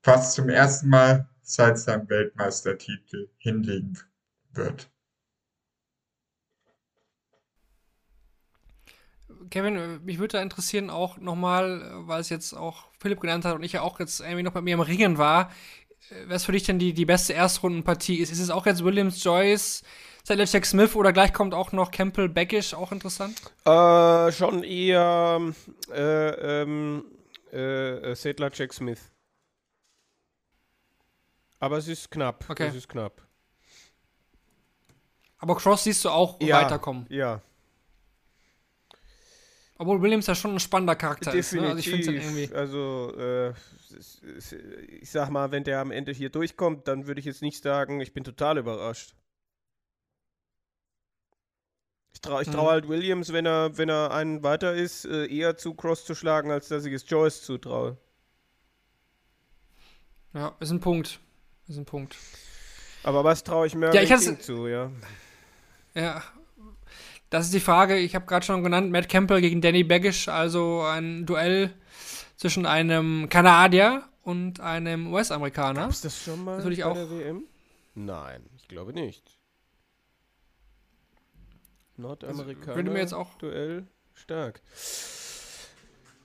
fast 0.02 0.34
zum 0.34 0.48
ersten 0.48 0.88
Mal 0.88 1.28
seit 1.42 1.78
seinem 1.78 2.08
Weltmeistertitel 2.08 3.28
hinlegen 3.38 3.98
wird. 4.52 4.91
Kevin, 9.50 9.76
äh, 9.76 9.98
mich 9.98 10.18
würde 10.18 10.38
da 10.38 10.42
interessieren 10.42 10.90
auch 10.90 11.18
nochmal, 11.18 11.82
äh, 11.82 12.08
weil 12.08 12.20
es 12.20 12.28
jetzt 12.28 12.54
auch 12.54 12.84
Philipp 12.98 13.20
genannt 13.20 13.44
hat 13.44 13.54
und 13.54 13.62
ich 13.62 13.72
ja 13.72 13.82
auch 13.82 14.00
jetzt 14.00 14.20
irgendwie 14.20 14.42
noch 14.42 14.52
bei 14.52 14.60
mir 14.60 14.74
am 14.74 14.80
Ringen 14.80 15.18
war, 15.18 15.50
äh, 16.10 16.28
was 16.28 16.44
für 16.44 16.52
dich 16.52 16.64
denn 16.64 16.78
die, 16.78 16.92
die 16.92 17.04
beste 17.04 17.32
Erstrundenpartie 17.32 18.16
ist. 18.16 18.30
Ist 18.32 18.40
es 18.40 18.50
auch 18.50 18.66
jetzt 18.66 18.84
Williams, 18.84 19.22
Joyce, 19.22 19.82
Jack 20.28 20.66
Smith 20.66 20.94
oder 20.94 21.12
gleich 21.12 21.32
kommt 21.32 21.52
auch 21.54 21.72
noch 21.72 21.90
Campbell 21.90 22.28
Beckish, 22.28 22.74
auch 22.74 22.92
interessant? 22.92 23.40
Äh, 23.64 24.32
schon 24.32 24.62
eher 24.62 25.40
äh, 25.92 26.62
ähm, 26.62 27.04
äh, 27.52 28.14
Jack 28.14 28.72
Smith. 28.72 29.10
Aber 31.58 31.78
es 31.78 31.88
ist 31.88 32.10
knapp. 32.10 32.44
Okay. 32.48 32.66
Es 32.66 32.74
ist 32.74 32.88
knapp. 32.88 33.22
Aber 35.38 35.56
Cross 35.56 35.84
siehst 35.84 36.04
du 36.04 36.10
auch 36.10 36.40
Ja, 36.40 36.62
weiterkommen. 36.62 37.06
Ja, 37.08 37.40
Obwohl 39.82 40.00
Williams 40.00 40.28
ja 40.28 40.36
schon 40.36 40.52
ein 40.52 40.60
spannender 40.60 40.94
Charakter 40.94 41.34
ist. 41.34 41.52
Ne? 41.54 41.62
Also 41.62 41.78
ich 41.78 41.86
definitiv. 41.86 42.22
finde 42.22 42.40
irgendwie. 42.40 42.54
Also, 42.54 43.12
äh, 43.18 43.52
ich 45.00 45.10
sag 45.10 45.28
mal, 45.30 45.50
wenn 45.50 45.64
der 45.64 45.80
am 45.80 45.90
Ende 45.90 46.12
hier 46.12 46.30
durchkommt, 46.30 46.86
dann 46.86 47.08
würde 47.08 47.18
ich 47.18 47.26
jetzt 47.26 47.42
nicht 47.42 47.60
sagen, 47.60 48.00
ich 48.00 48.12
bin 48.14 48.22
total 48.22 48.58
überrascht. 48.58 49.16
Ich 52.12 52.20
traue 52.20 52.44
trau 52.44 52.62
Mhm. 52.62 52.68
halt 52.68 52.88
Williams, 52.88 53.32
wenn 53.32 53.44
er, 53.44 53.76
wenn 53.76 53.88
er 53.88 54.12
einen 54.12 54.44
weiter 54.44 54.72
ist, 54.72 55.04
äh, 55.04 55.26
eher 55.26 55.56
zu 55.56 55.74
Cross 55.74 56.04
zu 56.04 56.14
schlagen, 56.14 56.52
als 56.52 56.68
dass 56.68 56.84
ich 56.84 56.92
es 56.92 57.10
Joyce 57.10 57.42
zutraue. 57.42 57.96
Ja, 60.34 60.54
ist 60.60 60.70
ein 60.70 60.78
Punkt. 60.78 61.18
Ist 61.66 61.76
ein 61.76 61.86
Punkt. 61.86 62.16
Aber 63.02 63.24
was 63.24 63.42
traue 63.42 63.66
ich 63.66 63.74
mir 63.74 63.92
Ja, 63.92 64.02
ich 64.02 64.42
zu, 64.42 64.68
ja? 64.68 64.92
Ja. 65.94 66.22
Das 67.32 67.46
ist 67.46 67.54
die 67.54 67.60
Frage, 67.60 67.96
ich 67.96 68.14
habe 68.14 68.26
gerade 68.26 68.44
schon 68.44 68.62
genannt, 68.62 68.90
Matt 68.92 69.08
Campbell 69.08 69.40
gegen 69.40 69.62
Danny 69.62 69.84
Baggish, 69.84 70.28
also 70.28 70.82
ein 70.82 71.24
Duell 71.24 71.72
zwischen 72.36 72.66
einem 72.66 73.30
Kanadier 73.30 74.04
und 74.22 74.60
einem 74.60 75.10
US-Amerikaner. 75.14 75.80
Gab's 75.80 76.02
das 76.02 76.22
schon 76.22 76.44
mal 76.44 76.56
Das 76.56 76.64
würde 76.66 76.74
ich 76.74 76.80
bei 76.82 76.86
auch- 76.90 76.94
der 76.94 77.10
WM? 77.10 77.44
Nein, 77.94 78.44
ich 78.54 78.68
glaube 78.68 78.92
nicht. 78.92 79.38
Nordamerikaner. 81.96 82.66
Also, 82.68 82.76
würde 82.76 82.90
mir 82.90 82.98
jetzt 83.00 83.14
auch- 83.14 83.34
Duell 83.38 83.86
stark. 84.12 84.60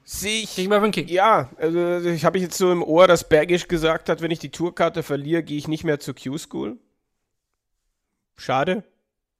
Sehe 0.03 0.43
ich. 0.43 0.55
Gegen 0.57 0.67
Mervyn 0.69 0.91
King. 0.91 1.07
Ja, 1.07 1.49
also 1.57 2.01
ich 2.09 2.25
habe 2.25 2.37
jetzt 2.39 2.57
so 2.57 2.69
im 2.71 2.83
Ohr, 2.83 3.07
dass 3.07 3.27
Bergisch 3.27 3.69
gesagt 3.69 4.09
hat, 4.09 4.21
wenn 4.21 4.31
ich 4.31 4.39
die 4.39 4.51
Tourkarte 4.51 5.03
verliere, 5.03 5.43
gehe 5.43 5.57
ich 5.57 5.69
nicht 5.69 5.83
mehr 5.85 5.99
zur 6.01 6.15
Q-School. 6.15 6.77
Schade, 8.37 8.83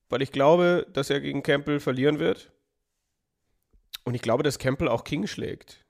weil 0.10 0.22
ich 0.22 0.32
glaube, 0.32 0.88
dass 0.94 1.10
er 1.10 1.20
gegen 1.20 1.44
Campbell 1.44 1.80
verlieren 1.80 2.20
wird. 2.20 2.52
Und 4.04 4.14
ich 4.14 4.22
glaube, 4.22 4.44
dass 4.44 4.60
Campbell 4.60 4.88
auch 4.88 5.04
King 5.04 5.28
schlägt. 5.28 5.86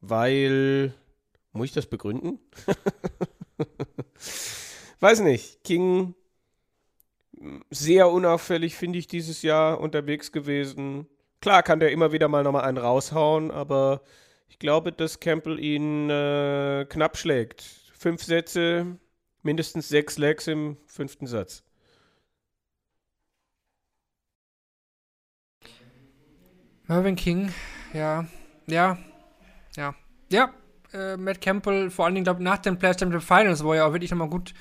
Weil. 0.00 0.94
Muss 1.52 1.66
ich 1.66 1.72
das 1.72 1.86
begründen? 1.86 2.38
Weiß 5.00 5.20
nicht. 5.20 5.62
King 5.64 6.14
sehr 7.70 8.08
unauffällig, 8.08 8.76
finde 8.76 8.98
ich, 8.98 9.06
dieses 9.06 9.42
Jahr 9.42 9.80
unterwegs 9.80 10.32
gewesen. 10.32 11.06
Klar 11.40 11.62
kann 11.62 11.80
der 11.80 11.92
immer 11.92 12.12
wieder 12.12 12.28
mal 12.28 12.42
nochmal 12.42 12.64
einen 12.64 12.78
raushauen, 12.78 13.50
aber 13.50 14.02
ich 14.48 14.58
glaube, 14.58 14.92
dass 14.92 15.20
Campbell 15.20 15.58
ihn 15.58 16.08
äh, 16.08 16.86
knapp 16.88 17.16
schlägt. 17.16 17.62
Fünf 17.92 18.22
Sätze, 18.22 18.98
mindestens 19.42 19.88
sechs 19.88 20.18
Legs 20.18 20.46
im 20.46 20.76
fünften 20.86 21.26
Satz. 21.26 21.64
Mervyn 26.86 27.16
King, 27.16 27.52
ja, 27.92 28.26
ja, 28.66 28.98
ja, 29.76 29.94
ja. 30.30 30.52
Äh, 30.92 31.16
Matt 31.16 31.40
Campbell, 31.40 31.90
vor 31.90 32.04
allen 32.04 32.14
Dingen, 32.14 32.24
glaube 32.24 32.42
nach 32.42 32.58
den 32.58 32.78
Players 32.78 33.00
Championship 33.00 33.26
Finals, 33.26 33.64
wo 33.64 33.72
er 33.72 33.86
auch 33.86 33.92
wirklich 33.92 34.10
nochmal 34.10 34.28
gut 34.28 34.52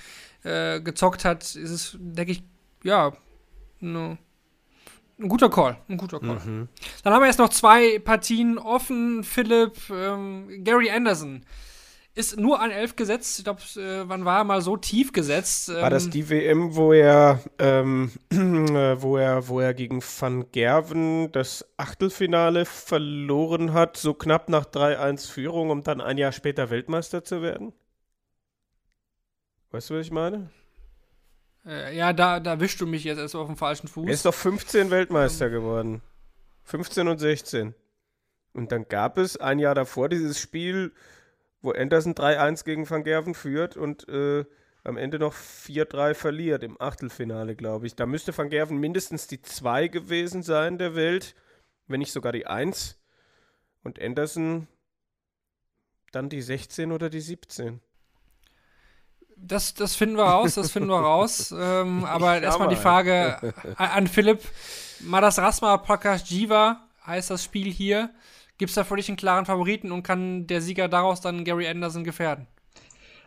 äh, 0.44 0.80
gezockt 0.80 1.26
hat, 1.26 1.44
ist 1.44 1.58
es, 1.58 1.98
denke 2.00 2.32
ich, 2.32 2.44
ja, 2.84 3.12
ne, 3.80 4.18
ein 5.22 5.30
guter 5.30 5.50
Call. 5.50 5.78
Ein 5.88 5.98
guter 5.98 6.20
Call. 6.20 6.68
Dann 7.04 7.14
haben 7.14 7.22
wir 7.22 7.28
jetzt 7.28 7.38
noch 7.38 7.50
zwei 7.50 8.00
Partien 8.00 8.58
offen. 8.58 9.24
Philipp, 9.24 9.78
ähm, 9.92 10.64
Gary 10.64 10.90
Anderson 10.90 11.46
ist 12.14 12.38
nur 12.38 12.60
an 12.60 12.72
11 12.72 12.96
gesetzt. 12.96 13.38
Ich 13.40 13.46
glaube, 13.46 13.62
äh, 13.78 14.08
wann 14.08 14.26
war 14.26 14.40
er 14.40 14.44
mal 14.44 14.62
so 14.62 14.76
tief 14.76 15.14
gesetzt? 15.14 15.70
Ähm, 15.70 15.76
War 15.76 15.90
das 15.90 16.10
die 16.10 16.30
WM, 16.30 16.76
wo 16.76 16.92
er, 16.92 17.40
ähm, 17.58 18.12
äh, 18.30 19.02
wo 19.02 19.18
er, 19.18 19.48
wo 19.48 19.60
er 19.60 19.74
gegen 19.74 20.02
Van 20.02 20.52
Gerven 20.52 21.32
das 21.32 21.66
Achtelfinale 21.78 22.66
verloren 22.66 23.74
hat, 23.74 23.98
so 23.98 24.14
knapp 24.14 24.50
nach 24.50 24.66
3-1 24.66 25.30
Führung, 25.30 25.70
um 25.70 25.84
dann 25.84 26.02
ein 26.02 26.18
Jahr 26.18 26.34
später 26.34 26.70
Weltmeister 26.70 27.24
zu 27.24 27.42
werden? 27.42 27.72
Weißt 29.72 29.90
du, 29.90 29.96
was 29.96 30.06
ich 30.06 30.12
meine? 30.12 30.50
Äh, 31.66 31.96
ja, 31.96 32.12
da, 32.12 32.40
da 32.40 32.60
wischst 32.60 32.82
du 32.82 32.88
mich 32.88 33.06
jetzt 33.06 33.20
erst 33.20 33.36
auf 33.36 33.48
dem 33.48 33.56
falschen 33.56 33.88
Fuß. 33.88 34.08
Er 34.08 34.14
ist 34.14 34.26
doch 34.26 34.34
15 34.34 34.90
Weltmeister 34.90 35.50
geworden. 35.50 36.02
15 36.64 37.08
und 37.08 37.20
16. 37.20 37.74
Und 38.54 38.72
dann 38.74 38.88
gab 38.90 39.18
es 39.18 39.38
ein 39.38 39.60
Jahr 39.60 39.76
davor 39.76 40.10
dieses 40.10 40.40
Spiel, 40.40 40.92
wo 41.62 41.72
Anderson 41.72 42.14
3-1 42.14 42.64
gegen 42.66 42.90
Van 42.90 43.04
Gerven 43.04 43.34
führt 43.36 43.78
und 43.78 44.08
äh, 44.10 44.46
am 44.84 44.98
Ende 44.98 45.20
noch 45.20 45.34
4-3 45.34 46.14
verliert 46.16 46.64
im 46.64 46.80
Achtelfinale, 46.82 47.56
glaube 47.56 47.86
ich. 47.86 47.96
Da 47.96 48.06
müsste 48.06 48.36
Van 48.36 48.50
Gerven 48.50 48.78
mindestens 48.78 49.28
die 49.28 49.42
2 49.42 49.88
gewesen 49.88 50.42
sein 50.42 50.78
der 50.78 50.96
Welt, 50.96 51.36
wenn 51.88 52.00
nicht 52.00 52.12
sogar 52.12 52.32
die 52.32 52.48
1. 52.48 52.98
Und 53.84 54.02
Anderson 54.02 54.68
dann 56.12 56.30
die 56.30 56.42
16 56.42 56.92
oder 56.92 57.10
die 57.10 57.22
17. 57.22 57.80
Das, 59.38 59.74
das 59.74 59.96
finden 59.96 60.18
wir 60.18 60.26
raus, 60.26 60.56
das 60.56 60.72
finden 60.72 60.90
wir 60.90 61.00
raus. 61.00 61.52
ähm, 61.58 62.04
aber 62.06 62.42
erstmal 62.42 62.70
die. 62.70 62.76
Frage 62.76 63.54
an, 63.78 63.88
an 63.90 64.08
Philipp. 64.08 64.42
Madas 65.00 65.40
Rasma 65.40 65.78
Prakash 65.78 66.24
Jiva 66.30 66.88
heißt 67.06 67.32
das 67.32 67.44
Spiel 67.44 67.72
hier. 67.72 68.12
Gibt 68.62 68.70
es 68.70 68.76
da 68.76 68.84
für 68.84 68.96
dich 68.96 69.10
einen 69.10 69.18
klaren 69.18 69.48
Favoriten 69.48 69.92
und 69.92 70.04
kann 70.04 70.46
der 70.46 70.62
Sieger 70.62 70.88
daraus 70.88 71.20
dann 71.20 71.44
Gary 71.46 71.68
Anderson 71.68 72.04
gefährden? 72.04 72.46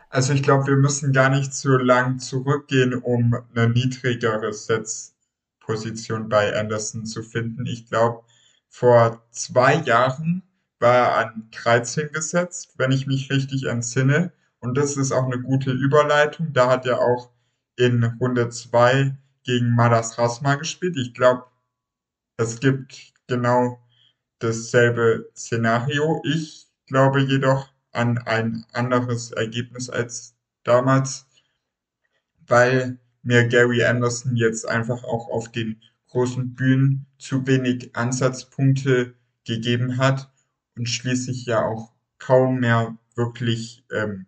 Also 0.09 0.31
ich 0.31 0.41
glaube, 0.41 0.65
wir 0.67 0.77
müssen 0.77 1.11
gar 1.11 1.27
nicht 1.27 1.53
so 1.53 1.71
lang 1.71 2.19
zurückgehen, 2.19 2.93
um 2.93 3.35
eine 3.53 3.67
niedrigere 3.67 4.53
Setzposition 4.53 6.29
bei 6.29 6.57
Anderson 6.57 7.05
zu 7.05 7.21
finden. 7.21 7.65
Ich 7.65 7.89
glaube, 7.89 8.23
vor 8.69 9.27
zwei 9.31 9.75
Jahren 9.75 10.41
war 10.79 10.95
er 10.95 11.17
an 11.17 11.49
13 11.51 12.13
gesetzt, 12.13 12.75
wenn 12.77 12.93
ich 12.93 13.05
mich 13.05 13.29
richtig 13.29 13.65
entsinne. 13.65 14.31
Und 14.59 14.77
das 14.77 14.95
ist 14.95 15.11
auch 15.11 15.25
eine 15.25 15.41
gute 15.41 15.71
Überleitung. 15.71 16.53
Da 16.53 16.69
hat 16.69 16.85
er 16.85 17.01
auch 17.01 17.29
in 17.75 18.05
Runde 18.21 18.47
2 18.47 19.17
gegen 19.43 19.75
Madas 19.75 20.17
Rasma 20.17 20.55
gespielt. 20.55 20.95
Ich 20.95 21.13
glaube, 21.13 21.43
es 22.37 22.61
gibt 22.61 23.11
genau 23.27 23.84
dasselbe 24.39 25.29
Szenario. 25.35 26.21
Ich 26.25 26.67
glaube 26.87 27.21
jedoch 27.21 27.69
an 27.91 28.17
ein 28.19 28.65
anderes 28.73 29.31
Ergebnis 29.31 29.89
als 29.89 30.35
damals, 30.63 31.25
weil 32.47 32.99
mir 33.23 33.47
Gary 33.47 33.83
Anderson 33.83 34.35
jetzt 34.35 34.67
einfach 34.67 35.03
auch 35.03 35.29
auf 35.29 35.51
den 35.51 35.81
großen 36.09 36.53
Bühnen 36.55 37.05
zu 37.17 37.45
wenig 37.47 37.95
Ansatzpunkte 37.95 39.15
gegeben 39.45 39.97
hat 39.97 40.31
und 40.77 40.87
schließlich 40.87 41.45
ja 41.45 41.65
auch 41.65 41.91
kaum 42.19 42.59
mehr 42.59 42.97
wirklich 43.15 43.83
ähm, 43.91 44.25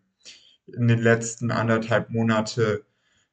in 0.68 0.88
den 0.88 1.00
letzten 1.00 1.52
anderthalb 1.52 2.10
Monate 2.10 2.86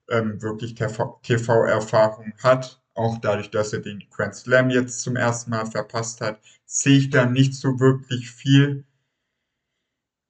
ähm, 0.09 0.41
wirklich 0.43 0.75
TV-Erfahrung 0.75 2.35
hat. 2.43 2.81
Auch 2.95 3.19
dadurch, 3.19 3.51
dass 3.51 3.73
er 3.73 3.81
den 3.81 4.05
Grand 4.11 4.35
Slam 4.35 4.71
jetzt 4.71 5.01
zum 5.01 5.16
ersten 5.16 5.51
Mal 5.51 5.66
verpasst 5.66 6.21
hat, 6.21 6.41
sehe 6.65 6.99
ich 6.99 7.11
da 7.11 7.27
nicht 7.27 7.55
so 7.55 7.81
wirklich 7.81 8.31
viel, 8.31 8.85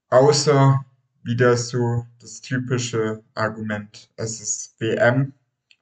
außer 0.09 0.85
wieder 1.23 1.57
so 1.57 2.07
das 2.20 2.41
typische 2.41 3.23
Argument, 3.35 4.11
es 4.16 4.41
ist 4.41 4.81
WM. 4.81 5.32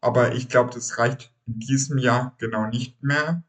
Aber 0.00 0.34
ich 0.34 0.48
glaube, 0.48 0.72
das 0.74 0.98
reicht 0.98 1.32
in 1.46 1.60
diesem 1.60 1.98
Jahr 1.98 2.34
genau 2.38 2.66
nicht 2.66 3.02
mehr. 3.02 3.44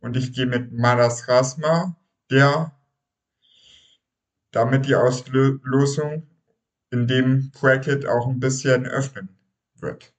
Und 0.00 0.16
ich 0.16 0.32
gehe 0.32 0.46
mit 0.46 0.72
Madas 0.72 1.28
Rasma, 1.28 1.96
der 2.30 2.72
damit 4.52 4.86
die 4.86 4.94
Auslosung 4.94 6.26
in 6.90 7.06
dem 7.06 7.50
Bracket 7.50 8.06
auch 8.06 8.28
ein 8.28 8.38
bisschen 8.38 8.86
öffnen 8.86 9.30
wird. 9.76 10.11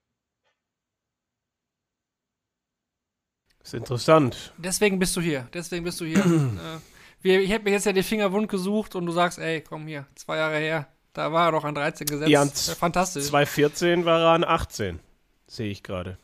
Ist 3.64 3.74
interessant. 3.74 4.54
Deswegen 4.58 5.00
bist 5.00 5.16
du 5.16 5.22
hier. 5.22 5.48
Deswegen 5.54 5.86
bist 5.86 6.00
du 6.02 6.06
hier. 6.06 6.20
äh, 6.26 6.80
wir, 7.22 7.42
ich 7.42 7.50
hätte 7.50 7.64
mir 7.64 7.72
jetzt 7.72 7.86
ja 7.86 7.94
die 7.94 8.04
Finger 8.04 8.32
wund 8.34 8.50
gesucht 8.50 8.96
und 8.96 9.06
du 9.06 9.12
sagst, 9.12 9.40
ey, 9.40 9.62
komm 9.62 9.88
hier, 9.88 10.06
zwei 10.16 10.38
Jahre 10.38 10.58
her. 10.58 10.88
Da 11.14 11.32
war 11.32 11.48
er 11.48 11.52
doch 11.54 11.64
an 11.64 11.76
13 11.76 12.08
gesetzt. 12.08 12.30
Ja, 12.30 12.42
an 12.42 12.50
fantastisch. 12.50 13.26
2014 13.26 14.04
war 14.04 14.20
er 14.20 14.30
an 14.30 14.44
18. 14.44 15.00
Sehe 15.48 15.70
ich 15.70 15.84
gerade. 15.84 16.18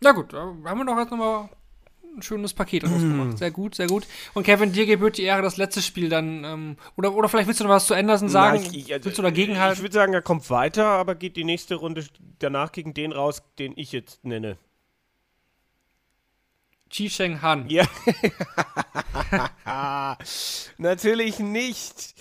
Na 0.00 0.12
gut, 0.12 0.32
da 0.32 0.38
haben 0.38 0.78
wir 0.78 0.84
doch 0.84 0.96
jetzt 0.96 1.10
nochmal 1.10 1.48
ein 2.16 2.22
schönes 2.22 2.54
Paket 2.54 2.84
rausgemacht. 2.90 3.36
Sehr 3.36 3.50
gut, 3.50 3.74
sehr 3.74 3.88
gut. 3.88 4.06
Und 4.32 4.44
Kevin, 4.44 4.72
dir 4.72 4.86
gebührt 4.86 5.18
die 5.18 5.24
Ehre, 5.24 5.42
das 5.42 5.56
letzte 5.56 5.82
Spiel 5.82 6.08
dann, 6.08 6.44
ähm, 6.44 6.76
oder, 6.96 7.12
oder 7.14 7.28
vielleicht 7.28 7.48
willst 7.48 7.60
du 7.60 7.64
noch 7.64 7.72
was 7.72 7.86
zu 7.86 7.94
Anderson 7.94 8.28
sagen? 8.28 8.60
Na, 8.62 8.70
ich, 8.70 8.90
ich, 8.90 9.04
willst 9.04 9.18
du 9.18 9.22
dagegen 9.22 9.58
halten? 9.58 9.76
Ich 9.76 9.82
würde 9.82 9.94
sagen, 9.94 10.14
er 10.14 10.22
kommt 10.22 10.48
weiter, 10.48 10.86
aber 10.86 11.16
geht 11.16 11.36
die 11.36 11.44
nächste 11.44 11.74
Runde 11.74 12.06
danach 12.38 12.72
gegen 12.72 12.94
den 12.94 13.12
raus, 13.12 13.42
den 13.58 13.72
ich 13.76 13.92
jetzt 13.92 14.24
nenne. 14.24 14.56
Chi 16.90 17.08
Cheng 17.08 17.42
Han. 17.42 17.68
Ja. 17.68 17.86
Natürlich 20.78 21.38
nicht. 21.38 22.14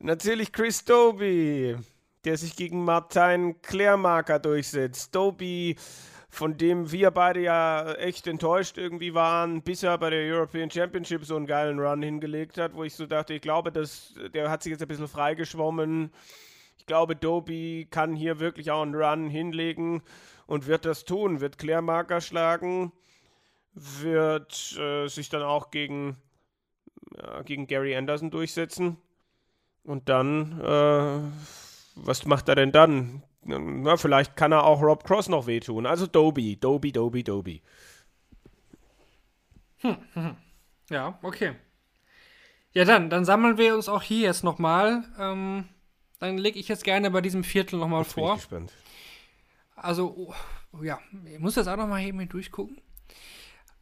Natürlich 0.00 0.52
Chris 0.52 0.84
Doby, 0.84 1.76
der 2.24 2.36
sich 2.36 2.56
gegen 2.56 2.84
Martin 2.84 3.60
Klärmarker 3.62 4.38
durchsetzt. 4.38 5.14
Doby, 5.14 5.76
von 6.34 6.56
dem 6.56 6.90
wir 6.90 7.10
beide 7.10 7.40
ja 7.40 7.92
echt 7.94 8.26
enttäuscht 8.26 8.76
irgendwie 8.76 9.14
waren, 9.14 9.62
bis 9.62 9.82
er 9.82 9.96
bei 9.98 10.10
der 10.10 10.20
European 10.20 10.70
Championship 10.70 11.24
so 11.24 11.36
einen 11.36 11.46
geilen 11.46 11.78
Run 11.78 12.02
hingelegt 12.02 12.58
hat, 12.58 12.74
wo 12.74 12.82
ich 12.84 12.94
so 12.94 13.06
dachte, 13.06 13.34
ich 13.34 13.40
glaube, 13.40 13.70
dass, 13.70 14.14
der 14.34 14.50
hat 14.50 14.62
sich 14.62 14.72
jetzt 14.72 14.82
ein 14.82 14.88
bisschen 14.88 15.08
freigeschwommen. 15.08 16.10
Ich 16.78 16.86
glaube, 16.86 17.14
Doby 17.16 17.86
kann 17.90 18.14
hier 18.14 18.40
wirklich 18.40 18.70
auch 18.70 18.82
einen 18.82 18.94
Run 18.94 19.28
hinlegen 19.28 20.02
und 20.46 20.66
wird 20.66 20.84
das 20.84 21.04
tun, 21.04 21.40
wird 21.40 21.56
Klärmarker 21.56 22.20
schlagen, 22.20 22.92
wird 23.74 24.76
äh, 24.78 25.08
sich 25.08 25.28
dann 25.28 25.42
auch 25.42 25.70
gegen, 25.70 26.16
ja, 27.16 27.42
gegen 27.42 27.66
Gary 27.66 27.96
Anderson 27.96 28.30
durchsetzen. 28.30 28.96
Und 29.82 30.08
dann, 30.08 30.60
äh, 30.60 31.20
was 31.96 32.24
macht 32.24 32.48
er 32.48 32.54
denn 32.54 32.72
dann? 32.72 33.22
Na, 33.42 33.96
vielleicht 33.96 34.36
kann 34.36 34.52
er 34.52 34.64
auch 34.64 34.80
Rob 34.80 35.04
Cross 35.04 35.28
noch 35.28 35.46
wehtun. 35.46 35.84
Also 35.86 36.06
Doby, 36.06 36.56
Doby, 36.56 36.92
Doby, 36.92 37.22
Doby. 37.22 37.62
Ja, 40.90 41.18
okay. 41.22 41.54
Ja, 42.72 42.84
dann, 42.84 43.10
dann 43.10 43.24
sammeln 43.24 43.58
wir 43.58 43.74
uns 43.74 43.88
auch 43.88 44.02
hier 44.02 44.22
jetzt 44.22 44.44
nochmal. 44.44 45.04
Ähm, 45.18 45.68
dann 46.18 46.38
lege 46.38 46.58
ich 46.58 46.68
jetzt 46.68 46.84
gerne 46.84 47.10
bei 47.10 47.20
diesem 47.20 47.44
Viertel 47.44 47.78
nochmal 47.78 48.02
Jetzt 48.02 48.14
bin 48.14 48.24
ich 48.24 48.28
vor. 48.28 48.36
gespannt. 48.36 48.72
Also, 49.76 50.14
oh, 50.16 50.82
ja, 50.82 50.98
ich 51.26 51.38
muss 51.38 51.54
das 51.54 51.68
auch 51.68 51.76
nochmal 51.76 52.02
eben 52.02 52.18
hier 52.18 52.28
durchgucken. 52.28 52.80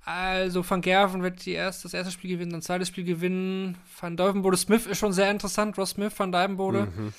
Also, 0.04 0.68
Van 0.68 0.80
Gerven 0.80 1.22
wird 1.22 1.44
die 1.46 1.52
erst, 1.52 1.84
das 1.84 1.94
erste 1.94 2.10
Spiel 2.12 2.30
gewinnen, 2.32 2.50
dann 2.50 2.60
das 2.60 2.66
zweite 2.66 2.86
Spiel 2.86 3.04
gewinnen. 3.04 3.78
Van 4.00 4.16
Duivenbode 4.16 4.56
Smith 4.56 4.86
ist 4.86 4.98
schon 4.98 5.12
sehr 5.12 5.30
interessant. 5.30 5.78
Ross 5.78 5.90
Smith, 5.90 6.12
Van 6.18 6.32
Duivenbode. 6.32 6.86
Mhm. 6.86 7.12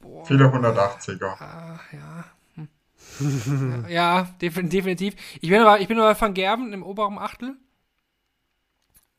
Boah, 0.00 0.26
Viele 0.26 0.46
180er. 0.46 1.24
ah, 1.40 1.78
ja. 1.92 2.24
Hm. 2.54 3.84
ja, 3.84 3.88
ja, 3.88 4.34
defi- 4.40 4.68
definitiv. 4.68 5.14
Ich 5.40 5.50
bin 5.50 5.60
aber, 5.60 5.80
ich 5.80 5.86
bin 5.88 5.98
aber 5.98 6.12
bei 6.14 6.20
Van 6.20 6.34
Gerven 6.34 6.72
im 6.72 6.82
oberen 6.82 7.18
Achtel. 7.18 7.56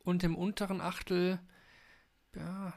Und 0.04 0.24
im 0.24 0.36
unteren 0.36 0.82
Achtel. 0.82 1.40
Ja, 2.36 2.74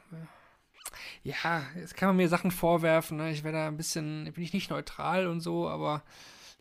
ja, 1.23 1.63
jetzt 1.77 1.97
kann 1.97 2.09
man 2.11 2.17
mir 2.17 2.29
Sachen 2.29 2.51
vorwerfen. 2.51 3.17
Ne? 3.17 3.31
Ich 3.33 3.43
werde 3.43 3.59
da 3.59 3.67
ein 3.69 3.77
bisschen, 3.77 4.31
bin 4.33 4.45
ich 4.45 4.53
nicht 4.53 4.71
neutral 4.71 5.27
und 5.27 5.41
so, 5.41 5.69
aber 5.69 6.03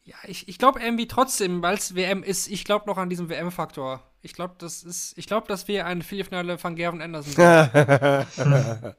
ja, 0.05 0.15
ich, 0.27 0.49
ich 0.49 0.57
glaube 0.57 0.81
irgendwie 0.81 1.07
trotzdem, 1.07 1.61
weil 1.61 1.75
es 1.75 1.95
WM 1.95 2.23
ist, 2.23 2.47
ich 2.47 2.65
glaube 2.65 2.87
noch 2.87 2.97
an 2.97 3.09
diesen 3.09 3.29
WM-Faktor. 3.29 4.03
Ich 4.21 4.33
glaube, 4.33 4.55
das 4.57 4.83
ist, 4.83 5.17
ich 5.17 5.27
glaube, 5.27 5.47
dass 5.47 5.67
wir 5.67 5.85
ein 5.85 6.01
Viertelfinale 6.01 6.61
Van 6.61 6.75
Gerven 6.75 7.01
Anderson 7.01 7.33
sehen. 7.33 8.25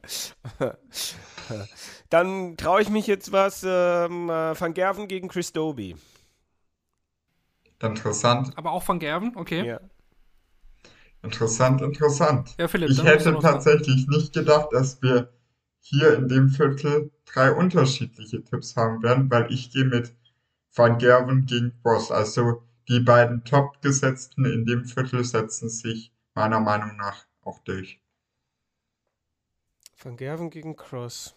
Dann 2.09 2.57
traue 2.57 2.81
ich 2.81 2.89
mich 2.89 3.07
jetzt 3.07 3.31
was. 3.31 3.63
Ähm, 3.63 4.29
äh, 4.29 4.59
Van 4.59 4.73
Gerven 4.73 5.07
gegen 5.07 5.27
Chris 5.27 5.53
Doby. 5.53 5.95
Interessant, 7.81 8.57
aber 8.57 8.71
auch 8.71 8.87
Van 8.87 8.99
Gerven, 8.99 9.33
okay. 9.35 9.65
Ja. 9.65 9.79
interessant, 11.21 11.81
interessant. 11.81 12.55
Ja, 12.57 12.67
Philipp, 12.67 12.89
Ich 12.89 13.03
hätte 13.03 13.37
tatsächlich 13.39 14.07
nicht 14.07 14.33
gedacht, 14.33 14.69
dass 14.71 15.01
wir 15.01 15.33
hier 15.81 16.15
in 16.15 16.27
dem 16.27 16.49
Viertel 16.49 17.11
drei 17.25 17.51
unterschiedliche 17.51 18.43
Tipps 18.43 18.75
haben 18.75 19.03
werden, 19.03 19.29
weil 19.29 19.51
ich 19.51 19.71
gehe 19.71 19.85
mit 19.85 20.15
Van 20.75 20.97
Gerven 20.97 21.45
gegen 21.45 21.73
Boss. 21.81 22.11
Also 22.11 22.63
die 22.89 22.99
beiden 22.99 23.45
Top-Gesetzten 23.45 24.45
in 24.45 24.65
dem 24.65 24.85
Viertel 24.85 25.23
setzen 25.23 25.69
sich 25.69 26.11
meiner 26.33 26.59
Meinung 26.59 26.97
nach 26.97 27.25
auch 27.43 27.59
durch. 27.59 28.01
Van 29.97 30.17
Gerven 30.17 30.49
gegen 30.49 30.75
Cross. 30.75 31.33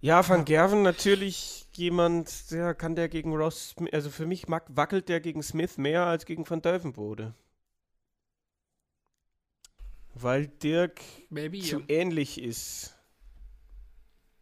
Ja, 0.00 0.28
Van 0.28 0.44
Gerven 0.44 0.82
natürlich 0.82 1.68
jemand, 1.74 2.50
der 2.50 2.74
kann 2.74 2.96
der 2.96 3.08
gegen 3.08 3.34
Ross, 3.34 3.76
also 3.92 4.10
für 4.10 4.26
mich 4.26 4.48
mag, 4.48 4.64
wackelt 4.68 5.08
der 5.08 5.20
gegen 5.20 5.42
Smith 5.42 5.78
mehr 5.78 6.06
als 6.06 6.26
gegen 6.26 6.48
Van 6.48 6.60
Duivenbode. 6.60 7.34
Weil 10.14 10.48
Dirk 10.48 11.00
Baby. 11.30 11.62
zu 11.62 11.82
ähnlich 11.88 12.40
ist. 12.40 12.98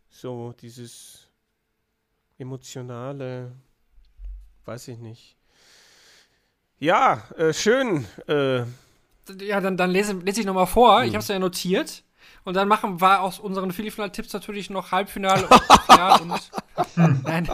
So, 0.09 0.53
dieses 0.61 1.30
emotionale, 2.41 3.53
weiß 4.65 4.89
ich 4.89 4.99
nicht. 4.99 5.37
Ja, 6.79 7.25
äh, 7.37 7.53
schön. 7.53 8.07
Äh, 8.27 8.63
Ja, 9.41 9.61
dann, 9.61 9.77
dann 9.77 9.91
lese, 9.91 10.15
lese 10.15 10.41
ich 10.41 10.47
nochmal 10.47 10.67
vor. 10.67 11.01
Hm. 11.01 11.09
Ich 11.09 11.15
habe 11.15 11.23
es 11.23 11.29
ja 11.29 11.39
notiert. 11.39 12.03
Und 12.45 12.55
dann 12.55 12.69
machen 12.69 13.01
wir 13.03 13.21
aus 13.21 13.39
unseren 13.39 13.71
Viertelfinal-Tipps 13.71 14.33
natürlich 14.33 14.71
noch 14.71 14.93
Halbfinale 14.93 15.47
und 15.49 15.81
Finale 15.83 16.23
und. 16.23 16.51
Nein. 17.25 17.49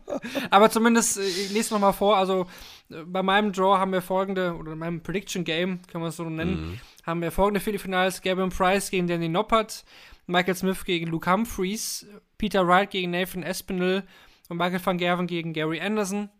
Aber 0.50 0.70
zumindest, 0.70 1.18
äh, 1.18 1.22
ich 1.22 1.50
lese 1.50 1.74
nochmal 1.74 1.92
vor. 1.92 2.16
Also, 2.16 2.46
äh, 2.90 3.02
bei 3.04 3.22
meinem 3.24 3.52
Draw 3.52 3.78
haben 3.78 3.92
wir 3.92 4.02
folgende, 4.02 4.54
oder 4.54 4.72
in 4.72 4.78
meinem 4.78 5.02
Prediction 5.02 5.42
Game, 5.44 5.80
kann 5.90 6.00
man 6.00 6.10
es 6.10 6.16
so 6.16 6.24
nennen, 6.24 6.80
haben 7.04 7.22
wir 7.22 7.30
folgende 7.30 7.60
Viertelfinals: 7.60 8.22
Gavin 8.22 8.50
Price 8.50 8.90
gegen 8.90 9.06
Danny 9.06 9.28
Noppert, 9.28 9.84
Michael 10.26 10.54
Smith 10.54 10.84
gegen 10.84 11.06
Luke 11.06 11.30
Humphreys, 11.30 12.06
Peter 12.38 12.66
Wright 12.66 12.90
gegen 12.90 13.10
Nathan 13.10 13.42
Espinel 13.42 14.04
und 14.48 14.56
Michael 14.56 14.84
van 14.84 14.98
Gerven 14.98 15.26
gegen 15.26 15.52
Gary 15.52 15.80
Anderson. 15.80 16.30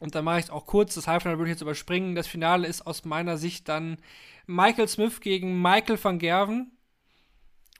Und 0.00 0.14
dann 0.14 0.24
mache 0.24 0.38
ich 0.38 0.44
es 0.46 0.50
auch 0.50 0.66
kurz. 0.66 0.94
Das 0.94 1.06
Halbfinale 1.06 1.38
würde 1.38 1.50
ich 1.50 1.54
jetzt 1.54 1.62
überspringen. 1.62 2.14
Das 2.14 2.26
Finale 2.26 2.66
ist 2.66 2.86
aus 2.86 3.04
meiner 3.04 3.38
Sicht 3.38 3.68
dann 3.68 3.98
Michael 4.46 4.88
Smith 4.88 5.20
gegen 5.20 5.62
Michael 5.62 6.02
van 6.02 6.18
Gerven. 6.18 6.72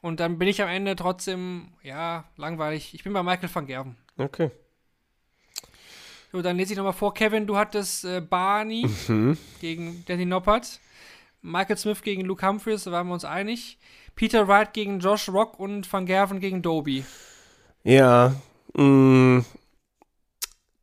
Und 0.00 0.20
dann 0.20 0.38
bin 0.38 0.48
ich 0.48 0.62
am 0.62 0.68
Ende 0.68 0.96
trotzdem, 0.96 1.72
ja, 1.82 2.24
langweilig. 2.36 2.94
Ich 2.94 3.04
bin 3.04 3.12
bei 3.12 3.22
Michael 3.22 3.50
van 3.52 3.66
Gerven. 3.66 3.96
okay. 4.16 4.50
So, 6.30 6.42
dann 6.42 6.56
lese 6.56 6.72
ich 6.72 6.76
nochmal 6.76 6.92
vor. 6.92 7.14
Kevin, 7.14 7.46
du 7.46 7.56
hattest 7.56 8.04
äh, 8.04 8.20
Barney 8.20 8.90
gegen 9.60 10.04
Danny 10.06 10.24
Noppert. 10.24 10.80
Michael 11.44 11.76
Smith 11.76 12.00
gegen 12.02 12.22
Luke 12.22 12.46
Humphries, 12.46 12.84
da 12.84 12.92
waren 12.92 13.06
wir 13.06 13.14
uns 13.14 13.26
einig. 13.26 13.78
Peter 14.16 14.48
Wright 14.48 14.72
gegen 14.72 14.98
Josh 14.98 15.28
Rock 15.28 15.60
und 15.60 15.92
Van 15.92 16.06
Gerven 16.06 16.40
gegen 16.40 16.62
Doby. 16.62 17.04
Ja, 17.82 18.34
mh, 18.72 19.44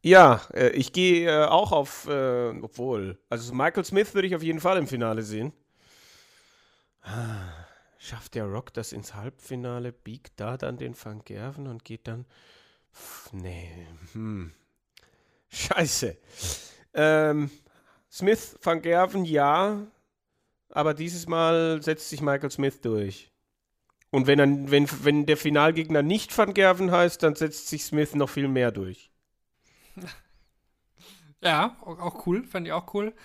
ja, 0.04 0.42
äh, 0.54 0.70
ich 0.70 0.94
gehe 0.94 1.30
äh, 1.30 1.46
auch 1.46 1.72
auf, 1.72 2.08
äh, 2.08 2.50
obwohl, 2.62 3.18
also 3.28 3.54
Michael 3.56 3.86
Smith 3.86 4.14
würde 4.14 4.28
ich 4.28 4.36
auf 4.36 4.44
jeden 4.44 4.60
Fall 4.60 4.78
im 4.78 4.86
Finale 4.86 5.24
sehen. 5.24 5.52
Ah, 7.02 7.66
Schafft 7.98 8.36
der 8.36 8.46
Rock 8.46 8.74
das 8.74 8.94
ins 8.94 9.16
Halbfinale, 9.16 9.92
biegt 9.92 10.40
da 10.40 10.58
dann 10.58 10.78
den 10.78 10.96
Van 10.96 11.24
Gerven 11.24 11.68
und 11.68 11.86
geht 11.86 12.08
dann. 12.08 12.26
Nee, 13.32 13.88
hm. 14.14 14.54
Scheiße. 15.50 16.18
Ähm, 16.94 17.50
Smith, 18.12 18.58
Van 18.62 18.82
Gerven, 18.82 19.26
ja, 19.26 19.88
aber 20.72 20.94
dieses 20.94 21.28
Mal 21.28 21.82
setzt 21.82 22.10
sich 22.10 22.22
Michael 22.22 22.52
Smith 22.52 22.82
durch. 22.82 23.32
Und 24.10 24.28
wenn, 24.28 24.38
dann, 24.38 24.72
wenn, 24.72 24.88
wenn 25.04 25.26
der 25.26 25.38
Finalgegner 25.38 26.02
nicht 26.02 26.38
Van 26.38 26.54
Gerven 26.54 26.92
heißt, 26.92 27.24
dann 27.24 27.36
setzt 27.36 27.70
sich 27.70 27.84
Smith 27.86 28.14
noch 28.14 28.30
viel 28.30 28.48
mehr 28.48 28.72
durch. 28.72 29.10
Ja, 31.44 31.76
auch, 31.82 32.28
cool, 32.28 32.44
fand 32.44 32.68
ich 32.68 32.74
auch 32.74 32.94
cool. 32.94 33.16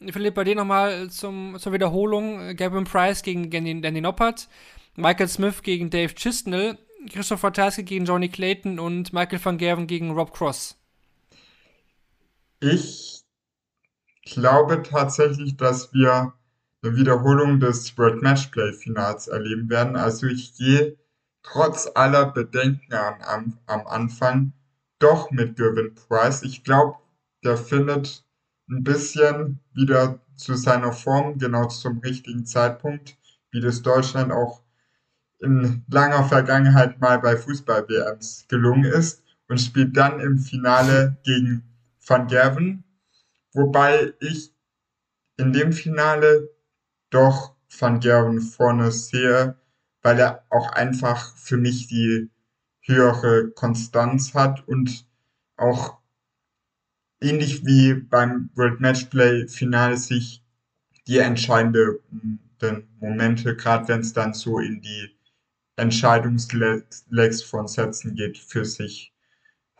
Philipp, 0.00 0.34
bei 0.34 0.42
dir 0.42 0.56
nochmal 0.56 1.08
zum, 1.10 1.56
zur 1.60 1.72
Wiederholung. 1.72 2.56
Gavin 2.56 2.82
Price 2.82 3.22
gegen 3.22 3.48
Danny, 3.48 4.00
Noppert, 4.00 4.48
Michael 4.96 5.28
Smith 5.28 5.62
gegen 5.62 5.88
Dave 5.88 6.12
Chistnell, 6.16 6.78
Christopher 7.12 7.52
Tarski 7.52 7.84
gegen 7.84 8.06
Johnny 8.06 8.28
Clayton 8.28 8.80
und 8.80 9.12
Michael 9.12 9.44
van 9.44 9.56
Gerven 9.56 9.86
gegen 9.86 10.10
Rob 10.10 10.32
Cross. 10.32 10.76
Ich 12.58 13.22
glaube 14.24 14.82
tatsächlich, 14.82 15.56
dass 15.56 15.92
wir 15.92 16.34
Wiederholung 16.82 17.60
des 17.60 17.96
World 17.98 18.22
Matchplay 18.22 18.72
Finals 18.72 19.28
erleben 19.28 19.68
werden. 19.68 19.96
Also 19.96 20.26
ich 20.26 20.54
gehe 20.56 20.96
trotz 21.42 21.90
aller 21.94 22.26
Bedenken 22.26 22.92
am, 22.94 23.58
am, 23.66 23.86
Anfang 23.86 24.52
doch 24.98 25.30
mit 25.30 25.56
Gervin 25.56 25.94
Price. 25.94 26.42
Ich 26.42 26.64
glaube, 26.64 26.98
der 27.44 27.56
findet 27.56 28.24
ein 28.68 28.82
bisschen 28.84 29.60
wieder 29.74 30.20
zu 30.36 30.54
seiner 30.54 30.92
Form, 30.92 31.38
genau 31.38 31.66
zum 31.66 31.98
richtigen 31.98 32.46
Zeitpunkt, 32.46 33.16
wie 33.50 33.60
das 33.60 33.82
Deutschland 33.82 34.32
auch 34.32 34.62
in 35.40 35.84
langer 35.90 36.24
Vergangenheit 36.24 37.00
mal 37.00 37.18
bei 37.18 37.36
Fußball-WMs 37.36 38.46
gelungen 38.48 38.84
ist. 38.84 39.22
und 39.48 39.60
spielt 39.60 39.96
dann 39.96 40.20
im 40.20 40.38
Finale 40.38 41.16
gegen 41.24 41.64
Van 42.06 42.28
Gerven, 42.28 42.84
wobei 43.52 44.12
ich 44.20 44.54
in 45.38 45.52
dem 45.52 45.72
Finale 45.72 46.48
doch 47.10 47.54
Van 47.78 48.00
Gerven 48.00 48.40
vorne 48.40 48.90
sehe, 48.90 49.56
weil 50.02 50.18
er 50.18 50.44
auch 50.50 50.72
einfach 50.72 51.36
für 51.36 51.56
mich 51.56 51.88
die 51.88 52.30
höhere 52.82 53.50
Konstanz 53.50 54.34
hat 54.34 54.66
und 54.66 55.06
auch 55.56 55.98
ähnlich 57.20 57.64
wie 57.66 57.94
beim 57.94 58.50
World 58.54 58.80
Matchplay 58.80 59.46
Finale 59.46 59.96
sich 59.96 60.42
die 61.06 61.18
entscheidenden 61.18 62.00
Momente, 62.98 63.56
gerade 63.56 63.88
wenn 63.88 64.00
es 64.00 64.12
dann 64.12 64.34
so 64.34 64.58
in 64.58 64.80
die 64.80 65.16
Entscheidungslegs 65.76 67.42
von 67.42 67.68
Sätzen 67.68 68.14
geht, 68.14 68.38
für 68.38 68.64
sich 68.64 69.14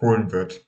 holen 0.00 0.30
wird. 0.32 0.66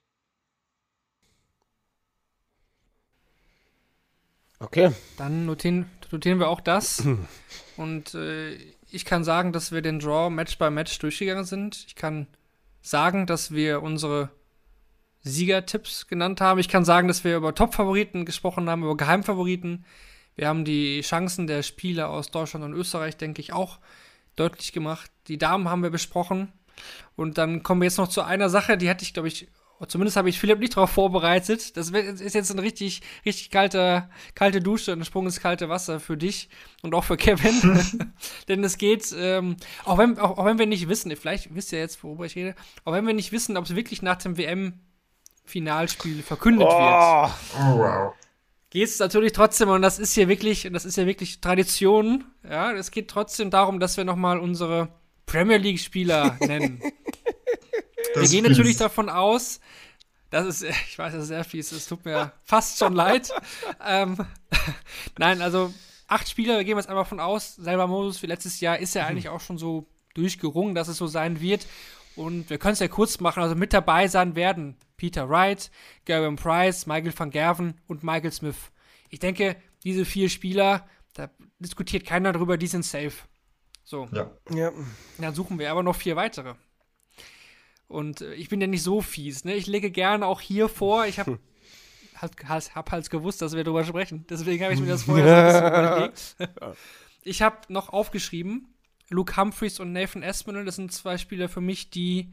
Okay. 4.59 4.93
Dann 5.17 5.47
notieren, 5.47 5.91
notieren 6.13 6.39
wir 6.39 6.49
auch 6.49 6.61
das. 6.61 7.07
Und 7.77 8.15
äh, 8.15 8.55
ich 8.91 9.05
kann 9.05 9.25
sagen, 9.25 9.53
dass 9.53 9.73
wir 9.73 9.83
den 9.83 9.99
Draw 9.99 10.31
Match 10.31 10.59
by 10.59 10.71
Match 10.71 10.99
durchgegangen 10.99 11.45
sind. 11.45 11.85
Ich 11.87 11.97
kann 11.97 12.27
sagen, 12.83 13.27
dass 13.27 13.53
wir 13.53 13.83
unsere 13.83 14.31
Siegertipps 15.23 16.09
genannt 16.09 16.41
haben. 16.41 16.61
Ich 16.61 16.69
kann 16.69 16.85
sagen, 16.85 17.09
dass 17.09 17.25
wir 17.25 17.37
über 17.37 17.55
Top-Favoriten 17.55 18.25
gesprochen 18.25 18.69
haben, 18.69 18.83
über 18.83 18.97
Geheimfavoriten. 18.97 19.85
Wir 20.35 20.49
haben 20.49 20.65
die 20.65 21.01
Chancen 21.03 21.47
der 21.47 21.63
Spieler 21.63 22.11
aus 22.11 22.31
Deutschland 22.31 22.65
und 22.65 22.75
Österreich, 22.75 23.17
denke 23.17 23.41
ich, 23.41 23.53
auch 23.53 23.79
deutlich 24.37 24.73
gemacht. 24.73 25.11
Die 25.29 25.39
Damen 25.39 25.69
haben 25.69 25.83
wir 25.83 25.91
besprochen. 25.91 26.53
Und 27.17 27.39
dann 27.39 27.63
kommen 27.63 27.81
wir 27.81 27.87
jetzt 27.87 27.99
noch 27.99 28.09
zu 28.09 28.23
einer 28.23 28.49
Sache, 28.49 28.79
die 28.79 28.89
hatte 28.89 29.05
ich, 29.05 29.13
glaube 29.15 29.29
ich, 29.29 29.49
zumindest 29.89 30.17
habe 30.17 30.29
ich 30.29 30.39
Philipp 30.39 30.59
nicht 30.59 30.77
darauf 30.77 30.91
vorbereitet. 30.91 31.77
Das 31.77 31.91
ist 31.91 32.35
jetzt 32.35 32.51
ein 32.51 32.59
richtig, 32.59 33.03
richtig 33.25 33.51
kalter, 33.51 34.11
kalte 34.35 34.61
Dusche, 34.61 34.93
ein 34.93 35.05
Sprung 35.05 35.27
ins 35.27 35.41
kalte 35.41 35.69
Wasser 35.69 36.01
für 36.01 36.17
dich 36.17 36.49
und 36.83 36.95
auch 36.95 37.05
für 37.05 37.17
Kevin. 37.17 37.81
Denn 38.49 38.63
es 38.65 38.79
geht, 38.79 39.15
ähm, 39.17 39.57
auch, 39.85 39.99
wenn, 39.99 40.19
auch, 40.19 40.39
auch, 40.39 40.45
wenn 40.45 40.59
wir 40.59 40.67
nicht 40.67 40.89
wissen, 40.89 41.15
vielleicht 41.17 41.55
wisst 41.55 41.73
ihr 41.73 41.79
jetzt, 41.79 42.03
worüber 42.05 42.27
ich 42.27 42.37
rede, 42.37 42.55
auch 42.85 42.93
wenn 42.93 43.07
wir 43.07 43.15
nicht 43.15 43.33
wissen, 43.33 43.57
ob 43.57 43.65
es 43.65 43.75
wirklich 43.75 44.03
nach 44.03 44.17
dem 44.17 44.37
WM-Finalspiel 44.37 46.23
verkündet 46.23 46.69
oh. 46.71 46.79
wird. 46.79 47.33
Oh, 47.59 47.79
wow. 47.79 48.15
Geht 48.71 48.89
es 48.89 48.99
natürlich 49.01 49.33
trotzdem, 49.33 49.69
und 49.69 49.83
das 49.83 49.99
ist 49.99 50.15
hier 50.15 50.29
wirklich, 50.29 50.69
das 50.73 50.87
ist 50.87 50.97
ja 50.97 51.07
wirklich 51.07 51.43
Tradition, 51.43 52.25
ja, 52.43 52.73
es 52.73 52.91
geht 52.91 53.09
trotzdem 53.09 53.51
darum, 53.51 53.81
dass 53.81 53.99
wir 53.99 54.05
nochmal 54.05 54.39
unsere 54.39 54.89
Premier 55.27 55.59
League-Spieler 55.59 56.39
nennen. 56.41 56.81
Wir 58.15 58.29
gehen 58.29 58.45
natürlich 58.45 58.77
davon 58.77 59.09
aus, 59.09 59.61
das 60.33 60.47
ist, 60.47 60.63
ich 60.89 60.99
weiß, 60.99 61.13
das 61.13 61.23
ist 61.23 61.29
sehr 61.29 61.45
fies, 61.45 61.71
es 61.73 61.87
tut 61.87 62.05
mir 62.05 62.33
fast 62.43 62.79
schon 62.79 62.95
leid. 62.95 63.31
Ähm, 63.85 64.17
Nein, 65.19 65.43
also 65.43 65.73
acht 66.09 66.29
Spieler, 66.29 66.57
wir 66.57 66.65
gehen 66.65 66.77
jetzt 66.77 66.89
einfach 66.89 67.07
von 67.07 67.21
aus. 67.21 67.55
Selber 67.57 67.87
Modus 67.87 68.23
wie 68.23 68.27
letztes 68.27 68.61
Jahr 68.61 68.79
ist 68.79 68.95
ja 68.95 69.07
eigentlich 69.07 69.29
auch 69.29 69.41
schon 69.41 69.59
so 69.59 69.87
durchgerungen, 70.15 70.75
dass 70.75 70.89
es 70.89 70.97
so 70.97 71.07
sein 71.07 71.41
wird. 71.41 71.67
Und 72.17 72.51
wir 72.51 72.59
können 72.59 72.75
es 72.75 72.81
ja 72.81 72.89
kurz 72.89 73.21
machen. 73.21 73.43
Also 73.43 73.55
mit 73.55 73.73
dabei 73.73 74.09
sein 74.09 74.35
werden 74.35 74.77
Peter 74.97 75.29
Wright, 75.29 75.71
Gavin 76.05 76.37
Price, 76.37 76.87
Michael 76.87 77.13
van 77.17 77.31
Gerven 77.31 77.81
und 77.87 78.03
Michael 78.03 78.33
Smith. 78.33 78.57
Ich 79.09 79.19
denke, 79.19 79.57
diese 79.85 80.05
vier 80.05 80.29
Spieler, 80.29 80.87
da 81.15 81.31
diskutiert 81.59 82.07
keiner 82.07 82.33
drüber, 82.33 82.57
die 82.57 82.67
sind 82.67 82.85
safe. 82.85 83.13
So. 83.85 84.09
Ja. 84.13 84.31
ja. 84.55 84.73
Dann 85.19 85.35
suchen 85.35 85.59
wir 85.59 85.71
aber 85.71 85.83
noch 85.83 85.97
vier 85.97 86.17
weitere. 86.17 86.55
Und 87.93 88.23
äh, 88.23 88.35
ich 88.35 88.48
bin 88.48 88.60
ja 88.60 88.66
nicht 88.66 88.82
so 88.82 89.01
fies, 89.02 89.44
ne? 89.44 89.55
Ich 89.55 89.66
lege 89.66 89.90
gerne 89.90 90.27
auch 90.27 90.40
hier 90.40 90.69
vor, 90.69 91.06
ich 91.06 91.19
habe 91.19 91.39
halt, 92.16 92.32
halt, 92.48 92.74
hab 92.74 92.90
halt 92.90 93.10
gewusst, 93.10 93.43
dass 93.43 93.55
wir 93.55 93.64
darüber 93.64 93.85
sprechen. 93.85 94.24
Deswegen 94.28 94.64
habe 94.64 94.74
ich 94.74 94.81
mir 94.81 94.89
das 94.89 95.02
vorher 95.05 95.52
so 95.52 95.59
überlegt. 95.59 96.36
Ich 97.23 97.43
habe 97.43 97.59
noch 97.69 97.90
aufgeschrieben, 97.90 98.74
Luke 99.10 99.36
Humphreys 99.36 99.78
und 99.78 99.93
Nathan 99.93 100.23
Espinel, 100.23 100.64
das 100.64 100.77
sind 100.77 100.93
zwei 100.93 101.19
Spieler 101.19 101.48
für 101.48 101.60
mich, 101.60 101.90
die 101.90 102.32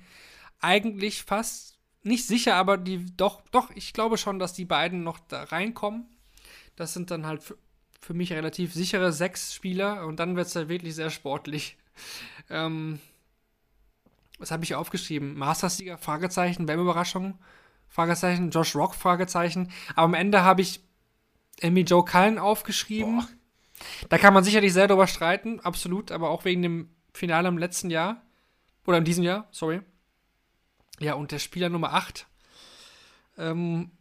eigentlich 0.61 1.23
fast 1.23 1.77
nicht 2.03 2.25
sicher, 2.25 2.55
aber 2.55 2.77
die 2.77 3.05
doch, 3.17 3.41
doch, 3.51 3.69
ich 3.75 3.93
glaube 3.93 4.17
schon, 4.17 4.39
dass 4.39 4.53
die 4.53 4.65
beiden 4.65 5.03
noch 5.03 5.19
da 5.19 5.43
reinkommen. 5.43 6.05
Das 6.75 6.93
sind 6.93 7.11
dann 7.11 7.25
halt 7.25 7.43
für, 7.43 7.57
für 7.99 8.13
mich 8.13 8.31
relativ 8.31 8.73
sichere 8.73 9.11
sechs 9.11 9.53
Spieler 9.53 10.07
und 10.07 10.19
dann 10.19 10.35
wird 10.35 10.47
es 10.47 10.55
halt 10.55 10.69
wirklich 10.69 10.95
sehr 10.95 11.09
sportlich. 11.09 11.77
Ähm, 12.51 12.99
was 14.39 14.51
habe 14.51 14.63
ich 14.63 14.75
aufgeschrieben? 14.75 15.37
Mastersieger, 15.37 15.97
Fragezeichen, 15.97 16.67
WM-Überraschung, 16.67 17.37
Fragezeichen, 17.87 18.49
Josh 18.49 18.75
Rock, 18.75 18.95
Fragezeichen. 18.95 19.71
Aber 19.91 20.05
am 20.05 20.13
Ende 20.13 20.43
habe 20.43 20.61
ich 20.61 20.81
Amy 21.61 21.81
Joe 21.81 22.03
Cullen 22.03 22.39
aufgeschrieben. 22.39 23.17
Boah. 23.17 23.27
Da 24.09 24.17
kann 24.17 24.33
man 24.33 24.43
sicherlich 24.43 24.73
sehr 24.73 24.87
drüber 24.87 25.07
streiten, 25.07 25.59
absolut, 25.59 26.11
aber 26.11 26.29
auch 26.29 26.45
wegen 26.45 26.61
dem 26.61 26.89
Finale 27.13 27.47
im 27.47 27.57
letzten 27.57 27.89
Jahr. 27.89 28.21
Oder 28.85 28.97
in 28.97 29.05
diesem 29.05 29.23
Jahr, 29.23 29.47
sorry. 29.51 29.81
Ja, 30.99 31.13
und 31.13 31.31
der 31.31 31.39
Spieler 31.39 31.69
Nummer 31.69 31.93
8. 31.93 32.25
Ähm, 33.37 33.91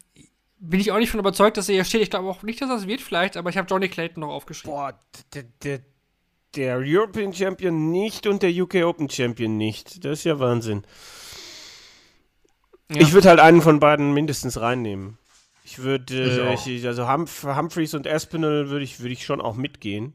bin 0.59 0.81
ich 0.81 0.90
auch 0.90 0.98
nicht 0.98 1.10
von 1.10 1.20
überzeugt, 1.20 1.56
dass 1.56 1.69
er 1.69 1.77
hier 1.77 1.85
steht. 1.85 2.02
Ich 2.02 2.10
glaube 2.10 2.28
auch 2.28 2.43
nicht, 2.43 2.60
dass 2.60 2.69
das 2.69 2.86
wird 2.86 3.01
vielleicht, 3.01 3.36
aber 3.36 3.51
ich 3.51 3.56
habe 3.56 3.69
Johnny 3.69 3.89
Clayton 3.89 4.20
noch 4.20 4.31
aufgeschrieben. 4.31 4.74
Boah, 4.74 4.98
der, 5.32 5.44
der, 5.62 5.81
der 6.57 6.79
European 6.79 7.33
Champion 7.33 7.91
nicht 7.91 8.27
und 8.27 8.43
der 8.43 8.51
UK 8.51 8.77
Open 8.85 9.09
Champion 9.11 9.57
nicht. 9.57 10.05
Das 10.05 10.20
ist 10.20 10.25
ja 10.25 10.39
Wahnsinn. 10.39 10.85
Ja. 12.91 13.03
Ich 13.03 13.12
würde 13.12 13.29
halt 13.29 13.41
einen 13.41 13.61
von 13.61 13.81
beiden 13.81 14.15
mindestens 14.15 14.61
reinnehmen. 14.61 15.19
Ich 15.65 15.81
würde, 15.81 16.57
äh, 16.57 16.87
also 16.87 17.12
Humph 17.12 17.45
Humphreys 17.45 17.93
und 17.93 18.07
Aspinall 18.07 18.70
würde 18.70 18.85
ich, 18.85 19.01
würd 19.01 19.12
ich 19.12 19.27
schon 19.27 19.43
auch 19.43 19.55
mitgehen. 19.55 20.15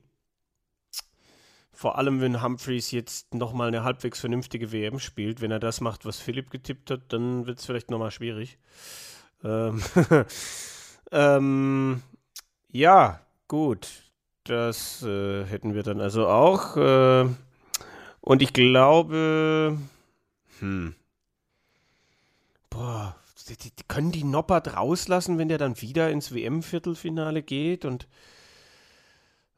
Vor 1.72 1.98
allem, 1.98 2.22
wenn 2.22 2.42
Humphreys 2.42 2.92
jetzt 2.92 3.36
nochmal 3.36 3.68
eine 3.68 3.84
halbwegs 3.84 4.20
vernünftige 4.20 4.72
WM 4.72 5.00
spielt. 5.00 5.42
Wenn 5.42 5.52
er 5.52 5.60
das 5.60 5.82
macht, 5.82 6.06
was 6.06 6.20
Philipp 6.20 6.50
getippt 6.50 6.90
hat, 6.90 7.02
dann 7.10 7.46
wird 7.46 7.60
es 7.60 7.66
vielleicht 7.66 7.92
nochmal 7.92 8.10
schwierig. 8.10 8.58
Ähm, 9.44 9.84
ähm, 11.12 12.02
ja, 12.72 13.20
gut. 13.48 14.03
Das 14.44 15.04
äh, 15.04 15.46
hätten 15.46 15.74
wir 15.74 15.84
dann 15.84 16.02
also 16.02 16.28
auch. 16.28 16.76
Äh, 16.78 17.30
und 18.22 18.42
ich 18.42 18.54
glaube, 18.54 19.78
hm, 20.60 20.96
boah, 22.70 23.16
die, 23.48 23.58
die, 23.58 23.72
können 23.88 24.12
die 24.12 24.24
Noppert 24.24 24.76
rauslassen, 24.76 25.38
wenn 25.38 25.50
der 25.50 25.58
dann 25.58 25.82
wieder 25.82 26.10
ins 26.10 26.34
WM-Viertelfinale 26.34 27.44
geht 27.44 27.86
und 27.86 28.08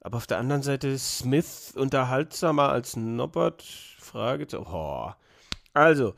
aber 0.05 0.17
auf 0.17 0.27
der 0.27 0.37
anderen 0.37 0.61
Seite 0.61 0.89
ist 0.89 1.17
Smith 1.17 1.73
unterhaltsamer 1.75 2.69
als 2.69 2.95
Noppert? 2.95 3.63
Frage. 3.63 4.45
Oh. 4.55 5.11
Also, 5.73 6.13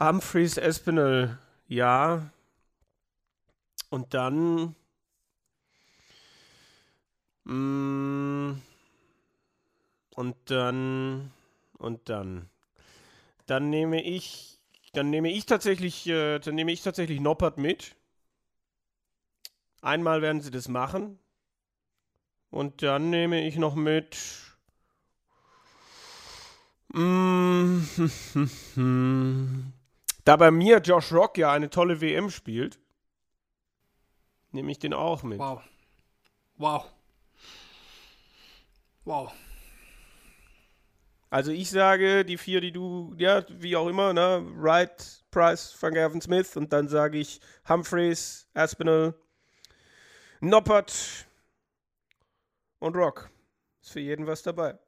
Humphreys 0.00 0.56
Espinel, 0.56 1.38
ja. 1.68 2.30
Und 3.90 4.14
dann. 4.14 4.74
Und 7.44 8.62
dann. 10.46 11.32
Und 11.78 12.08
dann. 12.08 12.48
Dann 13.46 13.70
nehme 13.70 14.02
ich. 14.02 14.58
Dann 14.92 15.10
nehme 15.10 15.30
ich 15.30 15.46
tatsächlich. 15.46 16.06
Äh, 16.06 16.38
dann 16.38 16.54
nehme 16.54 16.72
ich 16.72 16.82
tatsächlich 16.82 17.20
Noppert 17.20 17.58
mit. 17.58 17.94
Einmal 19.82 20.22
werden 20.22 20.40
sie 20.40 20.50
das 20.50 20.68
machen. 20.68 21.18
Und 22.50 22.82
dann 22.82 23.10
nehme 23.10 23.46
ich 23.46 23.56
noch 23.56 23.74
mit. 23.74 24.16
Mm. 26.94 27.80
da 30.24 30.36
bei 30.36 30.50
mir 30.50 30.78
Josh 30.78 31.12
Rock 31.12 31.36
ja 31.36 31.52
eine 31.52 31.68
tolle 31.68 32.00
WM 32.00 32.30
spielt, 32.30 32.78
nehme 34.52 34.70
ich 34.70 34.78
den 34.78 34.94
auch 34.94 35.22
mit. 35.24 35.38
Wow. 35.38 35.62
Wow. 36.56 36.93
Wow. 39.04 39.32
Also 41.30 41.50
ich 41.50 41.70
sage 41.70 42.24
die 42.24 42.38
vier, 42.38 42.60
die 42.60 42.72
du, 42.72 43.12
ja, 43.18 43.44
wie 43.48 43.76
auch 43.76 43.88
immer, 43.88 44.12
ne? 44.12 44.44
Wright, 44.54 45.24
Price, 45.30 45.76
Van 45.80 45.92
Gerven, 45.92 46.20
Smith 46.20 46.56
und 46.56 46.72
dann 46.72 46.88
sage 46.88 47.18
ich 47.18 47.40
Humphreys, 47.68 48.46
Aspinall, 48.54 49.14
Noppert 50.40 51.26
und 52.78 52.94
Rock. 52.96 53.30
Ist 53.82 53.90
für 53.90 54.00
jeden 54.00 54.26
was 54.26 54.42
dabei. 54.42 54.78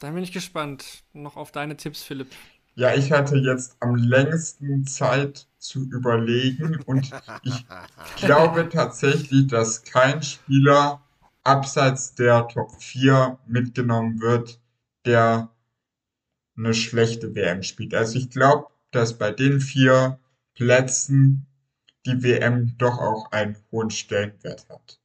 Dann 0.00 0.14
bin 0.14 0.22
ich 0.22 0.32
gespannt 0.32 1.02
noch 1.12 1.36
auf 1.36 1.50
deine 1.50 1.76
Tipps, 1.76 2.02
Philipp. 2.02 2.30
Ja, 2.74 2.94
ich 2.94 3.10
hatte 3.10 3.36
jetzt 3.38 3.76
am 3.80 3.96
längsten 3.96 4.86
Zeit 4.86 5.48
zu 5.58 5.84
überlegen 5.90 6.80
und 6.86 7.10
ich 7.42 7.66
glaube 8.18 8.68
tatsächlich, 8.68 9.48
dass 9.48 9.82
kein 9.82 10.22
Spieler 10.22 11.00
abseits 11.48 12.14
der 12.14 12.46
Top 12.48 12.70
4 12.80 13.38
mitgenommen 13.46 14.20
wird, 14.20 14.60
der 15.06 15.50
eine 16.56 16.74
schlechte 16.74 17.34
WM 17.34 17.62
spielt. 17.62 17.94
Also 17.94 18.18
ich 18.18 18.30
glaube, 18.30 18.68
dass 18.90 19.16
bei 19.16 19.30
den 19.30 19.60
vier 19.60 20.18
Plätzen 20.54 21.46
die 22.04 22.22
WM 22.22 22.76
doch 22.78 22.98
auch 22.98 23.32
einen 23.32 23.56
hohen 23.70 23.90
Stellenwert 23.90 24.68
hat. 24.68 25.00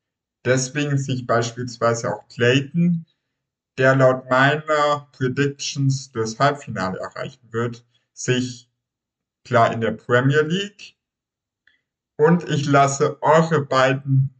Deswegen 0.45 0.98
sich 0.98 1.26
beispielsweise 1.26 2.14
auch 2.14 2.28
Clayton, 2.28 3.06
der 3.78 3.95
laut 3.95 4.30
meiner 4.30 5.07
Predictions 5.14 6.11
das 6.11 6.38
Halbfinale 6.40 6.99
erreichen 6.99 7.48
wird, 7.52 7.86
sich 8.14 8.70
klar 9.45 9.72
in 9.74 9.82
der 9.82 9.91
Premier 9.91 10.41
League. 10.41 10.95
Und 12.18 12.48
ich 12.49 12.65
lasse 12.65 13.22
eure 13.22 13.61
beiden 13.65 14.34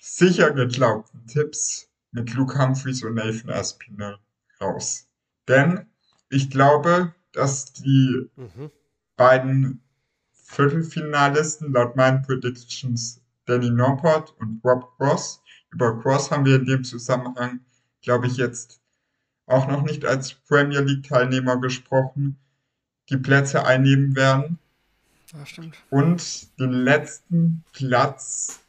sicher 0.00 0.50
geglaubten 0.52 1.26
Tipps 1.26 1.88
mit 2.12 2.32
Luke 2.34 2.58
Humphreys 2.58 3.02
und 3.02 3.14
Nathan 3.14 3.50
Aspinall 3.50 4.18
raus. 4.60 5.06
Denn 5.46 5.86
ich 6.30 6.50
glaube, 6.50 7.14
dass 7.32 7.72
die 7.72 8.30
Mhm. 8.36 8.70
beiden 9.16 9.82
Viertelfinalisten 10.32 11.72
laut 11.72 11.96
meinen 11.96 12.22
Predictions 12.22 13.20
Danny 13.44 13.70
Noppert 13.70 14.34
und 14.38 14.60
Rob 14.64 14.96
Cross. 14.96 15.42
Über 15.70 16.00
Cross 16.00 16.30
haben 16.30 16.44
wir 16.46 16.56
in 16.56 16.66
dem 16.66 16.84
Zusammenhang, 16.84 17.60
glaube 18.02 18.26
ich, 18.26 18.36
jetzt 18.36 18.80
auch 19.46 19.68
noch 19.68 19.82
nicht 19.82 20.04
als 20.04 20.34
Premier 20.34 20.80
League 20.80 21.06
Teilnehmer 21.08 21.58
gesprochen, 21.60 22.38
die 23.08 23.16
Plätze 23.16 23.64
einnehmen 23.64 24.14
werden. 24.16 24.58
Ja. 25.32 25.44
Und 25.90 26.58
den 26.58 26.72
letzten 26.72 27.64
Platz, 27.72 28.60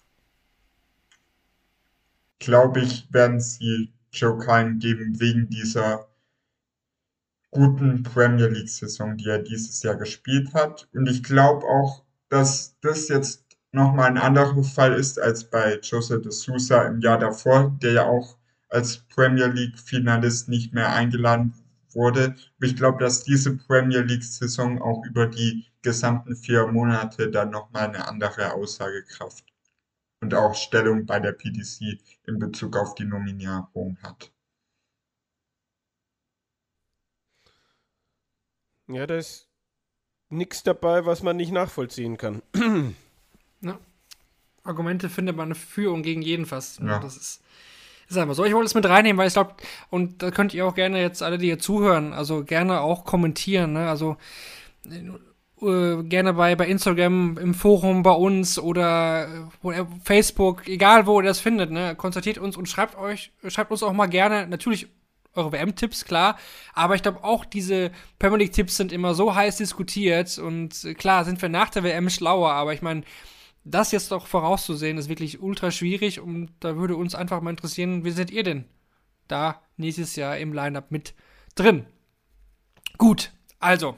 glaube 2.40 2.82
ich, 2.82 3.12
werden 3.14 3.40
sie 3.40 3.94
Joe 4.12 4.40
Kine 4.40 4.78
geben 4.78 5.20
wegen 5.20 5.50
dieser 5.50 6.08
guten 7.52 8.04
Premier 8.04 8.48
League-Saison, 8.48 9.18
die 9.18 9.28
er 9.30 9.40
dieses 9.40 9.82
Jahr 9.84 9.96
gespielt 9.96 10.54
hat. 10.54 10.88
Und 10.94 11.08
ich 11.10 11.24
glaube 11.24 11.66
auch, 11.66 12.04
dass 12.30 12.78
das 12.82 13.08
jetzt 13.10 13.46
nochmal 13.72 14.08
ein 14.08 14.18
anderer 14.18 14.64
Fall 14.64 14.94
ist 14.94 15.20
als 15.20 15.44
bei 15.44 15.80
Jose 15.82 16.20
de 16.22 16.32
Sousa 16.32 16.84
im 16.84 17.02
Jahr 17.02 17.20
davor, 17.20 17.78
der 17.82 17.92
ja 17.94 18.06
auch 18.06 18.38
als 18.70 18.98
Premier 18.98 19.48
League-Finalist 19.48 20.48
nicht 20.48 20.74
mehr 20.74 20.94
eingeladen 20.94 21.54
wurde. 21.92 22.36
Ich 22.62 22.76
glaube, 22.76 23.00
dass 23.00 23.24
diese 23.24 23.58
Premier 23.58 24.02
League-Saison 24.02 24.82
auch 24.82 25.04
über 25.06 25.26
die 25.26 25.66
gesamten 25.82 26.36
vier 26.36 26.68
Monate 26.68 27.32
dann 27.32 27.50
nochmal 27.50 27.88
eine 27.88 28.08
andere 28.08 28.54
Aussagekraft 28.54 29.49
und 30.22 30.34
auch 30.34 30.56
Stellung 30.56 31.06
bei 31.06 31.20
der 31.20 31.32
PDC 31.32 32.00
in 32.28 32.40
Bezug 32.40 32.76
auf 32.76 32.96
die 32.96 33.06
Nominierung 33.06 33.98
hat. 34.04 34.32
Ja, 38.88 39.06
da 39.06 39.18
ist 39.18 39.48
nichts 40.30 40.64
dabei, 40.64 41.06
was 41.06 41.22
man 41.22 41.38
nicht 41.38 41.52
nachvollziehen 41.52 42.18
kann. 42.18 42.42
Argumente 44.70 45.10
findet 45.10 45.36
man 45.36 45.56
für 45.56 45.92
und 45.92 46.04
gegen 46.04 46.22
jeden 46.22 46.46
fast. 46.46 46.80
Ja. 46.80 47.00
Das 47.00 47.18
ist, 47.18 47.42
ist 48.08 48.18
einfach 48.18 48.36
so. 48.36 48.46
Ich 48.46 48.54
wollte 48.54 48.68
es 48.68 48.76
mit 48.76 48.86
reinnehmen, 48.86 49.18
weil 49.18 49.28
ich 49.28 49.34
glaube, 49.34 49.56
und 49.90 50.22
da 50.22 50.32
könnt 50.32 50.54
ihr 50.54 50.66
auch 50.66 50.76
gerne 50.76 51.02
jetzt 51.02 51.24
alle, 51.24 51.38
die 51.38 51.48
hier 51.48 51.60
zuhören, 51.60 52.14
also 52.14 52.44
gerne 52.44 52.82
auch 52.82 53.04
kommentieren. 53.04 53.74
Ne? 53.74 53.90
Also 53.90 54.18
äh, 55.62 56.04
gerne 56.04 56.34
bei, 56.34 56.56
bei 56.56 56.68
Instagram, 56.68 57.38
im 57.38 57.54
Forum 57.54 58.04
bei 58.04 58.12
uns 58.12 58.58
oder 58.58 59.28
äh, 59.64 59.86
Facebook, 60.04 60.68
egal 60.68 61.06
wo 61.06 61.20
ihr 61.20 61.26
das 61.26 61.40
findet, 61.40 61.72
ne? 61.72 61.96
konstatiert 61.96 62.38
uns 62.38 62.58
und 62.58 62.68
schreibt 62.68 62.98
euch, 62.98 63.32
schreibt 63.48 63.72
uns 63.72 63.84
auch 63.84 63.94
mal 63.94 64.08
gerne, 64.08 64.48
natürlich 64.48 64.88
eure 65.36 65.52
WM-Tipps, 65.52 66.06
klar, 66.06 66.38
aber 66.74 66.96
ich 66.96 67.02
glaube 67.02 67.24
auch 67.24 67.46
diese 67.46 67.92
Premier 68.18 68.40
League-Tipps 68.40 68.78
sind 68.78 68.92
immer 68.92 69.14
so 69.14 69.36
heiß 69.36 69.58
diskutiert 69.58 70.38
und 70.38 70.84
äh, 70.84 70.94
klar 70.94 71.26
sind 71.26 71.42
wir 71.42 71.50
nach 71.50 71.70
der 71.70 71.84
WM 71.84 72.10
schlauer, 72.10 72.52
aber 72.52 72.74
ich 72.74 72.82
meine, 72.82 73.04
das 73.64 73.92
jetzt 73.92 74.12
doch 74.12 74.28
vorauszusehen, 74.28 74.98
ist 74.98 75.10
wirklich 75.10 75.42
ultra 75.42 75.72
schwierig 75.72 76.20
und 76.20 76.52
da 76.60 76.78
würde 76.78 76.96
uns 76.96 77.16
einfach 77.16 77.42
mal 77.42 77.52
interessieren, 77.52 78.04
wie 78.04 78.12
seid 78.12 78.32
ihr 78.32 78.44
denn 78.44 78.66
da 79.28 79.62
nächstes 79.78 80.16
Jahr 80.16 80.38
im 80.38 80.54
Lineup 80.54 80.92
mit 80.92 81.14
drin? 81.56 81.86
Gut, 82.98 83.32
also, 83.60 83.98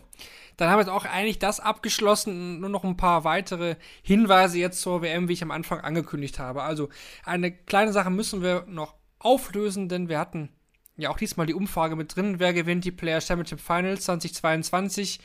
dann 0.57 0.69
haben 0.69 0.78
wir 0.78 0.82
jetzt 0.82 0.91
auch 0.91 1.06
eigentlich 1.06 1.40
das 1.40 1.60
abgeschlossen. 1.60 2.60
Nur 2.60 2.69
noch 2.69 2.84
ein 2.84 2.98
paar 2.98 3.23
weitere 3.23 3.76
Hinweise 4.02 4.60
jetzt 4.60 4.82
zur 4.82 5.02
WM, 5.02 5.28
wie 5.28 5.34
ich 5.34 5.44
am 5.44 5.52
Anfang 5.52 5.82
angekündigt 5.82 6.40
habe. 6.40 6.64
Also, 6.64 6.90
eine 7.26 7.52
kleine 7.52 7.94
Sache 7.94 8.10
müssen 8.10 8.41
wir 8.41 8.65
noch 8.68 8.95
auflösen, 9.19 9.90
denn 9.90 10.10
wir 10.10 10.19
hatten 10.19 10.49
ja 10.98 11.10
auch 11.10 11.18
diesmal 11.18 11.48
die 11.48 11.53
Umfrage 11.53 11.95
mit 11.95 12.15
drin. 12.15 12.40
Wer 12.40 12.53
gewinnt 12.53 12.86
die 12.86 12.91
Player 12.91 13.22
Championship 13.22 13.60
Finals 13.60 14.06
2022? 14.06 15.19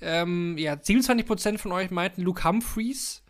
Ähm, 0.00 0.56
ja, 0.58 0.74
27% 0.74 1.58
von 1.58 1.72
euch 1.72 1.90
meinten 1.90 2.22
Luke 2.22 2.44
Humphreys. 2.44 3.22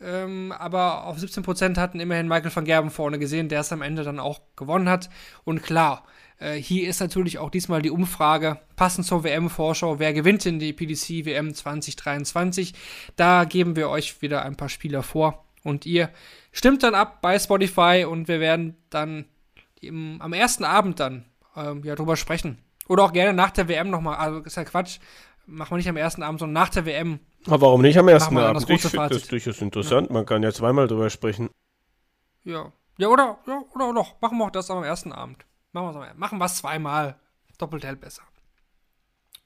Ähm, 0.00 0.52
aber 0.52 1.04
auf 1.04 1.16
17% 1.16 1.78
hatten 1.78 2.00
immerhin 2.00 2.28
Michael 2.28 2.54
van 2.54 2.64
Gerben 2.64 2.90
vorne 2.90 3.18
gesehen, 3.18 3.48
der 3.48 3.60
es 3.60 3.72
am 3.72 3.82
Ende 3.82 4.02
dann 4.02 4.18
auch 4.20 4.40
gewonnen 4.56 4.88
hat. 4.88 5.08
Und 5.44 5.62
klar, 5.62 6.04
äh, 6.38 6.54
hier 6.54 6.88
ist 6.88 7.00
natürlich 7.00 7.38
auch 7.38 7.50
diesmal 7.50 7.82
die 7.82 7.90
Umfrage, 7.90 8.60
passend 8.76 9.06
zur 9.06 9.24
WM-Vorschau, 9.24 9.98
wer 9.98 10.12
gewinnt 10.12 10.44
denn 10.44 10.58
die 10.58 10.72
PDC 10.72 11.24
WM 11.24 11.54
2023? 11.54 12.74
Da 13.16 13.44
geben 13.44 13.76
wir 13.76 13.88
euch 13.88 14.20
wieder 14.22 14.42
ein 14.42 14.56
paar 14.56 14.68
Spieler 14.68 15.02
vor 15.02 15.44
und 15.62 15.86
ihr 15.86 16.10
stimmt 16.52 16.82
dann 16.82 16.94
ab 16.94 17.22
bei 17.22 17.38
Spotify 17.38 18.06
und 18.08 18.28
wir 18.28 18.40
werden 18.40 18.76
dann 18.90 19.24
im, 19.80 20.20
am 20.20 20.32
ersten 20.32 20.64
Abend 20.64 21.00
dann 21.00 21.24
ähm, 21.56 21.82
ja 21.84 21.94
drüber 21.94 22.16
sprechen. 22.16 22.58
Oder 22.88 23.04
auch 23.04 23.12
gerne 23.12 23.32
nach 23.32 23.50
der 23.50 23.68
WM 23.68 23.90
nochmal, 23.90 24.16
also 24.16 24.40
ist 24.40 24.56
ja 24.56 24.64
Quatsch, 24.64 24.98
machen 25.46 25.70
wir 25.70 25.76
nicht 25.78 25.88
am 25.88 25.96
ersten 25.96 26.22
Abend, 26.22 26.40
sondern 26.40 26.62
nach 26.62 26.68
der 26.68 26.86
WM 26.86 27.20
Aber 27.46 27.62
warum 27.62 27.82
nicht 27.82 27.98
am 27.98 28.08
ersten 28.08 28.36
Abend? 28.36 28.68
Ich 28.68 28.80
finde 28.82 29.08
das 29.08 29.26
durchaus 29.28 29.60
interessant. 29.60 30.10
Man 30.10 30.26
kann 30.26 30.42
ja 30.42 30.52
zweimal 30.52 30.86
drüber 30.86 31.10
sprechen. 31.10 31.50
Ja. 32.44 32.72
Ja, 32.98 33.08
oder, 33.08 33.38
ja, 33.46 33.62
oder 33.74 33.92
doch. 33.92 34.20
Machen 34.20 34.38
wir 34.38 34.46
auch 34.46 34.50
das 34.50 34.70
am 34.70 34.82
ersten 34.82 35.12
Abend. 35.12 35.44
Machen 35.76 36.00
wir 36.00 36.10
es 36.10 36.16
machen 36.16 36.38
wir's 36.38 36.56
zweimal. 36.56 37.20
Doppelt 37.58 37.84
hält 37.84 38.00
besser. 38.00 38.22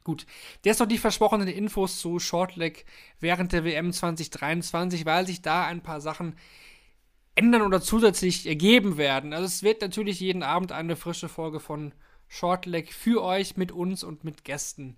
Gut. 0.05 0.27
Jetzt 0.65 0.79
noch 0.79 0.87
die 0.87 0.99
versprochenen 0.99 1.49
Infos 1.49 1.99
zu 1.99 2.21
Shortleg 2.21 2.85
während 3.19 3.53
der 3.53 3.65
WM 3.65 3.93
2023, 3.93 5.05
weil 5.07 5.27
sich 5.27 5.43
da 5.43 5.67
ein 5.67 5.83
paar 5.83 6.01
Sachen 6.01 6.37
ändern 7.35 7.63
oder 7.63 7.81
zusätzlich 7.81 8.47
ergeben 8.47 8.97
werden. 8.97 9.33
Also 9.33 9.47
es 9.47 9.65
wird 9.65 9.83
natürlich 9.83 10.21
jeden 10.21 10.45
Abend 10.45 10.71
eine 10.71 10.95
frische 10.95 11.29
Folge 11.29 11.59
von 11.59 11.93
Shortleg 12.29 12.93
für 12.93 13.25
euch 13.25 13.57
mit 13.57 13.73
uns 13.73 14.05
und 14.05 14.23
mit 14.23 14.45
Gästen 14.45 14.97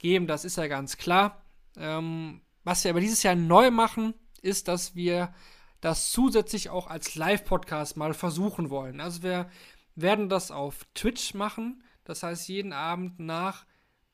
geben. 0.00 0.26
Das 0.26 0.44
ist 0.44 0.56
ja 0.56 0.66
ganz 0.66 0.96
klar. 0.96 1.44
Ähm, 1.76 2.40
was 2.64 2.82
wir 2.82 2.90
aber 2.90 3.00
dieses 3.00 3.22
Jahr 3.22 3.36
neu 3.36 3.70
machen, 3.70 4.14
ist, 4.42 4.66
dass 4.66 4.96
wir 4.96 5.32
das 5.80 6.10
zusätzlich 6.10 6.70
auch 6.70 6.88
als 6.88 7.14
Live-Podcast 7.14 7.96
mal 7.96 8.14
versuchen 8.14 8.68
wollen. 8.68 9.00
Also 9.00 9.22
wir 9.22 9.48
werden 9.94 10.28
das 10.28 10.50
auf 10.50 10.86
Twitch 10.94 11.34
machen. 11.34 11.82
Das 12.04 12.22
heißt, 12.22 12.48
jeden 12.48 12.72
Abend 12.72 13.18
nach 13.20 13.66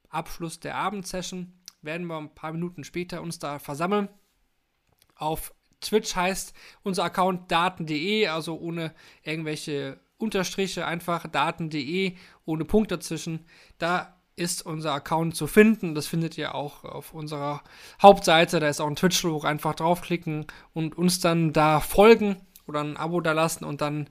Abschluss 0.08 0.60
der 0.60 0.76
Abendsession 0.76 1.52
werden 1.82 2.06
wir 2.06 2.18
ein 2.18 2.34
paar 2.34 2.52
Minuten 2.52 2.84
später 2.84 3.22
uns 3.22 3.38
da 3.38 3.58
versammeln. 3.58 4.08
Auf 5.14 5.54
Twitch 5.80 6.16
heißt 6.16 6.54
unser 6.82 7.04
Account 7.04 7.50
daten.de, 7.50 8.26
also 8.26 8.58
ohne 8.58 8.94
irgendwelche 9.22 10.00
Unterstriche, 10.16 10.86
einfach 10.86 11.28
daten.de, 11.28 12.16
ohne 12.44 12.64
Punkt 12.64 12.90
dazwischen. 12.90 13.46
Da 13.78 14.18
ist 14.34 14.64
unser 14.64 14.92
Account 14.92 15.36
zu 15.36 15.46
finden. 15.46 15.94
Das 15.94 16.06
findet 16.06 16.38
ihr 16.38 16.54
auch 16.54 16.84
auf 16.84 17.12
unserer 17.12 17.62
Hauptseite. 18.00 18.60
Da 18.60 18.68
ist 18.68 18.80
auch 18.80 18.86
ein 18.86 18.96
Twitch-Logo. 18.96 19.46
Einfach 19.46 19.74
draufklicken 19.74 20.46
und 20.72 20.96
uns 20.96 21.20
dann 21.20 21.52
da 21.52 21.80
folgen 21.80 22.36
oder 22.66 22.80
ein 22.80 22.96
Abo 22.96 23.20
da 23.20 23.32
lassen 23.32 23.64
und 23.64 23.80
dann 23.80 24.08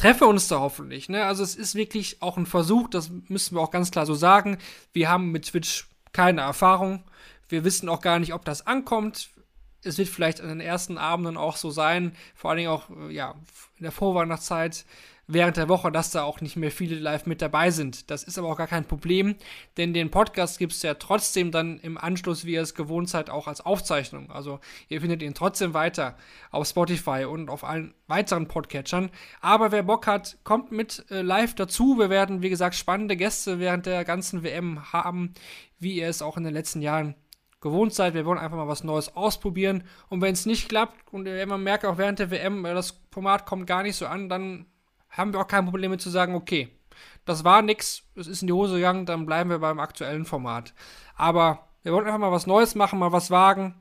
treffen 0.00 0.20
wir 0.20 0.28
uns 0.28 0.48
da 0.48 0.60
hoffentlich. 0.60 1.10
Ne? 1.10 1.26
Also 1.26 1.42
es 1.42 1.54
ist 1.54 1.74
wirklich 1.74 2.22
auch 2.22 2.38
ein 2.38 2.46
Versuch, 2.46 2.88
das 2.88 3.10
müssen 3.28 3.54
wir 3.54 3.60
auch 3.60 3.70
ganz 3.70 3.90
klar 3.90 4.06
so 4.06 4.14
sagen. 4.14 4.56
Wir 4.94 5.10
haben 5.10 5.30
mit 5.30 5.48
Twitch 5.48 5.88
keine 6.12 6.40
Erfahrung. 6.40 7.04
Wir 7.50 7.64
wissen 7.64 7.86
auch 7.90 8.00
gar 8.00 8.18
nicht, 8.18 8.32
ob 8.32 8.46
das 8.46 8.66
ankommt. 8.66 9.28
Es 9.82 9.98
wird 9.98 10.08
vielleicht 10.08 10.40
an 10.40 10.48
den 10.48 10.60
ersten 10.60 10.96
Abenden 10.96 11.36
auch 11.36 11.56
so 11.56 11.70
sein, 11.70 12.16
vor 12.34 12.48
allen 12.48 12.58
Dingen 12.58 12.70
auch 12.70 12.88
äh, 12.88 13.12
ja, 13.12 13.34
in 13.76 13.82
der 13.82 13.92
Vorweihnachtszeit, 13.92 14.86
während 15.32 15.56
der 15.56 15.68
Woche, 15.68 15.92
dass 15.92 16.10
da 16.10 16.24
auch 16.24 16.40
nicht 16.40 16.56
mehr 16.56 16.70
viele 16.70 16.96
live 16.96 17.26
mit 17.26 17.40
dabei 17.40 17.70
sind. 17.70 18.10
Das 18.10 18.22
ist 18.22 18.38
aber 18.38 18.48
auch 18.48 18.56
gar 18.56 18.66
kein 18.66 18.84
Problem, 18.84 19.36
denn 19.76 19.94
den 19.94 20.10
Podcast 20.10 20.58
gibt 20.58 20.72
es 20.72 20.82
ja 20.82 20.94
trotzdem 20.94 21.50
dann 21.52 21.78
im 21.78 21.96
Anschluss, 21.96 22.44
wie 22.44 22.52
ihr 22.52 22.62
es 22.62 22.74
gewohnt 22.74 23.08
seid, 23.08 23.30
auch 23.30 23.46
als 23.46 23.60
Aufzeichnung. 23.60 24.30
Also 24.30 24.60
ihr 24.88 25.00
findet 25.00 25.22
ihn 25.22 25.34
trotzdem 25.34 25.72
weiter 25.72 26.16
auf 26.50 26.66
Spotify 26.66 27.24
und 27.24 27.48
auf 27.48 27.64
allen 27.64 27.94
weiteren 28.08 28.48
Podcatchern. 28.48 29.10
Aber 29.40 29.72
wer 29.72 29.84
Bock 29.84 30.06
hat, 30.06 30.38
kommt 30.44 30.72
mit 30.72 31.04
äh, 31.10 31.22
live 31.22 31.54
dazu. 31.54 31.98
Wir 31.98 32.10
werden, 32.10 32.42
wie 32.42 32.50
gesagt, 32.50 32.74
spannende 32.74 33.16
Gäste 33.16 33.58
während 33.58 33.86
der 33.86 34.04
ganzen 34.04 34.42
WM 34.42 34.92
haben, 34.92 35.34
wie 35.78 35.94
ihr 35.94 36.08
es 36.08 36.22
auch 36.22 36.36
in 36.36 36.44
den 36.44 36.54
letzten 36.54 36.82
Jahren 36.82 37.14
gewohnt 37.60 37.94
seid. 37.94 38.14
Wir 38.14 38.24
wollen 38.24 38.38
einfach 38.38 38.56
mal 38.56 38.68
was 38.68 38.84
Neues 38.84 39.14
ausprobieren. 39.14 39.84
Und 40.08 40.22
wenn 40.22 40.32
es 40.32 40.46
nicht 40.46 40.68
klappt 40.68 41.12
und 41.12 41.28
man 41.46 41.62
merkt, 41.62 41.84
auch 41.84 41.98
während 41.98 42.18
der 42.18 42.30
WM, 42.30 42.64
äh, 42.64 42.74
das 42.74 43.00
Format 43.10 43.46
kommt 43.46 43.66
gar 43.66 43.82
nicht 43.82 43.96
so 43.96 44.06
an, 44.06 44.28
dann 44.28 44.66
haben 45.10 45.32
wir 45.32 45.40
auch 45.40 45.48
kein 45.48 45.64
Problem 45.64 45.90
mit 45.90 46.00
zu 46.00 46.10
sagen, 46.10 46.34
okay, 46.34 46.68
das 47.24 47.44
war 47.44 47.62
nix, 47.62 48.02
es 48.14 48.26
ist 48.26 48.42
in 48.42 48.46
die 48.48 48.52
Hose 48.52 48.76
gegangen, 48.76 49.06
dann 49.06 49.26
bleiben 49.26 49.50
wir 49.50 49.58
beim 49.58 49.80
aktuellen 49.80 50.24
Format. 50.24 50.74
Aber 51.14 51.68
wir 51.82 51.92
wollten 51.92 52.08
einfach 52.08 52.20
mal 52.20 52.32
was 52.32 52.46
Neues 52.46 52.74
machen, 52.74 52.98
mal 52.98 53.12
was 53.12 53.30
wagen. 53.30 53.74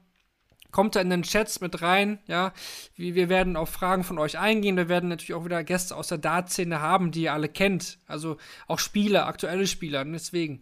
Kommt 0.72 0.96
da 0.96 1.02
in 1.02 1.10
den 1.10 1.24
Chats 1.24 1.62
mit 1.62 1.82
rein, 1.82 2.20
ja. 2.28 2.54
Wir 2.96 3.28
werden 3.28 3.56
auf 3.56 3.70
Fragen 3.70 4.04
von 4.04 4.20
euch 4.20 4.38
eingehen. 4.38 4.78
Wir 4.78 4.88
werden 4.88 5.10
natürlich 5.10 5.34
auch 5.34 5.44
wieder 5.44 5.64
Gäste 5.64 5.96
aus 5.96 6.10
der 6.10 6.20
Dart-Szene 6.20 6.80
haben, 6.80 7.12
die 7.12 7.24
ihr 7.24 7.34
alle 7.34 7.50
kennt. 7.50 7.98
Also 8.06 8.38
auch 8.68 8.78
Spieler, 8.78 9.26
aktuelle 9.26 9.66
Spieler. 9.66 10.02
Und 10.02 10.14
deswegen 10.14 10.62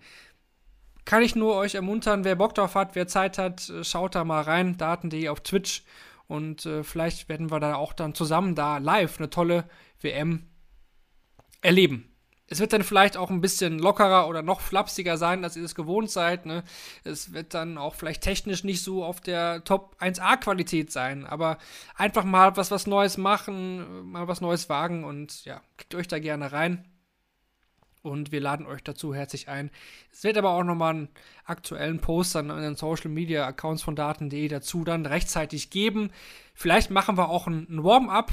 kann 1.03 1.23
ich 1.23 1.35
nur 1.35 1.55
euch 1.55 1.75
ermuntern, 1.75 2.23
wer 2.23 2.35
Bock 2.37 2.55
drauf 2.55 2.75
hat, 2.75 2.95
wer 2.95 3.07
Zeit 3.07 3.37
hat, 3.37 3.69
äh, 3.69 3.83
schaut 3.83 4.15
da 4.15 4.23
mal 4.23 4.43
rein. 4.43 4.77
Daten.de 4.77 5.27
auf 5.27 5.41
Twitch. 5.41 5.83
Und 6.27 6.65
äh, 6.65 6.83
vielleicht 6.83 7.27
werden 7.27 7.51
wir 7.51 7.59
da 7.59 7.75
auch 7.75 7.91
dann 7.91 8.13
zusammen 8.13 8.55
da 8.55 8.77
live 8.77 9.17
eine 9.17 9.29
tolle 9.29 9.65
WM 9.99 10.47
erleben. 11.67 12.09
Es 12.49 12.61
wird 12.61 12.71
dann 12.71 12.83
vielleicht 12.83 13.17
auch 13.17 13.29
ein 13.29 13.41
bisschen 13.41 13.77
lockerer 13.77 14.29
oder 14.29 14.41
noch 14.41 14.61
flapsiger 14.61 15.17
sein, 15.17 15.43
als 15.43 15.57
ihr 15.57 15.65
es 15.65 15.75
gewohnt 15.75 16.09
seid. 16.09 16.45
Ne? 16.45 16.63
Es 17.03 17.33
wird 17.33 17.53
dann 17.53 17.77
auch 17.77 17.93
vielleicht 17.93 18.23
technisch 18.23 18.63
nicht 18.63 18.81
so 18.81 19.03
auf 19.03 19.19
der 19.19 19.65
Top 19.65 19.97
1A-Qualität 19.99 20.89
sein, 20.89 21.25
aber 21.25 21.57
einfach 21.95 22.23
mal 22.23 22.55
was, 22.55 22.71
was 22.71 22.87
Neues 22.87 23.17
machen, 23.17 24.09
mal 24.09 24.29
was 24.29 24.39
Neues 24.39 24.69
wagen 24.69 25.03
und 25.03 25.43
ja, 25.43 25.61
klickt 25.75 25.95
euch 25.95 26.07
da 26.07 26.19
gerne 26.19 26.53
rein. 26.53 26.85
Und 28.01 28.31
wir 28.31 28.39
laden 28.39 28.65
euch 28.65 28.81
dazu 28.81 29.13
herzlich 29.13 29.49
ein. 29.49 29.69
Es 30.13 30.23
wird 30.23 30.37
aber 30.37 30.51
auch 30.51 30.63
nochmal 30.63 30.93
einen 30.93 31.09
aktuellen 31.43 31.99
Post 31.99 32.37
an 32.37 32.47
den 32.47 32.77
Social 32.77 33.11
Media 33.11 33.45
Accounts 33.45 33.83
von 33.83 33.97
Daten.de 33.97 34.47
dazu 34.47 34.85
dann 34.85 35.05
rechtzeitig 35.05 35.69
geben. 35.69 36.11
Vielleicht 36.53 36.91
machen 36.91 37.17
wir 37.17 37.27
auch 37.27 37.47
ein, 37.47 37.67
ein 37.69 37.83
Warm-up 37.83 38.31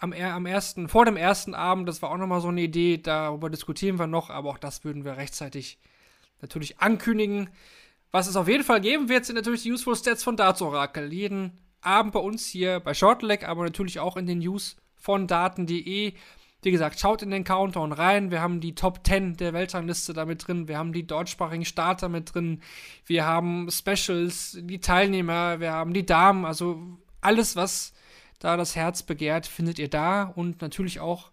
am, 0.00 0.12
am 0.12 0.46
ersten, 0.46 0.88
vor 0.88 1.04
dem 1.04 1.16
ersten 1.16 1.54
Abend, 1.54 1.88
das 1.88 2.02
war 2.02 2.10
auch 2.10 2.16
nochmal 2.16 2.40
so 2.40 2.48
eine 2.48 2.62
Idee, 2.62 2.98
darüber 2.98 3.50
diskutieren 3.50 3.98
wir 3.98 4.06
noch, 4.06 4.30
aber 4.30 4.50
auch 4.50 4.58
das 4.58 4.84
würden 4.84 5.04
wir 5.04 5.16
rechtzeitig 5.16 5.78
natürlich 6.40 6.80
ankündigen. 6.80 7.50
Was 8.10 8.26
es 8.26 8.36
auf 8.36 8.48
jeden 8.48 8.64
Fall 8.64 8.80
geben 8.80 9.08
wird, 9.08 9.24
sind 9.24 9.36
natürlich 9.36 9.62
die 9.62 9.72
Useful 9.72 9.94
Stats 9.94 10.24
von 10.24 10.36
Darts 10.36 10.62
Oracle. 10.62 11.12
Jeden 11.12 11.58
Abend 11.82 12.12
bei 12.12 12.18
uns 12.18 12.46
hier 12.46 12.80
bei 12.80 12.94
Shortleg, 12.94 13.46
aber 13.46 13.62
natürlich 13.62 14.00
auch 14.00 14.16
in 14.16 14.26
den 14.26 14.38
News 14.38 14.76
von 14.96 15.26
Daten.de. 15.26 16.14
Wie 16.62 16.70
gesagt, 16.70 16.98
schaut 16.98 17.22
in 17.22 17.30
den 17.30 17.44
Countdown 17.44 17.92
rein. 17.92 18.30
Wir 18.30 18.42
haben 18.42 18.60
die 18.60 18.74
Top 18.74 19.00
10 19.06 19.36
der 19.36 19.52
Weltrangliste 19.52 20.12
damit 20.12 20.46
drin. 20.46 20.66
Wir 20.66 20.76
haben 20.76 20.92
die 20.92 21.06
deutschsprachigen 21.06 21.64
Starter 21.64 22.08
mit 22.08 22.34
drin. 22.34 22.62
Wir 23.06 23.24
haben 23.24 23.70
Specials, 23.70 24.58
die 24.60 24.80
Teilnehmer. 24.80 25.60
Wir 25.60 25.72
haben 25.72 25.94
die 25.94 26.04
Damen. 26.04 26.44
Also 26.44 26.82
alles, 27.20 27.54
was 27.56 27.92
da 28.40 28.56
das 28.56 28.74
Herz 28.74 29.04
begehrt, 29.04 29.46
findet 29.46 29.78
ihr 29.78 29.88
da 29.88 30.24
und 30.24 30.60
natürlich 30.60 30.98
auch 30.98 31.30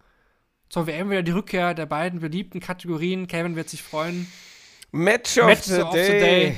zur 0.69 0.85
WM 0.85 1.09
wieder 1.09 1.23
die 1.23 1.31
Rückkehr 1.31 1.73
der 1.73 1.85
beiden 1.85 2.19
beliebten 2.19 2.59
Kategorien. 2.59 3.27
Kevin 3.27 3.55
wird 3.55 3.69
sich 3.69 3.81
freuen. 3.81 4.31
Match 4.91 5.38
of, 5.38 5.45
Match 5.45 5.63
the, 5.63 5.81
of 5.81 5.91
day. 5.91 6.05
the, 6.05 6.11
day. 6.11 6.55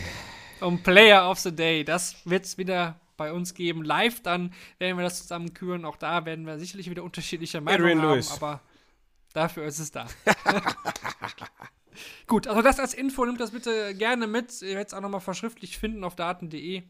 Und 0.60 0.84
Player 0.84 1.30
of 1.30 1.40
the 1.40 1.56
Day. 1.56 1.86
Das 1.86 2.16
wird 2.26 2.46
es 2.46 2.58
wieder 2.58 3.00
bei 3.16 3.32
uns 3.32 3.54
geben. 3.54 3.84
Live 3.84 4.22
dann 4.22 4.54
werden 4.80 4.98
wir 4.98 5.04
das 5.04 5.22
zusammen 5.22 5.54
küren. 5.54 5.86
Auch 5.86 5.98
da 5.98 6.26
werden 6.26 6.46
wir 6.46 6.58
sicherlich 6.58 6.90
wieder 6.90 7.04
unterschiedliche 7.04 7.62
Meinungen 7.62 8.02
haben, 8.02 8.10
Lewis. 8.10 8.32
aber 8.32 8.62
dafür 9.34 9.66
ist 9.66 9.80
es 9.80 9.92
da. 9.92 10.08
Gut, 12.28 12.48
also 12.48 12.62
das 12.62 12.80
als 12.80 12.94
Info, 12.94 13.26
nimmt 13.26 13.40
das 13.40 13.52
bitte 13.52 13.94
gerne 13.96 14.26
mit. 14.26 14.62
Ihr 14.62 14.70
werdet 14.70 14.88
es 14.88 14.94
auch 14.94 15.02
nochmal 15.02 15.22
verschriftlich 15.22 15.78
finden 15.78 16.04
auf 16.04 16.16
daten.de. 16.16 16.84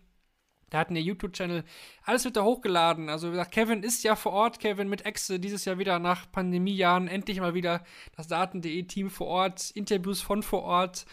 Da 0.69 0.79
hatten 0.79 0.95
ihr 0.95 1.01
YouTube-Channel. 1.01 1.63
Alles 2.03 2.25
wird 2.25 2.37
da 2.37 2.43
hochgeladen. 2.43 3.09
Also, 3.09 3.27
wie 3.27 3.31
gesagt, 3.31 3.51
Kevin 3.51 3.83
ist 3.83 4.03
ja 4.03 4.15
vor 4.15 4.33
Ort. 4.33 4.59
Kevin 4.59 4.89
mit 4.89 5.05
Exe 5.05 5.39
dieses 5.39 5.65
Jahr 5.65 5.77
wieder 5.77 5.99
nach 5.99 6.31
Pandemiejahren. 6.31 7.07
Endlich 7.07 7.39
mal 7.39 7.53
wieder 7.53 7.83
das 8.15 8.27
Daten.de-Team 8.27 9.09
vor 9.09 9.27
Ort. 9.27 9.71
Interviews 9.71 10.21
von 10.21 10.43
vor 10.43 10.63
Ort. 10.63 11.05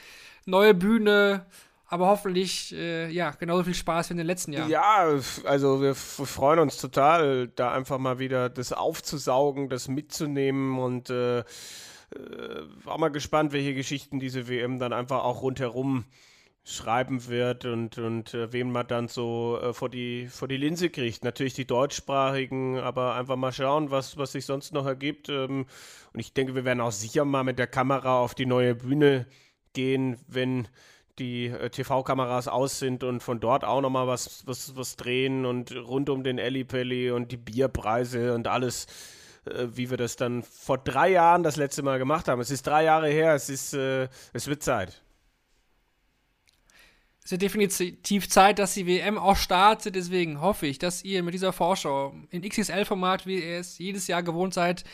Neue 0.44 0.74
Bühne. 0.74 1.46
Aber 1.88 2.08
hoffentlich, 2.08 2.74
äh, 2.74 3.08
ja, 3.10 3.30
genauso 3.30 3.64
viel 3.64 3.74
Spaß 3.74 4.10
wie 4.10 4.14
in 4.14 4.18
den 4.18 4.26
letzten 4.26 4.52
Jahren. 4.52 4.68
Ja, 4.68 5.08
also 5.44 5.80
wir 5.80 5.94
freuen 5.94 6.58
uns 6.58 6.78
total, 6.78 7.46
da 7.46 7.70
einfach 7.70 7.98
mal 7.98 8.18
wieder 8.18 8.48
das 8.48 8.72
aufzusaugen, 8.72 9.68
das 9.68 9.86
mitzunehmen 9.86 10.80
und 10.80 11.10
äh, 11.10 11.38
äh, 11.38 11.44
war 12.82 12.98
mal 12.98 13.10
gespannt, 13.10 13.52
welche 13.52 13.72
Geschichten 13.72 14.18
diese 14.18 14.48
WM 14.48 14.80
dann 14.80 14.92
einfach 14.92 15.22
auch 15.22 15.42
rundherum 15.42 16.00
äh, 16.00 16.35
schreiben 16.68 17.28
wird 17.28 17.64
und, 17.64 17.96
und 17.98 18.34
äh, 18.34 18.52
wen 18.52 18.72
man 18.72 18.88
dann 18.88 19.06
so 19.06 19.58
äh, 19.62 19.72
vor, 19.72 19.88
die, 19.88 20.26
vor 20.26 20.48
die 20.48 20.56
Linse 20.56 20.90
kriegt. 20.90 21.22
Natürlich 21.22 21.54
die 21.54 21.66
deutschsprachigen, 21.66 22.78
aber 22.78 23.14
einfach 23.14 23.36
mal 23.36 23.52
schauen, 23.52 23.92
was, 23.92 24.16
was 24.16 24.32
sich 24.32 24.46
sonst 24.46 24.72
noch 24.72 24.84
ergibt. 24.84 25.28
Ähm, 25.28 25.66
und 26.12 26.20
ich 26.20 26.32
denke, 26.32 26.56
wir 26.56 26.64
werden 26.64 26.80
auch 26.80 26.90
sicher 26.90 27.24
mal 27.24 27.44
mit 27.44 27.60
der 27.60 27.68
Kamera 27.68 28.18
auf 28.18 28.34
die 28.34 28.46
neue 28.46 28.74
Bühne 28.74 29.26
gehen, 29.74 30.18
wenn 30.26 30.66
die 31.20 31.46
äh, 31.46 31.70
TV-Kameras 31.70 32.48
aus 32.48 32.80
sind 32.80 33.04
und 33.04 33.22
von 33.22 33.38
dort 33.38 33.64
auch 33.64 33.80
nochmal 33.80 34.08
was, 34.08 34.44
was, 34.48 34.74
was 34.76 34.96
drehen 34.96 35.46
und 35.46 35.70
rund 35.72 36.10
um 36.10 36.24
den 36.24 36.38
Ellipelli 36.38 37.12
und 37.12 37.30
die 37.30 37.36
Bierpreise 37.36 38.34
und 38.34 38.48
alles, 38.48 38.86
äh, 39.44 39.66
wie 39.70 39.88
wir 39.88 39.98
das 39.98 40.16
dann 40.16 40.42
vor 40.42 40.78
drei 40.78 41.12
Jahren 41.12 41.44
das 41.44 41.54
letzte 41.54 41.84
Mal 41.84 42.00
gemacht 42.00 42.26
haben. 42.26 42.40
Es 42.40 42.50
ist 42.50 42.66
drei 42.66 42.82
Jahre 42.82 43.08
her, 43.08 43.34
es 43.34 43.48
ist, 43.48 43.72
äh, 43.72 44.08
es 44.32 44.48
wird 44.48 44.64
Zeit 44.64 45.05
es 47.26 47.32
wird 47.32 47.42
definitiv 47.42 48.28
Zeit, 48.28 48.60
dass 48.60 48.74
die 48.74 48.86
WM 48.86 49.18
auch 49.18 49.34
startet. 49.34 49.96
Deswegen 49.96 50.40
hoffe 50.40 50.68
ich, 50.68 50.78
dass 50.78 51.02
ihr 51.02 51.24
mit 51.24 51.34
dieser 51.34 51.52
Vorschau 51.52 52.14
in 52.30 52.42
XXL-Format, 52.42 53.26
wie 53.26 53.42
ihr 53.42 53.58
es 53.58 53.78
jedes 53.78 54.06
Jahr 54.06 54.22
gewohnt 54.22 54.54
seid, 54.54 54.84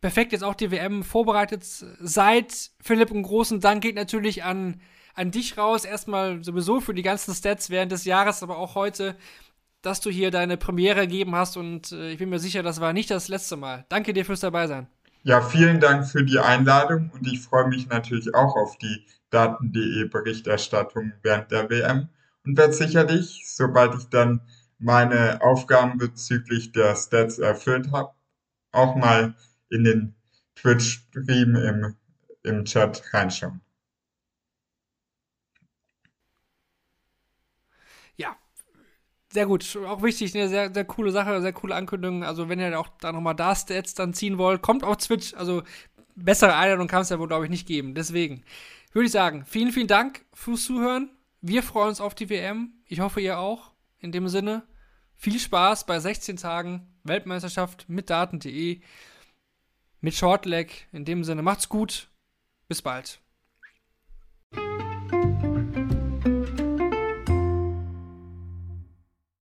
perfekt 0.00 0.32
jetzt 0.32 0.42
auch 0.42 0.56
die 0.56 0.72
WM 0.72 1.04
vorbereitet 1.04 1.62
seid. 1.62 2.72
Philipp, 2.80 3.12
einen 3.12 3.22
großen 3.22 3.60
Dank 3.60 3.80
geht 3.80 3.94
natürlich 3.94 4.42
an, 4.42 4.80
an 5.14 5.30
dich 5.30 5.56
raus. 5.56 5.84
Erstmal 5.84 6.42
sowieso 6.42 6.80
für 6.80 6.94
die 6.94 7.02
ganzen 7.02 7.32
Stats 7.32 7.70
während 7.70 7.92
des 7.92 8.06
Jahres, 8.06 8.42
aber 8.42 8.58
auch 8.58 8.74
heute, 8.74 9.16
dass 9.82 10.00
du 10.00 10.10
hier 10.10 10.32
deine 10.32 10.56
Premiere 10.56 11.02
gegeben 11.02 11.36
hast. 11.36 11.56
Und 11.56 11.92
äh, 11.92 12.10
ich 12.10 12.18
bin 12.18 12.28
mir 12.28 12.40
sicher, 12.40 12.64
das 12.64 12.80
war 12.80 12.92
nicht 12.92 13.08
das 13.12 13.28
letzte 13.28 13.56
Mal. 13.56 13.86
Danke 13.88 14.12
dir 14.12 14.24
fürs 14.24 14.40
Dabeisein. 14.40 14.88
Ja, 15.24 15.40
vielen 15.40 15.78
Dank 15.80 16.06
für 16.08 16.24
die 16.24 16.38
Einladung 16.40 17.10
und 17.10 17.26
ich 17.26 17.40
freue 17.40 17.68
mich 17.68 17.88
natürlich 17.88 18.34
auch 18.34 18.56
auf 18.56 18.76
die 18.78 19.06
Daten.de 19.30 20.08
Berichterstattung 20.08 21.12
während 21.22 21.50
der 21.52 21.70
WM 21.70 22.08
und 22.44 22.58
werde 22.58 22.72
sicherlich, 22.72 23.42
sobald 23.46 23.94
ich 23.94 24.08
dann 24.08 24.40
meine 24.78 25.40
Aufgaben 25.40 25.96
bezüglich 25.98 26.72
der 26.72 26.96
Stats 26.96 27.38
erfüllt 27.38 27.92
habe, 27.92 28.12
auch 28.72 28.96
mal 28.96 29.34
in 29.70 29.84
den 29.84 30.14
Twitch-Stream 30.56 31.54
im, 31.54 31.96
im 32.42 32.64
Chat 32.64 33.02
reinschauen. 33.14 33.60
Sehr 39.32 39.46
gut, 39.46 39.76
auch 39.86 40.02
wichtig, 40.02 40.34
eine 40.34 40.48
sehr, 40.48 40.72
sehr 40.72 40.84
coole 40.84 41.10
Sache, 41.10 41.40
sehr 41.40 41.52
coole 41.52 41.74
Ankündigung. 41.74 42.24
Also, 42.24 42.48
wenn 42.48 42.60
ihr 42.60 42.78
auch 42.78 42.88
da 43.00 43.12
nochmal 43.12 43.34
da 43.34 43.54
Stats 43.54 43.94
dann 43.94 44.14
ziehen 44.14 44.38
wollt, 44.38 44.62
kommt 44.62 44.84
auf 44.84 44.98
Twitch. 44.98 45.34
Also, 45.34 45.62
bessere 46.14 46.54
Einladung 46.54 46.88
kann 46.88 47.02
es 47.02 47.08
ja 47.08 47.18
wohl, 47.18 47.28
glaube 47.28 47.44
ich, 47.44 47.50
nicht 47.50 47.66
geben. 47.66 47.94
Deswegen 47.94 48.44
würde 48.92 49.06
ich 49.06 49.12
sagen, 49.12 49.44
vielen, 49.46 49.72
vielen 49.72 49.86
Dank 49.88 50.24
fürs 50.34 50.64
Zuhören. 50.64 51.10
Wir 51.40 51.62
freuen 51.62 51.88
uns 51.88 52.00
auf 52.00 52.14
die 52.14 52.30
WM. 52.30 52.74
Ich 52.86 53.00
hoffe, 53.00 53.20
ihr 53.20 53.38
auch. 53.38 53.72
In 53.98 54.12
dem 54.12 54.28
Sinne, 54.28 54.64
viel 55.16 55.38
Spaß 55.38 55.86
bei 55.86 55.98
16 55.98 56.36
Tagen 56.36 56.88
Weltmeisterschaft 57.04 57.88
mit 57.88 58.10
Daten.de, 58.10 58.80
mit 60.00 60.14
Shortleg. 60.14 60.88
In 60.92 61.04
dem 61.04 61.24
Sinne, 61.24 61.42
macht's 61.42 61.68
gut. 61.68 62.08
Bis 62.68 62.82
bald. 62.82 63.20